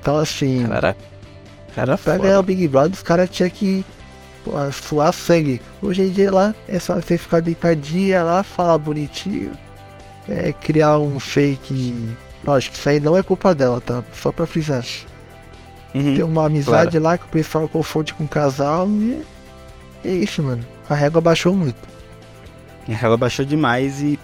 Então 0.00 0.18
assim. 0.18 0.66
Cara, 0.66 0.96
cara 1.74 1.98
pra 1.98 2.18
ganhar 2.18 2.38
o 2.38 2.42
Big 2.42 2.68
Brother, 2.68 2.92
os 2.92 3.02
caras 3.02 3.30
tinham 3.30 3.50
que 3.50 3.84
pô, 4.44 4.52
suar 4.72 5.12
sangue. 5.12 5.60
Hoje 5.82 6.02
em 6.02 6.10
dia 6.10 6.30
lá 6.30 6.54
é 6.68 6.78
só 6.78 6.94
você 6.94 7.16
ficar 7.16 7.40
deitadinha 7.40 8.22
lá, 8.22 8.42
falar 8.42 8.76
bonitinho. 8.78 9.52
É, 10.28 10.52
criar 10.52 10.98
um 10.98 11.20
fake. 11.20 12.16
Lógico, 12.44 12.76
isso 12.76 12.88
aí 12.88 13.00
não 13.00 13.16
é 13.16 13.22
culpa 13.22 13.54
dela, 13.54 13.80
tá? 13.80 14.02
Só 14.12 14.32
pra 14.32 14.46
frisar. 14.46 14.84
Uhum, 15.94 16.14
Tem 16.14 16.22
uma 16.22 16.46
amizade 16.46 16.90
claro. 16.98 17.04
lá 17.04 17.18
que 17.18 17.24
o 17.24 17.28
pessoal 17.28 17.68
confunde 17.68 18.12
com 18.12 18.24
o 18.24 18.28
casal 18.28 18.88
e 18.88 19.22
é 20.04 20.10
isso, 20.10 20.42
mano. 20.42 20.64
A 20.88 20.94
régua 20.94 21.20
baixou 21.20 21.54
muito. 21.54 21.78
A 22.88 22.92
régua 22.92 23.16
baixou 23.16 23.44
demais 23.44 24.00
e. 24.00 24.18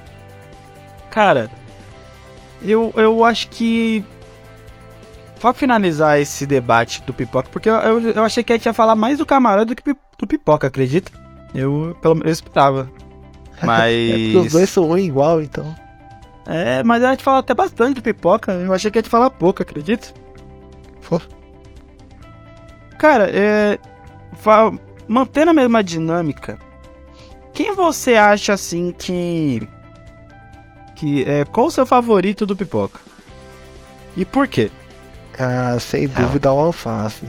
Cara, 1.10 1.50
eu, 2.62 2.92
eu 2.96 3.24
acho 3.24 3.48
que. 3.48 4.04
Pra 5.40 5.52
finalizar 5.52 6.20
esse 6.20 6.46
debate 6.46 7.02
do 7.02 7.12
pipoca, 7.12 7.48
porque 7.50 7.68
eu, 7.68 7.74
eu, 7.74 8.00
eu 8.10 8.22
achei 8.22 8.44
que 8.44 8.52
a 8.52 8.56
gente 8.56 8.66
ia 8.66 8.72
falar 8.72 8.94
mais 8.94 9.18
do 9.18 9.26
camarão 9.26 9.66
do 9.66 9.74
que 9.74 9.82
do 10.16 10.26
pipoca, 10.26 10.68
acredita? 10.68 11.10
Eu, 11.52 11.96
pelo 12.00 12.14
menos, 12.14 12.30
esperava. 12.30 12.88
Mas. 13.60 13.92
é 13.92 14.38
os 14.38 14.52
dois 14.52 14.70
são 14.70 14.90
um 14.90 14.98
igual, 14.98 15.42
então. 15.42 15.74
É, 16.46 16.82
mas 16.82 17.02
a 17.04 17.10
gente 17.10 17.22
fala 17.22 17.38
até 17.38 17.54
bastante 17.54 17.96
do 17.96 18.02
pipoca. 18.02 18.52
Eu 18.52 18.72
achei 18.72 18.90
que 18.90 18.98
a 18.98 19.02
gente 19.02 19.10
falar 19.10 19.30
pouco, 19.30 19.62
acredita? 19.62 20.08
Pô. 21.08 21.20
Cara, 22.98 23.28
é. 23.30 23.78
Mantendo 25.06 25.50
a 25.50 25.54
mesma 25.54 25.84
dinâmica, 25.84 26.58
quem 27.52 27.74
você 27.74 28.14
acha 28.14 28.52
assim 28.52 28.92
que. 28.96 29.68
que 30.96 31.24
é, 31.24 31.44
qual 31.44 31.66
o 31.66 31.70
seu 31.70 31.86
favorito 31.86 32.46
do 32.46 32.56
pipoca? 32.56 33.00
E 34.16 34.24
por 34.24 34.48
quê? 34.48 34.70
Ah, 35.38 35.78
sem 35.80 36.08
dúvida 36.08 36.52
o 36.52 36.58
alface. 36.58 37.26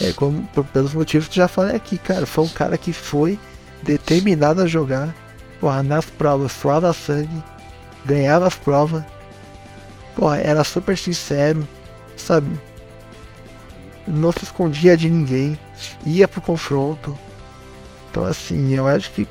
É 0.00 0.12
como 0.12 0.46
pelos 0.72 0.92
motivos 0.92 1.28
que 1.28 1.36
já 1.36 1.48
falei 1.48 1.76
aqui, 1.76 1.96
cara. 1.96 2.26
Foi 2.26 2.44
um 2.44 2.48
cara 2.48 2.76
que 2.76 2.92
foi 2.92 3.38
determinado 3.82 4.62
a 4.62 4.66
jogar. 4.66 5.14
Porra, 5.60 5.82
nas 5.82 6.04
provas, 6.04 6.52
suava 6.52 6.92
sangue, 6.92 7.42
ganhava 8.06 8.46
as 8.46 8.54
provas. 8.54 9.04
Porra, 10.14 10.38
era 10.38 10.64
super 10.64 10.96
sincero, 10.96 11.66
sabe? 12.16 12.48
não 14.06 14.30
se 14.30 14.44
escondia 14.44 14.96
de 14.96 15.10
ninguém, 15.10 15.58
ia 16.04 16.28
pro 16.28 16.40
confronto. 16.40 17.18
Então 18.10 18.24
assim, 18.24 18.74
eu 18.74 18.86
acho 18.86 19.10
que 19.10 19.22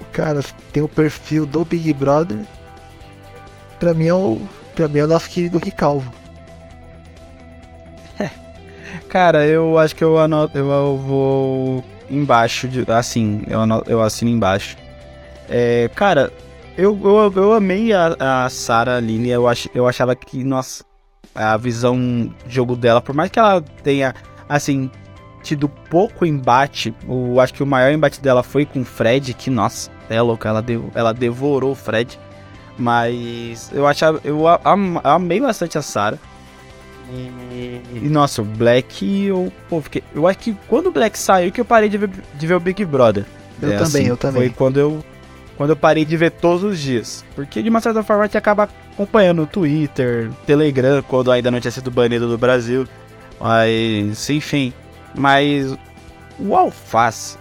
o 0.00 0.04
cara 0.12 0.40
tem 0.72 0.82
o 0.82 0.88
perfil 0.88 1.44
do 1.44 1.64
Big 1.64 1.92
Brother. 1.92 2.38
Pra 3.78 3.92
mim 3.92 4.06
é 4.06 4.14
o. 4.14 4.40
Pra 4.74 4.88
mim 4.88 5.00
é 5.00 5.04
o 5.04 5.08
nosso 5.08 5.28
querido 5.28 5.58
Ricalvo. 5.58 6.12
Cara, 9.08 9.46
eu 9.46 9.78
acho 9.78 9.94
que 9.94 10.02
eu 10.02 10.18
anoto. 10.18 10.56
Eu, 10.56 10.70
eu 10.70 10.96
vou 10.96 11.84
embaixo 12.08 12.68
de. 12.68 12.90
Assim, 12.90 13.42
eu, 13.46 13.60
anoto, 13.60 13.90
eu 13.90 14.00
assino 14.02 14.30
embaixo. 14.30 14.76
É, 15.48 15.90
cara, 15.94 16.32
eu, 16.76 16.98
eu, 17.02 17.32
eu 17.34 17.52
amei 17.52 17.92
a, 17.92 18.16
a 18.18 18.48
Sarah 18.50 18.96
Aline. 18.96 19.30
Eu, 19.30 19.46
ach, 19.46 19.68
eu 19.74 19.86
achava 19.86 20.14
que, 20.14 20.42
nossa, 20.42 20.84
a 21.34 21.56
visão 21.56 21.96
de 22.46 22.54
jogo 22.54 22.76
dela, 22.76 23.00
por 23.00 23.14
mais 23.14 23.30
que 23.30 23.38
ela 23.38 23.60
tenha, 23.82 24.14
assim, 24.48 24.90
tido 25.42 25.68
pouco 25.68 26.26
embate, 26.26 26.94
o, 27.06 27.40
acho 27.40 27.54
que 27.54 27.62
o 27.62 27.66
maior 27.66 27.92
embate 27.92 28.20
dela 28.20 28.42
foi 28.42 28.64
com 28.64 28.80
o 28.80 28.84
Fred, 28.84 29.34
que, 29.34 29.50
nossa, 29.50 29.90
é 30.08 30.20
louco, 30.20 30.46
ela, 30.46 30.60
deu, 30.62 30.90
ela 30.94 31.12
devorou 31.12 31.72
o 31.72 31.76
Fred. 31.76 32.18
Mas 32.76 33.70
eu 33.72 33.86
achava, 33.86 34.20
eu 34.24 34.48
am, 34.48 35.00
amei 35.04 35.40
bastante 35.40 35.78
a 35.78 35.82
Sarah. 35.82 36.18
E, 37.12 37.80
e, 37.92 38.08
nossa, 38.08 38.42
o 38.42 38.44
Black, 38.44 39.26
eu, 39.26 39.52
pô, 39.68 39.80
fiquei, 39.80 40.02
eu 40.14 40.26
acho 40.26 40.38
que 40.38 40.56
quando 40.66 40.88
o 40.88 40.90
Black 40.90 41.16
saiu 41.16 41.52
que 41.52 41.60
eu 41.60 41.64
parei 41.64 41.88
de 41.88 41.98
ver, 41.98 42.10
de 42.34 42.46
ver 42.46 42.54
o 42.54 42.60
Big 42.60 42.84
Brother. 42.84 43.24
Eu 43.62 43.72
é, 43.72 43.76
também, 43.76 44.02
assim, 44.02 44.08
eu 44.08 44.16
também. 44.16 44.42
Foi 44.42 44.50
quando 44.50 44.80
eu 44.80 45.04
quando 45.56 45.70
eu 45.70 45.76
parei 45.76 46.04
de 46.04 46.16
ver 46.16 46.30
todos 46.30 46.62
os 46.62 46.78
dias. 46.78 47.24
Porque 47.34 47.62
de 47.62 47.68
uma 47.68 47.80
certa 47.80 48.02
forma 48.02 48.24
a 48.24 48.26
gente 48.26 48.38
acaba 48.38 48.68
acompanhando 48.92 49.42
o 49.42 49.46
Twitter, 49.46 50.30
Telegram, 50.46 51.02
quando 51.02 51.30
ainda 51.30 51.50
não 51.50 51.60
tinha 51.60 51.70
sido 51.70 51.90
banido 51.90 52.28
do 52.28 52.38
Brasil. 52.38 52.86
Mas, 53.40 54.28
enfim. 54.30 54.72
Mas 55.14 55.76
o 56.38 56.56
Alface. 56.56 57.38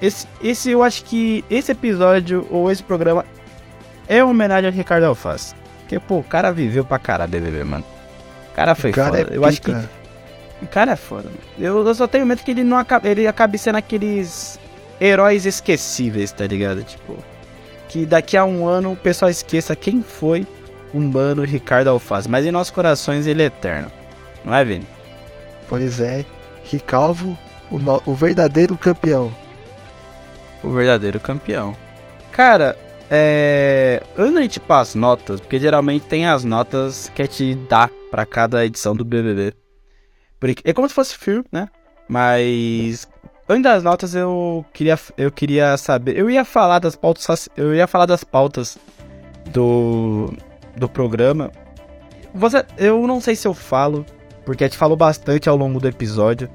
Esse, 0.00 0.26
esse 0.42 0.70
eu 0.70 0.82
acho 0.82 1.04
que 1.04 1.44
esse 1.50 1.72
episódio 1.72 2.46
ou 2.50 2.70
esse 2.70 2.82
programa 2.82 3.24
é 4.08 4.22
uma 4.22 4.30
homenagem 4.30 4.70
ao 4.70 4.74
Ricardo 4.74 5.04
Alface. 5.04 5.54
Porque, 5.80 5.98
pô, 5.98 6.18
o 6.18 6.24
cara 6.24 6.52
viveu 6.52 6.84
pra 6.84 6.98
caralho 6.98 7.30
BBB, 7.30 7.64
mano. 7.64 7.84
O 8.52 8.54
cara 8.54 8.74
foi 8.74 8.90
o 8.90 8.94
cara 8.94 9.18
foda. 9.18 9.34
É 9.34 9.36
eu 9.36 9.44
acho 9.44 9.60
que. 9.60 9.70
O 10.62 10.66
cara 10.66 10.92
é 10.92 10.96
foda, 10.96 11.24
mano. 11.24 11.40
Eu, 11.58 11.86
eu 11.86 11.94
só 11.94 12.06
tenho 12.06 12.26
medo 12.26 12.42
que 12.42 12.50
ele 12.50 12.62
não 12.64 12.76
acabe, 12.76 13.08
ele 13.08 13.26
acabe 13.26 13.58
sendo 13.58 13.76
aqueles 13.76 14.58
heróis 15.00 15.46
esquecíveis, 15.46 16.32
tá 16.32 16.46
ligado? 16.46 16.82
Tipo, 16.84 17.16
que 17.90 18.06
daqui 18.06 18.36
a 18.36 18.44
um 18.44 18.68
ano 18.68 18.92
o 18.92 18.96
pessoal 18.96 19.28
esqueça 19.28 19.74
quem 19.74 20.00
foi 20.00 20.46
o 20.94 21.00
mano 21.00 21.42
Ricardo 21.42 21.88
Alface. 21.88 22.28
Mas 22.28 22.46
em 22.46 22.52
nossos 22.52 22.70
corações 22.70 23.26
ele 23.26 23.42
é 23.42 23.46
eterno. 23.46 23.90
Não 24.44 24.54
é, 24.54 24.64
Vini? 24.64 24.86
Pois 25.68 26.00
é. 26.00 26.24
Ricalvo, 26.62 27.36
o, 27.68 27.80
no... 27.80 28.00
o 28.06 28.14
verdadeiro 28.14 28.78
campeão. 28.78 29.34
O 30.62 30.70
verdadeiro 30.70 31.18
campeão. 31.18 31.76
Cara, 32.30 32.78
é. 33.10 34.00
A 34.16 34.40
gente 34.40 34.60
passa 34.60 34.96
notas, 34.96 35.40
porque 35.40 35.58
geralmente 35.58 36.06
tem 36.06 36.26
as 36.26 36.44
notas 36.44 37.10
que 37.12 37.22
a 37.22 37.24
gente 37.24 37.56
dá 37.68 37.90
pra 38.08 38.24
cada 38.24 38.64
edição 38.64 38.94
do 38.94 39.04
BBB. 39.04 39.52
É 40.62 40.72
como 40.72 40.88
se 40.88 40.94
fosse 40.94 41.18
filme, 41.18 41.44
né? 41.50 41.68
Mas 42.08 43.08
Antes 43.50 43.64
das 43.64 43.82
notas, 43.82 44.14
eu 44.14 44.64
queria, 44.72 44.96
eu 45.18 45.32
queria 45.32 45.76
saber. 45.76 46.16
Eu 46.16 46.30
ia 46.30 46.44
falar 46.44 46.78
das 46.78 46.94
pautas. 46.94 47.48
Eu 47.56 47.74
ia 47.74 47.88
falar 47.88 48.06
das 48.06 48.22
pautas 48.22 48.78
do, 49.52 50.32
do 50.76 50.88
programa. 50.88 51.50
Você, 52.32 52.64
eu 52.78 53.04
não 53.08 53.20
sei 53.20 53.34
se 53.34 53.48
eu 53.48 53.52
falo, 53.52 54.06
porque 54.44 54.62
a 54.62 54.68
gente 54.68 54.78
falou 54.78 54.96
bastante 54.96 55.48
ao 55.48 55.56
longo 55.56 55.80
do 55.80 55.88
episódio. 55.88 56.48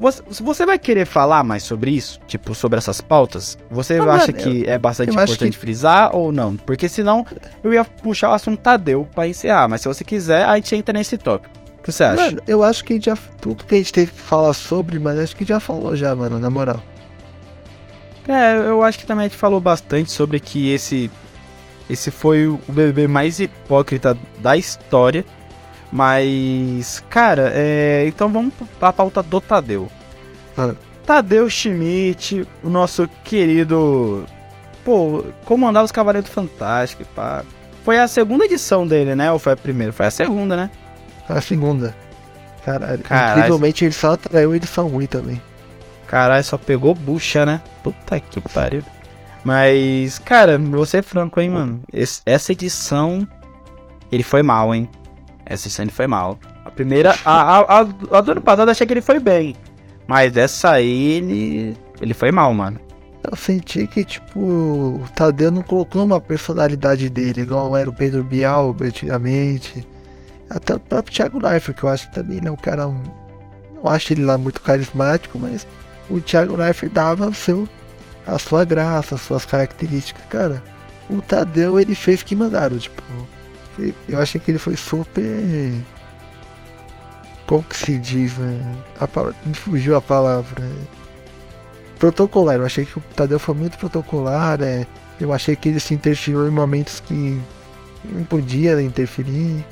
Você, 0.00 0.22
você 0.40 0.64
vai 0.64 0.78
querer 0.78 1.04
falar 1.04 1.44
mais 1.44 1.64
sobre 1.64 1.90
isso? 1.90 2.18
Tipo, 2.26 2.54
sobre 2.54 2.78
essas 2.78 3.02
pautas? 3.02 3.58
Você 3.70 3.98
não, 3.98 4.10
acha 4.10 4.32
mano, 4.32 4.42
que 4.42 4.62
eu, 4.64 4.72
é 4.72 4.78
bastante 4.78 5.10
importante 5.12 5.52
que... 5.52 5.58
frisar 5.58 6.16
ou 6.16 6.32
não? 6.32 6.56
Porque 6.56 6.88
senão 6.88 7.26
eu 7.62 7.74
ia 7.74 7.84
puxar 7.84 8.30
o 8.30 8.32
assunto 8.32 8.58
Tadeu 8.58 9.06
pra 9.14 9.28
encerrar. 9.28 9.68
Mas 9.68 9.82
se 9.82 9.88
você 9.88 10.02
quiser, 10.02 10.46
a 10.46 10.54
gente 10.56 10.74
entra 10.74 10.94
nesse 10.94 11.18
tópico. 11.18 11.61
O 11.82 11.84
que 11.84 11.90
você 11.90 12.04
acha? 12.04 12.22
Mano, 12.22 12.40
eu 12.46 12.62
acho 12.62 12.84
que 12.84 13.00
já. 13.00 13.18
Tudo 13.40 13.64
que 13.64 13.74
a 13.74 13.78
gente 13.78 13.92
teve 13.92 14.12
que 14.12 14.20
falar 14.20 14.54
sobre, 14.54 15.00
mas 15.00 15.18
acho 15.18 15.34
que 15.34 15.44
já 15.44 15.58
falou 15.58 15.96
já, 15.96 16.14
mano, 16.14 16.38
na 16.38 16.48
moral. 16.48 16.80
É, 18.28 18.56
eu 18.56 18.84
acho 18.84 19.00
que 19.00 19.04
também 19.04 19.26
a 19.26 19.28
gente 19.28 19.36
falou 19.36 19.60
bastante 19.60 20.12
sobre 20.12 20.38
que 20.38 20.70
esse. 20.70 21.10
Esse 21.90 22.12
foi 22.12 22.46
o 22.46 22.60
BBB 22.68 23.08
mais 23.08 23.40
hipócrita 23.40 24.16
da 24.38 24.56
história. 24.56 25.24
Mas, 25.90 27.02
cara, 27.10 27.50
é, 27.52 28.04
então 28.06 28.28
vamos 28.28 28.54
pra 28.78 28.92
pauta 28.92 29.20
do 29.20 29.40
Tadeu. 29.40 29.90
Mano, 30.56 30.78
Tadeu 31.04 31.50
Schmidt, 31.50 32.46
o 32.62 32.70
nosso 32.70 33.08
querido. 33.24 34.24
Pô, 34.84 35.24
comandar 35.44 35.82
os 35.82 35.90
Cavaleiros 35.90 36.30
Fantásticos, 36.30 37.08
pá. 37.08 37.44
Foi 37.84 37.98
a 37.98 38.06
segunda 38.06 38.44
edição 38.44 38.86
dele, 38.86 39.16
né? 39.16 39.32
Ou 39.32 39.40
foi 39.40 39.54
a 39.54 39.56
primeira? 39.56 39.92
Foi 39.92 40.06
a 40.06 40.10
segunda, 40.12 40.56
né? 40.56 40.70
A 41.28 41.40
segunda. 41.40 41.94
Caralho, 42.64 43.02
Caralho. 43.02 43.38
incrivelmente 43.38 43.84
ele 43.84 43.92
só 43.92 44.16
traiu 44.16 44.54
edição 44.54 44.88
ruim 44.88 45.06
também. 45.06 45.40
Caralho, 46.06 46.44
só 46.44 46.58
pegou 46.58 46.94
bucha, 46.94 47.44
né? 47.46 47.60
Puta 47.82 48.20
que 48.20 48.40
pariu. 48.40 48.82
Mas, 49.44 50.18
cara, 50.18 50.58
vou 50.58 50.86
ser 50.86 51.02
franco, 51.02 51.40
hein, 51.40 51.50
mano. 51.50 51.80
Esse, 51.92 52.20
essa 52.24 52.52
edição, 52.52 53.26
ele 54.10 54.22
foi 54.22 54.42
mal, 54.42 54.74
hein? 54.74 54.88
Essa 55.44 55.66
edição 55.66 55.84
ele 55.84 55.92
foi 55.92 56.06
mal. 56.06 56.38
A 56.64 56.70
primeira, 56.70 57.16
a, 57.24 57.58
a, 57.58 57.60
a, 57.60 57.80
a 57.80 58.20
do 58.20 58.32
ano 58.32 58.40
passado 58.40 58.70
achei 58.70 58.86
que 58.86 58.92
ele 58.92 59.00
foi 59.00 59.18
bem. 59.18 59.56
Mas 60.06 60.36
essa 60.36 60.72
aí, 60.72 61.12
ele, 61.12 61.76
ele 62.00 62.14
foi 62.14 62.30
mal, 62.30 62.52
mano. 62.54 62.78
Eu 63.28 63.36
senti 63.36 63.86
que, 63.86 64.04
tipo, 64.04 64.38
o 64.40 65.04
Tadeu 65.14 65.50
não 65.50 65.62
colocou 65.62 66.04
uma 66.04 66.20
personalidade 66.20 67.08
dele, 67.08 67.42
igual 67.42 67.76
era 67.76 67.88
o 67.88 67.92
Pedro 67.92 68.22
Bial 68.22 68.76
antigamente. 68.80 69.86
Até 70.54 70.74
o 70.74 70.80
próprio 70.80 71.14
Thiago 71.14 71.38
Leifert, 71.38 71.78
que 71.78 71.82
eu 71.82 71.88
acho 71.88 72.10
também 72.10 72.40
não 72.40 72.48
é 72.48 72.52
um 72.52 72.56
cara. 72.56 72.86
Não 72.86 73.86
acho 73.86 74.12
ele 74.12 74.24
lá 74.24 74.36
muito 74.36 74.60
carismático, 74.60 75.38
mas 75.38 75.66
o 76.10 76.20
Thiago 76.20 76.56
Leifert 76.56 76.92
dava 76.92 77.26
o 77.26 77.34
seu, 77.34 77.66
a 78.26 78.38
sua 78.38 78.64
graça, 78.64 79.14
as 79.14 79.22
suas 79.22 79.46
características. 79.46 80.22
Cara, 80.28 80.62
o 81.08 81.22
Tadeu 81.22 81.80
ele 81.80 81.94
fez 81.94 82.22
que 82.22 82.36
mandaram, 82.36 82.76
tipo. 82.76 83.02
Eu 84.06 84.20
achei 84.20 84.38
que 84.38 84.50
ele 84.50 84.58
foi 84.58 84.76
super. 84.76 85.24
Como 87.46 87.62
que 87.62 87.76
se 87.76 87.98
diz, 87.98 88.36
né? 88.36 88.76
A 89.00 89.08
palavra, 89.08 89.36
me 89.46 89.54
fugiu 89.54 89.96
a 89.96 90.02
palavra 90.02 90.64
protocolar. 91.98 92.56
Eu 92.56 92.66
achei 92.66 92.84
que 92.84 92.98
o 92.98 93.02
Tadeu 93.16 93.38
foi 93.38 93.54
muito 93.54 93.78
protocolar. 93.78 94.60
É, 94.60 94.86
eu 95.18 95.32
achei 95.32 95.56
que 95.56 95.70
ele 95.70 95.80
se 95.80 95.94
interferiu 95.94 96.46
em 96.46 96.50
momentos 96.50 97.00
que 97.00 97.40
não 98.04 98.24
podia 98.24 98.82
interferir. 98.82 99.64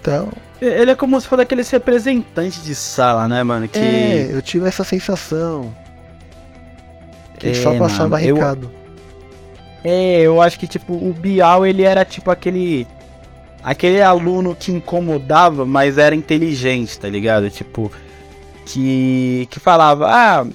Então. 0.00 0.28
Ele 0.60 0.90
é 0.90 0.94
como 0.94 1.20
se 1.20 1.26
fosse 1.26 1.42
aquele 1.42 1.62
representante 1.62 2.60
de 2.60 2.74
sala, 2.74 3.28
né, 3.28 3.42
mano? 3.42 3.68
Que... 3.68 3.78
É, 3.78 4.28
eu 4.32 4.42
tive 4.42 4.66
essa 4.66 4.84
sensação. 4.84 5.74
Que 7.38 7.48
é, 7.48 7.54
só 7.54 7.76
passava 7.78 8.18
mano, 8.18 8.34
recado. 8.34 8.70
Eu... 9.84 9.90
É, 9.90 10.20
eu 10.20 10.42
acho 10.42 10.58
que 10.58 10.66
tipo, 10.66 10.92
o 10.92 11.12
Bial 11.12 11.66
ele 11.66 11.82
era 11.82 12.04
tipo 12.04 12.30
aquele. 12.30 12.86
Aquele 13.62 14.00
aluno 14.00 14.54
que 14.54 14.72
incomodava, 14.72 15.66
mas 15.66 15.98
era 15.98 16.14
inteligente, 16.14 16.98
tá 16.98 17.08
ligado? 17.08 17.50
Tipo, 17.50 17.90
que. 18.66 19.46
que 19.50 19.60
falava, 19.60 20.06
ah, 20.08 20.46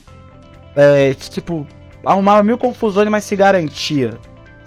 é, 0.76 1.14
tipo, 1.14 1.66
arrumava 2.06 2.44
mil 2.44 2.58
confusões, 2.58 3.10
mas 3.10 3.24
se 3.24 3.36
garantia. 3.36 4.18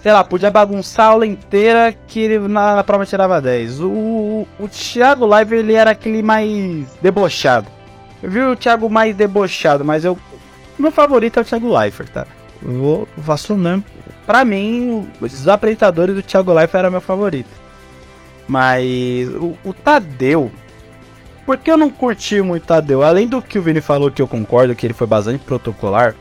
Sei 0.01 0.13
lá, 0.13 0.23
podia 0.23 0.49
bagunçar 0.49 1.07
a 1.07 1.09
aula 1.09 1.25
inteira 1.25 1.93
que 2.07 2.19
ele 2.21 2.39
na, 2.47 2.77
na 2.77 2.83
prova 2.83 3.05
tirava 3.05 3.41
10. 3.41 3.81
O, 3.81 3.87
o, 3.87 4.47
o 4.59 4.67
Thiago 4.67 5.25
Live 5.25 5.55
ele 5.55 5.73
era 5.73 5.91
aquele 5.91 6.23
mais 6.23 6.87
debochado. 7.01 7.67
Eu 8.23 8.31
vi 8.31 8.41
o 8.41 8.55
Thiago 8.55 8.89
mais 8.89 9.15
debochado, 9.15 9.83
mas 9.83 10.05
eu. 10.05 10.17
Meu 10.77 10.91
favorito 10.91 11.37
é 11.37 11.41
o 11.41 11.45
Thiago 11.45 11.77
Leifert, 11.77 12.09
tá? 12.09 12.25
Vou 12.61 13.07
mesmo. 13.57 13.83
Pra 14.25 14.45
mim, 14.45 15.09
os 15.19 15.47
apresentadores 15.47 16.15
do 16.15 16.21
Thiago 16.21 16.53
Leifert 16.53 16.79
era 16.79 16.91
meu 16.91 17.01
favorito. 17.01 17.49
Mas 18.47 19.27
o, 19.29 19.57
o 19.63 19.73
Tadeu, 19.73 20.51
porque 21.45 21.69
eu 21.69 21.77
não 21.77 21.89
curti 21.89 22.41
muito 22.41 22.65
Tadeu. 22.65 23.03
Além 23.03 23.27
do 23.27 23.41
que 23.41 23.59
o 23.59 23.61
Vini 23.61 23.81
falou 23.81 24.11
que 24.11 24.21
eu 24.21 24.27
concordo, 24.27 24.75
que 24.75 24.85
ele 24.85 24.93
foi 24.93 25.07
bastante 25.07 25.43
protocolar. 25.43 26.15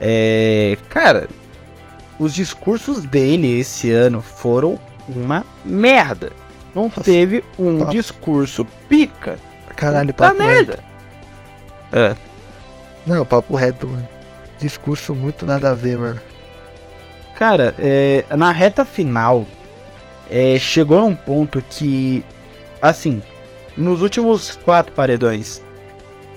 É. 0.00 0.76
Cara, 0.88 1.28
os 2.18 2.34
discursos 2.34 3.04
dele 3.04 3.60
esse 3.60 3.90
ano 3.90 4.20
foram 4.20 4.78
uma 5.08 5.44
merda. 5.64 6.32
Não 6.74 6.84
Nossa, 6.84 7.02
teve 7.02 7.44
um 7.58 7.84
discurso 7.86 8.64
pica. 8.88 9.38
Caralho, 9.74 10.12
papo 10.12 10.38
merda. 10.38 10.80
É. 11.92 12.14
Não, 13.06 13.24
papo 13.24 13.54
reto, 13.54 13.86
mano. 13.86 14.08
Discurso 14.58 15.14
muito 15.14 15.46
nada 15.46 15.70
a 15.70 15.74
ver, 15.74 15.96
mano. 15.96 16.20
Cara, 17.36 17.74
é, 17.78 18.24
na 18.36 18.50
reta 18.50 18.84
final, 18.84 19.46
é, 20.28 20.58
chegou 20.58 20.98
a 20.98 21.04
um 21.04 21.14
ponto 21.14 21.62
que, 21.70 22.24
assim, 22.82 23.22
nos 23.76 24.02
últimos 24.02 24.58
quatro 24.64 24.92
paredões, 24.92 25.62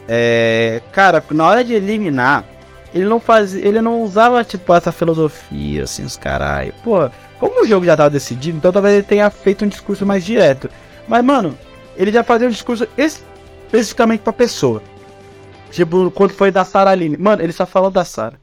é, 0.08 0.82
cara, 0.92 1.24
na 1.32 1.48
hora 1.48 1.64
de 1.64 1.74
eliminar, 1.74 2.46
ele 2.94 3.06
não 3.06 3.20
fazia, 3.20 3.66
ele 3.66 3.82
não 3.82 4.02
usava 4.02 4.44
tipo 4.44 4.74
essa 4.74 4.92
filosofia 4.92 5.84
assim, 5.84 6.04
os 6.04 6.18
caralho. 6.18 6.74
Pô, 6.84 7.10
como 7.40 7.64
o 7.64 7.68
jogo 7.68 7.86
já 7.86 7.96
tava 7.96 8.10
decidido, 8.10 8.58
então 8.58 8.72
talvez 8.72 8.96
ele 8.96 9.04
tenha 9.04 9.30
feito 9.30 9.66
um 9.66 9.68
discurso 9.68 10.06
mais 10.06 10.24
direto. 10.24 10.70
Mas 11.08 11.24
mano, 11.24 11.58
ele 11.96 12.12
já 12.12 12.24
fazia 12.24 12.48
um 12.48 12.52
discurso 12.52 12.88
especificamente 12.98 14.22
pra 14.22 14.34
pessoa. 14.34 14.82
Tipo, 15.72 16.12
quando 16.12 16.32
foi 16.32 16.52
da 16.52 16.66
Sarah 16.66 16.92
Aline. 16.92 17.18
Mano, 17.18 17.42
ele 17.42 17.54
só 17.54 17.66
falou 17.66 17.90
da 17.90 18.04
Sarah. 18.04 18.38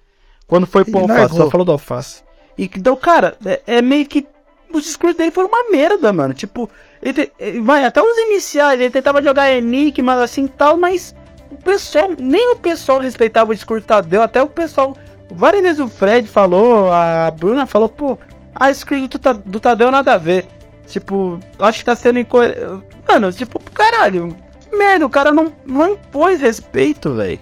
Quando 0.47 0.67
foi 0.67 0.85
pro 0.85 1.01
Alface, 1.01 1.37
só 1.37 1.51
falou 1.51 1.65
do 1.65 1.73
Alface. 1.73 2.23
E, 2.57 2.65
então, 2.65 2.97
cara, 2.97 3.37
é, 3.45 3.61
é 3.67 3.83
meio 3.83 4.07
que. 4.07 4.27
Os 4.73 4.85
discursos 4.85 5.17
dele 5.17 5.31
foram 5.31 5.49
uma 5.49 5.71
merda, 5.71 6.13
mano. 6.13 6.35
Tipo, 6.35 6.69
ele, 7.03 7.31
ele, 7.39 7.61
vai, 7.61 7.85
até 7.85 8.03
os 8.03 8.17
iniciais, 8.19 8.81
ele 8.81 8.91
tentava 8.91 9.23
jogar 9.23 9.51
enigmas 9.53 10.19
assim 10.19 10.47
tal, 10.47 10.77
mas 10.77 11.15
o 11.51 11.57
pessoal, 11.57 12.11
nem 12.19 12.53
o 12.53 12.57
pessoal 12.57 13.01
respeitava 13.01 13.51
o 13.51 13.55
discurso 13.55 13.85
do 13.85 13.89
Tadeu, 13.89 14.23
até 14.23 14.43
o 14.43 14.49
pessoal. 14.49 14.97
Várias 15.31 15.63
vezes 15.63 15.81
o 15.81 15.89
Fred 15.89 16.27
falou, 16.29 16.91
a 16.93 17.31
Bruna 17.31 17.67
falou, 17.67 17.89
pô, 17.89 18.19
a 18.55 18.71
escrita 18.71 19.35
do 19.35 19.61
Tadeu 19.61 19.91
nada 19.91 20.15
a 20.15 20.19
ver. 20.19 20.47
Tipo, 20.87 21.39
acho 21.59 21.81
que 21.81 21.85
tá 21.85 21.95
sendo 21.95 22.19
incoerente. 22.19 22.61
Mano, 23.07 23.31
tipo, 23.33 23.61
caralho, 23.73 24.35
merda, 24.73 25.05
o 25.05 25.11
cara 25.11 25.31
não, 25.33 25.53
não 25.67 25.93
impôs 25.93 26.41
respeito, 26.41 27.15
velho. 27.15 27.39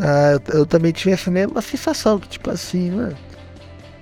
Ah, 0.00 0.32
eu, 0.32 0.60
eu, 0.60 0.66
também 0.66 0.92
tive 0.92 1.12
essa 1.12 1.30
mesma 1.30 1.60
sensação, 1.60 2.18
que 2.18 2.28
tipo 2.28 2.50
assim, 2.50 2.90
mano. 2.90 3.16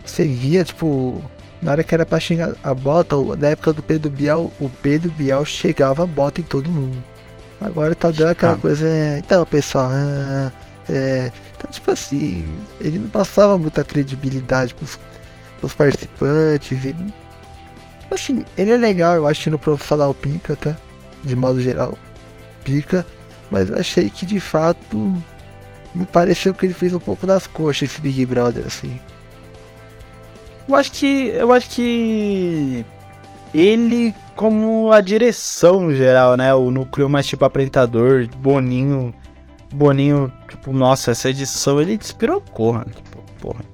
Você 0.04 0.24
via, 0.24 0.64
tipo, 0.64 1.22
na 1.60 1.72
hora 1.72 1.84
que 1.84 1.94
era 1.94 2.06
pra 2.06 2.20
xingar 2.20 2.54
a 2.62 2.72
bota, 2.72 3.16
na 3.36 3.48
época 3.48 3.72
do 3.72 3.82
Pedro 3.82 4.10
Bial, 4.10 4.52
o 4.60 4.68
Pedro 4.68 5.10
Bial 5.10 5.44
chegava 5.44 6.04
a 6.04 6.06
bota 6.06 6.40
em 6.40 6.44
todo 6.44 6.70
mundo. 6.70 7.02
Agora 7.60 7.94
tá 7.94 8.10
dando 8.10 8.30
aquela 8.30 8.52
ah. 8.52 8.58
coisa, 8.58 8.86
é, 8.86 9.18
então 9.18 9.44
pessoal, 9.46 9.90
é, 9.92 10.52
é, 10.90 11.32
então 11.56 11.70
tipo 11.70 11.90
assim, 11.90 12.46
ele 12.80 12.98
não 12.98 13.08
passava 13.08 13.56
muita 13.56 13.82
credibilidade 13.82 14.74
pros, 14.74 14.98
pros 15.58 15.72
participantes, 15.72 16.84
ele, 16.84 17.14
tipo 18.00 18.14
assim, 18.14 18.44
ele 18.58 18.72
é 18.72 18.76
legal, 18.76 19.14
eu 19.14 19.26
acho 19.26 19.50
no 19.50 19.58
profissional 19.58 20.12
pica, 20.12 20.54
tá? 20.54 20.76
De 21.24 21.34
modo 21.34 21.60
geral, 21.60 21.96
pica, 22.62 23.06
mas 23.50 23.70
eu 23.70 23.78
achei 23.78 24.10
que 24.10 24.26
de 24.26 24.38
fato 24.38 25.22
me 25.94 26.04
pareceu 26.04 26.52
que 26.52 26.66
ele 26.66 26.74
fez 26.74 26.92
um 26.92 27.00
pouco 27.00 27.26
das 27.26 27.46
coxas 27.46 27.90
esse 27.90 28.00
Big 28.02 28.26
Brother, 28.26 28.64
assim. 28.66 29.00
Eu 30.68 30.74
acho 30.74 30.92
que. 30.92 31.28
Eu 31.28 31.52
acho 31.52 31.70
que. 31.70 32.84
Ele, 33.54 34.14
como 34.36 34.92
a 34.92 35.00
direção 35.00 35.92
geral, 35.92 36.36
né? 36.36 36.54
O 36.54 36.70
núcleo 36.70 37.08
mais 37.08 37.26
tipo 37.26 37.44
apresentador, 37.44 38.28
Boninho. 38.36 39.12
Boninho, 39.74 40.32
tipo, 40.48 40.72
nossa, 40.72 41.10
essa 41.10 41.30
edição 41.30 41.80
ele 41.80 41.96
despirocou, 41.96 42.74
mano. 42.74 42.90
Tipo, 42.94 43.18
porra. 43.40 43.64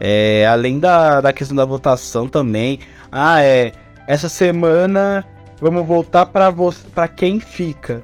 É, 0.00 0.46
além 0.46 0.78
da, 0.78 1.20
da 1.20 1.32
questão 1.32 1.56
da 1.56 1.64
votação 1.64 2.26
também. 2.26 2.80
Ah, 3.12 3.42
é. 3.42 3.72
Essa 4.06 4.28
semana 4.28 5.24
vamos 5.60 5.86
voltar 5.86 6.26
pra, 6.26 6.50
você, 6.50 6.88
pra 6.94 7.06
quem 7.06 7.38
fica. 7.38 8.02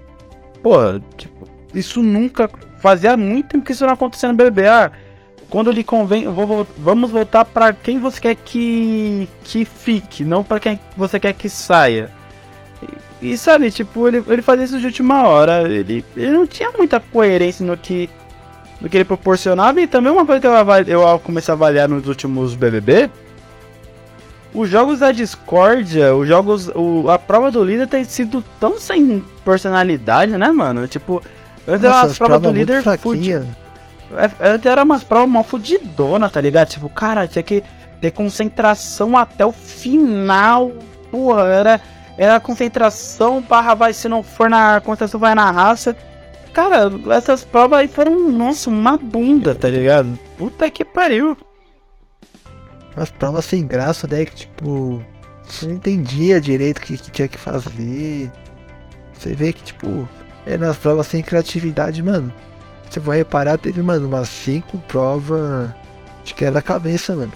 Pô, 0.62 1.00
tipo, 1.16 1.48
isso 1.74 2.02
nunca. 2.02 2.48
Fazia 2.78 3.16
muito 3.16 3.48
tempo 3.48 3.64
que 3.64 3.72
isso 3.72 3.86
não 3.86 3.94
acontecia 3.94 4.30
no 4.30 4.36
BBA. 4.36 4.92
Quando 5.54 5.70
lhe 5.70 5.84
convém, 5.84 6.26
vou, 6.26 6.66
vamos 6.76 7.12
voltar 7.12 7.44
para 7.44 7.72
quem 7.72 8.00
você 8.00 8.20
quer 8.20 8.34
que 8.34 9.28
que 9.44 9.64
fique, 9.64 10.24
não 10.24 10.42
para 10.42 10.58
quem 10.58 10.80
você 10.96 11.20
quer 11.20 11.32
que 11.32 11.48
saia. 11.48 12.10
E, 13.22 13.30
e, 13.30 13.38
sabe, 13.38 13.70
tipo, 13.70 14.08
ele, 14.08 14.20
ele 14.26 14.42
fazia 14.42 14.64
isso 14.64 14.80
de 14.80 14.86
última 14.86 15.28
hora, 15.28 15.62
ele, 15.62 16.04
ele 16.16 16.32
não 16.32 16.44
tinha 16.44 16.72
muita 16.76 16.98
coerência 16.98 17.64
no 17.64 17.76
que 17.76 18.10
no 18.80 18.88
que 18.88 18.96
ele 18.96 19.04
proporcionava 19.04 19.80
e 19.80 19.86
também 19.86 20.10
uma 20.10 20.26
coisa 20.26 20.40
que 20.40 20.46
eu, 20.48 21.02
eu 21.02 21.18
comecei 21.20 21.52
a 21.52 21.54
avaliar 21.54 21.88
nos 21.88 22.08
últimos 22.08 22.56
BBB, 22.56 23.08
os 24.52 24.68
jogos 24.68 24.98
da 24.98 25.12
discórdia, 25.12 26.16
os 26.16 26.26
jogos, 26.26 26.66
o, 26.74 27.08
a 27.08 27.16
prova 27.16 27.52
do 27.52 27.62
líder 27.62 27.86
tem 27.86 28.02
sido 28.02 28.42
tão 28.58 28.76
sem 28.80 29.22
personalidade, 29.44 30.36
né, 30.36 30.50
mano? 30.50 30.88
Tipo, 30.88 31.22
antes 31.68 31.88
Nossa, 31.88 32.06
as 32.06 32.18
provas 32.18 32.42
do 32.42 32.50
líder 32.50 32.82
fute, 32.98 33.40
é, 34.12 34.68
era 34.68 34.82
umas 34.82 35.02
provas 35.04 35.28
mal 35.28 35.44
fudidona, 35.44 36.28
tá 36.28 36.40
ligado? 36.40 36.68
Tipo, 36.68 36.88
cara, 36.88 37.26
tinha 37.26 37.42
que 37.42 37.62
ter 38.00 38.10
concentração 38.10 39.16
até 39.16 39.44
o 39.44 39.52
final. 39.52 40.72
Porra, 41.10 41.44
era, 41.44 41.80
era 42.18 42.40
concentração 42.40 43.40
barra 43.40 43.74
vai, 43.74 43.92
se 43.92 44.08
não 44.08 44.22
for 44.22 44.50
na 44.50 44.80
concentração, 44.80 45.20
vai 45.20 45.34
na 45.34 45.50
raça. 45.50 45.96
cara, 46.52 46.90
essas 47.10 47.44
provas 47.44 47.80
aí 47.80 47.88
foram, 47.88 48.30
nossa, 48.30 48.70
uma 48.70 48.96
bunda, 48.96 49.54
tá 49.54 49.68
ligado? 49.68 50.18
Puta 50.36 50.70
que 50.70 50.84
pariu. 50.84 51.36
Umas 52.96 53.10
provas 53.10 53.44
sem 53.44 53.66
graça, 53.66 54.06
né? 54.06 54.24
Que 54.24 54.34
tipo. 54.34 55.02
Você 55.44 55.66
não 55.66 55.74
entendia 55.74 56.40
direito 56.40 56.78
o 56.78 56.80
que, 56.80 56.96
que 56.96 57.10
tinha 57.10 57.28
que 57.28 57.36
fazer. 57.36 58.30
Você 59.12 59.34
vê 59.34 59.52
que, 59.52 59.62
tipo, 59.62 60.08
é 60.46 60.56
nas 60.56 60.76
provas 60.76 61.06
sem 61.06 61.22
criatividade, 61.22 62.02
mano. 62.02 62.32
Você 62.94 63.00
vai 63.00 63.16
reparar, 63.16 63.58
teve, 63.58 63.82
mano, 63.82 64.06
umas 64.06 64.28
cinco 64.28 64.78
provas 64.86 65.68
de 66.22 66.32
quebra-cabeça, 66.32 67.16
mano. 67.16 67.32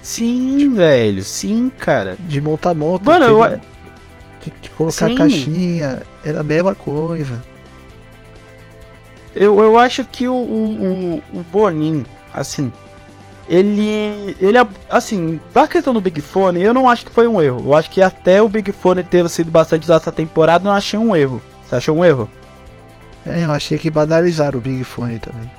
Sim, 0.00 0.72
velho, 0.74 1.24
sim, 1.24 1.72
cara. 1.76 2.16
De 2.20 2.40
monta-monta. 2.40 3.04
Mano, 3.04 3.24
eu... 3.24 3.60
de, 4.40 4.52
de 4.62 4.70
colocar 4.70 5.08
Sim. 5.08 5.16
caixinha, 5.16 6.02
era 6.24 6.38
a 6.38 6.44
mesma 6.44 6.72
coisa. 6.72 7.42
Eu, 9.34 9.58
eu 9.58 9.76
acho 9.76 10.04
que 10.04 10.28
o, 10.28 10.36
o, 10.36 11.22
o 11.34 11.44
Bonin, 11.50 12.06
assim, 12.32 12.72
ele. 13.48 14.36
Ele, 14.38 14.56
assim, 14.88 15.40
da 15.52 15.66
questão 15.66 15.92
do 15.92 16.00
Big 16.00 16.20
Fone, 16.20 16.62
eu 16.62 16.72
não 16.72 16.88
acho 16.88 17.04
que 17.04 17.10
foi 17.10 17.26
um 17.26 17.42
erro. 17.42 17.60
Eu 17.66 17.74
acho 17.74 17.90
que 17.90 18.00
até 18.00 18.40
o 18.40 18.48
Big 18.48 18.70
Fone 18.70 19.02
ter 19.02 19.28
sido 19.28 19.50
bastante 19.50 19.82
usado 19.82 20.02
essa 20.02 20.12
temporada, 20.12 20.62
eu 20.62 20.70
não 20.70 20.76
achei 20.76 20.96
um 20.96 21.16
erro. 21.16 21.42
Você 21.66 21.74
achou 21.74 21.96
um 21.96 22.04
erro? 22.04 22.30
É, 23.28 23.44
eu 23.44 23.52
achei 23.52 23.76
que 23.76 23.90
banalizaram 23.90 24.58
o 24.58 24.62
Big 24.62 24.82
Fone 24.84 25.18
também. 25.18 25.50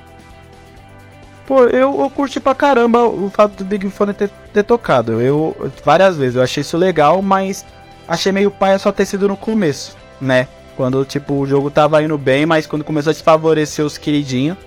Pô, 1.45 1.63
eu, 1.65 1.99
eu 1.99 2.09
curti 2.09 2.39
pra 2.39 2.55
caramba 2.55 3.05
o 3.05 3.29
fato 3.29 3.51
do 3.57 3.65
Big 3.65 3.87
Fone 3.89 4.13
ter, 4.13 4.29
ter 4.53 4.63
tocado. 4.63 5.21
Eu, 5.21 5.71
várias 5.83 6.17
vezes, 6.17 6.35
eu 6.35 6.43
achei 6.43 6.61
isso 6.61 6.77
legal, 6.77 7.21
mas 7.21 7.65
achei 8.07 8.31
meio 8.31 8.49
paia 8.49 8.79
só 8.79 8.91
ter 8.91 9.05
sido 9.05 9.27
no 9.27 9.37
começo, 9.37 9.95
né? 10.19 10.47
Quando, 10.75 11.03
tipo, 11.05 11.33
o 11.35 11.45
jogo 11.45 11.69
tava 11.69 12.01
indo 12.01 12.17
bem, 12.17 12.45
mas 12.45 12.65
quando 12.65 12.83
começou 12.83 13.11
a 13.11 13.13
desfavorecer 13.13 13.85
os 13.85 13.97
queridinhos, 13.97 14.57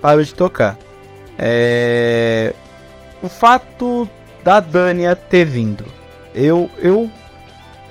parou 0.00 0.24
de 0.24 0.34
tocar. 0.34 0.76
É... 1.38 2.54
O 3.22 3.28
fato 3.28 4.08
da 4.42 4.58
Dania 4.60 5.14
ter 5.14 5.44
vindo. 5.44 5.84
Eu, 6.34 6.70
eu 6.78 7.10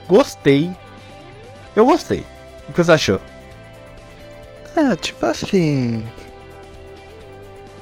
gostei. 0.08 0.72
Eu 1.76 1.86
gostei. 1.86 2.26
O 2.68 2.74
que 2.74 2.84
você 2.84 2.92
achou? 2.92 3.22
É, 4.76 4.96
tipo 4.96 5.26
assim. 5.26 6.04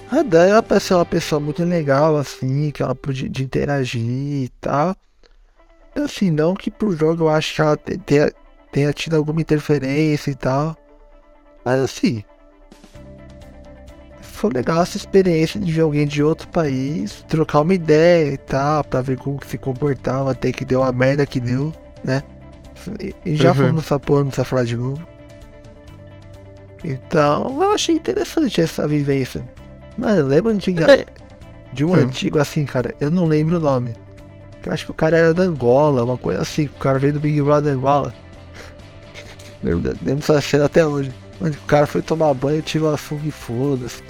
A 0.09 0.23
Dania 0.23 0.63
parece 0.63 0.93
uma 0.93 1.05
pessoa 1.05 1.39
muito 1.39 1.63
legal, 1.63 2.15
assim, 2.15 2.71
que 2.71 2.81
ela 2.81 2.95
podia 2.95 3.29
de 3.29 3.43
interagir 3.43 4.01
e 4.45 4.49
tal. 4.61 4.95
Assim, 5.95 6.31
não 6.31 6.53
que 6.53 6.71
pro 6.71 6.95
jogo 6.95 7.25
eu 7.25 7.29
acho 7.29 7.55
que 7.55 7.61
ela 7.61 7.75
tenha, 7.75 8.31
tenha 8.71 8.93
tido 8.93 9.15
alguma 9.15 9.41
interferência 9.41 10.31
e 10.31 10.35
tal. 10.35 10.77
Mas 11.65 11.81
assim, 11.81 12.23
foi 14.21 14.51
legal 14.51 14.83
essa 14.83 14.95
experiência 14.95 15.59
de 15.59 15.71
ver 15.71 15.81
alguém 15.81 16.07
de 16.07 16.23
outro 16.23 16.47
país, 16.49 17.25
trocar 17.27 17.61
uma 17.61 17.73
ideia 17.73 18.33
e 18.33 18.37
tal, 18.37 18.83
pra 18.83 19.01
ver 19.01 19.17
como 19.17 19.39
se 19.45 19.57
comportava, 19.57 20.31
até 20.31 20.51
que 20.51 20.63
deu 20.63 20.83
a 20.83 20.91
merda 20.91 21.25
que 21.25 21.39
deu, 21.39 21.73
né? 22.03 22.21
E 23.25 23.35
já 23.35 23.49
uhum. 23.49 23.55
fomos 23.55 23.73
nessa 23.73 23.99
porra, 23.99 24.19
não 24.19 24.27
precisa 24.27 24.45
falar 24.45 24.63
de 24.63 24.77
novo. 24.77 25.16
Então, 26.83 27.61
eu 27.61 27.71
achei 27.71 27.95
interessante 27.95 28.61
essa 28.61 28.87
vivência. 28.87 29.43
Mas 29.97 30.23
lembra 30.23 30.53
de, 30.53 30.83
é. 30.83 31.05
de 31.73 31.83
um 31.83 31.93
antigo 31.93 32.39
assim, 32.39 32.65
cara? 32.65 32.93
Eu 32.99 33.09
não 33.09 33.25
lembro 33.25 33.57
o 33.57 33.59
nome. 33.59 33.93
Eu 34.65 34.73
acho 34.73 34.85
que 34.85 34.91
o 34.91 34.93
cara 34.95 35.17
era 35.17 35.33
da 35.33 35.43
Angola, 35.43 36.03
uma 36.03 36.17
coisa 36.17 36.41
assim. 36.41 36.65
O 36.65 36.79
cara 36.79 36.99
veio 36.99 37.13
do 37.13 37.19
Big 37.19 37.41
Brother 37.41 37.73
Angola. 37.73 38.13
Lembro, 39.63 39.95
lembro 40.03 40.15
dessa 40.15 40.41
cena 40.41 40.65
até 40.65 40.85
hoje. 40.85 41.11
O 41.41 41.65
cara 41.65 41.87
foi 41.87 42.01
tomar 42.01 42.33
banho, 42.33 42.61
tirou 42.61 42.93
a 42.93 42.97
funga 42.97 43.27
e 43.27 43.31
foda-se. 43.31 44.03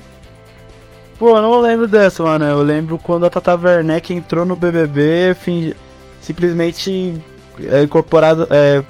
Pô, 1.20 1.36
eu 1.36 1.42
não 1.42 1.60
lembro 1.60 1.88
dessa, 1.88 2.24
mano. 2.24 2.46
Eu 2.46 2.62
lembro 2.62 2.98
quando 2.98 3.26
a 3.26 3.30
Tata 3.30 3.56
Werneck 3.56 4.14
entrou 4.14 4.46
no 4.46 4.56
BBB, 4.56 5.36
fim, 5.40 5.74
simplesmente 6.22 7.22
é, 7.60 7.84
incorporado, 7.84 8.48
é, 8.52 8.84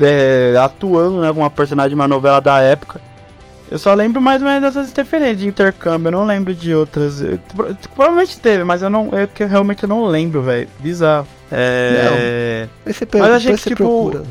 é, 0.00 0.54
atuando 0.58 1.20
né, 1.20 1.28
como 1.28 1.40
uma 1.40 1.50
personagem 1.50 1.90
de 1.90 1.94
uma 1.94 2.08
novela 2.08 2.40
da 2.40 2.60
época. 2.60 3.00
Eu 3.70 3.78
só 3.78 3.94
lembro 3.94 4.20
mais 4.20 4.42
ou 4.42 4.48
menos 4.48 4.62
dessas 4.62 4.90
interferências 4.90 5.38
de 5.38 5.48
intercâmbio, 5.48 6.08
eu 6.08 6.12
não 6.12 6.26
lembro 6.26 6.54
de 6.54 6.74
outras. 6.74 7.22
Eu, 7.22 7.38
provavelmente 7.94 8.38
teve, 8.38 8.64
mas 8.64 8.82
eu 8.82 8.90
não. 8.90 9.08
Eu 9.12 9.26
que 9.26 9.44
realmente 9.44 9.86
não 9.86 10.04
lembro, 10.04 10.42
velho. 10.42 10.68
Bizarro. 10.78 11.26
É. 11.50 12.68
Não, 12.84 12.92
você 12.92 13.06
mas 13.14 13.30
achei 13.30 13.56
que, 13.56 13.62
tipo. 13.70 14.10
Procura. 14.10 14.24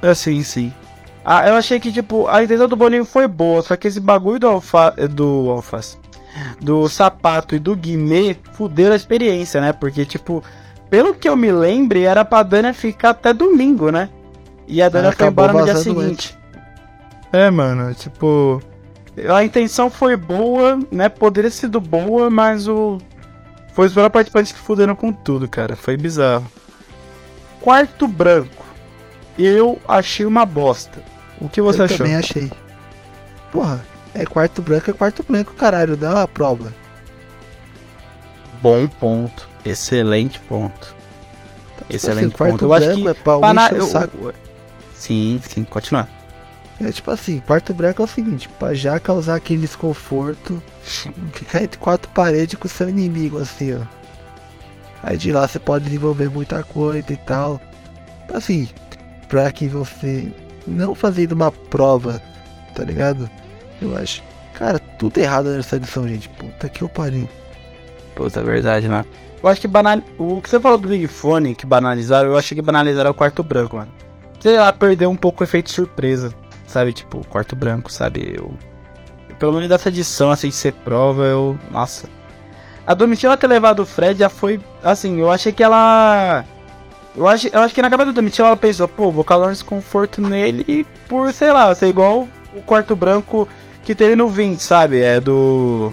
É, 0.00 0.14
sim, 0.14 0.42
sim. 0.44 0.72
Ah, 1.24 1.48
eu 1.48 1.54
achei 1.54 1.80
que, 1.80 1.90
tipo, 1.90 2.28
a 2.28 2.44
intenção 2.44 2.68
do 2.68 2.76
bolinho 2.76 3.04
foi 3.04 3.26
boa, 3.26 3.62
só 3.62 3.74
que 3.74 3.88
esse 3.88 3.98
bagulho 3.98 4.38
do 4.38 4.46
alfa. 4.46 4.92
do 5.10 5.50
alface 5.50 5.98
do 6.60 6.88
sapato 6.88 7.54
e 7.54 7.58
do 7.58 7.74
Guimê 7.74 8.36
fuderam 8.52 8.92
a 8.92 8.96
experiência, 8.96 9.60
né? 9.60 9.72
Porque, 9.72 10.04
tipo, 10.04 10.42
pelo 10.90 11.14
que 11.14 11.28
eu 11.28 11.36
me 11.36 11.50
lembre, 11.50 12.02
era 12.02 12.24
pra 12.24 12.42
Dana 12.42 12.72
ficar 12.72 13.10
até 13.10 13.32
domingo, 13.32 13.90
né? 13.90 14.08
E 14.66 14.82
a 14.82 14.88
Dana 14.88 15.12
foi 15.12 15.26
embora 15.26 15.52
no 15.52 15.64
dia 15.64 15.76
seguinte. 15.76 16.36
É, 17.32 17.50
mano, 17.50 17.94
tipo. 17.94 18.62
A 19.32 19.42
intenção 19.42 19.90
foi 19.90 20.16
boa, 20.16 20.78
né? 20.90 21.08
Poderia 21.08 21.50
ter 21.50 21.56
sido 21.56 21.80
boa, 21.80 22.28
mas 22.28 22.68
o. 22.68 22.98
Foi 23.72 23.86
os 23.86 23.94
melhores 23.94 24.12
participantes 24.12 24.52
que 24.52 24.58
fuderam 24.58 24.94
com 24.94 25.12
tudo, 25.12 25.48
cara. 25.48 25.76
Foi 25.76 25.96
bizarro. 25.96 26.46
Quarto 27.60 28.06
branco. 28.08 28.64
Eu 29.38 29.78
achei 29.86 30.24
uma 30.24 30.46
bosta. 30.46 31.02
O 31.40 31.48
que 31.48 31.60
você 31.60 31.80
eu 31.80 31.84
achou? 31.84 31.94
Eu 31.94 31.98
também 31.98 32.16
achei. 32.16 32.50
Porra, 33.52 33.84
é 34.14 34.24
quarto 34.24 34.62
branco, 34.62 34.90
é 34.90 34.94
quarto 34.94 35.24
branco, 35.28 35.52
caralho, 35.54 35.98
é 36.00 36.08
uma 36.08 36.28
prova. 36.28 36.72
Bom 38.62 38.86
ponto. 38.86 39.48
Excelente 39.64 40.40
ponto. 40.40 40.94
Tá, 41.76 41.84
Excelente 41.90 42.30
tipo 42.30 42.44
assim, 42.44 42.52
ponto. 42.52 42.64
Eu 42.64 42.72
acho 42.72 42.94
que. 42.94 43.08
É 43.08 43.14
pra 43.14 43.38
Pana... 43.38 43.68
eu... 43.72 43.86
saco. 43.86 44.32
Sim, 45.06 45.40
sim, 45.48 45.62
continuar. 45.62 46.08
É 46.80 46.90
tipo 46.90 47.10
assim, 47.12 47.38
quarto 47.38 47.72
branco 47.72 48.02
é 48.02 48.04
o 48.04 48.08
seguinte, 48.08 48.48
pra 48.58 48.74
já 48.74 48.98
causar 48.98 49.36
aquele 49.36 49.60
desconforto, 49.60 50.60
ficar 51.32 51.62
entre 51.62 51.78
quatro 51.78 52.10
paredes 52.10 52.58
com 52.58 52.66
o 52.66 52.70
seu 52.70 52.88
inimigo, 52.88 53.38
assim, 53.38 53.74
ó. 53.74 53.80
Aí 55.02 55.16
de 55.16 55.30
lá 55.30 55.46
você 55.46 55.60
pode 55.60 55.84
desenvolver 55.84 56.28
muita 56.28 56.64
coisa 56.64 57.12
e 57.12 57.16
tal. 57.16 57.60
Assim, 58.34 58.68
pra 59.28 59.52
que 59.52 59.68
você 59.68 60.32
não 60.66 60.92
fazendo 60.92 61.32
uma 61.32 61.52
prova, 61.52 62.20
tá 62.74 62.82
ligado? 62.82 63.30
Eu 63.80 63.96
acho. 63.96 64.24
Cara, 64.54 64.80
tudo 64.80 65.18
errado 65.18 65.50
nessa 65.50 65.76
edição, 65.76 66.08
gente. 66.08 66.28
Puta 66.30 66.68
que 66.68 66.82
eu 66.82 66.88
pariu. 66.88 67.28
Puta, 68.16 68.40
é 68.40 68.42
verdade, 68.42 68.88
né? 68.88 69.04
Eu 69.40 69.48
acho 69.48 69.60
que 69.60 69.68
banal... 69.68 70.00
o 70.18 70.42
que 70.42 70.50
você 70.50 70.58
falou 70.58 70.78
do 70.78 70.88
Big 70.88 71.06
Fone, 71.06 71.54
que 71.54 71.64
banalizaram, 71.64 72.30
eu 72.30 72.36
achei 72.36 72.56
que 72.56 72.62
banalizaram 72.62 73.12
o 73.12 73.14
quarto 73.14 73.44
branco, 73.44 73.76
mano. 73.76 74.05
Sei 74.46 74.56
lá, 74.56 74.72
perdeu 74.72 75.10
um 75.10 75.16
pouco 75.16 75.42
o 75.42 75.44
efeito 75.44 75.72
surpresa, 75.72 76.32
sabe? 76.68 76.92
Tipo, 76.92 77.26
quarto 77.26 77.56
branco, 77.56 77.90
sabe? 77.90 78.32
Eu... 78.38 78.54
Pelo 79.40 79.54
menos 79.54 79.68
dessa 79.68 79.88
edição, 79.88 80.30
assim, 80.30 80.50
de 80.50 80.54
ser 80.54 80.72
prova, 80.72 81.24
eu. 81.24 81.58
Nossa. 81.68 82.08
A 82.86 82.94
Domitila 82.94 83.36
ter 83.36 83.48
levado 83.48 83.80
o 83.80 83.84
Fred 83.84 84.20
já 84.20 84.28
foi. 84.28 84.60
Assim, 84.84 85.18
eu 85.18 85.32
achei 85.32 85.50
que 85.50 85.64
ela. 85.64 86.44
Eu 87.16 87.26
acho, 87.26 87.48
eu 87.48 87.58
acho 87.58 87.74
que 87.74 87.82
na 87.82 87.90
cabeça 87.90 88.12
do 88.12 88.14
Domitila 88.14 88.46
ela 88.46 88.56
pensou, 88.56 88.86
pô, 88.86 89.10
vou 89.10 89.24
causar 89.24 89.48
um 89.48 89.52
desconforto 89.52 90.20
nele 90.20 90.86
por, 91.08 91.32
sei 91.32 91.50
lá, 91.50 91.74
ser 91.74 91.88
igual 91.88 92.28
o 92.54 92.62
quarto 92.62 92.94
branco 92.94 93.48
que 93.82 93.96
teve 93.96 94.14
no 94.14 94.28
20, 94.28 94.60
sabe? 94.60 95.00
É 95.00 95.18
do. 95.20 95.92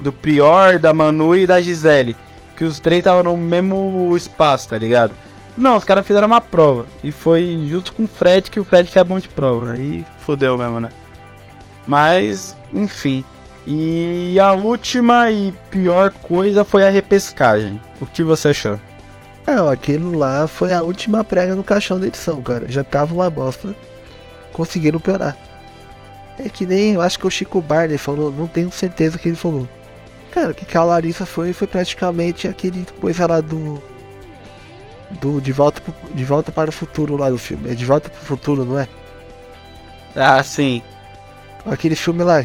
Do 0.00 0.12
Prior, 0.12 0.80
da 0.80 0.92
Manu 0.92 1.36
e 1.36 1.46
da 1.46 1.60
Gisele. 1.60 2.16
Que 2.56 2.64
os 2.64 2.80
três 2.80 2.98
estavam 2.98 3.22
no 3.22 3.36
mesmo 3.36 4.16
espaço, 4.16 4.68
tá 4.68 4.76
ligado? 4.76 5.14
Não, 5.56 5.76
os 5.76 5.84
caras 5.84 6.06
fizeram 6.06 6.26
uma 6.26 6.40
prova. 6.40 6.86
E 7.02 7.10
foi 7.10 7.66
junto 7.68 7.92
com 7.92 8.04
o 8.04 8.08
Fred 8.08 8.50
que 8.50 8.60
o 8.60 8.64
Fred 8.64 8.90
que 8.90 8.98
é 8.98 9.04
bom 9.04 9.18
de 9.18 9.28
prova. 9.28 9.72
Aí 9.72 10.04
fodeu 10.20 10.58
mesmo, 10.58 10.80
né? 10.80 10.90
Mas, 11.86 12.56
enfim. 12.72 13.24
E 13.66 14.38
a 14.38 14.52
última 14.52 15.30
e 15.30 15.52
pior 15.70 16.10
coisa 16.10 16.64
foi 16.64 16.86
a 16.86 16.90
repescagem. 16.90 17.80
O 18.00 18.06
que 18.06 18.22
você 18.22 18.48
achou? 18.48 18.78
É, 19.46 19.54
aquilo 19.72 20.18
lá 20.18 20.46
foi 20.46 20.72
a 20.72 20.82
última 20.82 21.24
prega 21.24 21.54
no 21.54 21.64
caixão 21.64 21.98
da 21.98 22.06
edição, 22.06 22.42
cara. 22.42 22.66
Já 22.68 22.84
tava 22.84 23.14
uma 23.14 23.30
bosta. 23.30 23.74
Conseguiram 24.52 25.00
piorar. 25.00 25.36
É 26.38 26.48
que 26.48 26.66
nem, 26.66 26.94
eu 26.94 27.00
acho 27.00 27.18
que 27.18 27.26
o 27.26 27.30
Chico 27.30 27.60
Barney 27.62 27.96
falou, 27.96 28.30
não 28.30 28.46
tenho 28.46 28.70
certeza 28.70 29.18
que 29.18 29.28
ele 29.28 29.36
falou. 29.36 29.66
Cara, 30.30 30.50
o 30.50 30.54
que 30.54 30.76
a 30.76 30.84
Larissa 30.84 31.24
foi 31.24 31.52
foi 31.52 31.66
praticamente 31.66 32.46
aquele 32.46 32.86
coisa 33.00 33.26
lá 33.26 33.40
do. 33.40 33.82
Do 35.10 35.40
De 35.40 35.52
Volta, 35.52 35.80
de 36.14 36.24
volta 36.24 36.50
para 36.50 36.70
o 36.70 36.72
Futuro 36.72 37.16
lá 37.16 37.30
do 37.30 37.38
filme. 37.38 37.70
É 37.70 37.74
De 37.74 37.84
Volta 37.84 38.10
para 38.10 38.20
o 38.20 38.24
Futuro, 38.24 38.64
não 38.64 38.78
é? 38.78 38.88
Ah, 40.14 40.42
sim. 40.42 40.82
Aquele 41.64 41.94
filme 41.94 42.24
lá. 42.24 42.44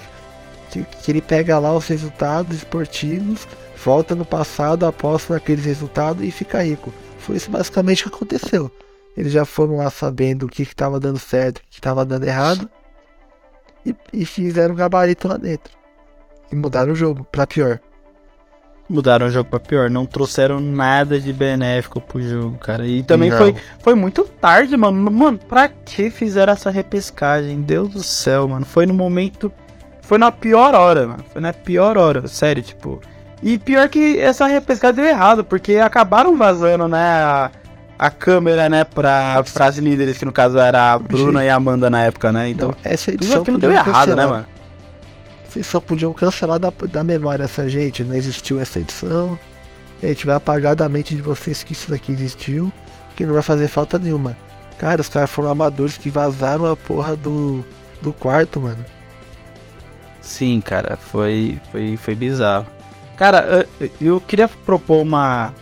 Que, 0.69 0.83
que 0.83 1.11
ele 1.11 1.21
pega 1.21 1.59
lá 1.59 1.73
os 1.75 1.87
resultados 1.87 2.57
esportivos, 2.57 3.47
volta 3.83 4.15
no 4.15 4.23
passado, 4.23 4.85
aposta 4.85 5.33
naqueles 5.33 5.65
resultados 5.65 6.23
e 6.23 6.31
fica 6.31 6.63
rico. 6.63 6.93
Foi 7.19 7.35
isso 7.35 7.51
basicamente 7.51 8.03
que 8.03 8.09
aconteceu. 8.09 8.71
Eles 9.15 9.33
já 9.33 9.43
foram 9.43 9.77
lá 9.77 9.89
sabendo 9.89 10.45
o 10.45 10.49
que 10.49 10.63
estava 10.63 10.99
dando 10.99 11.19
certo, 11.19 11.57
o 11.57 11.61
que 11.69 11.79
estava 11.79 12.05
dando 12.05 12.25
errado 12.25 12.69
e, 13.85 13.95
e 14.13 14.25
fizeram 14.25 14.75
gabarito 14.75 15.27
lá 15.27 15.37
dentro. 15.37 15.73
E 16.51 16.55
mudaram 16.55 16.93
o 16.93 16.95
jogo 16.95 17.23
pra 17.25 17.47
pior. 17.47 17.79
Mudaram 18.91 19.27
o 19.27 19.29
jogo 19.29 19.49
pra 19.49 19.57
pior, 19.57 19.89
não 19.89 20.05
trouxeram 20.05 20.59
nada 20.59 21.17
de 21.17 21.31
benéfico 21.31 22.01
pro 22.01 22.21
jogo, 22.21 22.57
cara. 22.57 22.85
E 22.85 23.01
também 23.01 23.29
Não. 23.29 23.37
foi, 23.37 23.55
foi 23.79 23.95
muito 23.95 24.25
tarde, 24.25 24.75
mano. 24.75 25.09
Mano, 25.09 25.37
pra 25.37 25.69
que 25.69 26.09
fizeram 26.09 26.51
essa 26.51 26.69
repescagem? 26.69 27.61
Deus 27.61 27.87
do 27.87 28.03
céu, 28.03 28.49
mano. 28.49 28.65
Foi 28.65 28.85
no 28.85 28.93
momento. 28.93 29.49
Foi 30.01 30.17
na 30.17 30.29
pior 30.29 30.75
hora, 30.75 31.07
mano. 31.07 31.23
Foi 31.31 31.41
na 31.41 31.53
pior 31.53 31.97
hora, 31.97 32.27
sério, 32.27 32.61
tipo. 32.61 32.99
E 33.41 33.57
pior 33.57 33.87
que 33.87 34.19
essa 34.19 34.45
repescagem 34.45 34.97
deu 34.97 35.05
errado, 35.05 35.41
porque 35.45 35.77
acabaram 35.77 36.35
vazando, 36.35 36.85
né, 36.89 36.99
a, 37.23 37.49
a 37.97 38.09
câmera, 38.11 38.67
né, 38.67 38.83
pra, 38.83 39.41
pras 39.53 39.77
líderes, 39.77 40.17
que 40.17 40.25
no 40.25 40.33
caso 40.33 40.59
era 40.59 40.91
a 40.91 40.99
Bruna 40.99 41.43
e 41.45 41.49
a 41.49 41.55
Amanda 41.55 41.89
na 41.89 42.01
época, 42.03 42.29
né? 42.33 42.49
Então, 42.49 42.75
Então, 42.77 42.91
essa 42.91 43.09
tudo 43.09 43.23
edição 43.23 43.41
aquilo 43.41 43.57
deu 43.57 43.71
errado, 43.71 44.17
né, 44.17 44.25
mano? 44.25 44.45
Vocês 45.51 45.67
só 45.67 45.79
podiam 45.81 46.13
cancelar 46.13 46.57
da, 46.59 46.71
da 46.89 47.03
memória 47.03 47.43
essa 47.43 47.67
gente. 47.67 48.03
Não 48.03 48.15
existiu 48.15 48.59
essa 48.59 48.79
edição. 48.79 49.37
A 50.01 50.07
gente 50.07 50.25
vai 50.25 50.35
apagar 50.35 50.75
da 50.75 50.87
mente 50.87 51.13
de 51.15 51.21
vocês 51.21 51.61
que 51.63 51.73
isso 51.73 51.89
daqui 51.91 52.11
existiu. 52.11 52.71
Que 53.15 53.25
não 53.25 53.33
vai 53.33 53.43
fazer 53.43 53.67
falta 53.67 53.99
nenhuma. 53.99 54.37
Cara, 54.79 55.01
os 55.01 55.09
caras 55.09 55.29
foram 55.29 55.49
amadores 55.49 55.97
que 55.97 56.09
vazaram 56.09 56.65
a 56.71 56.75
porra 56.77 57.15
do, 57.15 57.63
do 58.01 58.13
quarto, 58.13 58.59
mano. 58.61 58.83
Sim, 60.21 60.61
cara, 60.61 60.97
foi, 60.97 61.59
foi, 61.71 61.97
foi 61.97 62.15
bizarro. 62.15 62.65
Cara, 63.17 63.67
eu- 63.79 63.89
eu 63.99 64.21
queria 64.21 64.47
propor 64.47 65.01
uma. 65.01 65.53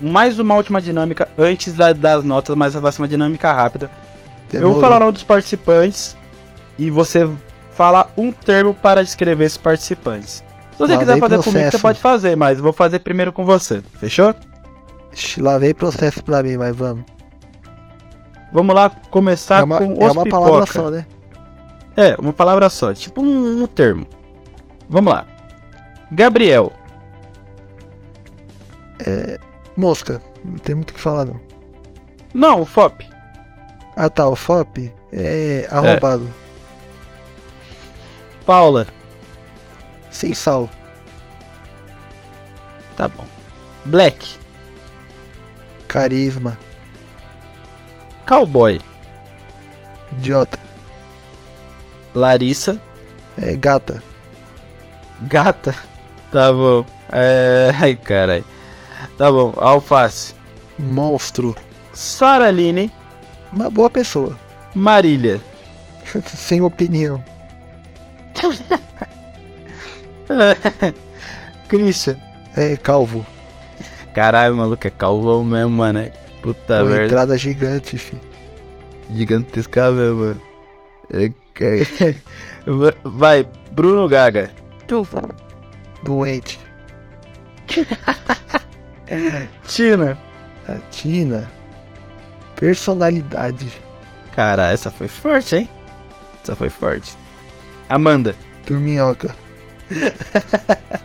Mais 0.00 0.38
uma 0.38 0.54
última 0.54 0.80
dinâmica 0.80 1.28
antes 1.38 1.72
da- 1.74 1.92
das 1.92 2.22
notas, 2.24 2.54
mas 2.56 2.74
vai 2.74 2.92
ser 2.92 3.02
uma 3.02 3.08
dinâmica 3.08 3.52
rápida. 3.52 3.90
Eu 4.52 4.60
vou 4.60 4.68
Demorou. 4.70 4.80
falar 4.80 4.96
o 4.96 5.00
nome 5.00 5.12
dos 5.12 5.22
participantes 5.22 6.16
e 6.78 6.90
você 6.90 7.28
fala 7.76 8.08
um 8.16 8.32
termo 8.32 8.72
para 8.74 9.04
descrever 9.04 9.44
esses 9.44 9.58
participantes. 9.58 10.42
Se 10.72 10.78
você 10.78 10.94
Lá 10.94 10.98
quiser 10.98 11.18
fazer 11.18 11.36
comigo, 11.36 11.42
você 11.42 11.52
processo. 11.62 11.82
pode 11.82 12.00
fazer, 12.00 12.36
mas 12.36 12.58
vou 12.58 12.72
fazer 12.72 12.98
primeiro 13.00 13.32
com 13.32 13.44
você. 13.44 13.82
Fechou? 14.00 14.34
Vem 15.60 15.74
processo 15.74 16.24
pra 16.24 16.42
mim, 16.42 16.56
mas 16.56 16.74
vamos. 16.74 17.04
Vamos 18.52 18.74
lá 18.74 18.90
começar 19.10 19.60
é 19.60 19.64
uma, 19.64 19.78
com 19.78 19.84
é 19.84 20.06
os 20.06 20.12
uma 20.12 20.24
pipoca. 20.24 20.30
palavra 20.30 20.66
só, 20.66 20.90
né? 20.90 21.06
É, 21.96 22.14
uma 22.18 22.32
palavra 22.32 22.68
só, 22.68 22.92
tipo 22.94 23.22
um, 23.22 23.62
um 23.62 23.66
termo. 23.66 24.06
Vamos 24.88 25.12
lá. 25.12 25.26
Gabriel. 26.12 26.72
Mosca. 29.76 30.20
Não 30.44 30.56
tem 30.58 30.74
muito 30.74 30.90
o 30.90 30.94
que 30.94 31.00
falar, 31.00 31.24
não. 31.26 31.40
Não, 32.32 32.60
o 32.62 32.64
FOP. 32.64 33.06
Ah 33.96 34.08
tá, 34.08 34.28
o 34.28 34.36
FOP 34.36 34.92
é 35.12 35.66
arrombado. 35.70 36.28
Paula. 38.46 38.86
Sem 40.10 40.32
sal. 40.32 40.70
Tá 42.96 43.08
bom. 43.08 43.26
Black. 43.84 44.38
Carisma. 45.88 46.56
Cowboy. 48.24 48.80
Idiota. 50.12 50.58
Larissa. 52.14 52.80
É 53.36 53.54
gata. 53.56 54.02
Gata. 55.22 55.74
Tá 56.30 56.52
bom. 56.52 56.86
É. 57.12 57.72
Ai, 57.82 57.96
caralho. 57.96 58.44
Tá 59.18 59.30
bom. 59.30 59.52
Alface. 59.56 60.34
Monstro. 60.78 61.54
Saraline. 61.92 62.92
Uma 63.52 63.68
boa 63.68 63.90
pessoa. 63.90 64.38
Marília. 64.74 65.40
Sem 66.26 66.62
opinião. 66.62 67.22
Christian. 71.68 72.16
É 72.56 72.76
calvo. 72.76 73.24
Caralho, 74.14 74.56
maluco, 74.56 74.86
é 74.86 74.90
calvão 74.90 75.44
mesmo, 75.44 75.70
mano. 75.70 75.98
é. 76.00 76.12
Puta 76.42 76.82
Uma 76.82 76.90
merda. 76.90 77.04
entrada 77.06 77.38
gigante, 77.38 77.98
fi. 77.98 78.16
Gigantesca 79.12 79.90
mesmo, 79.90 80.16
mano. 80.20 80.42
É, 81.12 81.30
que- 81.54 82.16
Vai, 83.04 83.46
Bruno 83.72 84.08
Gaga. 84.08 84.50
Doente. 86.02 86.58
Tina. 89.66 90.18
A 90.68 90.74
Tina. 90.90 91.50
Personalidade. 92.56 93.68
Cara, 94.34 94.70
essa 94.72 94.90
foi 94.90 95.08
forte, 95.08 95.56
hein? 95.56 95.68
Essa 96.42 96.54
foi 96.56 96.68
forte. 96.70 97.16
Amanda. 97.88 98.34
Turminhoca. 98.64 99.34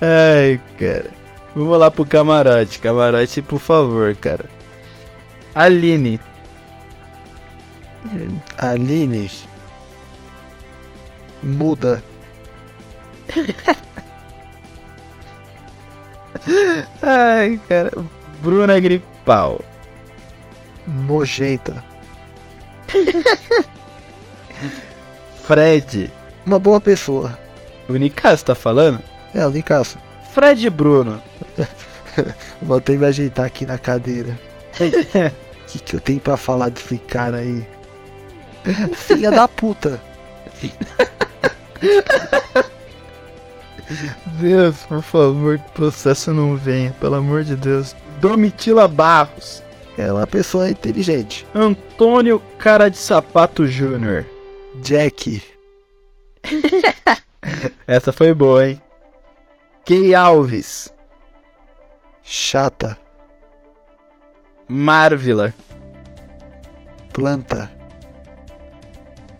Ai, 0.00 0.60
cara. 0.78 1.10
Vamos 1.54 1.78
lá 1.78 1.90
pro 1.90 2.04
camarote. 2.04 2.78
Camarote, 2.78 3.42
por 3.42 3.58
favor, 3.58 4.14
cara. 4.16 4.44
Aline. 5.54 6.20
Aline. 8.58 9.30
Muda. 11.42 12.02
Ai, 17.02 17.60
cara. 17.68 17.90
Bruna 18.42 18.78
Gripal. 18.80 19.60
Nojenta. 20.86 21.82
Fred. 25.46 26.10
Uma 26.46 26.58
boa 26.58 26.80
pessoa. 26.80 27.38
O 27.88 27.94
Nicasso 27.94 28.46
tá 28.46 28.54
falando? 28.54 29.00
É, 29.34 29.46
o 29.46 29.50
Nicasso. 29.50 29.98
Fred 30.32 30.70
Bruno. 30.70 31.20
Vou 32.62 32.78
até 32.78 32.96
me 32.96 33.04
ajeitar 33.04 33.44
aqui 33.44 33.66
na 33.66 33.76
cadeira. 33.76 34.38
O 34.74 34.78
que, 35.68 35.78
que 35.78 35.96
eu 35.96 36.00
tenho 36.00 36.20
pra 36.20 36.36
falar 36.36 36.70
desse 36.70 36.98
cara 36.98 37.38
aí? 37.38 37.66
Filha 38.94 39.30
da 39.30 39.46
puta. 39.46 40.00
Deus, 44.40 44.76
por 44.88 45.02
favor, 45.02 45.58
que 45.58 45.70
processo 45.72 46.32
não 46.32 46.56
venha, 46.56 46.90
pelo 46.98 47.16
amor 47.16 47.44
de 47.44 47.54
Deus. 47.54 47.94
Domitila 48.18 48.88
Barros. 48.88 49.62
É 49.98 50.10
uma 50.10 50.26
pessoa 50.26 50.70
inteligente. 50.70 51.46
Antônio 51.54 52.40
Cara 52.58 52.88
de 52.88 52.96
Sapato 52.96 53.66
Júnior. 53.66 54.24
Jack. 54.82 55.42
Essa 57.86 58.12
foi 58.12 58.34
boa, 58.34 58.68
hein? 58.68 58.82
Key 59.84 60.14
Alves. 60.14 60.92
Chata. 62.22 62.98
Marvila. 64.68 65.54
Planta. 67.12 67.70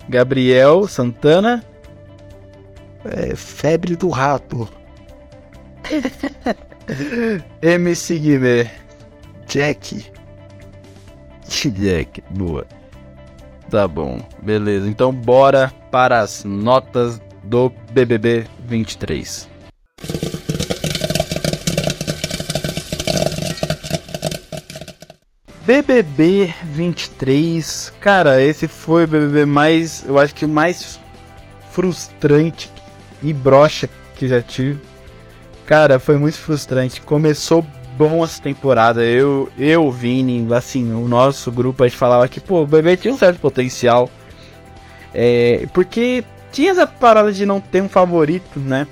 Gabriel 0.09 0.87
Santana. 0.87 1.65
É, 3.05 3.35
febre 3.35 3.97
do 3.97 4.09
rato. 4.09 4.69
MC 7.61 8.19
Guimê. 8.19 8.71
Jack. 9.47 10.11
Jack, 11.47 12.23
boa. 12.31 12.67
Tá 13.71 13.89
bom, 13.89 14.21
beleza. 14.43 14.89
Então 14.89 15.13
bora 15.13 15.73
para 15.91 16.21
as 16.21 16.45
notas 16.45 17.21
do 17.43 17.71
BBB 17.93 18.47
23. 18.67 19.49
BBB 25.67 26.53
23, 26.65 27.93
cara, 27.99 28.43
esse 28.43 28.69
foi 28.69 29.05
o 29.05 29.09
BBB 29.09 29.47
mais, 29.47 30.05
eu 30.07 30.19
acho 30.19 30.35
que 30.35 30.45
o 30.45 30.49
mais 30.49 31.01
frustrante 31.71 32.71
e 33.23 33.33
broxa 33.33 33.89
que 34.15 34.29
já 34.29 34.43
tive. 34.43 34.79
Cara, 35.67 35.99
foi 35.99 36.19
muito 36.19 36.37
frustrante. 36.37 37.01
Começou 37.01 37.65
bom 37.97 38.25
essa 38.25 38.43
temporada. 38.43 39.03
Eu, 39.05 39.51
eu, 39.59 39.91
Vini, 39.91 40.47
assim, 40.55 40.93
o 40.93 41.09
nosso 41.09 41.51
grupo, 41.51 41.83
a 41.83 41.89
gente 41.89 41.97
falava 41.97 42.29
que, 42.29 42.41
pô, 42.41 42.63
o 42.63 42.67
BBB 42.67 42.97
tinha 42.97 43.15
um 43.15 43.19
certo 43.19 43.39
potencial. 43.39 44.11
É, 45.13 45.67
porque 45.73 46.25
tinha 46.53 46.73
essa 46.73 46.87
parada 46.87 47.33
de 47.33 47.47
não 47.47 47.61
ter 47.61 47.83
um 47.83 47.89
favorito, 47.89 48.59
né? 48.59 48.87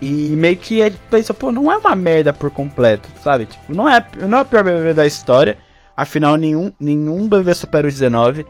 E 0.00 0.34
meio 0.36 0.56
que 0.56 0.78
gente 0.80 0.98
pensa, 1.10 1.32
pô, 1.32 1.50
não 1.50 1.70
é 1.70 1.76
uma 1.76 1.96
merda 1.96 2.32
por 2.32 2.50
completo, 2.50 3.08
sabe? 3.22 3.46
Tipo, 3.46 3.74
não 3.74 3.88
é, 3.88 4.04
não 4.28 4.38
é 4.38 4.42
o 4.42 4.44
pior 4.44 4.62
BBB 4.62 4.94
da 4.94 5.06
história. 5.06 5.56
Afinal, 5.96 6.36
nenhum, 6.36 6.72
nenhum 6.78 7.28
BBB 7.28 7.54
supera 7.54 7.86
os 7.86 7.94
19. 7.94 8.44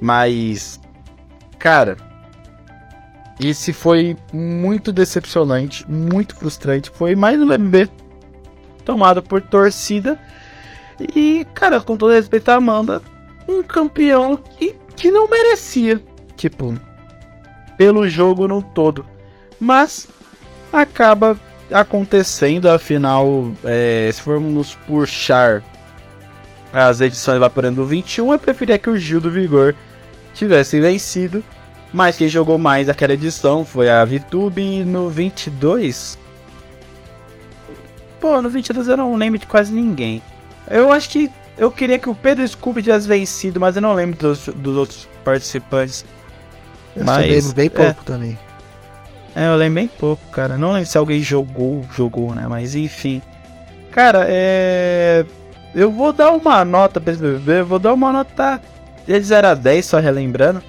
Mas, 0.00 0.80
cara, 1.58 1.96
esse 3.38 3.72
foi 3.72 4.16
muito 4.32 4.92
decepcionante, 4.92 5.88
muito 5.90 6.34
frustrante. 6.34 6.90
Foi 6.90 7.14
mais 7.14 7.40
um 7.40 7.46
BBB 7.46 7.88
tomado 8.90 9.22
por 9.22 9.40
torcida. 9.40 10.18
E, 11.14 11.46
cara, 11.54 11.80
com 11.80 11.96
todo 11.96 12.12
respeito 12.12 12.48
a 12.48 12.56
Amanda, 12.56 13.00
um 13.46 13.62
campeão 13.62 14.36
que, 14.36 14.74
que 14.96 15.12
não 15.12 15.28
merecia. 15.28 16.02
Tipo, 16.36 16.74
pelo 17.78 18.08
jogo 18.08 18.48
no 18.48 18.60
todo. 18.60 19.06
Mas 19.60 20.08
acaba 20.72 21.38
acontecendo, 21.70 22.68
afinal, 22.68 23.52
é, 23.64 24.10
se 24.12 24.20
formos 24.20 24.74
puxar 24.86 25.62
as 26.72 27.00
edições 27.00 27.38
Vaporando 27.38 27.84
21, 27.84 28.32
eu 28.32 28.38
preferia 28.38 28.78
que 28.78 28.90
o 28.90 28.96
Gil 28.96 29.20
do 29.20 29.30
Vigor 29.30 29.74
tivesse 30.34 30.80
vencido. 30.80 31.44
Mas 31.92 32.16
quem 32.16 32.28
jogou 32.28 32.58
mais 32.58 32.88
aquela 32.88 33.14
edição 33.14 33.64
foi 33.64 33.88
a 33.88 34.04
VTube 34.04 34.84
no 34.84 35.08
22. 35.08 36.19
Pô, 38.20 38.40
no 38.42 38.50
22 38.50 38.88
eu 38.88 38.96
não 38.96 39.16
lembro 39.16 39.38
de 39.38 39.46
quase 39.46 39.72
ninguém. 39.72 40.22
Eu 40.68 40.92
acho 40.92 41.08
que 41.08 41.30
eu 41.56 41.70
queria 41.70 41.98
que 41.98 42.08
o 42.08 42.14
Pedro 42.14 42.46
Scooby 42.46 42.82
tivesse 42.82 43.08
vencido, 43.08 43.58
mas 43.58 43.76
eu 43.76 43.82
não 43.82 43.92
lembro 43.92 44.18
dos, 44.18 44.46
dos 44.46 44.76
outros 44.76 45.08
participantes. 45.24 46.04
Eu 46.96 47.04
Mas, 47.04 47.26
lembro 47.26 47.52
bem 47.54 47.66
é. 47.66 47.68
pouco 47.68 48.04
também. 48.04 48.38
É, 49.34 49.46
eu 49.46 49.56
lembro 49.56 49.74
bem 49.74 49.88
pouco, 49.88 50.22
cara. 50.30 50.56
Não 50.58 50.72
lembro 50.72 50.88
se 50.88 50.98
alguém 50.98 51.22
jogou, 51.22 51.84
jogou, 51.94 52.34
né? 52.34 52.46
Mas 52.48 52.74
enfim. 52.74 53.22
Cara, 53.92 54.26
é. 54.28 55.24
Eu 55.74 55.90
vou 55.90 56.12
dar 56.12 56.32
uma 56.32 56.64
nota 56.64 57.00
pra 57.00 57.12
esse 57.12 57.22
BBB. 57.22 57.60
Eu 57.60 57.66
vou 57.66 57.78
dar 57.78 57.92
uma 57.92 58.12
nota 58.12 58.60
de 59.06 59.20
0 59.20 59.48
a 59.48 59.54
10, 59.54 59.86
só 59.86 59.98
relembrando. 60.00 60.62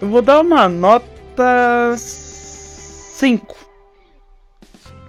Eu 0.00 0.08
vou 0.08 0.20
dar 0.20 0.40
uma 0.40 0.68
nota. 0.68 1.94
5. 1.96 3.65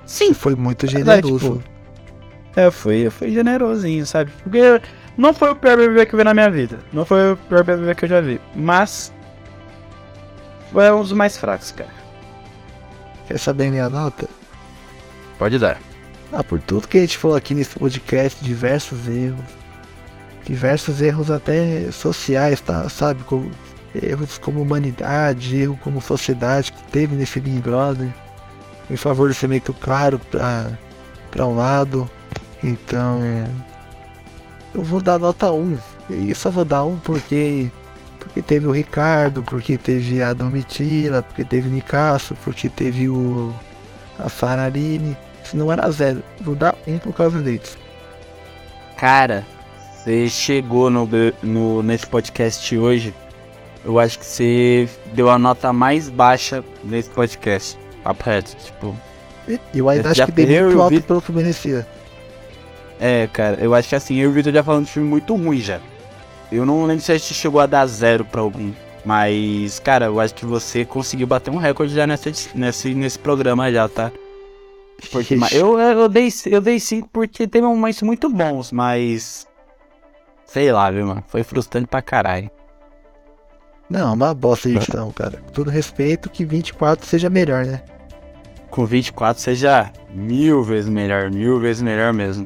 5. 0.08 0.34
Foi 0.34 0.56
muito 0.56 0.86
É, 0.86 0.90
generoso. 0.90 1.38
tipo, 1.58 1.64
É, 2.56 2.72
foi, 2.72 3.10
foi 3.12 3.30
generosinho, 3.32 4.06
sabe? 4.06 4.32
Porque 4.44 4.82
não 5.18 5.34
foi 5.34 5.52
o 5.52 5.56
pior 5.56 5.78
BBB 5.78 6.06
que 6.08 6.16
eu 6.16 6.18
vi 6.18 6.24
na 6.24 6.34
minha 6.34 6.50
vida. 6.50 6.80
Não 6.92 7.06
foi 7.06 7.34
o 7.34 7.38
pior 7.38 7.64
BBB 7.64 7.94
que 7.96 8.06
eu 8.06 8.10
já 8.10 8.22
vi. 8.22 8.42
Mas. 8.56 9.14
Foi 10.72 10.92
um 10.92 11.02
dos 11.02 11.12
mais 11.12 11.38
fracos, 11.38 11.72
cara. 11.72 11.90
Quer 13.28 13.38
saber 13.40 13.70
minha 13.70 13.90
nota? 13.90 14.28
Pode 15.38 15.60
dar. 15.60 15.78
Ah, 16.32 16.44
por 16.44 16.60
tudo 16.60 16.88
que 16.88 16.98
a 16.98 17.02
gente 17.02 17.18
falou 17.18 17.38
aqui 17.38 17.54
nesse 17.54 17.78
podcast, 17.78 18.44
diversos 18.44 19.08
erros. 19.08 19.46
Diversos 20.46 21.02
erros 21.02 21.30
até 21.30 21.90
sociais, 21.92 22.60
tá? 22.62 22.88
Sabe? 22.90 23.24
Como, 23.24 23.50
erros 23.96 24.38
como 24.38 24.62
humanidade, 24.62 25.56
erro 25.58 25.80
como 25.84 26.02
sociedade 26.02 26.72
que 26.72 26.84
teve 26.86 27.16
nesse 27.16 27.40
Big 27.40 27.60
Brother. 27.60 28.10
Em 28.90 28.96
favor 28.96 29.30
de 29.30 29.36
ser 29.36 29.48
meio 29.48 29.62
que 29.62 29.74
claro 29.74 30.20
pra, 30.20 31.46
um 31.46 31.56
lado. 31.56 32.10
Então, 32.64 33.20
é, 33.22 33.48
eu 34.74 34.84
vou 34.84 35.02
dar 35.02 35.20
nota 35.20 35.52
1. 35.52 35.78
E 36.10 36.34
só 36.34 36.50
vou 36.50 36.66
dar 36.66 36.84
1 36.84 36.98
porque 37.00 37.70
porque 38.20 38.42
teve 38.42 38.68
o 38.68 38.72
Ricardo, 38.72 39.42
porque 39.42 39.78
teve 39.78 40.22
a 40.22 40.34
Domitila, 40.34 41.24
porque 41.24 41.46
teve 41.46 41.70
o 41.70 41.72
Nicasso, 41.72 42.36
porque 42.44 42.68
teve 42.68 43.08
o 43.08 43.54
a 44.20 44.30
Fararine. 44.30 45.16
Se 45.44 45.56
não 45.56 45.72
era 45.72 45.90
zero, 45.92 46.22
vou 46.42 46.56
dar 46.56 46.76
um 46.86 46.98
por 46.98 47.14
causa 47.14 47.40
deles. 47.40 47.78
Cara, 48.98 49.46
você 49.94 50.28
chegou 50.28 50.90
no, 50.90 51.08
no, 51.42 51.82
nesse 51.82 52.06
podcast 52.06 52.78
hoje. 52.78 53.14
Eu 53.86 53.98
acho 53.98 54.20
que 54.20 54.26
você 54.26 54.90
deu 55.14 55.30
a 55.30 55.40
nota 55.40 55.72
mais 55.72 56.10
baixa 56.10 56.64
nesse 56.84 57.10
podcast. 57.10 57.78
Papo 58.08 58.24
reto, 58.24 58.56
tipo. 58.64 58.96
Eu 59.74 59.90
ainda 59.90 60.10
acho 60.12 60.18
já 60.20 60.26
que 60.26 60.32
dei 60.32 60.46
eu 60.46 60.62
e 60.62 60.64
muito 60.68 60.82
alto 60.82 60.90
Vitor- 60.92 61.08
pelo 61.08 61.22
que 61.22 61.32
merecia. 61.34 61.86
É, 63.00 63.28
cara, 63.34 63.58
eu 63.60 63.74
acho 63.76 63.90
que 63.90 63.96
assim, 63.96 64.16
eu 64.16 64.30
e 64.30 64.32
o 64.32 64.32
Vitor 64.32 64.54
já 64.54 64.64
falando 64.64 64.86
de 64.86 64.92
filme 64.92 65.10
muito 65.10 65.36
ruim 65.36 65.60
já. 65.60 65.82
Eu 66.50 66.66
não 66.66 66.86
lembro 66.86 67.04
se 67.04 67.12
a 67.12 67.18
gente 67.18 67.34
chegou 67.34 67.60
a 67.60 67.66
dar 67.66 67.86
zero 67.86 68.24
pra 68.24 68.40
algum. 68.40 68.72
Mas, 69.04 69.80
cara, 69.80 70.06
eu 70.06 70.20
acho 70.22 70.34
que 70.34 70.46
você 70.46 70.86
conseguiu 70.86 71.28
bater 71.28 71.52
um 71.52 71.58
recorde 71.58 71.94
já 71.94 72.08
nessa, 72.08 72.32
nesse, 72.56 72.94
nesse 72.94 73.20
programa 73.20 73.70
já, 73.72 73.90
tá? 73.90 74.10
Porque, 75.12 75.38
eu, 75.52 75.78
eu, 75.80 76.08
dei, 76.10 76.30
eu 76.46 76.62
dei 76.62 76.80
5 76.80 77.10
porque 77.12 77.46
teve 77.46 77.68
momentos 77.68 78.02
muito 78.04 78.30
bons, 78.30 78.72
mas. 78.72 79.46
Sei 80.46 80.72
lá, 80.72 80.90
viu, 80.90 81.06
mano? 81.06 81.24
Foi 81.28 81.44
frustrante 81.44 81.88
pra 81.88 82.02
caralho. 82.02 82.50
Não, 83.90 84.14
uma 84.14 84.34
bosta 84.34 84.70
de 84.70 84.78
edição, 84.78 85.12
cara. 85.12 85.38
Com 85.46 85.52
todo 85.52 85.70
respeito, 85.70 86.30
que 86.30 86.46
24 86.46 87.06
seja 87.06 87.30
melhor, 87.30 87.66
né? 87.66 87.84
Com 88.78 88.86
24 88.86 89.41
seja 89.41 89.91
mil 90.14 90.62
vezes 90.62 90.88
melhor, 90.88 91.32
mil 91.32 91.60
vezes 91.60 91.82
melhor 91.82 92.14
mesmo. 92.14 92.45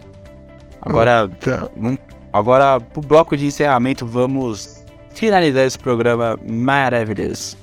Agora, 0.82 1.30
Então, 1.30 1.70
Vamos- 1.76 2.00
Agora, 2.32 2.80
pro 2.80 3.02
bloco 3.02 3.36
de 3.36 3.46
encerramento, 3.48 4.06
vamos 4.06 4.82
finalizar 5.14 5.66
esse 5.66 5.78
programa 5.78 6.40
maravilhoso. 6.50 7.58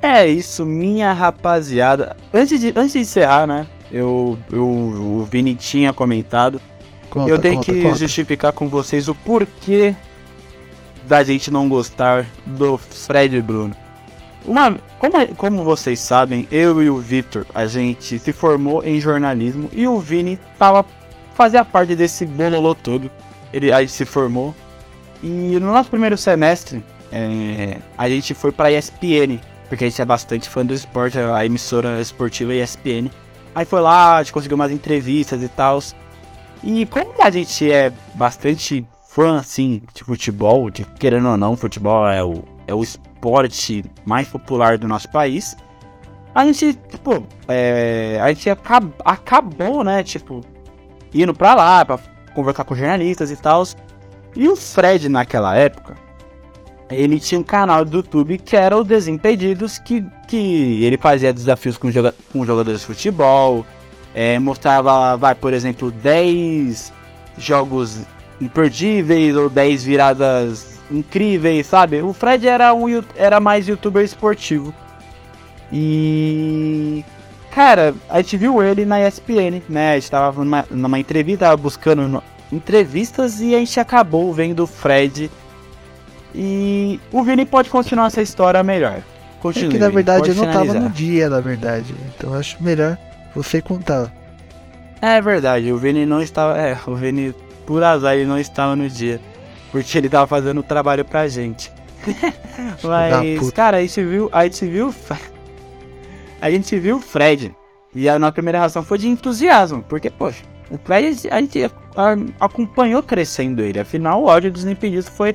É 0.00 0.26
isso, 0.26 0.66
minha 0.66 1.12
rapaziada. 1.12 2.16
Antes 2.34 2.60
de, 2.60 2.68
antes 2.76 2.92
de 2.92 2.98
encerrar, 3.00 3.46
né? 3.46 3.66
Eu, 3.90 4.38
eu, 4.50 4.64
o 4.64 5.26
Vini 5.30 5.54
tinha 5.54 5.92
comentado. 5.92 6.60
conta, 7.08 7.30
eu 7.30 7.38
tenho 7.38 7.56
conta, 7.56 7.72
que 7.72 7.82
conta. 7.82 7.94
justificar 7.96 8.52
com 8.52 8.68
vocês 8.68 9.08
o 9.08 9.14
porquê 9.14 9.94
da 11.06 11.22
gente 11.22 11.50
não 11.50 11.68
gostar 11.68 12.26
do 12.46 12.78
Fred 12.78 13.40
Bruno. 13.40 13.74
Uma, 14.44 14.76
como, 14.98 15.34
como 15.36 15.64
vocês 15.64 16.00
sabem, 16.00 16.48
eu 16.50 16.82
e 16.82 16.90
o 16.90 16.98
Victor, 16.98 17.46
a 17.54 17.66
gente 17.66 18.18
se 18.18 18.32
formou 18.32 18.82
em 18.84 19.00
jornalismo 19.00 19.68
e 19.72 19.86
o 19.86 19.98
Vini 20.00 20.38
tava, 20.58 20.84
fazia 21.34 21.64
parte 21.64 21.94
desse 21.94 22.26
bololô 22.26 22.74
todo. 22.74 23.10
Ele 23.52 23.72
aí 23.72 23.88
se 23.88 24.04
formou. 24.04 24.54
E 25.22 25.28
no 25.28 25.72
nosso 25.72 25.88
primeiro 25.88 26.16
semestre, 26.16 26.82
é, 27.12 27.78
a 27.96 28.08
gente 28.08 28.34
foi 28.34 28.50
pra 28.50 28.72
ESPN, 28.72 29.38
porque 29.68 29.84
a 29.84 29.88
gente 29.88 30.02
é 30.02 30.04
bastante 30.04 30.48
fã 30.48 30.66
do 30.66 30.74
esporte, 30.74 31.18
a 31.18 31.46
emissora 31.46 32.00
esportiva 32.00 32.52
ESPN. 32.52 33.08
Aí 33.54 33.64
foi 33.64 33.80
lá, 33.80 34.16
a 34.16 34.22
gente 34.22 34.32
conseguiu 34.32 34.56
umas 34.56 34.72
entrevistas 34.72 35.42
e 35.42 35.48
tal. 35.48 35.80
E 36.64 36.86
como 36.86 37.12
a 37.22 37.30
gente 37.30 37.70
é 37.70 37.92
bastante 38.14 38.84
fã, 39.14 39.36
assim, 39.36 39.82
de 39.92 40.04
futebol, 40.04 40.70
de, 40.70 40.84
querendo 40.84 41.28
ou 41.28 41.36
não, 41.36 41.54
futebol 41.56 42.08
é 42.08 42.24
o, 42.24 42.42
é 42.66 42.74
o 42.74 42.82
esporte 42.82 43.84
mais 44.06 44.26
popular 44.26 44.78
do 44.78 44.88
nosso 44.88 45.10
país, 45.10 45.54
a 46.34 46.46
gente, 46.46 46.72
tipo, 46.88 47.26
é, 47.46 48.18
a 48.22 48.28
gente 48.28 48.48
acab, 48.48 48.90
acabou, 49.04 49.84
né, 49.84 50.02
tipo, 50.02 50.40
indo 51.12 51.34
pra 51.34 51.54
lá, 51.54 51.84
pra 51.84 51.98
conversar 52.34 52.64
com 52.64 52.74
jornalistas 52.74 53.30
e 53.30 53.36
tal. 53.36 53.64
E 54.34 54.48
o 54.48 54.56
Fred, 54.56 55.10
naquela 55.10 55.54
época, 55.54 55.94
ele 56.90 57.20
tinha 57.20 57.38
um 57.38 57.44
canal 57.44 57.84
do 57.84 57.98
YouTube 57.98 58.38
que 58.38 58.56
era 58.56 58.74
o 58.74 58.82
Desimpedidos, 58.82 59.78
que, 59.78 60.02
que 60.26 60.82
ele 60.82 60.96
fazia 60.96 61.34
desafios 61.34 61.76
com, 61.76 61.90
joga 61.90 62.14
com 62.32 62.46
jogadores 62.46 62.80
de 62.80 62.86
futebol, 62.86 63.66
é, 64.14 64.38
mostrava, 64.38 65.18
vai, 65.18 65.34
por 65.34 65.52
exemplo, 65.52 65.90
10 65.90 66.90
jogos 67.36 68.06
imperdíveis 68.42 69.36
ou 69.36 69.48
10 69.48 69.84
viradas 69.84 70.78
incríveis, 70.90 71.66
sabe? 71.66 72.02
O 72.02 72.12
Fred 72.12 72.46
era, 72.46 72.74
um, 72.74 72.86
era 73.16 73.40
mais 73.40 73.66
youtuber 73.68 74.04
esportivo. 74.04 74.74
E. 75.72 77.04
Cara, 77.54 77.94
a 78.08 78.18
gente 78.22 78.36
viu 78.36 78.62
ele 78.62 78.84
na 78.84 79.06
ESPN, 79.06 79.62
né? 79.68 79.92
A 79.92 79.94
gente 79.98 80.10
tava 80.10 80.42
numa, 80.44 80.64
numa 80.70 80.98
entrevista, 80.98 81.44
tava 81.46 81.56
buscando 81.56 82.08
no- 82.08 82.22
entrevistas 82.50 83.40
e 83.40 83.54
a 83.54 83.58
gente 83.58 83.78
acabou 83.78 84.32
vendo 84.32 84.60
o 84.64 84.66
Fred. 84.66 85.30
E 86.34 86.98
o 87.12 87.22
Vini 87.22 87.44
pode 87.44 87.68
continuar 87.68 88.06
essa 88.06 88.22
história 88.22 88.62
melhor. 88.62 88.92
É 88.98 89.02
Continue. 89.42 89.70
que 89.72 89.78
na 89.78 89.88
verdade 89.90 90.30
eu 90.30 90.34
não 90.34 90.44
tava 90.44 90.60
finalizar. 90.60 90.82
no 90.82 90.90
dia, 90.90 91.28
na 91.28 91.40
verdade. 91.40 91.94
Então 92.16 92.32
eu 92.32 92.38
acho 92.38 92.62
melhor 92.62 92.96
você 93.34 93.60
contar. 93.60 94.10
É 95.00 95.20
verdade, 95.20 95.70
o 95.72 95.76
Vini 95.76 96.06
não 96.06 96.22
estava. 96.22 96.56
É, 96.56 96.78
o 96.86 96.94
Vini, 96.94 97.34
por 97.66 97.82
azar, 97.82 98.14
ele 98.14 98.26
não 98.26 98.38
estava 98.38 98.76
no 98.76 98.88
dia. 98.88 99.20
Porque 99.70 99.96
ele 99.96 100.08
tava 100.08 100.26
fazendo 100.26 100.58
o 100.58 100.62
trabalho 100.62 101.04
pra 101.04 101.28
gente. 101.28 101.72
Mas, 102.82 103.50
cara, 103.52 103.78
a 103.78 103.80
gente 103.80 104.02
viu. 104.04 104.28
A 104.32 104.44
gente 104.44 104.66
viu. 104.66 104.94
A 106.40 106.50
gente 106.50 106.78
viu 106.78 106.96
o 106.96 107.00
Fred. 107.00 107.54
E 107.94 108.08
a 108.08 108.18
nossa 108.18 108.32
primeira 108.32 108.58
reação 108.58 108.82
foi 108.82 108.98
de 108.98 109.08
entusiasmo. 109.08 109.82
Porque, 109.82 110.10
poxa, 110.10 110.42
o 110.70 110.78
Fred 110.78 111.28
a 111.30 111.40
gente 111.40 111.70
acompanhou 112.40 113.02
crescendo 113.02 113.62
ele. 113.62 113.78
Afinal, 113.78 114.22
o 114.22 114.30
áudio 114.30 114.50
dos 114.50 114.64
Impedidos 114.64 115.08
foi 115.08 115.34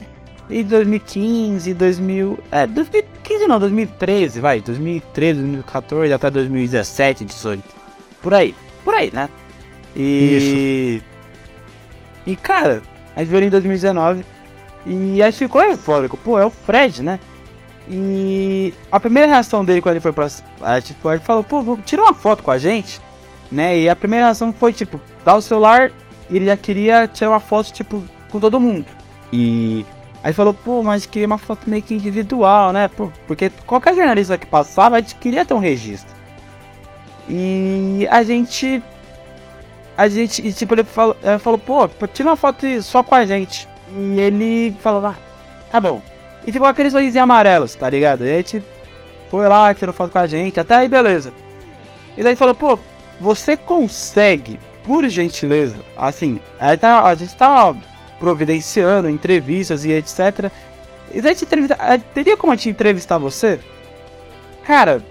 em 0.50 0.64
2015, 0.64 1.74
2000. 1.74 2.40
É, 2.52 2.68
2015 2.68 3.48
não, 3.48 3.60
2013, 3.60 4.40
vai. 4.40 4.62
2013, 4.62 5.40
2014 5.40 6.14
até 6.14 6.30
2017, 6.30 7.26
18. 7.26 7.64
Por 8.22 8.34
aí. 8.34 8.56
Por 8.84 8.94
aí, 8.94 9.12
né? 9.14 9.30
E. 9.96 11.02
E 12.28 12.36
cara, 12.36 12.84
a 13.16 13.22
gente 13.22 13.30
viu 13.30 13.40
ele 13.40 13.48
em 13.48 13.50
2019 13.50 14.24
e 14.86 15.24
a 15.24 15.32
gente 15.32 15.40
ficou 15.40 15.64
eufórico. 15.64 16.18
Pô, 16.18 16.38
é 16.38 16.46
o 16.46 16.50
Fred, 16.50 17.02
né? 17.02 17.20
E 17.90 18.74
a 18.92 19.00
primeira 19.00 19.28
reação 19.28 19.64
dele 19.64 19.82
quando 19.82 19.94
ele 19.94 20.02
foi 20.02 20.12
pra. 20.12 20.28
A 20.62 20.78
ele 20.78 21.20
falou, 21.20 21.44
pô, 21.44 21.78
tira 21.86 22.04
uma 22.04 22.14
foto 22.14 22.44
com 22.44 22.52
a 22.52 22.58
gente, 22.58 23.00
né? 23.50 23.80
E 23.80 23.90
a 23.90 23.96
primeira 23.96 24.26
reação 24.26 24.52
foi 24.52 24.74
tipo, 24.74 25.00
dar 25.24 25.36
o 25.36 25.42
celular 25.42 25.90
e 26.30 26.36
ele 26.36 26.46
já 26.46 26.58
queria 26.58 27.08
tirar 27.08 27.32
uma 27.32 27.40
foto, 27.40 27.72
tipo, 27.72 28.04
com 28.30 28.40
todo 28.40 28.60
mundo. 28.60 28.86
E 29.32 29.86
aí 30.22 30.34
falou, 30.34 30.54
pô, 30.54 30.84
mas 30.84 31.06
queria 31.06 31.28
uma 31.28 31.38
foto 31.38 31.70
meio 31.70 31.82
que 31.82 31.94
individual, 31.94 32.74
né? 32.74 32.90
Porque 33.26 33.50
qualquer 33.66 33.96
jornalista 33.96 34.38
que 34.38 34.46
passava, 34.46 34.98
a 34.98 35.00
gente 35.00 35.16
queria 35.16 35.46
ter 35.46 35.54
um 35.54 35.60
registro. 35.60 36.14
E 37.30 38.06
a 38.12 38.22
gente. 38.24 38.84
A 39.98 40.08
gente, 40.08 40.46
e, 40.46 40.54
tipo, 40.54 40.76
ele 40.76 40.84
falou, 40.84 41.18
ele 41.24 41.40
falou, 41.40 41.58
pô, 41.58 41.90
tira 42.08 42.30
uma 42.30 42.36
foto 42.36 42.66
só 42.84 43.02
com 43.02 43.16
a 43.16 43.26
gente. 43.26 43.68
E 43.96 44.20
ele 44.20 44.76
falou, 44.80 45.06
ah, 45.08 45.16
tá 45.72 45.82
bom. 45.82 46.02
E 46.46 46.52
ficou 46.52 46.68
aqueles 46.68 46.94
sorrisinhos 46.94 47.24
amarelos, 47.24 47.74
tá 47.74 47.90
ligado? 47.90 48.24
E 48.24 48.32
a 48.32 48.38
gente 48.38 48.64
foi 49.30 49.48
lá, 49.48 49.74
tirou 49.74 49.94
foto 49.94 50.12
com 50.12 50.20
a 50.20 50.28
gente, 50.28 50.60
até 50.60 50.76
aí 50.76 50.88
beleza. 50.88 51.34
E 52.16 52.24
daí 52.24 52.36
falou, 52.36 52.54
pô, 52.54 52.78
você 53.20 53.58
consegue, 53.58 54.60
por 54.84 55.08
gentileza, 55.10 55.78
assim, 55.98 56.40
a, 56.60 56.78
tá, 56.78 57.04
a 57.04 57.16
gente 57.16 57.36
tá 57.36 57.76
providenciando 58.20 59.10
entrevistas 59.10 59.84
e 59.84 59.92
etc. 59.92 60.52
E 61.12 61.22
daí 61.22 61.36
te 61.36 61.46
entrevista, 61.46 61.78
teria 62.14 62.38
como 62.38 62.54
a 62.54 62.56
gente 62.56 62.70
entrevistar 62.70 63.18
você? 63.18 63.60
Cara, 64.64 65.02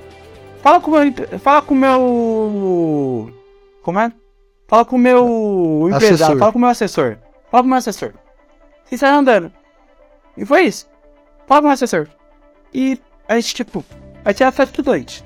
fala 0.62 0.80
com 0.80 0.90
meu. 0.90 1.38
Fala 1.38 1.62
com 1.62 1.74
meu. 1.74 3.32
Como 3.82 3.98
é? 3.98 4.12
Fala 4.68 4.84
com 4.84 4.96
o 4.96 4.98
meu 4.98 5.88
empresário, 5.92 6.38
fala 6.38 6.52
com 6.52 6.58
o 6.58 6.60
meu 6.60 6.70
assessor. 6.70 7.18
Fala 7.50 7.62
com 7.62 7.66
o 7.66 7.70
meu 7.70 7.78
assessor. 7.78 8.12
Você 8.84 8.98
sai 8.98 9.10
andando. 9.10 9.52
E 10.36 10.44
foi 10.44 10.62
isso. 10.62 10.88
Fala 11.46 11.60
com 11.60 11.66
o 11.66 11.68
meu 11.68 11.74
assessor. 11.74 12.08
E 12.74 13.00
a 13.28 13.36
gente, 13.36 13.54
tipo, 13.54 13.84
a 14.24 14.30
gente 14.30 14.42
era 14.42 14.52
só 14.52 14.62
estudante. 14.64 15.24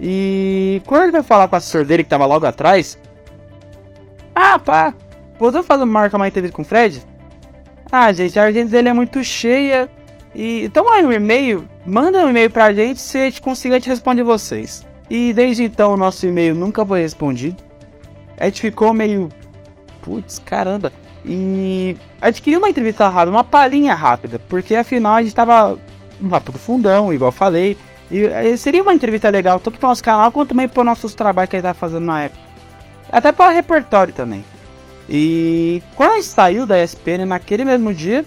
E 0.00 0.80
quando 0.86 1.02
ele 1.02 1.12
vai 1.12 1.22
falar 1.22 1.48
com 1.48 1.56
o 1.56 1.58
assessor 1.58 1.84
dele 1.84 2.04
que 2.04 2.10
tava 2.10 2.24
logo 2.24 2.46
atrás. 2.46 2.98
Ah, 4.34 4.58
pá, 4.58 4.94
Voltou 5.38 5.62
fazer 5.62 5.84
marca 5.84 6.16
uma 6.16 6.26
entrevista 6.26 6.54
com 6.54 6.62
o 6.62 6.64
Fred? 6.64 7.00
Ah, 7.90 8.12
gente, 8.12 8.38
a 8.38 8.44
agenda 8.44 8.70
dele 8.70 8.88
é 8.88 8.92
muito 8.92 9.22
cheia. 9.22 9.88
E 10.34 10.64
então 10.64 10.90
aí 10.92 11.04
um 11.04 11.12
e-mail, 11.12 11.66
manda 11.86 12.24
um 12.26 12.30
e-mail 12.30 12.50
pra 12.50 12.72
gente 12.72 13.00
se 13.00 13.18
a 13.18 13.24
gente 13.24 13.40
conseguir 13.40 13.74
a 13.74 13.78
gente 13.78 13.88
responde 13.88 14.22
vocês. 14.22 14.84
E 15.08 15.32
desde 15.32 15.64
então 15.64 15.94
o 15.94 15.96
nosso 15.96 16.26
e-mail 16.26 16.54
nunca 16.54 16.84
foi 16.84 17.00
respondido. 17.00 17.67
A 18.38 18.46
gente 18.46 18.60
ficou 18.60 18.92
meio. 18.92 19.28
Putz, 20.02 20.38
caramba. 20.38 20.92
E 21.24 21.96
a 22.20 22.30
gente 22.30 22.42
queria 22.42 22.58
uma 22.58 22.70
entrevista 22.70 23.08
rápida, 23.08 23.30
uma 23.30 23.44
palhinha 23.44 23.94
rápida, 23.94 24.38
porque 24.48 24.74
afinal 24.74 25.16
a 25.16 25.22
gente 25.22 25.34
tava 25.34 25.78
no 26.20 26.30
Rápido 26.30 26.58
Fundão, 26.58 27.12
igual 27.12 27.32
falei. 27.32 27.76
E, 28.10 28.20
e 28.20 28.56
seria 28.56 28.82
uma 28.82 28.94
entrevista 28.94 29.28
legal, 29.28 29.60
tanto 29.60 29.78
pro 29.78 29.88
nosso 29.88 30.02
canal 30.02 30.32
quanto 30.32 30.50
também 30.50 30.68
pro 30.68 30.82
nossos 30.84 31.14
trabalhos 31.14 31.50
que 31.50 31.56
a 31.56 31.58
gente 31.58 31.64
tava 31.64 31.78
fazendo 31.78 32.06
na 32.06 32.22
época. 32.24 32.42
Até 33.10 33.32
para 33.32 33.52
repertório 33.52 34.14
também. 34.14 34.44
E 35.08 35.82
quando 35.94 36.12
a 36.12 36.14
gente 36.16 36.26
saiu 36.26 36.66
da 36.66 36.82
ESPN 36.82 37.24
naquele 37.26 37.64
mesmo 37.64 37.92
dia, 37.92 38.24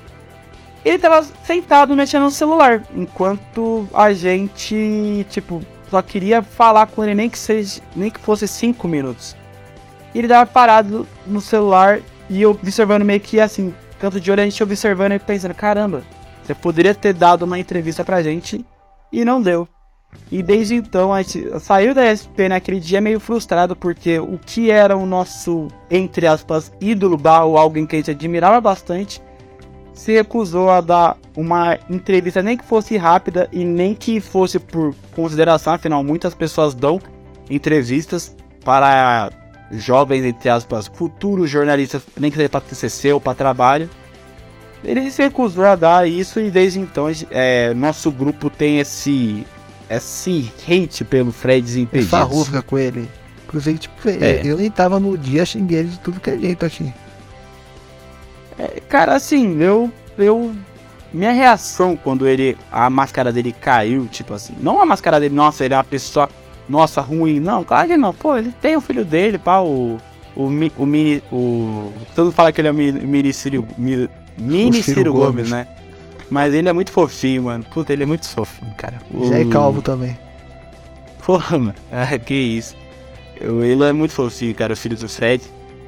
ele 0.83 0.97
tava 0.97 1.23
sentado 1.45 1.95
mexendo 1.95 2.23
no 2.23 2.31
celular, 2.31 2.83
enquanto 2.95 3.87
a 3.93 4.11
gente, 4.13 5.25
tipo, 5.29 5.61
só 5.89 6.01
queria 6.01 6.41
falar 6.41 6.87
com 6.87 7.03
ele 7.03 7.13
nem 7.13 7.29
que 7.29 7.37
seja, 7.37 7.81
nem 7.95 8.09
que 8.09 8.19
fosse 8.19 8.47
cinco 8.47 8.87
minutos. 8.87 9.35
E 10.13 10.19
ele 10.19 10.27
tava 10.27 10.45
parado 10.45 11.07
no 11.25 11.41
celular 11.41 12.01
e 12.29 12.41
eu 12.41 12.51
observando 12.51 13.03
meio 13.03 13.19
que 13.19 13.39
assim, 13.39 13.73
canto 13.99 14.19
de 14.19 14.31
olho 14.31 14.41
a 14.41 14.45
gente 14.45 14.63
observando 14.63 15.13
e 15.13 15.19
pensando, 15.19 15.53
caramba, 15.53 16.03
você 16.43 16.53
poderia 16.53 16.95
ter 16.95 17.13
dado 17.13 17.43
uma 17.43 17.59
entrevista 17.59 18.03
pra 18.03 18.23
gente 18.23 18.65
e 19.11 19.23
não 19.23 19.41
deu. 19.41 19.67
E 20.31 20.41
desde 20.43 20.75
então 20.75 21.13
a 21.13 21.21
gente 21.21 21.59
saiu 21.59 21.93
da 21.93 22.03
SP 22.11 22.49
naquele 22.49 22.79
dia 22.79 22.99
meio 22.99 23.19
frustrado 23.19 23.75
porque 23.75 24.19
o 24.19 24.37
que 24.37 24.69
era 24.69 24.95
o 24.95 25.05
nosso, 25.05 25.67
entre 25.89 26.27
aspas, 26.27 26.71
ídolo 26.81 27.19
ou 27.43 27.57
alguém 27.57 27.85
que 27.85 27.95
a 27.95 27.99
gente 27.99 28.11
admirava 28.11 28.59
bastante, 28.59 29.21
se 29.93 30.13
recusou 30.13 30.69
a 30.69 30.81
dar 30.81 31.17
uma 31.35 31.77
entrevista 31.89 32.41
nem 32.41 32.57
que 32.57 32.65
fosse 32.65 32.97
rápida 32.97 33.47
e 33.51 33.63
nem 33.63 33.93
que 33.93 34.19
fosse 34.19 34.57
por 34.59 34.95
consideração, 35.15 35.73
afinal 35.73 36.03
muitas 36.03 36.33
pessoas 36.33 36.73
dão 36.73 36.99
entrevistas 37.49 38.35
para 38.63 39.29
jovens, 39.71 40.23
entre 40.23 40.49
aspas, 40.49 40.87
futuros 40.87 41.49
jornalistas, 41.49 42.01
nem 42.19 42.29
que 42.29 42.37
seja 42.37 42.49
para 42.49 42.61
TCC 42.61 43.13
ou 43.13 43.21
para 43.21 43.33
trabalho. 43.33 43.89
Ele 44.83 45.09
se 45.11 45.21
recusou 45.21 45.65
a 45.65 45.75
dar 45.75 46.07
isso 46.07 46.39
e 46.39 46.49
desde 46.49 46.79
então 46.79 47.05
é, 47.29 47.73
nosso 47.73 48.11
grupo 48.11 48.49
tem 48.49 48.79
esse 48.79 49.45
esse 49.89 50.51
hate 50.67 51.03
pelo 51.03 51.31
Fred 51.31 51.61
Desimpedidos. 51.61 52.09
Farrufca 52.09 52.61
com 52.61 52.77
ele. 52.77 53.09
Inclusive, 53.45 53.77
tipo, 53.77 54.09
é. 54.09 54.41
eu 54.45 54.57
nem 54.57 54.71
tava 54.71 54.99
no 54.99 55.17
dia, 55.17 55.45
xinguei 55.45 55.79
ele 55.79 55.89
de 55.89 55.99
tudo 55.99 56.21
que 56.21 56.29
é 56.29 56.37
jeito 56.37 56.65
aqui. 56.65 56.93
É, 58.57 58.79
cara, 58.87 59.15
assim, 59.15 59.61
eu. 59.61 59.91
eu 60.17 60.55
minha 61.13 61.31
reação 61.33 61.97
quando 61.97 62.25
ele. 62.25 62.57
A 62.71 62.89
máscara 62.89 63.33
dele 63.33 63.51
caiu, 63.51 64.07
tipo 64.07 64.33
assim. 64.33 64.55
Não 64.61 64.81
a 64.81 64.85
máscara 64.85 65.19
dele, 65.19 65.35
nossa, 65.35 65.65
ele 65.65 65.73
é 65.73 65.77
uma 65.77 65.83
pessoa. 65.83 66.29
Nossa, 66.67 67.01
ruim. 67.01 67.39
Não, 67.39 67.63
claro 67.63 67.87
que 67.87 67.97
não. 67.97 68.13
Pô, 68.13 68.37
ele 68.37 68.53
tem 68.61 68.75
o 68.75 68.81
filho 68.81 69.03
dele, 69.05 69.37
pá, 69.37 69.59
o. 69.59 69.97
O, 70.35 70.45
o 70.45 70.85
mini. 70.85 71.21
O. 71.31 71.91
Todo 72.15 72.25
mundo 72.25 72.33
fala 72.33 72.51
que 72.51 72.61
ele 72.61 72.69
é 72.69 72.71
o 72.71 72.73
mini 72.73 73.33
Ciro. 73.33 73.67
Mini, 73.77 74.09
mini 74.37 74.81
Ciro 74.81 75.11
Gomes, 75.11 75.49
Gomes, 75.49 75.49
né? 75.49 75.67
Mas 76.29 76.53
ele 76.53 76.69
é 76.69 76.73
muito 76.73 76.91
fofinho, 76.91 77.43
mano. 77.43 77.65
Puta, 77.65 77.91
ele 77.91 78.03
é 78.03 78.05
muito 78.05 78.27
fofinho, 78.27 78.73
cara. 78.77 79.01
Já 79.27 79.39
é 79.39 79.45
calvo 79.45 79.81
também. 79.81 80.17
Porra, 81.25 81.57
mano. 81.57 81.75
Ah, 81.91 82.07
que 82.17 82.33
isso. 82.33 82.75
Ele 83.39 83.83
é 83.83 83.91
muito 83.91 84.13
fofinho, 84.13 84.55
cara, 84.55 84.73
o 84.73 84.77
filho 84.77 84.95
do 84.95 85.09
Fred. 85.09 85.43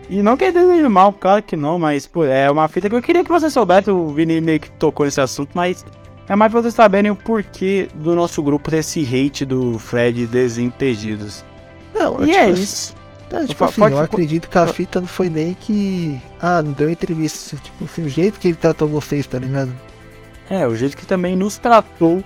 E 0.10 0.22
não 0.22 0.36
quer 0.36 0.52
dizer 0.52 0.90
mal, 0.90 1.14
claro 1.14 1.42
que 1.42 1.56
não, 1.56 1.80
mas, 1.80 2.06
pô, 2.06 2.26
é 2.26 2.52
uma 2.52 2.68
fita 2.68 2.90
que 2.90 2.96
eu 2.96 3.02
queria 3.02 3.24
que 3.24 3.30
você 3.32 3.50
soubesse. 3.50 3.90
O 3.90 4.10
Vini 4.10 4.42
meio 4.42 4.60
que 4.60 4.70
tocou 4.72 5.06
nesse 5.06 5.22
assunto, 5.22 5.52
mas 5.54 5.86
é 6.28 6.36
mais 6.36 6.52
pra 6.52 6.62
vocês 6.62 6.74
saberem 6.74 7.12
o 7.12 7.16
porquê 7.16 7.90
do 7.96 8.16
nosso 8.16 8.42
grupo 8.42 8.72
desse 8.72 9.02
hate 9.02 9.46
do 9.46 9.78
Fred 9.78 10.26
Desimpedidos. 10.28 11.44
Não, 11.94 12.24
e 12.24 12.28
tipo, 12.28 12.38
é 12.38 12.50
isso. 12.50 12.96
Tá, 13.30 13.46
tipo, 13.46 13.64
assim, 13.64 13.82
eu 13.82 14.00
acredito 14.00 14.48
que 14.48 14.58
a 14.58 14.68
fita 14.68 15.02
não 15.02 15.08
foi 15.08 15.30
nem 15.30 15.54
que. 15.54 16.22
Ah, 16.40 16.62
não 16.62 16.72
deu 16.72 16.90
entrevista. 16.90 17.58
Tipo 17.58 17.86
assim, 17.86 18.04
o 18.04 18.10
jeito 18.10 18.40
que 18.40 18.50
ele 18.50 18.58
tratou 18.58 18.88
vocês, 18.88 19.26
tá 19.26 19.40
ligado? 19.40 19.74
É, 20.50 20.68
o 20.68 20.76
jeito 20.76 20.96
que 20.96 21.06
também 21.06 21.36
nos 21.36 21.58
tratou 21.58 22.24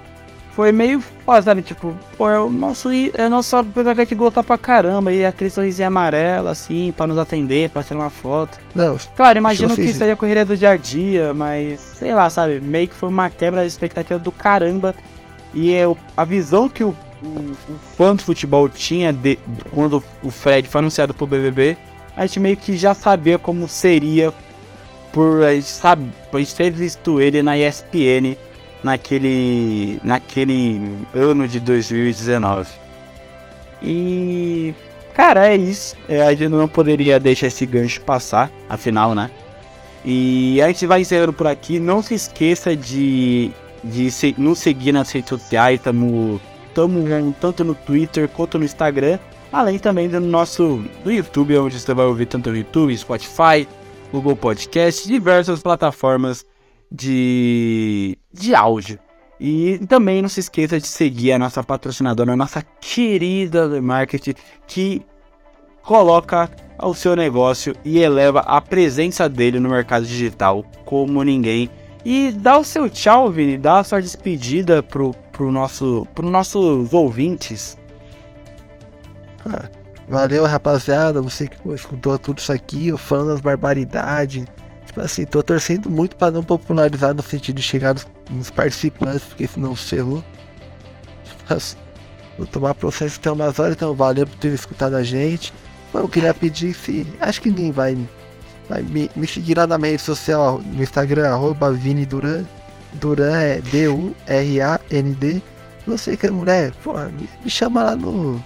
foi 0.57 0.71
meio 0.71 0.99
foda, 0.99 1.43
sabe? 1.43 1.61
Tipo, 1.61 1.95
pô, 2.17 2.27
é 2.27 2.39
o 2.39 2.49
nosso, 2.49 2.89
é 2.91 3.27
o 3.27 3.29
nosso 3.29 3.63
PVH 3.63 4.07
que 4.07 4.15
gostar 4.15 4.41
pra 4.41 4.57
caramba, 4.57 5.13
e 5.13 5.23
aquele 5.23 5.51
sorrisinho 5.51 5.87
amarelo, 5.87 6.47
assim, 6.47 6.91
pra 6.97 7.05
nos 7.05 7.19
atender, 7.19 7.69
pra 7.69 7.83
tirar 7.83 7.99
uma 7.99 8.09
foto. 8.09 8.57
Não, 8.73 8.97
claro, 9.15 9.37
imagino 9.37 9.75
que 9.75 9.93
seria 9.93 10.15
a 10.15 10.17
correria 10.17 10.43
do 10.43 10.57
dia 10.57 10.71
a 10.71 10.75
dia, 10.75 11.31
mas 11.31 11.79
sei 11.79 12.11
lá, 12.11 12.27
sabe? 12.27 12.59
Meio 12.59 12.87
que 12.87 12.95
foi 12.95 13.07
uma 13.07 13.29
quebra 13.29 13.61
de 13.61 13.67
expectativa 13.67 14.17
do 14.17 14.31
caramba. 14.31 14.95
E 15.53 15.75
é 15.75 15.83
a 16.17 16.25
visão 16.25 16.67
que 16.67 16.83
o, 16.83 16.95
o, 17.21 17.27
o 17.27 17.77
fã 17.95 18.15
do 18.15 18.23
futebol 18.23 18.67
tinha 18.67 19.13
de, 19.13 19.37
quando 19.69 20.03
o 20.23 20.31
Fred 20.31 20.67
foi 20.67 20.79
anunciado 20.79 21.13
pro 21.13 21.27
BBB, 21.27 21.77
a 22.15 22.25
gente 22.25 22.39
meio 22.39 22.57
que 22.57 22.75
já 22.75 22.95
sabia 22.95 23.37
como 23.37 23.67
seria 23.67 24.33
por 25.11 25.43
a 25.43 25.53
gente, 25.53 25.67
sabe, 25.67 26.11
por 26.31 26.37
a 26.37 26.39
gente 26.39 26.55
ter 26.55 26.71
visto 26.71 27.21
ele 27.21 27.43
na 27.43 27.55
ESPN 27.55 28.35
naquele, 28.83 29.99
naquele 30.03 30.81
ano 31.13 31.47
de 31.47 31.59
2019. 31.59 32.69
E, 33.81 34.73
cara, 35.13 35.47
é 35.47 35.55
isso. 35.55 35.95
É, 36.07 36.21
a 36.21 36.33
gente 36.33 36.49
não 36.49 36.67
poderia 36.67 37.19
deixar 37.19 37.47
esse 37.47 37.65
gancho 37.65 38.01
passar, 38.01 38.51
afinal, 38.69 39.13
né? 39.13 39.29
E 40.05 40.61
a 40.61 40.67
gente 40.67 40.85
vai 40.85 41.01
encerrando 41.01 41.33
por 41.33 41.47
aqui. 41.47 41.79
Não 41.79 42.01
se 42.01 42.13
esqueça 42.13 42.75
de, 42.75 43.51
de 43.83 44.09
se, 44.09 44.33
nos 44.37 44.59
seguir 44.59 44.91
nas 44.91 45.11
redes 45.11 45.29
sociais. 45.29 45.79
Estamos 45.79 46.39
tanto 47.39 47.63
no 47.63 47.75
Twitter 47.75 48.27
quanto 48.29 48.57
no 48.57 48.65
Instagram. 48.65 49.19
Além 49.51 49.79
também 49.79 50.09
do 50.09 50.19
nosso 50.19 50.83
do 51.03 51.11
YouTube, 51.11 51.57
onde 51.57 51.79
você 51.79 51.93
vai 51.93 52.05
ouvir 52.05 52.25
tanto 52.25 52.49
no 52.49 52.57
YouTube, 52.57 52.95
Spotify, 52.97 53.67
Google 54.11 54.35
Podcast, 54.35 55.07
diversas 55.07 55.61
plataformas 55.61 56.45
de, 56.91 58.17
de 58.33 58.55
áudio. 58.55 58.99
E 59.39 59.79
também 59.87 60.21
não 60.21 60.29
se 60.29 60.39
esqueça 60.39 60.79
de 60.79 60.87
seguir 60.87 61.33
a 61.33 61.39
nossa 61.39 61.63
patrocinadora, 61.63 62.33
a 62.33 62.35
nossa 62.35 62.63
querida 62.81 63.69
The 63.69 63.81
Market, 63.81 64.35
que 64.65 65.05
coloca 65.83 66.49
o 66.81 66.93
seu 66.93 67.15
negócio 67.15 67.75
e 67.85 67.99
eleva 67.99 68.39
a 68.41 68.59
presença 68.59 69.29
dele 69.29 69.59
no 69.59 69.69
mercado 69.69 70.05
digital 70.05 70.65
como 70.85 71.23
ninguém. 71.23 71.69
E 72.03 72.31
dá 72.31 72.57
o 72.57 72.63
seu 72.63 72.89
tchau, 72.89 73.29
Vini, 73.29 73.57
dá 73.57 73.79
a 73.79 73.83
sua 73.83 74.01
despedida 74.01 74.81
pro, 74.81 75.13
pro 75.31 75.51
nosso, 75.51 76.07
pro 76.15 76.27
nossos 76.27 76.93
ouvintes. 76.93 77.77
Ah, 79.45 79.69
Valeu, 80.07 80.45
rapaziada. 80.45 81.21
Você 81.21 81.47
que 81.47 81.57
escutou 81.73 82.17
tudo 82.17 82.37
isso 82.37 82.51
aqui, 82.51 82.87
eu 82.87 82.97
falando 82.97 83.33
as 83.33 83.41
barbaridades. 83.41 84.45
Tipo 84.97 85.05
assim, 85.05 85.25
tô 85.25 85.43
torcendo 85.43 85.91
muito 85.91 86.15
para 86.15 86.31
não 86.31 86.43
popularizar 86.43 87.13
no 87.13 87.21
sentido 87.21 87.57
de 87.57 87.61
chegar 87.61 87.93
nos, 87.93 88.07
nos 88.31 88.49
participantes, 88.49 89.21
porque 89.25 89.45
senão 89.45 89.75
ferrou. 89.75 90.23
Tipo 91.23 91.53
assim, 91.53 91.77
vou 92.35 92.47
tomar 92.47 92.73
processo 92.73 93.19
até 93.19 93.29
umas 93.29 93.59
horas, 93.59 93.75
então 93.75 93.93
valeu 93.93 94.25
por 94.25 94.35
ter 94.37 94.51
escutado 94.51 94.95
a 94.95 95.03
gente. 95.03 95.53
Eu 95.93 96.09
queria 96.09 96.33
pedir 96.33 96.73
se. 96.73 97.05
Acho 97.19 97.41
que 97.41 97.49
ninguém 97.49 97.71
vai 97.71 97.95
Vai 98.67 98.81
me, 98.81 99.07
me 99.15 99.27
seguir 99.27 99.55
lá 99.55 99.67
na 99.67 99.77
minha 99.77 99.91
rede 99.91 100.01
social, 100.01 100.59
no 100.65 100.81
Instagram, 100.81 101.29
arroba 101.29 101.71
Vini 101.71 102.03
Duran. 102.03 102.43
Duran 102.93 103.37
é 103.37 103.61
D-U-R-A-N-D. 103.61 105.43
Você 105.85 106.17
que 106.17 106.25
é 106.25 106.31
mulher, 106.31 106.73
pô, 106.83 106.93
me, 106.97 107.29
me 107.43 107.49
chama 107.51 107.83
lá 107.83 107.95
no. 107.95 108.43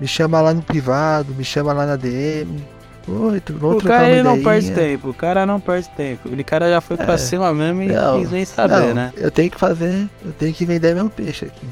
Me 0.00 0.08
chama 0.08 0.40
lá 0.40 0.54
no 0.54 0.62
privado, 0.62 1.34
me 1.34 1.44
chama 1.44 1.74
lá 1.74 1.84
na 1.84 1.96
DM. 1.96 2.64
O 3.08 3.82
cara 3.82 4.22
não 4.22 4.42
perde 4.42 4.70
tempo, 4.72 5.08
o 5.08 5.14
cara 5.14 5.46
não 5.46 5.58
perde 5.58 5.88
tempo. 5.90 6.28
Ele 6.28 6.44
cara 6.44 6.68
já 6.68 6.80
foi 6.80 6.96
pra 6.96 7.14
É. 7.14 7.18
cima 7.18 7.52
mesmo 7.54 7.82
e 7.82 7.88
Não, 7.88 8.20
quis 8.20 8.30
nem 8.30 8.44
saber, 8.44 8.88
não, 8.88 8.94
né? 8.94 9.12
Eu 9.16 9.30
tenho 9.30 9.50
que 9.50 9.58
fazer, 9.58 10.08
eu 10.24 10.32
tenho 10.32 10.52
que 10.52 10.66
vender 10.66 10.94
meu 10.94 11.08
peixe 11.08 11.46
aqui. 11.46 11.66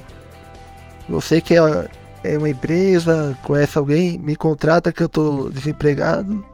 Você 1.08 1.40
que 1.40 1.54
é, 1.54 1.88
é 2.24 2.38
uma 2.38 2.48
empresa, 2.48 3.36
conhece 3.42 3.76
alguém, 3.76 4.18
me 4.18 4.34
contrata 4.34 4.90
que 4.90 5.02
eu 5.02 5.08
tô 5.08 5.50
desempregado. 5.50 6.44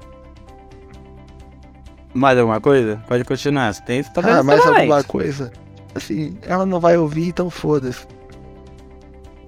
Mais 2.13 2.37
alguma 2.37 2.61
coisa? 2.61 3.01
Pode 3.07 3.25
continuar. 3.25 3.73
Você 3.73 3.83
tem, 3.83 4.03
tá 4.03 4.21
ah, 4.39 4.43
mais 4.43 4.67
alguma 4.67 5.03
coisa. 5.05 5.53
Assim, 5.95 6.37
ela 6.43 6.67
não 6.67 6.81
vai 6.81 6.97
ouvir, 6.97 7.29
então 7.29 7.49
foda-se. 7.49 8.07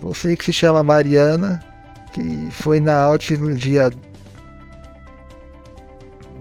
Você 0.00 0.36
que 0.36 0.44
se 0.44 0.52
chama 0.52 0.82
Mariana, 0.82 1.60
que 2.12 2.48
foi 2.50 2.80
na 2.80 3.02
Alt 3.02 3.30
no 3.32 3.54
dia 3.54 3.90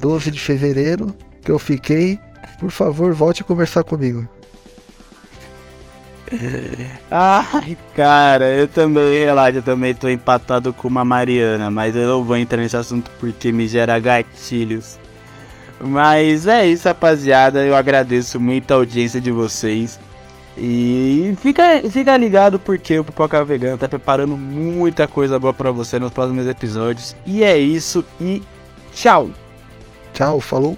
12 0.03 0.31
de 0.31 0.39
fevereiro, 0.39 1.15
que 1.41 1.49
eu 1.49 1.57
fiquei, 1.57 2.19
por 2.59 2.69
favor, 2.69 3.13
volte 3.13 3.41
a 3.41 3.45
conversar 3.45 3.85
comigo. 3.85 4.27
Ai, 7.09 7.77
cara, 7.95 8.49
eu 8.49 8.67
também, 8.67 9.23
relaxa, 9.23 9.59
eu 9.59 9.63
também 9.63 9.95
tô 9.95 10.09
empatado 10.09 10.73
com 10.73 10.89
uma 10.89 11.05
Mariana, 11.05 11.71
mas 11.71 11.95
eu 11.95 12.05
não 12.05 12.21
vou 12.21 12.35
entrar 12.35 12.57
nesse 12.57 12.75
assunto 12.75 13.09
porque 13.17 13.49
me 13.53 13.65
gera 13.65 13.97
gatilhos. 13.97 14.99
Mas 15.79 16.47
é 16.47 16.67
isso, 16.67 16.85
rapaziada. 16.85 17.65
Eu 17.65 17.75
agradeço 17.75 18.41
muito 18.41 18.71
a 18.71 18.75
audiência 18.75 19.21
de 19.21 19.31
vocês. 19.31 19.97
E 20.57 21.33
fica, 21.41 21.81
fica 21.89 22.17
ligado 22.17 22.59
porque 22.59 22.99
o 22.99 23.05
Pipoca 23.05 23.43
Vegano 23.45 23.77
tá 23.77 23.87
preparando 23.87 24.35
muita 24.35 25.07
coisa 25.07 25.39
boa 25.39 25.53
pra 25.53 25.71
você 25.71 25.97
nos 25.97 26.11
próximos 26.11 26.45
episódios. 26.45 27.15
E 27.25 27.41
é 27.41 27.57
isso 27.57 28.03
e 28.19 28.41
tchau! 28.93 29.29
Tchau, 30.13 30.39
falou. 30.39 30.77